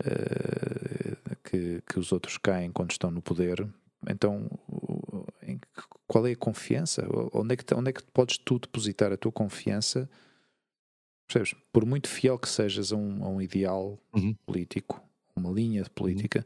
eh, 0.06 1.16
que, 1.44 1.82
que 1.88 2.00
os 2.00 2.12
outros 2.12 2.38
caem 2.38 2.72
quando 2.72 2.92
estão 2.92 3.12
no 3.12 3.22
poder, 3.22 3.68
então 4.08 4.50
qual 6.08 6.26
é 6.26 6.32
a 6.32 6.36
confiança? 6.36 7.06
Onde 7.34 7.54
é, 7.54 7.58
que, 7.58 7.74
onde 7.74 7.90
é 7.90 7.94
que 7.94 8.04
podes 8.04 8.38
tu 8.38 8.60
depositar 8.60 9.12
a 9.12 9.18
tua 9.18 9.32
confiança? 9.32 10.10
Percebes? 11.28 11.54
Por 11.72 11.86
muito 11.86 12.08
fiel 12.08 12.40
que 12.40 12.50
sejas 12.50 12.92
a 12.92 12.96
um, 12.96 13.24
a 13.24 13.30
um 13.30 13.42
ideal 13.42 14.00
Uhum. 14.16 14.34
político, 14.46 15.02
uma 15.36 15.52
linha 15.52 15.84
de 15.84 15.90
política, 15.90 16.44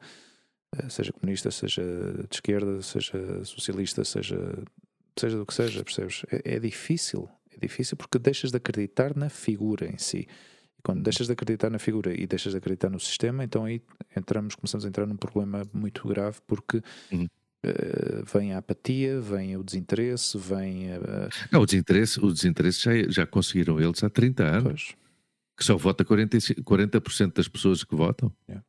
eh, 0.76 0.90
seja 0.90 1.14
comunista, 1.14 1.50
seja 1.52 1.82
de 2.30 2.36
esquerda, 2.36 2.82
seja 2.82 3.46
socialista, 3.46 4.04
seja, 4.04 4.38
seja 5.18 5.38
do 5.38 5.46
que 5.46 5.54
seja, 5.54 5.84
percebes? 5.84 6.24
É, 6.30 6.56
é 6.56 6.60
difícil, 6.60 7.30
é 7.52 7.58
difícil 7.58 7.96
porque 7.96 8.20
deixas 8.20 8.52
de 8.52 8.58
acreditar 8.58 9.16
na 9.16 9.30
figura 9.30 9.88
em 9.90 9.98
si. 9.98 10.28
Quando 10.84 11.02
deixas 11.02 11.28
de 11.28 11.34
acreditar 11.34 11.70
na 11.70 11.80
figura 11.80 12.14
e 12.14 12.28
deixas 12.28 12.52
de 12.52 12.58
acreditar 12.58 12.90
no 12.90 13.00
sistema, 13.00 13.44
então 13.44 13.64
aí 13.66 13.82
entramos, 14.18 14.54
começamos 14.56 14.84
a 14.86 14.90
entrar 14.90 15.06
num 15.06 15.16
problema 15.16 15.64
muito 15.74 16.06
grave 16.08 16.40
porque 16.46 16.82
Uhum. 17.12 17.26
eh, 17.64 18.22
vem 18.34 18.54
a 18.54 18.58
apatia, 18.58 19.22
vem 19.22 19.56
o 19.56 19.64
desinteresse, 19.64 20.38
vem 20.38 20.92
a. 20.92 21.00
Não, 21.52 21.62
o 21.62 21.66
desinteresse, 21.66 22.20
o 22.20 22.32
desinteresse 22.34 22.82
já, 22.84 22.92
já 23.10 23.26
conseguiram 23.26 23.80
eles 23.80 24.04
há 24.04 24.10
30 24.10 24.44
anos, 24.44 24.64
pois, 24.64 24.96
que 25.58 25.64
só 25.64 25.78
vota 25.78 26.04
45 26.04 26.62
40% 26.64 27.34
das 27.34 27.48
pessoas 27.48 27.84
que 27.86 27.96
votam. 27.96 28.30
Yeah. 28.50 28.66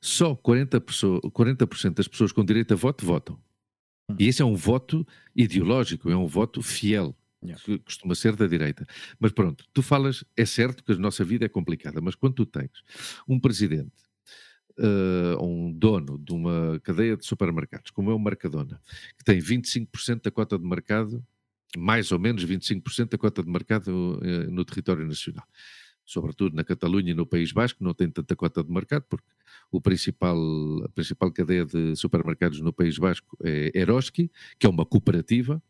Só 0.00 0.34
40%, 0.36 0.80
pessoa- 0.80 1.20
40% 1.32 1.94
das 1.94 2.06
pessoas 2.08 2.32
com 2.32 2.44
direito 2.44 2.74
a 2.74 2.76
voto 2.76 3.04
votam. 3.06 3.40
Hum. 4.10 4.16
E 4.18 4.26
esse 4.28 4.42
é 4.42 4.44
um 4.44 4.54
voto 4.54 5.06
ideológico, 5.34 6.10
é 6.10 6.16
um 6.16 6.26
voto 6.26 6.62
fiel, 6.62 7.16
Yeah. 7.40 7.62
que 7.64 7.78
costuma 7.78 8.16
ser 8.16 8.34
da 8.34 8.48
direita. 8.48 8.84
Mas 9.18 9.30
pronto, 9.30 9.64
tu 9.72 9.80
falas, 9.80 10.24
é 10.36 10.44
certo 10.44 10.82
que 10.82 10.92
a 10.92 10.96
nossa 10.96 11.24
vida 11.24 11.44
é 11.44 11.48
complicada, 11.48 12.00
mas 12.00 12.16
quando 12.16 12.34
tu 12.34 12.46
tens 12.46 12.82
um 13.28 13.38
presidente, 13.38 13.92
eh, 14.78 15.36
um 15.40 15.72
dono 15.72 16.18
de 16.18 16.32
uma 16.32 16.78
cadeia 16.84 17.16
de 17.16 17.26
supermercados, 17.26 17.90
como 17.90 18.10
é 18.10 18.14
o 18.14 18.18
Mercadona, 18.18 18.80
que 19.16 19.24
tem 19.24 19.40
25% 19.40 20.22
da 20.22 20.30
cota 20.30 20.58
de 20.58 20.64
mercado, 20.64 21.24
mais 21.76 22.12
ou 22.12 22.18
menos 22.18 22.44
25% 22.44 23.10
da 23.10 23.18
cota 23.18 23.42
de 23.42 23.50
mercado 23.50 24.20
eh, 24.22 24.46
no 24.46 24.64
território 24.64 25.06
nacional. 25.06 25.44
Sobretudo 26.04 26.56
na 26.56 26.64
Catalunha 26.64 27.10
e 27.10 27.14
no 27.14 27.26
País 27.26 27.52
Basco, 27.52 27.82
não 27.84 27.92
tem 27.92 28.08
tanta 28.08 28.34
cota 28.36 28.62
de 28.64 28.70
mercado, 28.70 29.04
porque 29.08 29.26
o 29.70 29.80
principal, 29.80 30.36
a 30.84 30.88
principal 30.90 31.30
cadeia 31.32 31.66
de 31.66 31.94
supermercados 31.96 32.60
no 32.60 32.72
País 32.72 32.98
Basco 32.98 33.36
é 33.42 33.72
Eroski, 33.74 34.30
que 34.58 34.66
é 34.66 34.70
uma 34.70 34.86
cooperativa, 34.86 35.62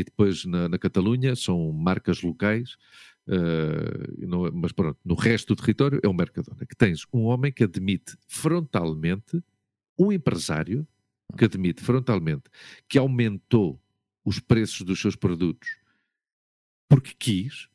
e 0.00 0.04
depois 0.04 0.44
na, 0.44 0.68
na 0.68 0.78
Catalunha 0.78 1.34
são 1.36 1.72
marcas 1.72 2.22
locais, 2.22 2.76
não- 4.26 4.50
mas 4.52 4.72
pronto, 4.72 4.98
no 5.04 5.14
resto 5.14 5.54
do 5.54 5.60
território 5.60 6.00
é 6.02 6.08
o 6.08 6.14
Mercadona, 6.14 6.64
que 6.66 6.76
tens 6.76 7.04
um 7.12 7.22
homem 7.24 7.52
que 7.52 7.64
admite 7.64 8.16
frontalmente, 8.26 9.42
um 9.98 10.12
empresário 10.12 10.86
que 11.36 11.44
admite 11.44 11.82
frontalmente 11.82 12.44
que 12.88 12.98
aumentou 12.98 13.80
os 14.24 14.38
preços 14.40 14.82
dos 14.82 15.00
seus 15.00 15.14
produtos 15.16 15.68
porque 16.88 17.14
quis, 17.18 17.68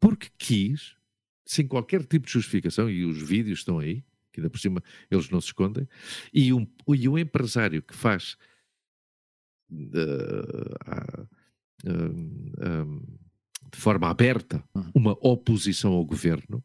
porque 0.00 0.28
quis, 0.38 0.96
sem 1.44 1.66
qualquer 1.66 2.04
tipo 2.04 2.26
de 2.26 2.32
justificação, 2.32 2.90
e 2.90 3.04
os 3.04 3.20
vídeos 3.20 3.60
estão 3.60 3.78
aí, 3.78 4.02
que 4.32 4.40
ainda 4.40 4.50
por 4.50 4.58
cima 4.58 4.82
eles 5.10 5.28
não 5.30 5.40
se 5.40 5.48
escondem, 5.48 5.86
e 6.32 6.52
um, 6.52 6.66
e 6.88 7.08
um 7.08 7.18
empresário 7.18 7.82
que 7.82 7.94
faz 7.94 8.36
eh, 8.36 8.46
ah, 8.46 9.61
hum, 9.61 9.61
hum, 9.61 9.61
de 13.70 13.78
forma 13.78 14.08
aberta 14.10 14.62
Uhum. 14.74 14.90
uma 14.94 15.12
oposição 15.20 15.92
ao 15.92 16.04
governo. 16.04 16.62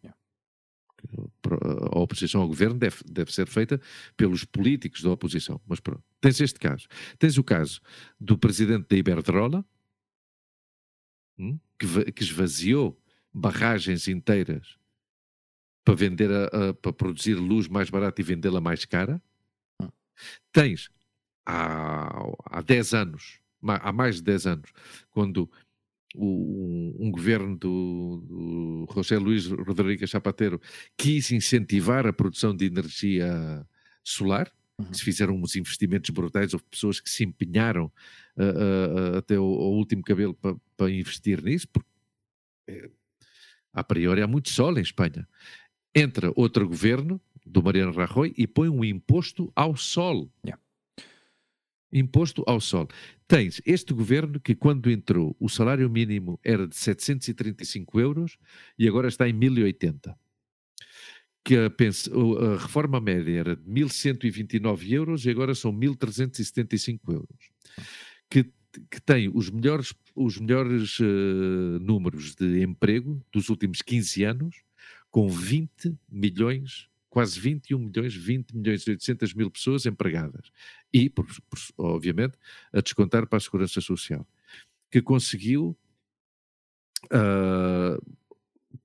A 1.94 2.00
oposição 2.00 2.42
ao 2.42 2.48
governo 2.48 2.78
deve, 2.78 2.98
deve 3.06 3.32
ser 3.32 3.48
feita 3.48 3.80
pelos 4.18 4.44
políticos 4.44 5.02
da 5.04 5.12
oposição. 5.12 5.62
Mas 5.66 5.80
pronto, 5.80 6.04
tens 6.20 6.40
este 6.42 6.60
caso. 6.60 6.88
Tens 7.18 7.38
o 7.38 7.44
caso 7.44 7.80
do 8.20 8.38
presidente 8.38 8.88
da 8.90 8.98
Iberdrola, 8.98 9.64
hum, 11.38 11.58
que, 11.80 11.86
va- 11.86 12.04
que 12.06 12.24
esvaziou 12.24 13.00
barragens 13.34 14.08
inteiras 14.08 14.76
para 15.86 15.96
vender 15.96 16.30
a- 16.32 16.46
a- 16.70 16.74
para 16.74 16.92
produzir 16.92 17.36
luz 17.36 17.68
mais 17.68 17.90
barata 17.90 18.20
e 18.20 18.24
vendê-la 18.24 18.60
mais 18.60 18.84
cara. 18.84 19.22
Hum. 19.82 19.90
Tens 20.52 20.90
há, 21.48 22.12
há 22.46 22.62
10 22.62 22.94
anos, 22.94 23.40
há 23.64 23.92
mais 23.94 24.18
de 24.18 24.24
10 24.24 24.46
anos, 24.48 24.72
quando 25.10 25.50
o- 26.16 26.96
um, 27.00 27.08
um 27.08 27.12
governo 27.12 27.58
do, 27.58 28.24
do 28.88 28.94
José 28.94 29.18
Luís 29.18 29.46
Rodrigues 29.48 30.10
Zapatero 30.10 30.60
quis 30.98 31.32
incentivar 31.32 32.06
a 32.08 32.14
produção 32.14 32.56
de 32.56 32.66
energia 32.66 33.66
solar, 34.04 34.52
Uhum. 34.80 34.94
se 34.94 35.04
fizeram 35.04 35.36
uns 35.36 35.56
investimentos 35.56 36.12
brutais, 36.12 36.54
houve 36.54 36.64
pessoas 36.70 37.00
que 37.00 37.10
se 37.10 37.24
empenharam 37.24 37.92
ah, 38.38 38.44
ah, 38.44 39.18
até 39.18 39.34
ao, 39.36 39.44
ao 39.44 39.74
último 39.74 40.04
cabelo 40.04 40.36
para, 40.36 40.56
para 40.78 40.92
investir 40.92 41.42
nisso, 41.44 41.68
porque 41.70 42.92
a 43.74 43.84
priori 43.84 44.22
há 44.22 44.28
muito 44.28 44.50
sol 44.50 44.78
em 44.78 44.82
Espanha. 44.82 45.28
Entra 45.96 46.32
outro 46.36 46.68
governo, 46.68 47.20
do 47.44 47.64
Mariano 47.64 47.92
Rajoy, 47.92 48.36
e 48.38 48.46
põe 48.46 48.70
um 48.70 48.84
imposto 48.86 49.52
ao 49.56 49.76
sol. 49.76 50.32
Yeah. 50.46 50.62
Imposto 51.92 52.44
ao 52.46 52.60
sol. 52.60 52.88
Tens 53.28 53.62
este 53.66 53.94
governo 53.94 54.40
que, 54.40 54.56
quando 54.56 54.92
entrou, 54.92 55.36
o 55.40 55.48
salário 55.48 55.90
mínimo 55.90 56.40
era 56.44 56.68
de 56.68 56.76
735 56.76 58.00
euros 58.00 58.38
e 58.78 58.88
agora 58.88 59.08
está 59.08 59.28
em 59.28 59.34
1080 59.34 60.18
que 61.48 61.56
a, 61.56 61.68
a 61.68 62.58
reforma 62.58 63.00
média 63.00 63.40
era 63.40 63.56
de 63.56 63.64
1.129 63.64 64.92
euros 64.92 65.26
e 65.26 65.30
agora 65.30 65.56
são 65.56 65.72
1.375 65.72 67.00
euros. 67.08 67.50
Que, 68.30 68.44
que 68.92 69.00
tem 69.00 69.32
os 69.34 69.50
melhores, 69.50 69.94
os 70.14 70.38
melhores 70.38 70.98
eh, 71.00 71.80
números 71.80 72.36
de 72.36 72.62
emprego 72.62 73.26
dos 73.32 73.48
últimos 73.48 73.82
15 73.82 74.26
anos, 74.26 74.58
com 75.10 75.30
20 75.30 75.98
milhões, 76.12 76.90
quase 77.10 77.40
21 77.40 77.80
milhões, 77.80 78.14
20 78.14 78.52
milhões 78.52 78.82
e 78.82 78.90
800 78.90 79.34
mil 79.34 79.50
pessoas 79.50 79.86
empregadas. 79.86 80.52
E, 80.94 81.10
por- 81.10 81.26
por- 81.50 81.60
obviamente, 81.78 82.38
a 82.74 82.82
descontar 82.82 83.28
para 83.28 83.38
a 83.38 83.42
Segurança 83.42 83.82
Social. 83.82 84.26
Que 84.90 85.02
conseguiu 85.02 85.78
ah, 87.12 87.98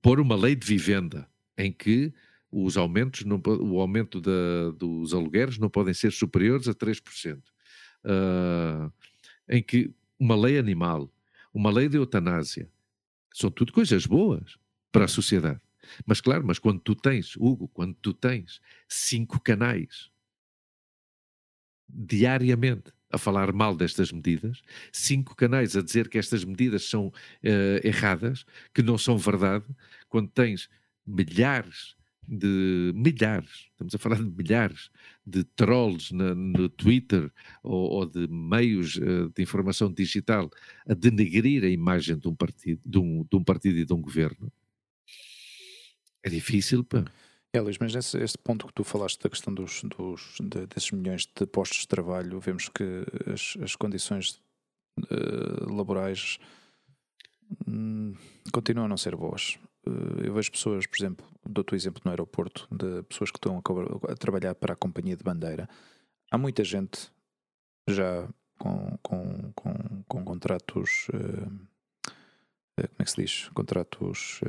pôr 0.01 0.19
uma 0.19 0.35
lei 0.35 0.55
de 0.55 0.65
vivenda 0.65 1.27
em 1.57 1.71
que 1.71 2.13
os 2.51 2.77
aumentos, 2.77 3.25
não, 3.25 3.41
o 3.61 3.79
aumento 3.79 4.21
da- 4.21 4.71
dos 4.77 5.13
alugueres 5.13 5.57
não 5.57 5.69
podem 5.69 5.93
ser 5.93 6.11
superiores 6.11 6.67
a 6.67 6.73
3%. 6.73 7.41
Ah, 8.03 8.91
em 9.49 9.61
que 9.63 9.91
uma 10.19 10.35
lei 10.35 10.57
animal, 10.57 11.11
uma 11.53 11.71
lei 11.71 11.89
de 11.89 11.97
eutanásia, 11.97 12.69
são 13.33 13.49
tudo 13.49 13.73
coisas 13.73 14.05
boas 14.05 14.57
para 14.91 15.05
a 15.05 15.07
sociedade. 15.07 15.59
Mas 16.05 16.21
claro, 16.21 16.45
mas 16.45 16.59
quando 16.59 16.79
tu 16.79 16.95
tens, 16.95 17.35
Hugo, 17.35 17.67
quando 17.69 17.93
tu 17.95 18.13
tens 18.13 18.61
cinco 18.87 19.39
canais 19.39 20.09
diariamente 21.89 22.91
a 23.11 23.17
falar 23.17 23.53
mal 23.53 23.75
destas 23.75 24.11
medidas, 24.11 24.61
cinco 24.91 25.35
canais 25.35 25.75
a 25.77 25.81
dizer 25.83 26.09
que 26.09 26.17
estas 26.17 26.43
medidas 26.43 26.83
são 26.89 27.13
eh, 27.43 27.79
erradas, 27.83 28.43
que 28.73 28.81
não 28.81 28.97
são 28.97 29.17
verdade, 29.17 29.65
quando 30.09 30.29
tens 30.29 30.67
milhares 31.05 31.95
de 32.25 32.91
milhares, 32.95 33.67
estamos 33.71 33.93
a 33.93 33.97
falar 33.97 34.15
de 34.15 34.31
milhares 34.31 34.89
de 35.27 35.43
trolls 35.43 36.11
na- 36.13 36.33
no 36.33 36.69
Twitter 36.69 37.29
ou, 37.61 37.91
ou 37.91 38.05
de 38.05 38.27
meios 38.29 38.97
eh, 38.97 39.29
de 39.35 39.43
informação 39.43 39.91
digital 39.93 40.49
a 40.87 40.93
denegrir 40.93 41.63
a 41.65 41.67
imagem 41.67 42.17
de 42.17 42.27
um 42.27 42.33
partido, 42.33 42.81
de 42.85 42.97
um, 42.97 43.25
de 43.29 43.35
um 43.37 43.43
partido 43.43 43.77
e 43.77 43.85
de 43.85 43.93
um 43.93 44.01
governo. 44.01 44.51
É 46.23 46.29
difícil, 46.29 46.83
pá. 46.83 47.03
É, 47.55 47.61
Luís, 47.61 47.77
mas 47.77 47.93
nesse 47.93 48.17
esse 48.17 48.37
ponto 48.37 48.65
que 48.65 48.73
tu 48.73 48.83
falaste 48.83 49.21
da 49.21 49.29
questão 49.29 49.53
dos, 49.53 49.83
dos, 49.83 50.37
de- 50.41 50.65
desses 50.65 50.91
milhões 50.91 51.27
de 51.27 51.45
postos 51.45 51.79
de 51.81 51.87
trabalho, 51.87 52.39
vemos 52.39 52.67
que 52.67 52.83
as, 53.31 53.55
as 53.61 53.75
condições 53.75 54.41
eh, 55.11 55.71
laborais 55.71 56.39
hum, 57.67 58.15
continuam 58.51 58.85
a 58.85 58.89
não 58.89 58.97
ser 58.97 59.15
boas. 59.15 59.59
eh, 59.85 60.27
eu 60.27 60.33
vejo 60.33 60.51
pessoas, 60.51 60.87
por 60.87 60.97
exemplo, 60.97 61.25
dou-te 61.47 61.73
o 61.73 61.75
exemplo 61.75 62.01
no 62.05 62.11
aeroporto, 62.11 62.67
de 62.71 63.03
pessoas 63.03 63.29
que 63.29 63.37
estão 63.37 63.57
a, 63.57 64.11
a, 64.11 64.15
trabalhar 64.15 64.55
para 64.55 64.73
a 64.73 64.77
companhia 64.77 65.15
de 65.15 65.23
bandeira. 65.23 65.69
Há 66.31 66.37
muita 66.39 66.63
gente 66.63 67.11
já 67.87 68.27
com, 68.57 68.97
com, 69.03 69.51
com, 69.53 70.03
com 70.07 70.25
contratos. 70.25 71.07
Uh, 71.09 71.67
como 72.75 72.95
é 72.99 73.03
que 73.03 73.11
se 73.11 73.21
diz? 73.21 73.49
Contratos. 73.49 74.41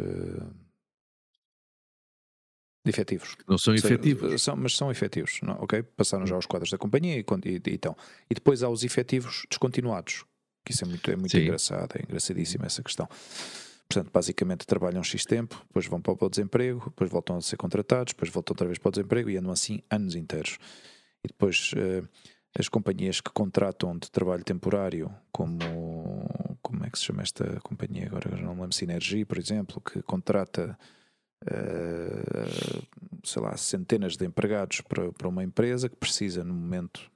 Uh, 2.84 2.88
efetivos. 2.88 3.36
Não 3.48 3.58
são 3.58 3.74
efetivos. 3.74 4.42
São, 4.42 4.56
mas 4.56 4.76
são 4.76 4.90
efetivos, 4.90 5.40
não, 5.42 5.54
ok? 5.54 5.82
Passaram 5.82 6.26
já 6.26 6.34
aos 6.34 6.46
quadros 6.46 6.70
da 6.70 6.78
companhia 6.78 7.16
e, 7.16 7.24
e, 7.44 7.50
e, 7.54 7.74
então. 7.74 7.96
E 8.30 8.34
depois 8.34 8.62
há 8.62 8.68
os 8.68 8.84
efetivos 8.84 9.44
descontinuados, 9.48 10.24
que 10.64 10.72
isso 10.72 10.84
é 10.84 10.88
muito, 10.88 11.10
é 11.10 11.16
muito 11.16 11.36
engraçado, 11.36 11.96
é 11.96 12.02
engraçadíssima 12.02 12.66
essa 12.66 12.82
questão. 12.82 13.08
Portanto, 13.88 14.10
basicamente 14.12 14.66
trabalham 14.66 15.02
X 15.02 15.24
tempo, 15.24 15.62
depois 15.68 15.86
vão 15.86 16.00
para 16.00 16.16
o 16.18 16.28
desemprego, 16.28 16.84
depois 16.86 17.10
voltam 17.10 17.36
a 17.36 17.40
ser 17.40 17.56
contratados, 17.56 18.12
depois 18.12 18.30
voltam 18.30 18.52
outra 18.52 18.66
vez 18.66 18.78
para 18.78 18.88
o 18.88 18.92
desemprego 18.92 19.30
e 19.30 19.36
andam 19.36 19.52
assim 19.52 19.82
anos 19.90 20.14
inteiros. 20.14 20.58
E 21.22 21.28
depois 21.28 21.72
uh, 21.72 22.08
as 22.58 22.68
companhias 22.68 23.20
que 23.20 23.30
contratam 23.30 23.96
de 23.98 24.10
trabalho 24.10 24.42
temporário, 24.42 25.10
como 25.30 25.58
como 26.62 26.84
é 26.84 26.90
que 26.90 26.98
se 26.98 27.04
chama 27.04 27.22
esta 27.22 27.60
companhia 27.60 28.06
agora? 28.06 28.30
Não 28.30 28.54
me 28.54 28.62
lembro, 28.62 28.74
Sinergia, 28.74 29.24
por 29.26 29.38
exemplo, 29.38 29.80
que 29.80 30.02
contrata 30.02 30.76
sei 33.22 33.42
lá, 33.42 33.56
centenas 33.56 34.16
de 34.16 34.26
empregados 34.26 34.80
para, 34.80 35.12
para 35.12 35.28
uma 35.28 35.44
empresa 35.44 35.88
que 35.88 35.96
precisa 35.96 36.44
no 36.44 36.54
momento, 36.54 37.10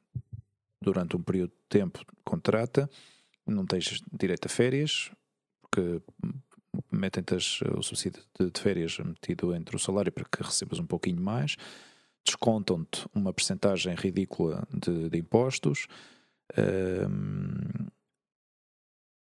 durante 0.80 1.16
um 1.16 1.22
período 1.22 1.50
de 1.50 1.68
tempo, 1.68 2.04
contrata, 2.24 2.88
não 3.46 3.66
tens 3.66 4.02
direito 4.12 4.46
a 4.46 4.48
férias, 4.48 5.10
porque 5.62 6.02
metem-te 6.90 7.34
o 7.76 7.82
subsídio 7.82 8.22
de, 8.38 8.60
férias 8.60 8.98
metido 8.98 9.54
entre 9.54 9.76
o 9.76 9.78
salário 9.78 10.12
para 10.12 10.24
que 10.24 10.42
recebas 10.42 10.78
um 10.78 10.86
pouquinho 10.86 11.20
mais, 11.20 11.56
descontam-te 12.24 13.06
uma 13.14 13.32
percentagem 13.32 13.94
ridícula 13.94 14.66
de, 14.72 15.08
de 15.08 15.18
impostos. 15.18 15.86
Um, 16.56 17.88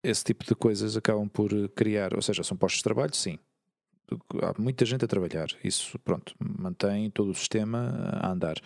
esse 0.03 0.25
tipo 0.25 0.45
de 0.45 0.55
coisas 0.55 0.97
acabam 0.97 1.29
por 1.29 1.51
criar, 1.70 2.15
ou 2.15 2.23
seja, 2.23 2.43
são 2.43 2.57
postos 2.57 2.79
de 2.79 2.85
trabalho, 2.85 3.15
sim. 3.15 3.39
Há 4.43 4.60
muita 4.60 4.85
gente 4.85 5.05
a 5.05 5.09
trabalhar, 5.09 5.48
isso, 5.62 5.98
pronto, 6.01 6.35
mantém 6.39 7.10
todo 7.10 7.30
o 7.30 7.35
sistema 7.35 8.10
a 8.20 8.30
andar. 8.30 8.56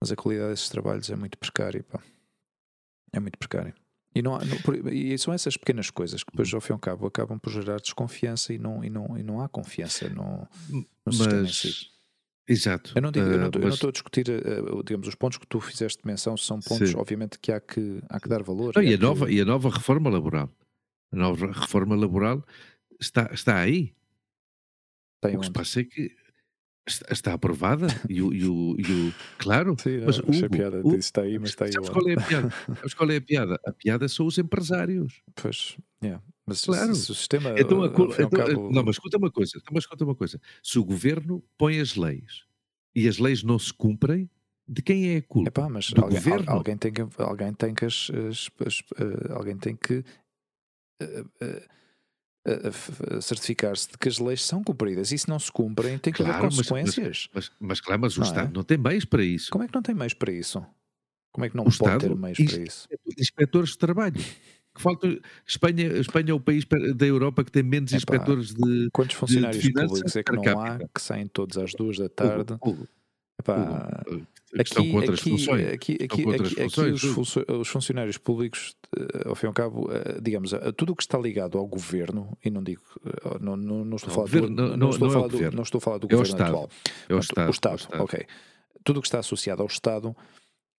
Mas 0.00 0.10
a 0.10 0.16
qualidade 0.16 0.50
desses 0.50 0.68
trabalhos 0.68 1.10
é 1.10 1.16
muito 1.16 1.38
precária, 1.38 1.84
pá. 1.84 2.00
É 3.12 3.20
muito 3.20 3.38
precária. 3.38 3.74
E, 4.14 4.20
não, 4.20 4.38
não, 4.38 4.90
e 4.90 5.16
são 5.16 5.32
essas 5.32 5.56
pequenas 5.56 5.90
coisas 5.90 6.22
que 6.22 6.30
depois, 6.30 6.52
ao 6.52 6.60
fim 6.60 6.72
e 6.72 6.74
ao 6.74 6.78
cabo, 6.78 7.06
acabam 7.06 7.38
por 7.38 7.50
gerar 7.50 7.80
desconfiança 7.80 8.52
e 8.52 8.58
não, 8.58 8.84
e 8.84 8.90
não, 8.90 9.16
e 9.16 9.22
não 9.22 9.40
há 9.40 9.48
confiança 9.48 10.08
no, 10.10 10.46
no 10.68 10.86
Mas, 11.04 11.16
sistema 11.16 11.42
em 11.42 11.48
si. 11.48 11.92
Exato. 12.46 12.92
Eu 12.94 13.00
não, 13.00 13.10
digo, 13.10 13.26
uh, 13.26 13.30
eu, 13.30 13.38
não, 13.38 13.50
mas... 13.54 13.62
não 13.62 13.68
estou 13.68 13.88
a 13.88 13.92
discutir, 13.92 14.26
uh, 14.28 14.82
digamos, 14.84 15.08
os 15.08 15.14
pontos 15.14 15.38
que 15.38 15.46
tu 15.46 15.60
fizeste 15.60 16.06
menção 16.06 16.36
são 16.36 16.60
pontos, 16.60 16.90
Sim. 16.90 16.96
obviamente, 16.98 17.38
que 17.38 17.52
há 17.52 17.60
que, 17.60 18.02
há 18.08 18.20
que 18.20 18.28
dar 18.28 18.42
valor. 18.42 18.74
Não, 18.74 18.82
e, 18.82 18.88
a 18.88 18.98
que... 18.98 19.02
nova, 19.02 19.30
e 19.30 19.40
a 19.40 19.44
nova 19.44 19.70
reforma 19.70 20.10
laboral? 20.10 20.50
A 21.12 21.16
nova 21.16 21.46
reforma 21.46 21.94
laboral 21.94 22.44
está, 23.00 23.30
está 23.32 23.58
aí. 23.58 23.94
Tem 25.22 25.36
o 25.36 25.40
que 25.40 25.46
se 25.46 25.52
passa 25.52 25.80
é 25.80 25.84
que 25.84 26.14
Está 26.84 27.34
aprovada 27.34 27.86
e 28.08 28.20
o, 28.20 28.34
e 28.34 28.44
o, 28.44 28.74
e 28.76 28.82
o 28.82 29.14
claro, 29.38 29.76
Sim, 29.78 29.98
não, 29.98 30.06
mas 30.06 30.18
Hugo, 30.18 30.50
piada, 30.50 30.80
Hugo, 30.80 30.96
está 30.96 31.22
aí, 31.22 31.38
mas 31.38 31.50
está 31.50 31.64
aí. 31.66 31.72
Sabes 31.72 31.88
qual 31.90 32.08
é 32.08 32.14
a 32.14 32.20
piada? 32.20 32.50
Sabes 32.74 32.94
qual 32.94 33.10
é 33.12 33.16
a 33.16 33.20
piada? 33.20 33.60
A 33.64 33.72
piada 33.72 34.08
são 34.08 34.26
os 34.26 34.36
empresários. 34.36 35.22
Pois, 35.36 35.78
yeah. 36.02 36.20
mas 36.44 36.64
claro. 36.64 36.92
se, 36.92 37.04
se 37.04 37.12
o 37.12 37.14
sistema. 37.14 37.54
Então, 37.56 37.84
a, 37.84 37.86
então, 37.86 38.30
cabo... 38.30 38.72
Não, 38.72 38.82
mas 38.82 38.96
escuta 38.96 39.16
uma 39.16 39.30
coisa, 39.30 39.52
então, 39.54 39.70
mas 39.72 39.84
escuta 39.84 40.04
uma 40.04 40.16
coisa. 40.16 40.40
Se 40.60 40.76
o 40.80 40.84
governo 40.84 41.40
põe 41.56 41.78
as 41.78 41.94
leis 41.94 42.46
e 42.96 43.06
as 43.06 43.18
leis 43.18 43.44
não 43.44 43.60
se 43.60 43.72
cumprem, 43.72 44.28
de 44.66 44.82
quem 44.82 45.14
é 45.14 45.18
a 45.18 45.22
culpa? 45.22 45.50
Epá, 45.50 45.68
mas 45.68 45.92
alguém, 45.96 46.18
governo? 46.18 46.50
alguém 46.50 46.76
tem 46.76 46.92
que, 46.92 47.06
alguém 47.18 47.54
tem 47.54 47.74
que, 47.74 47.84
as, 47.84 48.10
as, 48.28 48.50
as, 48.66 48.80
uh, 48.80 49.32
alguém 49.34 49.56
tem 49.56 49.76
que 49.76 49.98
uh, 51.00 51.20
uh, 51.20 51.62
certificar-se 53.20 53.90
de 53.90 53.98
que 53.98 54.08
as 54.08 54.18
leis 54.18 54.44
são 54.44 54.62
cumpridas 54.64 55.12
e 55.12 55.18
se 55.18 55.28
não 55.28 55.38
se 55.38 55.50
cumprem 55.50 55.98
tem 55.98 56.12
que 56.12 56.22
claro, 56.22 56.38
haver 56.38 56.50
consequências. 56.50 57.28
Mas, 57.32 57.50
mas, 57.50 57.68
mas, 57.68 57.80
claro, 57.80 58.00
mas 58.00 58.16
o 58.16 58.20
não 58.20 58.26
Estado 58.26 58.48
é? 58.48 58.52
não 58.52 58.62
tem 58.64 58.78
meios 58.78 59.04
para 59.04 59.22
isso. 59.22 59.50
Como 59.50 59.62
é 59.64 59.68
que 59.68 59.74
não 59.74 59.82
tem 59.82 59.94
meios 59.94 60.14
para 60.14 60.32
isso? 60.32 60.64
Como 61.32 61.44
é 61.44 61.48
que 61.48 61.56
não 61.56 61.62
o 61.62 61.66
pode 61.66 61.76
Estado, 61.76 62.00
ter 62.00 62.16
meios 62.16 62.38
para 62.38 62.62
isso? 62.62 62.88
Inspectores 63.18 63.70
de 63.70 63.78
trabalho. 63.78 64.20
Que 64.74 64.80
falta, 64.80 65.20
Espanha, 65.46 65.86
Espanha 65.98 66.30
é 66.30 66.34
o 66.34 66.40
país 66.40 66.64
da 66.96 67.06
Europa 67.06 67.44
que 67.44 67.52
tem 67.52 67.62
menos 67.62 67.92
Epá, 67.92 67.98
inspectores 67.98 68.54
de. 68.54 68.88
Quantos 68.90 69.16
funcionários 69.16 69.62
de 69.62 69.72
públicos 69.72 70.16
é 70.16 70.22
que 70.22 70.32
não 70.32 70.60
há 70.60 70.78
que 70.78 71.00
saem 71.00 71.28
todos 71.28 71.58
às 71.58 71.72
duas 71.74 71.98
da 71.98 72.08
tarde? 72.08 72.54
Epá, 73.38 74.02
aqui, 74.60 74.70
estão 74.70 74.90
com 74.90 74.96
outras 74.96 75.20
aqui, 75.20 75.30
funções. 75.30 75.66
Aqui, 75.68 75.94
aqui, 75.94 76.04
aqui, 76.04 76.22
funções, 76.22 77.04
aqui 77.04 77.52
os, 77.52 77.68
funcionários 77.68 78.18
públicos, 78.18 78.74
eh, 78.96 79.28
ao 79.28 79.34
fim 79.34 79.46
e 79.46 79.48
ao 79.48 79.52
cabo, 79.52 79.90
eh, 79.90 80.18
digamos, 80.20 80.52
tudo 80.76 80.92
o 80.92 80.96
que 80.96 81.02
está 81.02 81.18
ligado 81.18 81.58
ao 81.58 81.66
governo, 81.66 82.36
e 82.44 82.50
não 82.50 82.62
digo, 82.62 82.82
eh, 83.04 83.38
não, 83.40 83.56
não, 83.56 83.84
não 83.84 83.96
estou 83.96 84.10
a 84.10 84.14
falar 84.14 84.28
do, 84.28 84.50
não, 84.50 84.76
não, 84.76 84.90
estou 84.90 85.08
a 85.08 85.10
falar 85.10 85.28
do, 85.28 85.50
não 85.52 85.62
estou 85.62 85.78
a 85.78 85.80
falar 85.80 85.98
do 85.98 86.06
é 86.06 86.10
governo 86.10 86.34
Estado. 86.34 86.48
atual. 86.48 86.70
É 87.08 87.14
o 87.14 87.18
Estado, 87.18 87.48
o 87.48 87.50
Estado, 87.50 87.72
o 87.72 87.76
Estado, 87.76 88.02
ok. 88.02 88.26
Tudo 88.84 88.98
o 88.98 89.00
que 89.00 89.08
está 89.08 89.20
associado 89.20 89.62
ao 89.62 89.68
Estado 89.68 90.16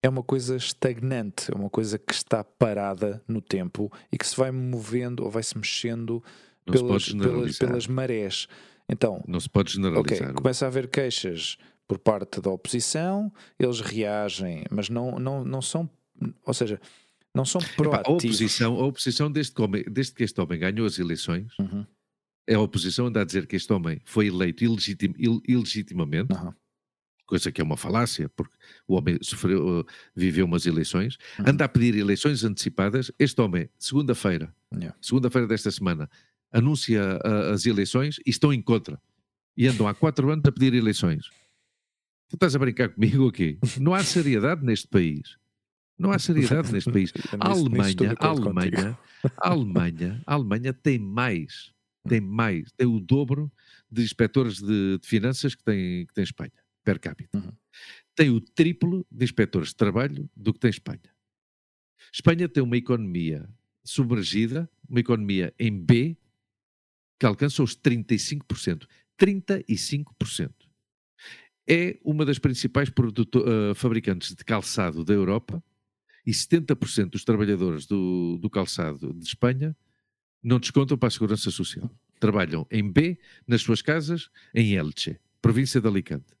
é 0.02 0.08
uma 0.08 0.22
coisa 0.22 0.56
estagnante, 0.56 1.50
é 1.50 1.54
uma 1.56 1.70
coisa 1.70 1.98
que 1.98 2.12
está 2.12 2.44
parada 2.44 3.22
no 3.26 3.40
tempo 3.40 3.90
e 4.12 4.18
que 4.18 4.26
se 4.26 4.36
vai 4.36 4.50
movendo 4.50 5.24
ou 5.24 5.30
vai 5.30 5.42
se 5.42 5.56
mexendo 5.56 6.22
pelas, 6.66 7.10
pelas, 7.10 7.58
pelas 7.58 7.86
marés. 7.86 8.46
Então, 8.88 9.24
não 9.26 9.40
se 9.40 9.48
pode 9.48 9.72
generalizar. 9.72 10.28
Okay, 10.28 10.34
começa 10.34 10.66
a 10.66 10.68
haver 10.68 10.88
queixas 10.88 11.56
por 11.86 11.98
parte 11.98 12.40
da 12.40 12.50
oposição, 12.50 13.32
eles 13.58 13.80
reagem, 13.80 14.64
mas 14.70 14.88
não, 14.88 15.18
não, 15.18 15.44
não 15.44 15.60
são, 15.60 15.88
ou 16.44 16.54
seja, 16.54 16.80
não 17.34 17.44
são 17.44 17.60
proativos. 17.76 18.06
A 18.06 18.12
oposição, 18.12 18.74
a 18.74 18.86
oposição 18.86 19.30
desde, 19.30 19.52
que, 19.52 19.62
homem, 19.62 19.84
desde 19.90 20.14
que 20.14 20.24
este 20.24 20.40
homem 20.40 20.58
ganhou 20.58 20.86
as 20.86 20.98
eleições, 20.98 21.52
uhum. 21.58 21.84
a 22.50 22.58
oposição 22.58 23.06
anda 23.06 23.20
a 23.20 23.24
dizer 23.24 23.46
que 23.46 23.56
este 23.56 23.72
homem 23.72 24.00
foi 24.04 24.28
eleito 24.28 24.64
ilegitim, 24.64 25.14
ilegitimamente, 25.46 26.32
uhum. 26.32 26.52
coisa 27.26 27.52
que 27.52 27.60
é 27.60 27.64
uma 27.64 27.76
falácia, 27.76 28.28
porque 28.30 28.54
o 28.86 28.94
homem 28.94 29.18
sofreu, 29.20 29.84
viveu 30.14 30.46
umas 30.46 30.64
eleições, 30.64 31.18
uhum. 31.38 31.46
anda 31.48 31.64
a 31.64 31.68
pedir 31.68 31.96
eleições 31.96 32.44
antecipadas. 32.44 33.10
Este 33.18 33.40
homem, 33.40 33.68
segunda-feira, 33.78 34.54
yeah. 34.72 34.96
segunda-feira 35.02 35.46
desta 35.46 35.70
semana, 35.70 36.08
anuncia 36.52 37.18
uh, 37.24 37.52
as 37.52 37.66
eleições 37.66 38.20
e 38.24 38.30
estão 38.30 38.52
em 38.52 38.62
contra. 38.62 38.98
E 39.56 39.66
andam 39.66 39.86
há 39.86 39.94
quatro 39.94 40.30
anos 40.30 40.44
a 40.46 40.52
pedir 40.52 40.72
eleições. 40.72 41.30
Tu 42.34 42.36
estás 42.36 42.56
a 42.56 42.58
brincar 42.58 42.88
comigo 42.88 43.28
aqui? 43.28 43.60
Não 43.80 43.94
há 43.94 44.02
seriedade 44.02 44.64
neste 44.64 44.88
país. 44.88 45.38
Não 45.96 46.10
há 46.10 46.18
seriedade 46.18 46.72
neste 46.72 46.90
país. 46.90 47.12
A 47.38 47.50
Alemanha, 47.50 48.16
a 48.18 48.26
Alemanha, 48.26 48.98
a 49.40 49.50
Alemanha, 49.50 50.22
a 50.26 50.34
Alemanha 50.34 50.72
tem 50.74 50.98
mais, 50.98 51.72
tem 52.08 52.20
mais, 52.20 52.72
tem 52.72 52.88
o 52.88 52.98
dobro 52.98 53.52
de 53.88 54.02
inspectores 54.02 54.60
de, 54.60 54.98
de 54.98 55.06
finanças 55.06 55.54
que 55.54 55.62
tem, 55.62 56.06
que 56.06 56.12
tem 56.12 56.24
Espanha, 56.24 56.50
per 56.82 56.98
capita. 56.98 57.38
Uhum. 57.38 57.52
Tem 58.16 58.30
o 58.30 58.40
triplo 58.40 59.06
de 59.08 59.24
inspectores 59.24 59.68
de 59.68 59.76
trabalho 59.76 60.28
do 60.36 60.52
que 60.52 60.58
tem 60.58 60.70
Espanha. 60.70 61.14
Espanha 62.12 62.48
tem 62.48 62.64
uma 62.64 62.76
economia 62.76 63.48
submergida, 63.84 64.68
uma 64.88 64.98
economia 64.98 65.54
em 65.56 65.70
B, 65.70 66.16
que 67.16 67.26
alcança 67.26 67.62
os 67.62 67.76
35%. 67.76 68.88
35% 69.20 70.63
é 71.66 71.98
uma 72.04 72.24
das 72.24 72.38
principais 72.38 72.88
uh, 72.88 73.74
fabricantes 73.74 74.34
de 74.34 74.44
calçado 74.44 75.04
da 75.04 75.14
Europa 75.14 75.62
e 76.26 76.32
70% 76.32 77.10
dos 77.10 77.24
trabalhadores 77.24 77.86
do, 77.86 78.38
do 78.38 78.50
calçado 78.50 79.12
de 79.12 79.24
Espanha 79.24 79.76
não 80.42 80.58
descontam 80.58 80.96
para 80.96 81.08
a 81.08 81.10
Segurança 81.10 81.50
Social. 81.50 81.90
Trabalham 82.20 82.66
em 82.70 82.90
B, 82.90 83.18
nas 83.46 83.62
suas 83.62 83.82
casas, 83.82 84.30
em 84.54 84.74
Elche, 84.74 85.18
província 85.40 85.80
de 85.80 85.88
Alicante. 85.88 86.34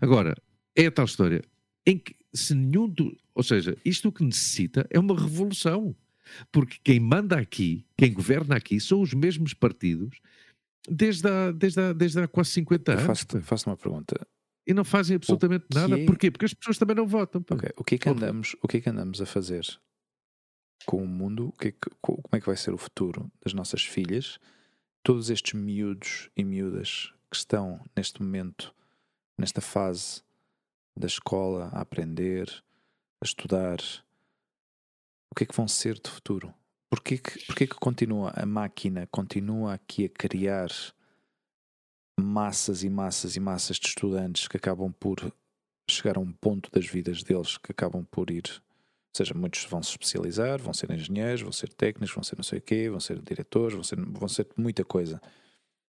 Agora, 0.00 0.36
é 0.74 0.86
a 0.86 0.90
tal 0.90 1.04
história 1.04 1.42
em 1.86 1.98
que 1.98 2.14
se 2.32 2.54
nenhum 2.54 2.88
do, 2.88 3.16
ou 3.34 3.42
seja, 3.42 3.76
isto 3.84 4.08
o 4.08 4.12
que 4.12 4.24
necessita 4.24 4.86
é 4.90 4.98
uma 4.98 5.18
revolução. 5.18 5.94
Porque 6.52 6.76
quem 6.84 7.00
manda 7.00 7.38
aqui, 7.38 7.86
quem 7.96 8.12
governa 8.12 8.56
aqui, 8.56 8.78
são 8.78 9.00
os 9.00 9.14
mesmos 9.14 9.54
partidos 9.54 10.20
desde 10.88 11.28
há, 11.28 11.50
desde 11.50 11.80
há, 11.80 11.92
desde 11.92 12.20
há 12.20 12.28
quase 12.28 12.50
50 12.50 12.92
anos. 12.92 13.04
Faço-te 13.04 13.40
faço 13.40 13.70
uma 13.70 13.76
pergunta. 13.76 14.14
E 14.66 14.74
não 14.74 14.84
fazem 14.84 15.16
absolutamente 15.16 15.66
nada. 15.74 15.98
É... 15.98 16.04
Porquê? 16.04 16.30
Porque 16.30 16.44
as 16.44 16.52
pessoas 16.52 16.76
também 16.76 16.94
não 16.94 17.06
votam. 17.06 17.42
Okay. 17.50 17.70
O, 17.76 17.84
que 17.84 17.94
é 17.94 17.98
que 17.98 18.08
andamos, 18.08 18.54
o 18.62 18.68
que 18.68 18.76
é 18.76 18.80
que 18.80 18.90
andamos 18.90 19.20
a 19.20 19.26
fazer 19.26 19.66
com 20.84 21.02
o 21.02 21.06
mundo? 21.06 21.48
O 21.48 21.52
que 21.52 21.68
é 21.68 21.72
que, 21.72 21.90
como 22.00 22.28
é 22.32 22.40
que 22.40 22.46
vai 22.46 22.56
ser 22.56 22.74
o 22.74 22.78
futuro 22.78 23.30
das 23.42 23.54
nossas 23.54 23.82
filhas? 23.82 24.38
Todos 25.02 25.30
estes 25.30 25.54
miúdos 25.54 26.28
e 26.36 26.44
miúdas 26.44 27.12
que 27.30 27.36
estão 27.36 27.82
neste 27.96 28.22
momento, 28.22 28.74
nesta 29.38 29.60
fase 29.60 30.22
da 30.94 31.06
escola, 31.06 31.70
a 31.72 31.80
aprender, 31.80 32.50
a 33.22 33.24
estudar, 33.24 33.78
o 35.30 35.34
que 35.34 35.44
é 35.44 35.46
que 35.46 35.54
vão 35.54 35.68
ser 35.68 35.94
de 35.94 36.10
futuro? 36.10 36.52
Porquê 36.90 37.18
que, 37.18 37.46
porquê 37.46 37.66
que 37.66 37.74
continua 37.74 38.32
a 38.34 38.46
máquina, 38.46 39.06
continua 39.08 39.74
aqui 39.74 40.06
a 40.06 40.08
criar 40.08 40.68
massas 42.18 42.82
e 42.82 42.88
massas 42.88 43.36
e 43.36 43.40
massas 43.40 43.76
de 43.76 43.88
estudantes 43.88 44.48
que 44.48 44.56
acabam 44.56 44.92
por 44.92 45.32
chegar 45.90 46.16
a 46.16 46.20
um 46.20 46.32
ponto 46.32 46.70
das 46.70 46.86
vidas 46.86 47.22
deles 47.22 47.58
que 47.58 47.72
acabam 47.72 48.04
por 48.10 48.30
ir. 48.30 48.44
Ou 48.48 49.16
seja, 49.16 49.34
muitos 49.34 49.64
vão 49.64 49.82
se 49.82 49.90
especializar, 49.90 50.60
vão 50.60 50.72
ser 50.72 50.90
engenheiros, 50.90 51.42
vão 51.42 51.52
ser 51.52 51.72
técnicos, 51.72 52.14
vão 52.14 52.22
ser 52.22 52.36
não 52.36 52.44
sei 52.44 52.58
o 52.58 52.62
quê, 52.62 52.90
vão 52.90 53.00
ser 53.00 53.20
diretores, 53.20 53.74
vão 53.74 53.84
ser, 53.84 53.96
vão 54.00 54.28
ser 54.28 54.46
muita 54.56 54.84
coisa. 54.84 55.20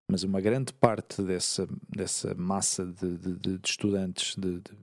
Mas 0.10 0.24
uma 0.24 0.40
grande 0.40 0.74
parte 0.74 1.22
dessa, 1.24 1.68
dessa 1.90 2.36
massa 2.36 2.86
de, 2.86 3.18
de, 3.18 3.60
de 3.60 3.70
estudantes, 3.70 4.36
de, 4.36 4.60
de, 4.60 4.78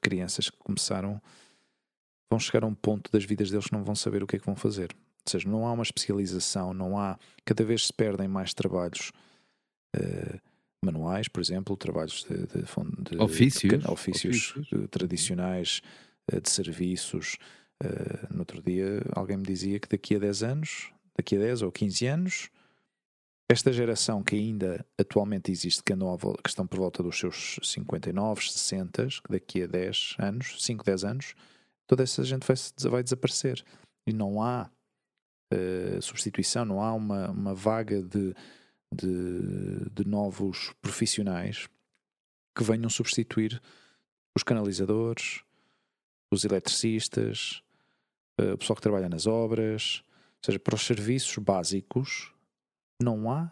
crianças 0.00 0.48
que 0.48 0.56
começaram, 0.58 1.20
vão 2.30 2.38
chegar 2.38 2.64
a 2.64 2.66
um 2.66 2.74
ponto 2.74 3.10
das 3.10 3.24
vidas 3.24 3.50
deles 3.50 3.66
que 3.66 3.72
não 3.72 3.84
vão 3.84 3.94
saber 3.94 4.22
o 4.22 4.26
que 4.26 4.36
é 4.36 4.38
que 4.38 4.46
vão 4.46 4.56
fazer. 4.56 4.94
Ou 4.94 5.30
seja, 5.30 5.48
não 5.48 5.66
há 5.66 5.72
uma 5.72 5.82
especialização, 5.82 6.72
não 6.72 6.98
há. 6.98 7.18
Cada 7.44 7.64
vez 7.64 7.86
se 7.86 7.92
perdem 7.92 8.28
mais 8.28 8.54
trabalhos. 8.54 9.12
Uh, 9.96 10.38
manuais, 10.84 11.28
por 11.28 11.40
exemplo, 11.40 11.76
trabalhos 11.76 12.24
de, 12.24 12.46
de, 12.46 12.62
de 12.62 13.22
ofícios, 13.22 13.78
de, 13.78 13.90
ofícios, 13.90 14.56
ofícios. 14.56 14.88
tradicionais, 14.90 15.82
eh, 16.30 16.40
de 16.40 16.50
serviços. 16.50 17.36
Uh, 17.82 18.32
no 18.32 18.40
outro 18.40 18.62
dia 18.62 19.02
alguém 19.14 19.36
me 19.36 19.44
dizia 19.44 19.78
que 19.78 19.88
daqui 19.88 20.16
a 20.16 20.18
10 20.18 20.42
anos, 20.42 20.92
daqui 21.16 21.36
a 21.36 21.38
10 21.38 21.62
ou 21.62 21.72
15 21.72 22.06
anos, 22.06 22.50
esta 23.48 23.72
geração 23.72 24.22
que 24.22 24.36
ainda 24.36 24.84
atualmente 24.98 25.50
existe, 25.50 25.82
que, 25.82 25.92
andam 25.92 26.16
que 26.42 26.48
estão 26.48 26.66
por 26.66 26.78
volta 26.78 27.02
dos 27.02 27.18
seus 27.18 27.58
59, 27.62 28.42
60, 28.42 29.06
que 29.06 29.32
daqui 29.32 29.62
a 29.62 29.66
10 29.66 30.16
anos, 30.18 30.56
5, 30.64 30.84
10 30.84 31.04
anos, 31.04 31.34
toda 31.90 32.04
essa 32.04 32.22
gente 32.22 32.46
vai, 32.46 32.56
vai 32.90 33.02
desaparecer. 33.02 33.64
E 34.06 34.12
não 34.12 34.42
há 34.42 34.70
uh, 35.52 36.02
substituição, 36.02 36.64
não 36.64 36.80
há 36.80 36.94
uma, 36.94 37.30
uma 37.30 37.54
vaga 37.54 38.02
de 38.02 38.34
de, 38.92 39.88
de 39.90 40.06
novos 40.06 40.72
profissionais 40.82 41.68
que 42.56 42.64
venham 42.64 42.90
substituir 42.90 43.62
os 44.34 44.42
canalizadores, 44.42 45.42
os 46.30 46.44
eletricistas, 46.44 47.62
eh, 48.38 48.52
o 48.52 48.58
pessoal 48.58 48.76
que 48.76 48.82
trabalha 48.82 49.08
nas 49.08 49.26
obras, 49.26 50.02
ou 50.38 50.46
seja, 50.46 50.58
para 50.58 50.74
os 50.74 50.82
serviços 50.82 51.36
básicos 51.38 52.32
não 53.00 53.30
há 53.30 53.50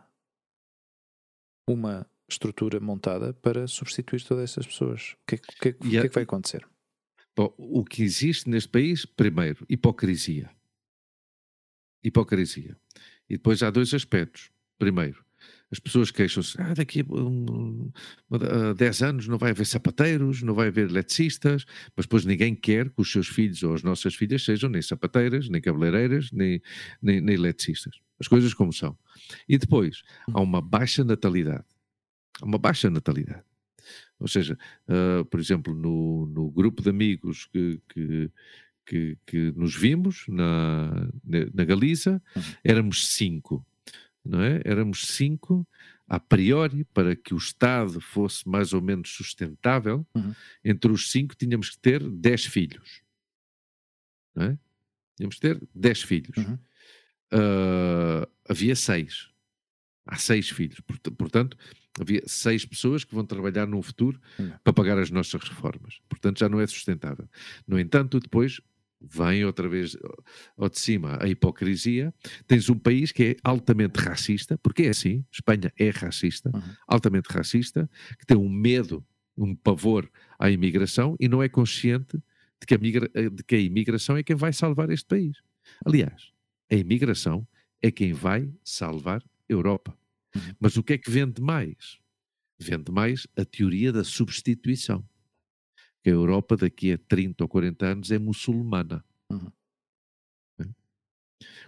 uma 1.68 2.06
estrutura 2.28 2.80
montada 2.80 3.32
para 3.34 3.66
substituir 3.66 4.22
todas 4.24 4.50
essas 4.50 4.66
pessoas. 4.66 5.12
O 5.12 5.26
que, 5.26 5.34
é, 5.36 5.38
que, 5.38 5.72
que, 5.72 5.72
que 5.72 5.98
é 5.98 6.08
que 6.08 6.14
vai 6.14 6.24
acontecer? 6.24 6.68
O 7.56 7.84
que 7.84 8.02
existe 8.02 8.48
neste 8.48 8.68
país, 8.68 9.04
primeiro, 9.04 9.64
hipocrisia. 9.68 10.50
Hipocrisia. 12.02 12.76
E 13.28 13.36
depois 13.36 13.62
há 13.62 13.70
dois 13.70 13.92
aspectos. 13.94 14.50
Primeiro, 14.78 15.24
as 15.70 15.78
pessoas 15.78 16.10
queixam-se, 16.10 16.60
ah, 16.60 16.72
daqui 16.72 17.00
a, 17.00 17.14
um, 17.14 17.90
a 18.32 18.72
10 18.72 19.02
anos 19.02 19.28
não 19.28 19.36
vai 19.36 19.50
haver 19.50 19.66
sapateiros, 19.66 20.42
não 20.42 20.54
vai 20.54 20.68
haver 20.68 20.88
eletricistas, 20.88 21.66
mas 21.94 22.06
depois 22.06 22.24
ninguém 22.24 22.54
quer 22.54 22.88
que 22.88 23.00
os 23.00 23.12
seus 23.12 23.28
filhos 23.28 23.62
ou 23.62 23.74
as 23.74 23.82
nossas 23.82 24.14
filhas 24.14 24.44
sejam 24.44 24.70
nem 24.70 24.80
sapateiras, 24.80 25.48
nem 25.48 25.60
cabeleireiras, 25.60 26.32
nem, 26.32 26.62
nem, 27.02 27.20
nem 27.20 27.34
eletricistas. 27.34 28.00
As 28.18 28.26
coisas 28.26 28.54
como 28.54 28.72
são. 28.72 28.96
E 29.48 29.58
depois, 29.58 30.02
há 30.32 30.40
uma 30.40 30.62
baixa 30.62 31.04
natalidade. 31.04 31.64
Há 32.40 32.46
uma 32.46 32.58
baixa 32.58 32.88
natalidade. 32.88 33.44
Ou 34.18 34.28
seja, 34.28 34.58
uh, 34.88 35.24
por 35.26 35.38
exemplo, 35.40 35.74
no, 35.74 36.26
no 36.26 36.50
grupo 36.50 36.82
de 36.82 36.90
amigos 36.90 37.46
que, 37.46 37.80
que 37.88 38.30
que, 38.86 39.18
que, 39.26 39.52
nos 39.54 39.76
vimos 39.76 40.24
na, 40.28 41.10
na 41.52 41.64
Galiza, 41.66 42.22
uhum. 42.34 42.42
éramos 42.64 43.06
cinco 43.08 43.62
não 44.28 44.42
é? 44.42 44.60
Éramos 44.64 45.06
cinco, 45.06 45.66
a 46.06 46.20
priori, 46.20 46.84
para 46.84 47.16
que 47.16 47.34
o 47.34 47.38
Estado 47.38 48.00
fosse 48.00 48.48
mais 48.48 48.72
ou 48.72 48.82
menos 48.82 49.10
sustentável, 49.10 50.06
uhum. 50.14 50.34
entre 50.62 50.92
os 50.92 51.10
cinco 51.10 51.34
tínhamos 51.34 51.70
que 51.70 51.78
ter 51.78 52.08
dez 52.08 52.44
filhos. 52.44 53.02
Não 54.34 54.44
é? 54.44 54.58
Tínhamos 55.16 55.36
que 55.36 55.40
ter 55.40 55.68
dez 55.74 56.02
filhos. 56.02 56.36
Uhum. 56.36 56.58
Uh, 57.32 58.30
havia 58.48 58.76
seis. 58.76 59.30
Há 60.06 60.16
seis 60.16 60.48
filhos. 60.48 60.80
Portanto, 61.16 61.56
havia 62.00 62.22
seis 62.26 62.64
pessoas 62.64 63.04
que 63.04 63.14
vão 63.14 63.24
trabalhar 63.24 63.66
no 63.66 63.80
futuro 63.82 64.20
uhum. 64.38 64.52
para 64.62 64.72
pagar 64.72 64.98
as 64.98 65.10
nossas 65.10 65.42
reformas. 65.42 66.00
Portanto, 66.08 66.38
já 66.38 66.48
não 66.48 66.60
é 66.60 66.66
sustentável. 66.66 67.28
No 67.66 67.78
entanto, 67.78 68.20
depois 68.20 68.60
vem 69.00 69.44
outra 69.44 69.68
vez 69.68 69.96
ao 70.56 70.68
de 70.68 70.78
cima 70.78 71.18
a 71.20 71.28
hipocrisia. 71.28 72.12
Tens 72.46 72.68
um 72.68 72.78
país 72.78 73.12
que 73.12 73.22
é 73.22 73.36
altamente 73.44 74.00
racista, 74.00 74.58
porque 74.58 74.84
é 74.84 74.88
assim, 74.88 75.24
Espanha 75.30 75.72
é 75.78 75.90
racista, 75.90 76.50
uhum. 76.52 76.62
altamente 76.86 77.28
racista, 77.30 77.88
que 78.18 78.26
tem 78.26 78.36
um 78.36 78.48
medo, 78.48 79.04
um 79.36 79.54
pavor 79.54 80.10
à 80.38 80.50
imigração 80.50 81.16
e 81.20 81.28
não 81.28 81.42
é 81.42 81.48
consciente 81.48 82.16
de 82.60 82.66
que 82.66 82.74
a, 82.74 82.78
migra 82.78 83.08
de 83.08 83.42
que 83.44 83.54
a 83.54 83.60
imigração 83.60 84.16
é 84.16 84.22
quem 84.22 84.34
vai 84.34 84.52
salvar 84.52 84.90
este 84.90 85.06
país. 85.06 85.38
Aliás, 85.84 86.32
a 86.70 86.74
imigração 86.74 87.46
é 87.80 87.90
quem 87.90 88.12
vai 88.12 88.50
salvar 88.64 89.22
a 89.22 89.52
Europa. 89.52 89.96
Uhum. 90.38 90.54
Mas 90.60 90.76
o 90.76 90.82
que 90.82 90.94
é 90.94 90.98
que 90.98 91.10
vende 91.10 91.40
mais? 91.40 91.98
Vende 92.58 92.90
mais 92.90 93.26
a 93.36 93.44
teoria 93.44 93.92
da 93.92 94.04
substituição 94.04 95.04
que 96.02 96.10
a 96.10 96.12
Europa 96.12 96.56
daqui 96.56 96.92
a 96.92 96.98
30 96.98 97.44
ou 97.44 97.48
40 97.48 97.86
anos 97.86 98.10
é 98.10 98.18
muçulmana. 98.18 99.04
Uhum. 99.30 99.52
É? 100.60 100.64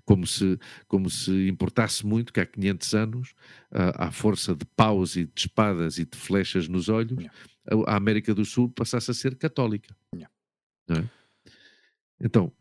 Como 0.04 0.26
se, 0.26 0.58
como 0.88 1.10
se 1.10 1.48
importasse 1.48 2.06
muito 2.06 2.32
que 2.32 2.40
há 2.40 2.46
500 2.46 2.94
anos, 2.94 3.34
à, 3.70 4.06
à 4.06 4.12
força 4.12 4.54
de 4.54 4.64
paus 4.64 5.16
e 5.16 5.26
de 5.26 5.32
espadas 5.36 5.98
e 5.98 6.04
de 6.04 6.16
flechas 6.16 6.68
nos 6.68 6.88
olhos, 6.88 7.24
a, 7.66 7.92
a, 7.92 7.96
América 7.96 8.34
do 8.34 8.44
Sul 8.44 8.68
passasse 8.70 9.10
a 9.10 9.14
ser 9.14 9.36
católica. 9.36 9.96
Yeah. 10.14 10.34
É? 10.90 11.04
Então, 12.20 12.52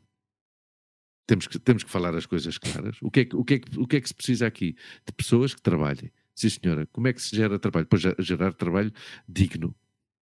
temos 1.30 1.45
que, 1.45 1.60
temos 1.60 1.84
que 1.84 1.91
falar 1.91 2.15
as 2.15 2.26
coisas 2.26 2.57
claras. 2.57 2.97
O 3.03 3.11
que, 3.11 3.19
é 3.19 3.26
que, 3.26 3.35
o, 3.35 3.45
que 3.45 3.53
é 3.53 3.60
que, 3.60 3.80
o 3.80 3.85
que 3.85 3.97
é 3.97 4.01
que 4.01 4.07
se 4.07 4.15
precisa 4.15 4.47
aqui? 4.47 4.76
De 5.06 5.14
pessoas 5.14 5.53
que 5.53 5.61
trabalhem. 5.61 6.11
Sim, 6.34 6.49
senhora, 6.49 6.88
como 6.88 7.07
é 7.07 7.14
que 7.14 7.22
se 7.22 7.35
gera 7.35 7.60
trabalho? 7.60 7.85
Pois 7.85 8.01
gerar 8.18 8.51
trabalho 8.53 8.91
digno, 9.27 9.76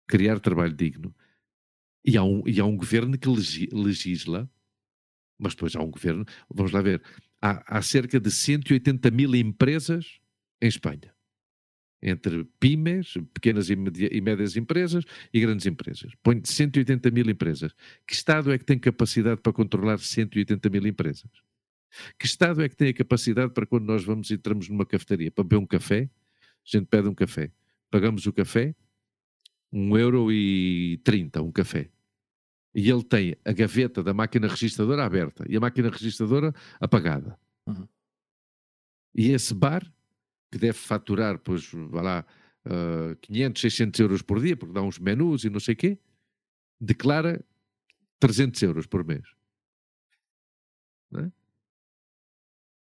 criar 0.07 0.39
trabalho 0.39 0.73
digno. 0.73 1.13
E 2.05 2.15
há 2.15 2.23
um, 2.23 2.47
e 2.47 2.61
há 2.61 2.65
um 2.65 2.77
governo 2.77 3.17
que 3.17 3.27
legisla, 3.27 4.49
mas 5.37 5.53
depois 5.53 5.75
há 5.75 5.81
um 5.81 5.91
governo, 5.91 6.23
vamos 6.49 6.71
lá 6.71 6.81
ver, 6.81 7.03
há, 7.41 7.77
há 7.77 7.81
cerca 7.81 8.17
de 8.17 8.31
180 8.31 9.11
mil 9.11 9.35
empresas 9.35 10.21
em 10.61 10.67
Espanha. 10.67 11.13
Entre 12.07 12.43
pymes, 12.59 13.15
pequenas 13.33 13.67
e, 13.69 13.75
médias 13.75 14.55
empresas 14.55 15.03
e 15.33 15.39
grandes 15.39 15.65
empresas. 15.65 16.11
Põe 16.21 16.39
180 16.43 17.09
mil 17.09 17.27
empresas. 17.27 17.73
Que 18.07 18.13
Estado 18.13 18.51
é 18.53 18.59
que 18.59 18.63
tem 18.63 18.77
capacidade 18.77 19.41
para 19.41 19.51
controlar 19.51 19.97
180 19.97 20.69
mil 20.69 20.85
empresas? 20.85 21.31
Que 22.19 22.27
Estado 22.27 22.61
é 22.61 22.69
que 22.69 22.75
tem 22.75 22.89
a 22.89 22.93
capacidade 22.93 23.53
para 23.53 23.65
quando 23.65 23.85
nós 23.85 24.03
vamos 24.03 24.29
e 24.29 24.35
entramos 24.35 24.69
numa 24.69 24.85
cafetaria 24.85 25.31
para 25.31 25.43
beber 25.43 25.57
um 25.57 25.65
café, 25.65 26.09
a 26.43 26.77
gente 26.77 26.85
pede 26.85 27.07
um 27.07 27.15
café, 27.15 27.51
pagamos 27.89 28.27
o 28.27 28.33
café, 28.33 28.75
um 29.71 29.97
euro 29.97 30.31
e 30.31 30.99
trinta 31.03 31.41
um 31.41 31.51
café 31.51 31.89
e 32.75 32.91
ele 32.91 33.03
tem 33.03 33.37
a 33.45 33.53
gaveta 33.53 34.03
da 34.03 34.13
máquina 34.13 34.49
registradora 34.49 35.05
aberta 35.05 35.45
e 35.47 35.55
a 35.55 35.59
máquina 35.61 35.89
registradora 35.89 36.53
apagada. 36.77 37.39
Uhum. 37.65 37.87
E 39.15 39.31
esse 39.31 39.53
bar, 39.53 39.81
que 40.55 40.59
deve 40.59 40.77
faturar, 40.77 41.37
pois, 41.37 41.69
vá 41.69 42.01
lá, 42.01 42.25
uh, 42.65 43.13
500, 43.17 43.61
600 43.61 43.99
euros 43.99 44.21
por 44.21 44.41
dia, 44.41 44.55
porque 44.55 44.73
dá 44.73 44.81
uns 44.81 44.97
menus 44.97 45.43
e 45.43 45.49
não 45.49 45.59
sei 45.59 45.73
o 45.73 45.77
quê, 45.77 45.99
declara 46.79 47.43
300 48.21 48.61
euros 48.63 48.87
por 48.87 49.03
mês. 49.03 49.27
É? 51.17 51.29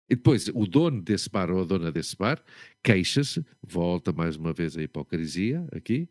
E 0.09 0.15
depois 0.15 0.47
o 0.47 0.65
dono 0.65 0.99
desse 0.99 1.29
bar 1.29 1.51
ou 1.51 1.61
a 1.61 1.63
dona 1.63 1.91
desse 1.91 2.17
bar 2.17 2.43
queixa-se, 2.83 3.45
volta 3.61 4.11
mais 4.11 4.35
uma 4.35 4.51
vez 4.51 4.75
a 4.75 4.81
hipocrisia 4.81 5.63
aqui, 5.71 6.09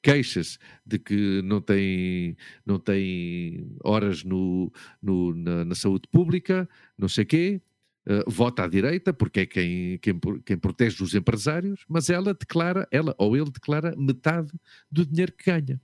queixa-se 0.00 0.58
de 0.86 1.00
que 1.00 1.42
não 1.42 1.60
tem, 1.60 2.36
não 2.64 2.78
tem 2.78 3.76
horas 3.82 4.22
no, 4.22 4.72
no 5.02 5.34
na, 5.34 5.64
na, 5.64 5.74
saúde 5.74 6.06
pública, 6.06 6.68
não 6.96 7.08
sei 7.08 7.24
quê, 7.24 7.60
uh, 8.06 8.30
vota 8.30 8.64
à 8.64 8.68
direita, 8.68 9.12
porque 9.12 9.40
é 9.40 9.46
quem, 9.46 9.98
quem, 9.98 10.18
quem 10.44 10.58
protege 10.58 11.02
os 11.02 11.14
empresários, 11.14 11.84
mas 11.88 12.10
ela 12.10 12.34
declara, 12.34 12.86
ela 12.90 13.14
ou 13.18 13.36
ele 13.36 13.50
declara 13.50 13.94
metade 13.96 14.52
do 14.90 15.04
dinheiro 15.04 15.32
que 15.32 15.50
ganha. 15.50 15.80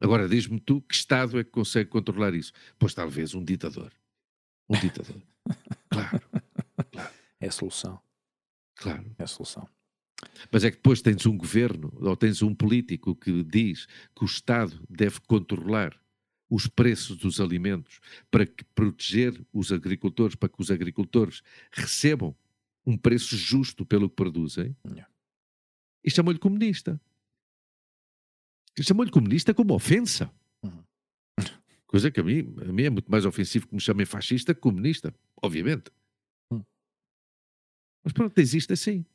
Agora 0.00 0.28
diz-me 0.28 0.58
tu 0.58 0.80
que 0.80 0.94
Estado 0.94 1.38
é 1.38 1.44
que 1.44 1.50
consegue 1.50 1.88
controlar 1.88 2.34
isso? 2.34 2.52
Pois 2.76 2.92
talvez 2.92 3.34
um 3.34 3.44
ditador. 3.44 3.92
Um 4.68 4.78
ditador. 4.78 5.22
claro, 5.88 6.20
claro. 6.90 7.14
É 7.40 7.46
a 7.46 7.52
solução. 7.52 8.00
Claro. 8.74 9.14
É 9.16 9.22
a 9.22 9.26
solução. 9.28 9.68
Mas 10.50 10.64
é 10.64 10.70
que 10.70 10.76
depois 10.76 11.00
tens 11.00 11.24
um 11.24 11.36
governo 11.36 11.92
ou 12.00 12.16
tens 12.16 12.42
um 12.42 12.52
político 12.52 13.14
que 13.14 13.44
diz 13.44 13.86
que 14.14 14.24
o 14.24 14.26
Estado 14.26 14.82
deve 14.88 15.20
controlar 15.20 15.96
os 16.52 16.66
preços 16.66 17.16
dos 17.16 17.40
alimentos 17.40 17.98
para 18.30 18.44
que 18.44 18.62
proteger 18.62 19.40
os 19.54 19.72
agricultores, 19.72 20.34
para 20.36 20.50
que 20.50 20.60
os 20.60 20.70
agricultores 20.70 21.42
recebam 21.72 22.36
um 22.84 22.94
preço 22.94 23.34
justo 23.38 23.86
pelo 23.86 24.06
que 24.10 24.16
produzem 24.16 24.76
Yeah. 24.84 25.10
e 26.04 26.10
chamou-lhe 26.10 26.38
comunista. 26.38 27.00
Chamou-lhe 28.78 29.10
comunista 29.10 29.54
como 29.54 29.72
ofensa. 29.72 30.30
Uhum. 30.62 30.84
Coisa 31.86 32.10
que 32.10 32.20
a 32.20 32.22
mim, 32.22 32.54
a 32.60 32.70
mim 32.70 32.82
é 32.82 32.90
muito 32.90 33.10
mais 33.10 33.24
ofensivo 33.24 33.66
que 33.66 33.74
me 33.74 33.80
chamem 33.80 34.04
fascista 34.04 34.54
que 34.54 34.60
comunista, 34.60 35.14
obviamente. 35.42 35.90
Hum. 36.50 36.62
Mas 38.04 38.12
pronto, 38.12 38.36
existe 38.38 38.74
assim. 38.74 39.06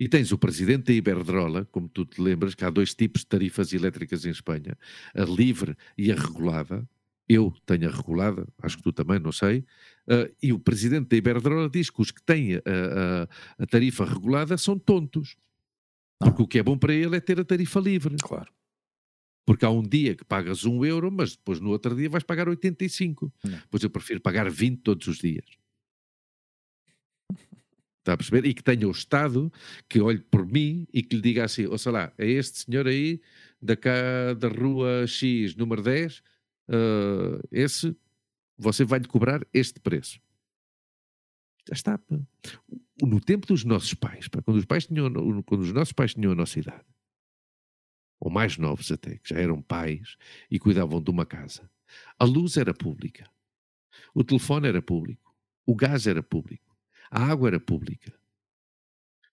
E 0.00 0.08
tens 0.08 0.32
o 0.32 0.38
presidente 0.38 0.84
da 0.86 0.92
Iberdrola, 0.94 1.66
como 1.66 1.86
tu 1.86 2.06
te 2.06 2.22
lembras, 2.22 2.54
que 2.54 2.64
há 2.64 2.70
dois 2.70 2.94
tipos 2.94 3.20
de 3.20 3.26
tarifas 3.26 3.72
elétricas 3.74 4.24
em 4.24 4.30
Espanha, 4.30 4.76
a 5.14 5.24
livre 5.24 5.76
e 5.96 6.10
a 6.10 6.14
regulada. 6.14 6.88
Eu 7.28 7.54
tenho 7.66 7.86
a 7.86 7.92
regulada, 7.94 8.48
acho 8.62 8.78
que 8.78 8.82
tu 8.82 8.92
também, 8.92 9.18
não 9.20 9.30
sei. 9.30 9.62
Ah, 10.08 10.28
e 10.42 10.52
o 10.54 10.58
presidente 10.58 11.08
da 11.10 11.16
Iberdrola 11.16 11.68
diz 11.68 11.90
que 11.90 12.00
os 12.00 12.10
que 12.10 12.22
têm 12.22 12.56
a, 12.56 12.58
a- 12.58 13.28
a 13.62 13.66
tarifa 13.66 14.04
regulada 14.06 14.56
são 14.56 14.78
tontos. 14.78 15.36
Porque 16.18 16.42
o 16.42 16.48
que 16.48 16.58
é 16.58 16.62
bom 16.62 16.76
para 16.78 16.92
ele 16.94 17.14
é 17.16 17.20
ter 17.20 17.38
a 17.38 17.44
tarifa 17.44 17.78
livre. 17.78 18.16
Claro. 18.22 18.50
Porque 19.46 19.64
há 19.64 19.70
um 19.70 19.82
dia 19.82 20.14
que 20.14 20.24
pagas 20.24 20.64
um 20.64 20.84
euro, 20.84 21.10
mas 21.12 21.36
depois 21.36 21.60
no 21.60 21.70
outro 21.70 21.94
dia 21.94 22.08
vais 22.08 22.24
pagar 22.24 22.48
85. 22.48 23.32
Não. 23.44 23.58
Pois 23.70 23.82
eu 23.82 23.90
prefiro 23.90 24.20
pagar 24.20 24.50
20 24.50 24.80
todos 24.80 25.06
os 25.06 25.18
dias. 25.18 25.44
Está 28.00 28.14
a 28.14 28.16
perceber? 28.16 28.46
E 28.46 28.54
que 28.54 28.62
tenha 28.62 28.88
o 28.88 28.90
Estado 28.90 29.52
que 29.88 30.00
olhe 30.00 30.20
por 30.20 30.46
mim 30.46 30.86
e 30.92 31.02
que 31.02 31.16
lhe 31.16 31.22
diga 31.22 31.44
assim: 31.44 31.66
ou 31.66 31.78
sei 31.78 31.92
lá, 31.92 32.12
é 32.16 32.26
este 32.26 32.64
senhor 32.64 32.86
aí 32.86 33.20
da, 33.60 33.76
cá, 33.76 34.34
da 34.38 34.48
rua 34.48 35.06
X, 35.06 35.54
número 35.54 35.82
10, 35.82 36.22
ah, 36.70 37.40
esse 37.52 37.96
você 38.56 38.84
vai-lhe 38.84 39.08
cobrar 39.08 39.46
este 39.52 39.80
preço. 39.80 40.20
Já 41.66 41.74
está. 41.74 42.00
No 43.02 43.20
tempo 43.20 43.46
dos 43.46 43.64
nossos 43.64 43.94
pais, 43.94 44.28
quando, 44.28 44.56
os 44.56 44.64
pais 44.66 44.86
tinham, 44.86 45.10
quando 45.44 45.62
os 45.62 45.72
nossos 45.72 45.92
pais 45.92 46.14
tinham 46.14 46.32
a 46.32 46.34
nossa 46.34 46.58
idade, 46.58 46.84
ou 48.18 48.30
mais 48.30 48.58
novos 48.58 48.92
até, 48.92 49.16
que 49.16 49.30
já 49.30 49.40
eram 49.40 49.62
pais 49.62 50.16
e 50.50 50.58
cuidavam 50.58 51.02
de 51.02 51.10
uma 51.10 51.24
casa, 51.24 51.70
a 52.18 52.24
luz 52.24 52.58
era 52.58 52.74
pública, 52.74 53.30
o 54.14 54.22
telefone 54.22 54.68
era 54.68 54.82
público, 54.82 55.34
o 55.64 55.74
gás 55.74 56.06
era 56.06 56.22
público, 56.22 56.69
a 57.10 57.24
água 57.24 57.48
era 57.48 57.60
pública. 57.60 58.12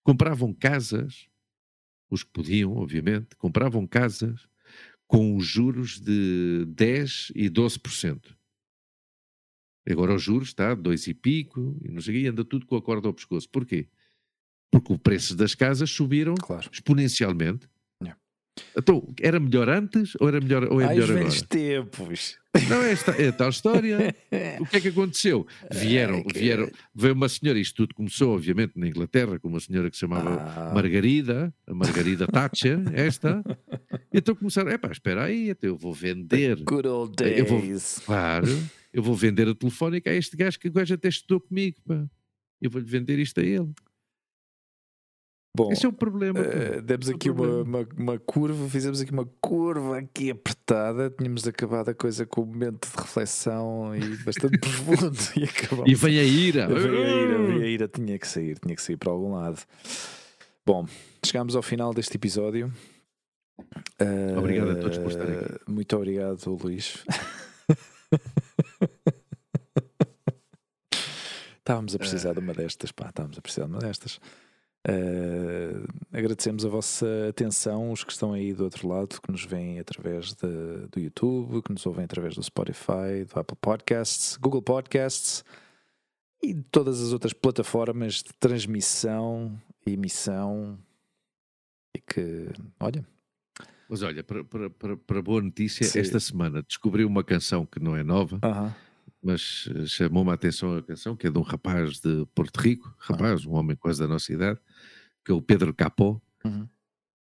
Compravam 0.02 0.52
casas, 0.54 1.28
os 2.10 2.22
que 2.24 2.30
podiam, 2.32 2.72
obviamente, 2.72 3.36
compravam 3.36 3.86
casas 3.86 4.48
com 5.06 5.36
os 5.36 5.46
juros 5.46 6.00
de 6.00 6.64
10 6.66 7.32
e 7.34 7.48
12%. 7.48 8.36
Agora 9.88 10.14
os 10.14 10.22
juros 10.22 10.48
está 10.48 10.74
dois 10.74 11.06
e 11.06 11.14
pico, 11.14 11.78
e 11.82 11.90
não 11.90 12.00
sei 12.00 12.22
e 12.24 12.26
anda 12.26 12.44
tudo 12.44 12.66
com 12.66 12.76
a 12.76 12.82
corda 12.82 13.08
ao 13.08 13.14
pescoço. 13.14 13.48
Porquê? 13.48 13.88
Porque 14.70 14.92
o 14.92 14.98
preço 14.98 15.34
das 15.34 15.54
casas 15.54 15.90
subiram 15.90 16.34
Claro. 16.34 16.68
exponencialmente. 16.72 17.68
Então, 18.76 19.12
era 19.20 19.38
melhor 19.40 19.68
antes 19.68 20.14
ou 20.20 20.28
era 20.28 20.40
melhor, 20.40 20.64
ou 20.72 20.80
é 20.80 20.84
Ai, 20.84 20.94
melhor 20.94 21.04
agora? 21.10 21.18
velhos 21.20 21.42
tempos. 21.42 22.36
Não, 22.68 22.82
é, 22.82 22.92
esta, 22.92 23.12
é 23.12 23.28
a 23.28 23.32
tal 23.32 23.50
história. 23.50 24.14
O 24.60 24.66
que 24.66 24.76
é 24.76 24.80
que 24.80 24.88
aconteceu? 24.88 25.46
Vieram, 25.72 26.22
que- 26.24 26.38
vieram, 26.38 26.68
veio 26.94 27.14
uma 27.14 27.28
senhora, 27.28 27.58
isto 27.58 27.76
tudo 27.76 27.94
começou, 27.94 28.34
obviamente, 28.34 28.72
na 28.76 28.88
Inglaterra, 28.88 29.38
com 29.38 29.48
uma 29.48 29.60
senhora 29.60 29.88
que 29.90 29.96
se 29.96 30.00
chamava 30.00 30.30
Ah, 30.40 30.72
Margarida, 30.74 31.54
a 31.66 31.74
Margarida 31.74 32.26
Thatcher, 32.28 32.80
esta. 32.92 33.42
Então 34.12 34.34
começaram, 34.34 34.70
epá, 34.70 34.90
espera 34.90 35.24
aí, 35.24 35.50
até 35.50 35.68
eu 35.68 35.76
vou 35.76 35.92
vender. 35.94 36.56
good 36.64 36.86
old 36.88 37.14
Eu 37.22 37.44
vou- 37.46 37.60
days. 37.60 38.00
Claro, 38.04 38.46
eu 38.92 39.02
vou 39.02 39.14
vender 39.14 39.48
a 39.48 39.54
telefónica 39.54 40.10
a 40.10 40.14
este 40.14 40.36
gajo 40.36 40.58
que 40.58 40.68
o 40.68 40.72
gajo 40.72 40.94
até 40.94 41.08
estudou 41.08 41.40
comigo, 41.40 41.76
pá. 41.86 42.04
Eu 42.60 42.70
vou-lhe 42.70 42.86
vender 42.88 43.18
isto 43.20 43.38
a 43.38 43.44
ele. 43.44 43.68
Bom, 45.56 45.72
Esse 45.72 45.86
é 45.86 45.88
o 45.88 45.92
problema. 45.92 46.38
eh, 46.38 46.80
demos 46.80 47.08
é 47.08 47.14
aqui 47.14 47.30
uma, 47.30 47.42
problema. 47.42 47.78
uma, 47.78 47.88
uma 48.12 48.18
curva, 48.18 48.68
fizemos 48.68 49.00
aqui 49.00 49.10
uma 49.10 49.26
curva 49.40 49.98
aqui 49.98 50.30
apertada. 50.30 51.10
Tínhamos 51.10 51.48
acabado 51.48 51.88
a 51.88 51.94
coisa 51.94 52.24
com 52.26 52.42
um 52.42 52.46
momento 52.46 52.86
de 52.88 52.96
reflexão 52.96 53.96
e 53.96 54.16
bastante 54.24 54.58
profundo. 54.58 55.16
E 55.36 55.44
acabamos 55.44 55.90
E 55.90 55.94
vem 55.94 56.18
a 56.18 56.22
ira. 56.22 56.66
Veio 56.68 57.02
a 57.02 57.08
ira, 57.08 57.38
veio 57.46 57.62
a 57.62 57.66
ira, 57.66 57.88
tinha 57.88 58.18
que 58.18 58.28
sair, 58.28 58.58
tinha 58.58 58.76
que 58.76 58.82
sair 58.82 58.96
para 58.96 59.10
algum 59.10 59.32
lado. 59.34 59.60
Bom, 60.64 60.86
chegámos 61.24 61.56
ao 61.56 61.62
final 61.62 61.92
deste 61.92 62.16
episódio. 62.16 62.72
Eh, 63.98 64.36
Obrigado 64.38 64.70
a 64.70 64.76
todos 64.76 64.98
por 64.98 65.10
estarem 65.10 65.38
aqui. 65.38 65.54
Muito 65.66 65.96
obrigado, 65.96 66.56
Luís. 66.62 67.04
Estávamos 71.58 71.94
a 71.94 71.98
precisar 71.98 72.32
de 72.32 72.38
uma 72.38 72.54
destas, 72.54 72.90
pá, 72.92 73.08
estávamos 73.08 73.36
a 73.38 73.42
precisar 73.42 73.66
de 73.66 73.72
uma 73.72 73.80
destas. 73.80 74.18
Eh, 74.90 75.74
agradecemos 76.12 76.64
a 76.64 76.68
vossa 76.70 77.06
atenção, 77.28 77.92
os 77.92 78.02
que 78.02 78.10
estão 78.10 78.32
aí 78.32 78.54
do 78.54 78.64
outro 78.64 78.88
lado, 78.88 79.20
que 79.20 79.30
nos 79.30 79.44
veem 79.44 79.78
através 79.78 80.32
de- 80.32 80.86
do 80.90 80.98
YouTube, 80.98 81.60
que 81.62 81.72
nos 81.72 81.84
ouvem 81.84 82.06
através 82.06 82.34
do 82.34 82.42
Spotify, 82.42 83.24
do 83.30 83.38
Apple 83.38 83.56
Podcasts, 83.60 84.38
Google 84.38 84.62
Podcasts 84.62 85.44
e 86.42 86.54
todas 86.54 87.02
as 87.02 87.12
outras 87.12 87.34
plataformas 87.34 88.14
de 88.22 88.32
transmissão 88.40 89.60
e 89.86 89.92
emissão. 89.92 90.78
E 91.94 92.00
que, 92.00 92.48
olha, 92.80 93.04
Mas 93.90 94.02
olha, 94.02 94.22
para, 94.24 94.42
para, 94.44 94.70
para, 94.70 94.96
para 94.96 95.22
boa 95.22 95.42
notícia, 95.42 95.84
Sim. 95.86 95.98
esta 96.00 96.18
semana 96.20 96.62
descobri 96.62 97.04
uma 97.04 97.24
canção 97.24 97.66
que 97.66 97.78
não 97.80 97.94
é 97.96 98.02
nova, 98.02 98.38
aham, 98.42 98.74
mas 99.22 99.68
eh, 99.74 99.86
chamou-me 99.86 100.30
a 100.30 100.34
atenção 100.34 100.76
a 100.76 100.82
canção, 100.82 101.16
que 101.16 101.26
é 101.26 101.30
de 101.30 101.38
um 101.38 101.42
rapaz 101.42 102.00
de 102.00 102.26
Porto 102.34 102.58
Rico, 102.58 102.94
rapaz, 102.98 103.44
um 103.44 103.52
homem 103.54 103.76
quase 103.76 104.00
da 104.00 104.08
nossa 104.08 104.32
idade, 104.32 104.60
que 105.24 105.32
é 105.32 105.34
o 105.34 105.42
Pedro 105.42 105.74
Capó, 105.74 106.20
uhum, 106.44 106.68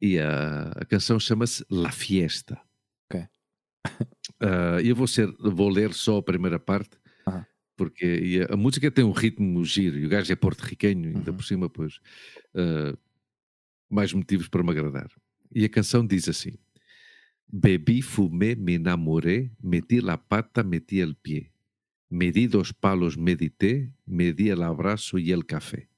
e 0.00 0.18
a, 0.18 0.72
a 0.76 0.84
canção 0.84 1.18
chama-se 1.18 1.64
La 1.70 1.90
Fiesta. 1.92 2.60
Ok. 3.10 3.26
E 4.82 4.88
eu 4.88 4.96
vou, 4.96 5.06
ser, 5.06 5.32
vou 5.38 5.68
ler 5.70 5.94
só 5.94 6.18
a 6.18 6.22
primeira 6.22 6.58
parte, 6.58 6.98
Aham. 7.26 7.46
porque 7.76 8.44
a, 8.50 8.54
a 8.54 8.56
música 8.56 8.90
tem 8.90 9.04
um 9.04 9.12
ritmo 9.12 9.64
giro, 9.64 9.96
e 9.98 10.04
o 10.04 10.08
gajo 10.08 10.32
é 10.32 10.36
porto-riquenho, 10.36 11.08
ainda 11.08 11.30
Uhum. 11.30 11.36
por 11.36 11.44
cima, 11.44 11.70
pois, 11.70 12.00
ah, 12.54 12.96
mais 13.88 14.12
motivos 14.12 14.48
para 14.48 14.62
me 14.64 14.70
agradar. 14.72 15.08
E 15.54 15.64
a 15.64 15.68
canção 15.68 16.04
diz 16.04 16.28
assim: 16.28 16.58
Bebi, 17.48 18.02
fumé, 18.02 18.56
me 18.56 18.74
enamoré, 18.74 19.52
meti 19.62 20.00
la 20.00 20.16
pata, 20.18 20.62
meti 20.64 20.98
el 21.00 21.14
pie. 21.14 21.52
Me 22.08 22.30
di 22.30 22.46
dos 22.46 22.72
palos, 22.72 23.16
medité, 23.16 23.92
me 24.04 24.32
di 24.32 24.50
el 24.50 24.62
abrazo 24.62 25.18
y 25.18 25.32
el 25.32 25.44
café. 25.44 25.88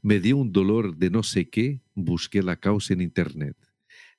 Me 0.00 0.20
dio 0.20 0.36
un 0.36 0.52
dolor 0.52 0.96
de 0.96 1.10
no 1.10 1.22
sé 1.22 1.48
qué, 1.48 1.80
busqué 1.94 2.42
la 2.42 2.56
causa 2.56 2.92
en 2.92 3.00
internet. 3.00 3.56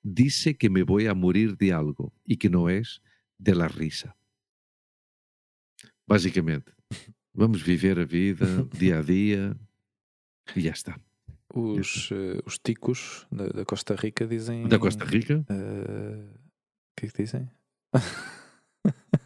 Dice 0.02 0.58
que 0.58 0.70
me 0.70 0.84
voy 0.84 1.08
a 1.08 1.14
morir 1.14 1.56
de 1.58 1.72
algo 1.72 2.14
y 2.26 2.36
que 2.38 2.50
no 2.50 2.70
es 2.70 3.02
de 3.38 3.56
la 3.56 3.70
risa. 3.70 4.18
Basicamente, 6.06 6.74
vamos 7.34 7.64
viver 7.64 8.00
a 8.00 8.06
vida 8.06 8.68
dia 8.78 9.00
a 9.00 9.02
dia 9.02 9.58
e 10.56 10.62
já 10.62 10.72
está. 10.72 11.00
os, 11.54 12.10
eh, 12.12 12.42
os 12.46 12.58
ticos 12.60 13.28
da, 13.32 13.48
da 13.48 13.66
Costa 13.66 13.96
Rica 13.96 14.28
dizem. 14.28 14.68
Da 14.68 14.80
Costa 14.80 15.06
Rica, 15.06 15.46
O 15.48 16.96
que 16.96 17.06
é 17.06 17.10
que 17.10 17.24
dizem? 17.24 17.50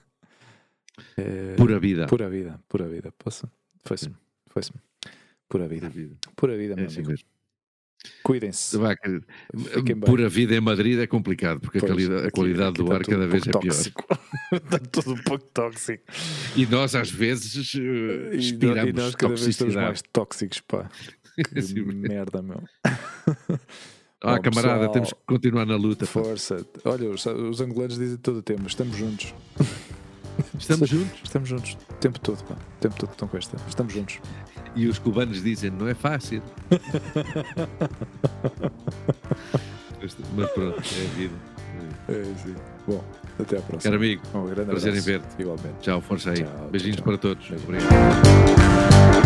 Eh, 1.18 1.56
pura 1.58 1.80
vida. 1.80 2.06
Pura 2.08 2.30
vida, 2.30 2.60
pura 2.70 2.88
vida. 2.88 3.12
Posso? 3.18 3.50
Foi-se. 3.84 4.12
Foi-se. 4.50 4.72
Pura 5.50 5.68
vida. 5.68 5.92
Pura 6.36 6.56
vida, 6.58 6.74
É 6.74 6.76
meu 6.78 6.86
assim 6.86 7.02
amigo. 7.02 7.20
Cuidem-se. 8.24 8.78
Bem. 8.78 9.96
Pura 10.06 10.30
vida 10.30 10.56
em 10.56 10.62
Madrid 10.62 11.00
é 11.00 11.08
complicado, 11.08 11.60
porque 11.60 11.80
a, 11.80 11.82
Pois, 11.82 11.92
qualidade, 11.94 12.22
a 12.22 12.28
aqui- 12.28 12.32
qualidade 12.36 12.70
aqui 12.70 12.78
do 12.78 12.84
está 12.84 12.96
ar 12.96 13.04
cada 13.06 13.26
um 13.26 13.30
vez 13.30 13.48
é 13.48 13.52
pouco 13.52 13.68
pior. 13.68 13.74
está 14.64 14.80
tudo 14.92 15.14
um 15.14 15.24
pouco 15.24 15.46
tóxico. 15.46 16.04
E 16.56 16.66
nós, 16.68 16.96
às 16.96 17.10
vezes, 17.10 17.74
eh, 17.76 18.36
E, 18.36 18.38
expiramos 18.38 18.90
e 18.90 18.94
nós 18.94 19.16
cada 19.16 19.34
vez 19.34 19.48
estamos 19.48 19.76
mais 19.76 20.02
tóxicos, 20.14 20.62
pá. 20.62 20.90
Que 21.54 21.60
Assim 21.60 21.82
mesmo. 21.82 21.94
merda, 22.02 22.42
meu. 22.42 22.64
Ah, 22.84 24.36
Bom, 24.38 24.42
camarada, 24.42 24.80
pessoal, 24.80 24.92
temos 24.92 25.14
que 25.14 25.20
continuar 25.28 25.66
na 25.66 25.76
luta. 25.76 26.06
pá. 26.06 26.12
Força. 26.12 26.66
Olha, 26.84 27.10
os, 27.10 27.26
os 27.26 27.62
angolanos 27.62 27.98
dizem 27.98 28.18
todo 28.18 28.38
o 28.38 28.42
tempo, 28.42 28.66
estamos 28.68 28.96
juntos. 28.98 29.34
Estamos 30.58 30.90
juntos. 30.90 31.20
Estamos 31.24 31.50
juntos. 31.50 31.78
O 31.90 31.94
tempo 31.96 32.20
todo, 32.20 32.44
pá. 32.44 32.56
O 32.56 32.80
tempo 32.80 32.96
todo 32.96 33.10
que 33.10 33.16
estão 33.16 33.28
com 33.28 33.38
esta. 33.38 33.58
Estamos 33.68 33.94
juntos. 33.94 34.20
E 34.76 34.88
os 34.88 35.00
cubanos 35.00 35.42
dizem, 35.44 35.72
não 35.72 35.88
é 35.88 35.94
fácil. 35.94 36.42
Mas 40.36 40.52
pronto, 40.52 40.78
é 40.80 41.06
a 41.06 41.16
vida. 41.16 41.34
É, 42.10 42.24
sim. 42.44 42.56
Bom, 42.88 43.04
até 43.40 43.58
à 43.58 43.62
próxima. 43.62 43.82
Caro 43.82 43.96
amigo, 43.96 44.22
Um 44.34 44.46
grande 44.46 44.70
prazer 44.70 44.94
em 44.94 45.00
abraço. 45.00 45.06
ver-te. 45.06 45.42
Igualmente. 45.42 45.76
Tchau, 45.82 46.02
força 46.02 46.30
aí. 46.32 46.44
Tchau, 46.44 46.70
Beijinhos 46.72 46.96
tchau. 46.98 47.06
para 47.06 47.18
todos. 47.18 47.48
Beijinhos. 47.50 47.64
Obrigado. 47.86 49.17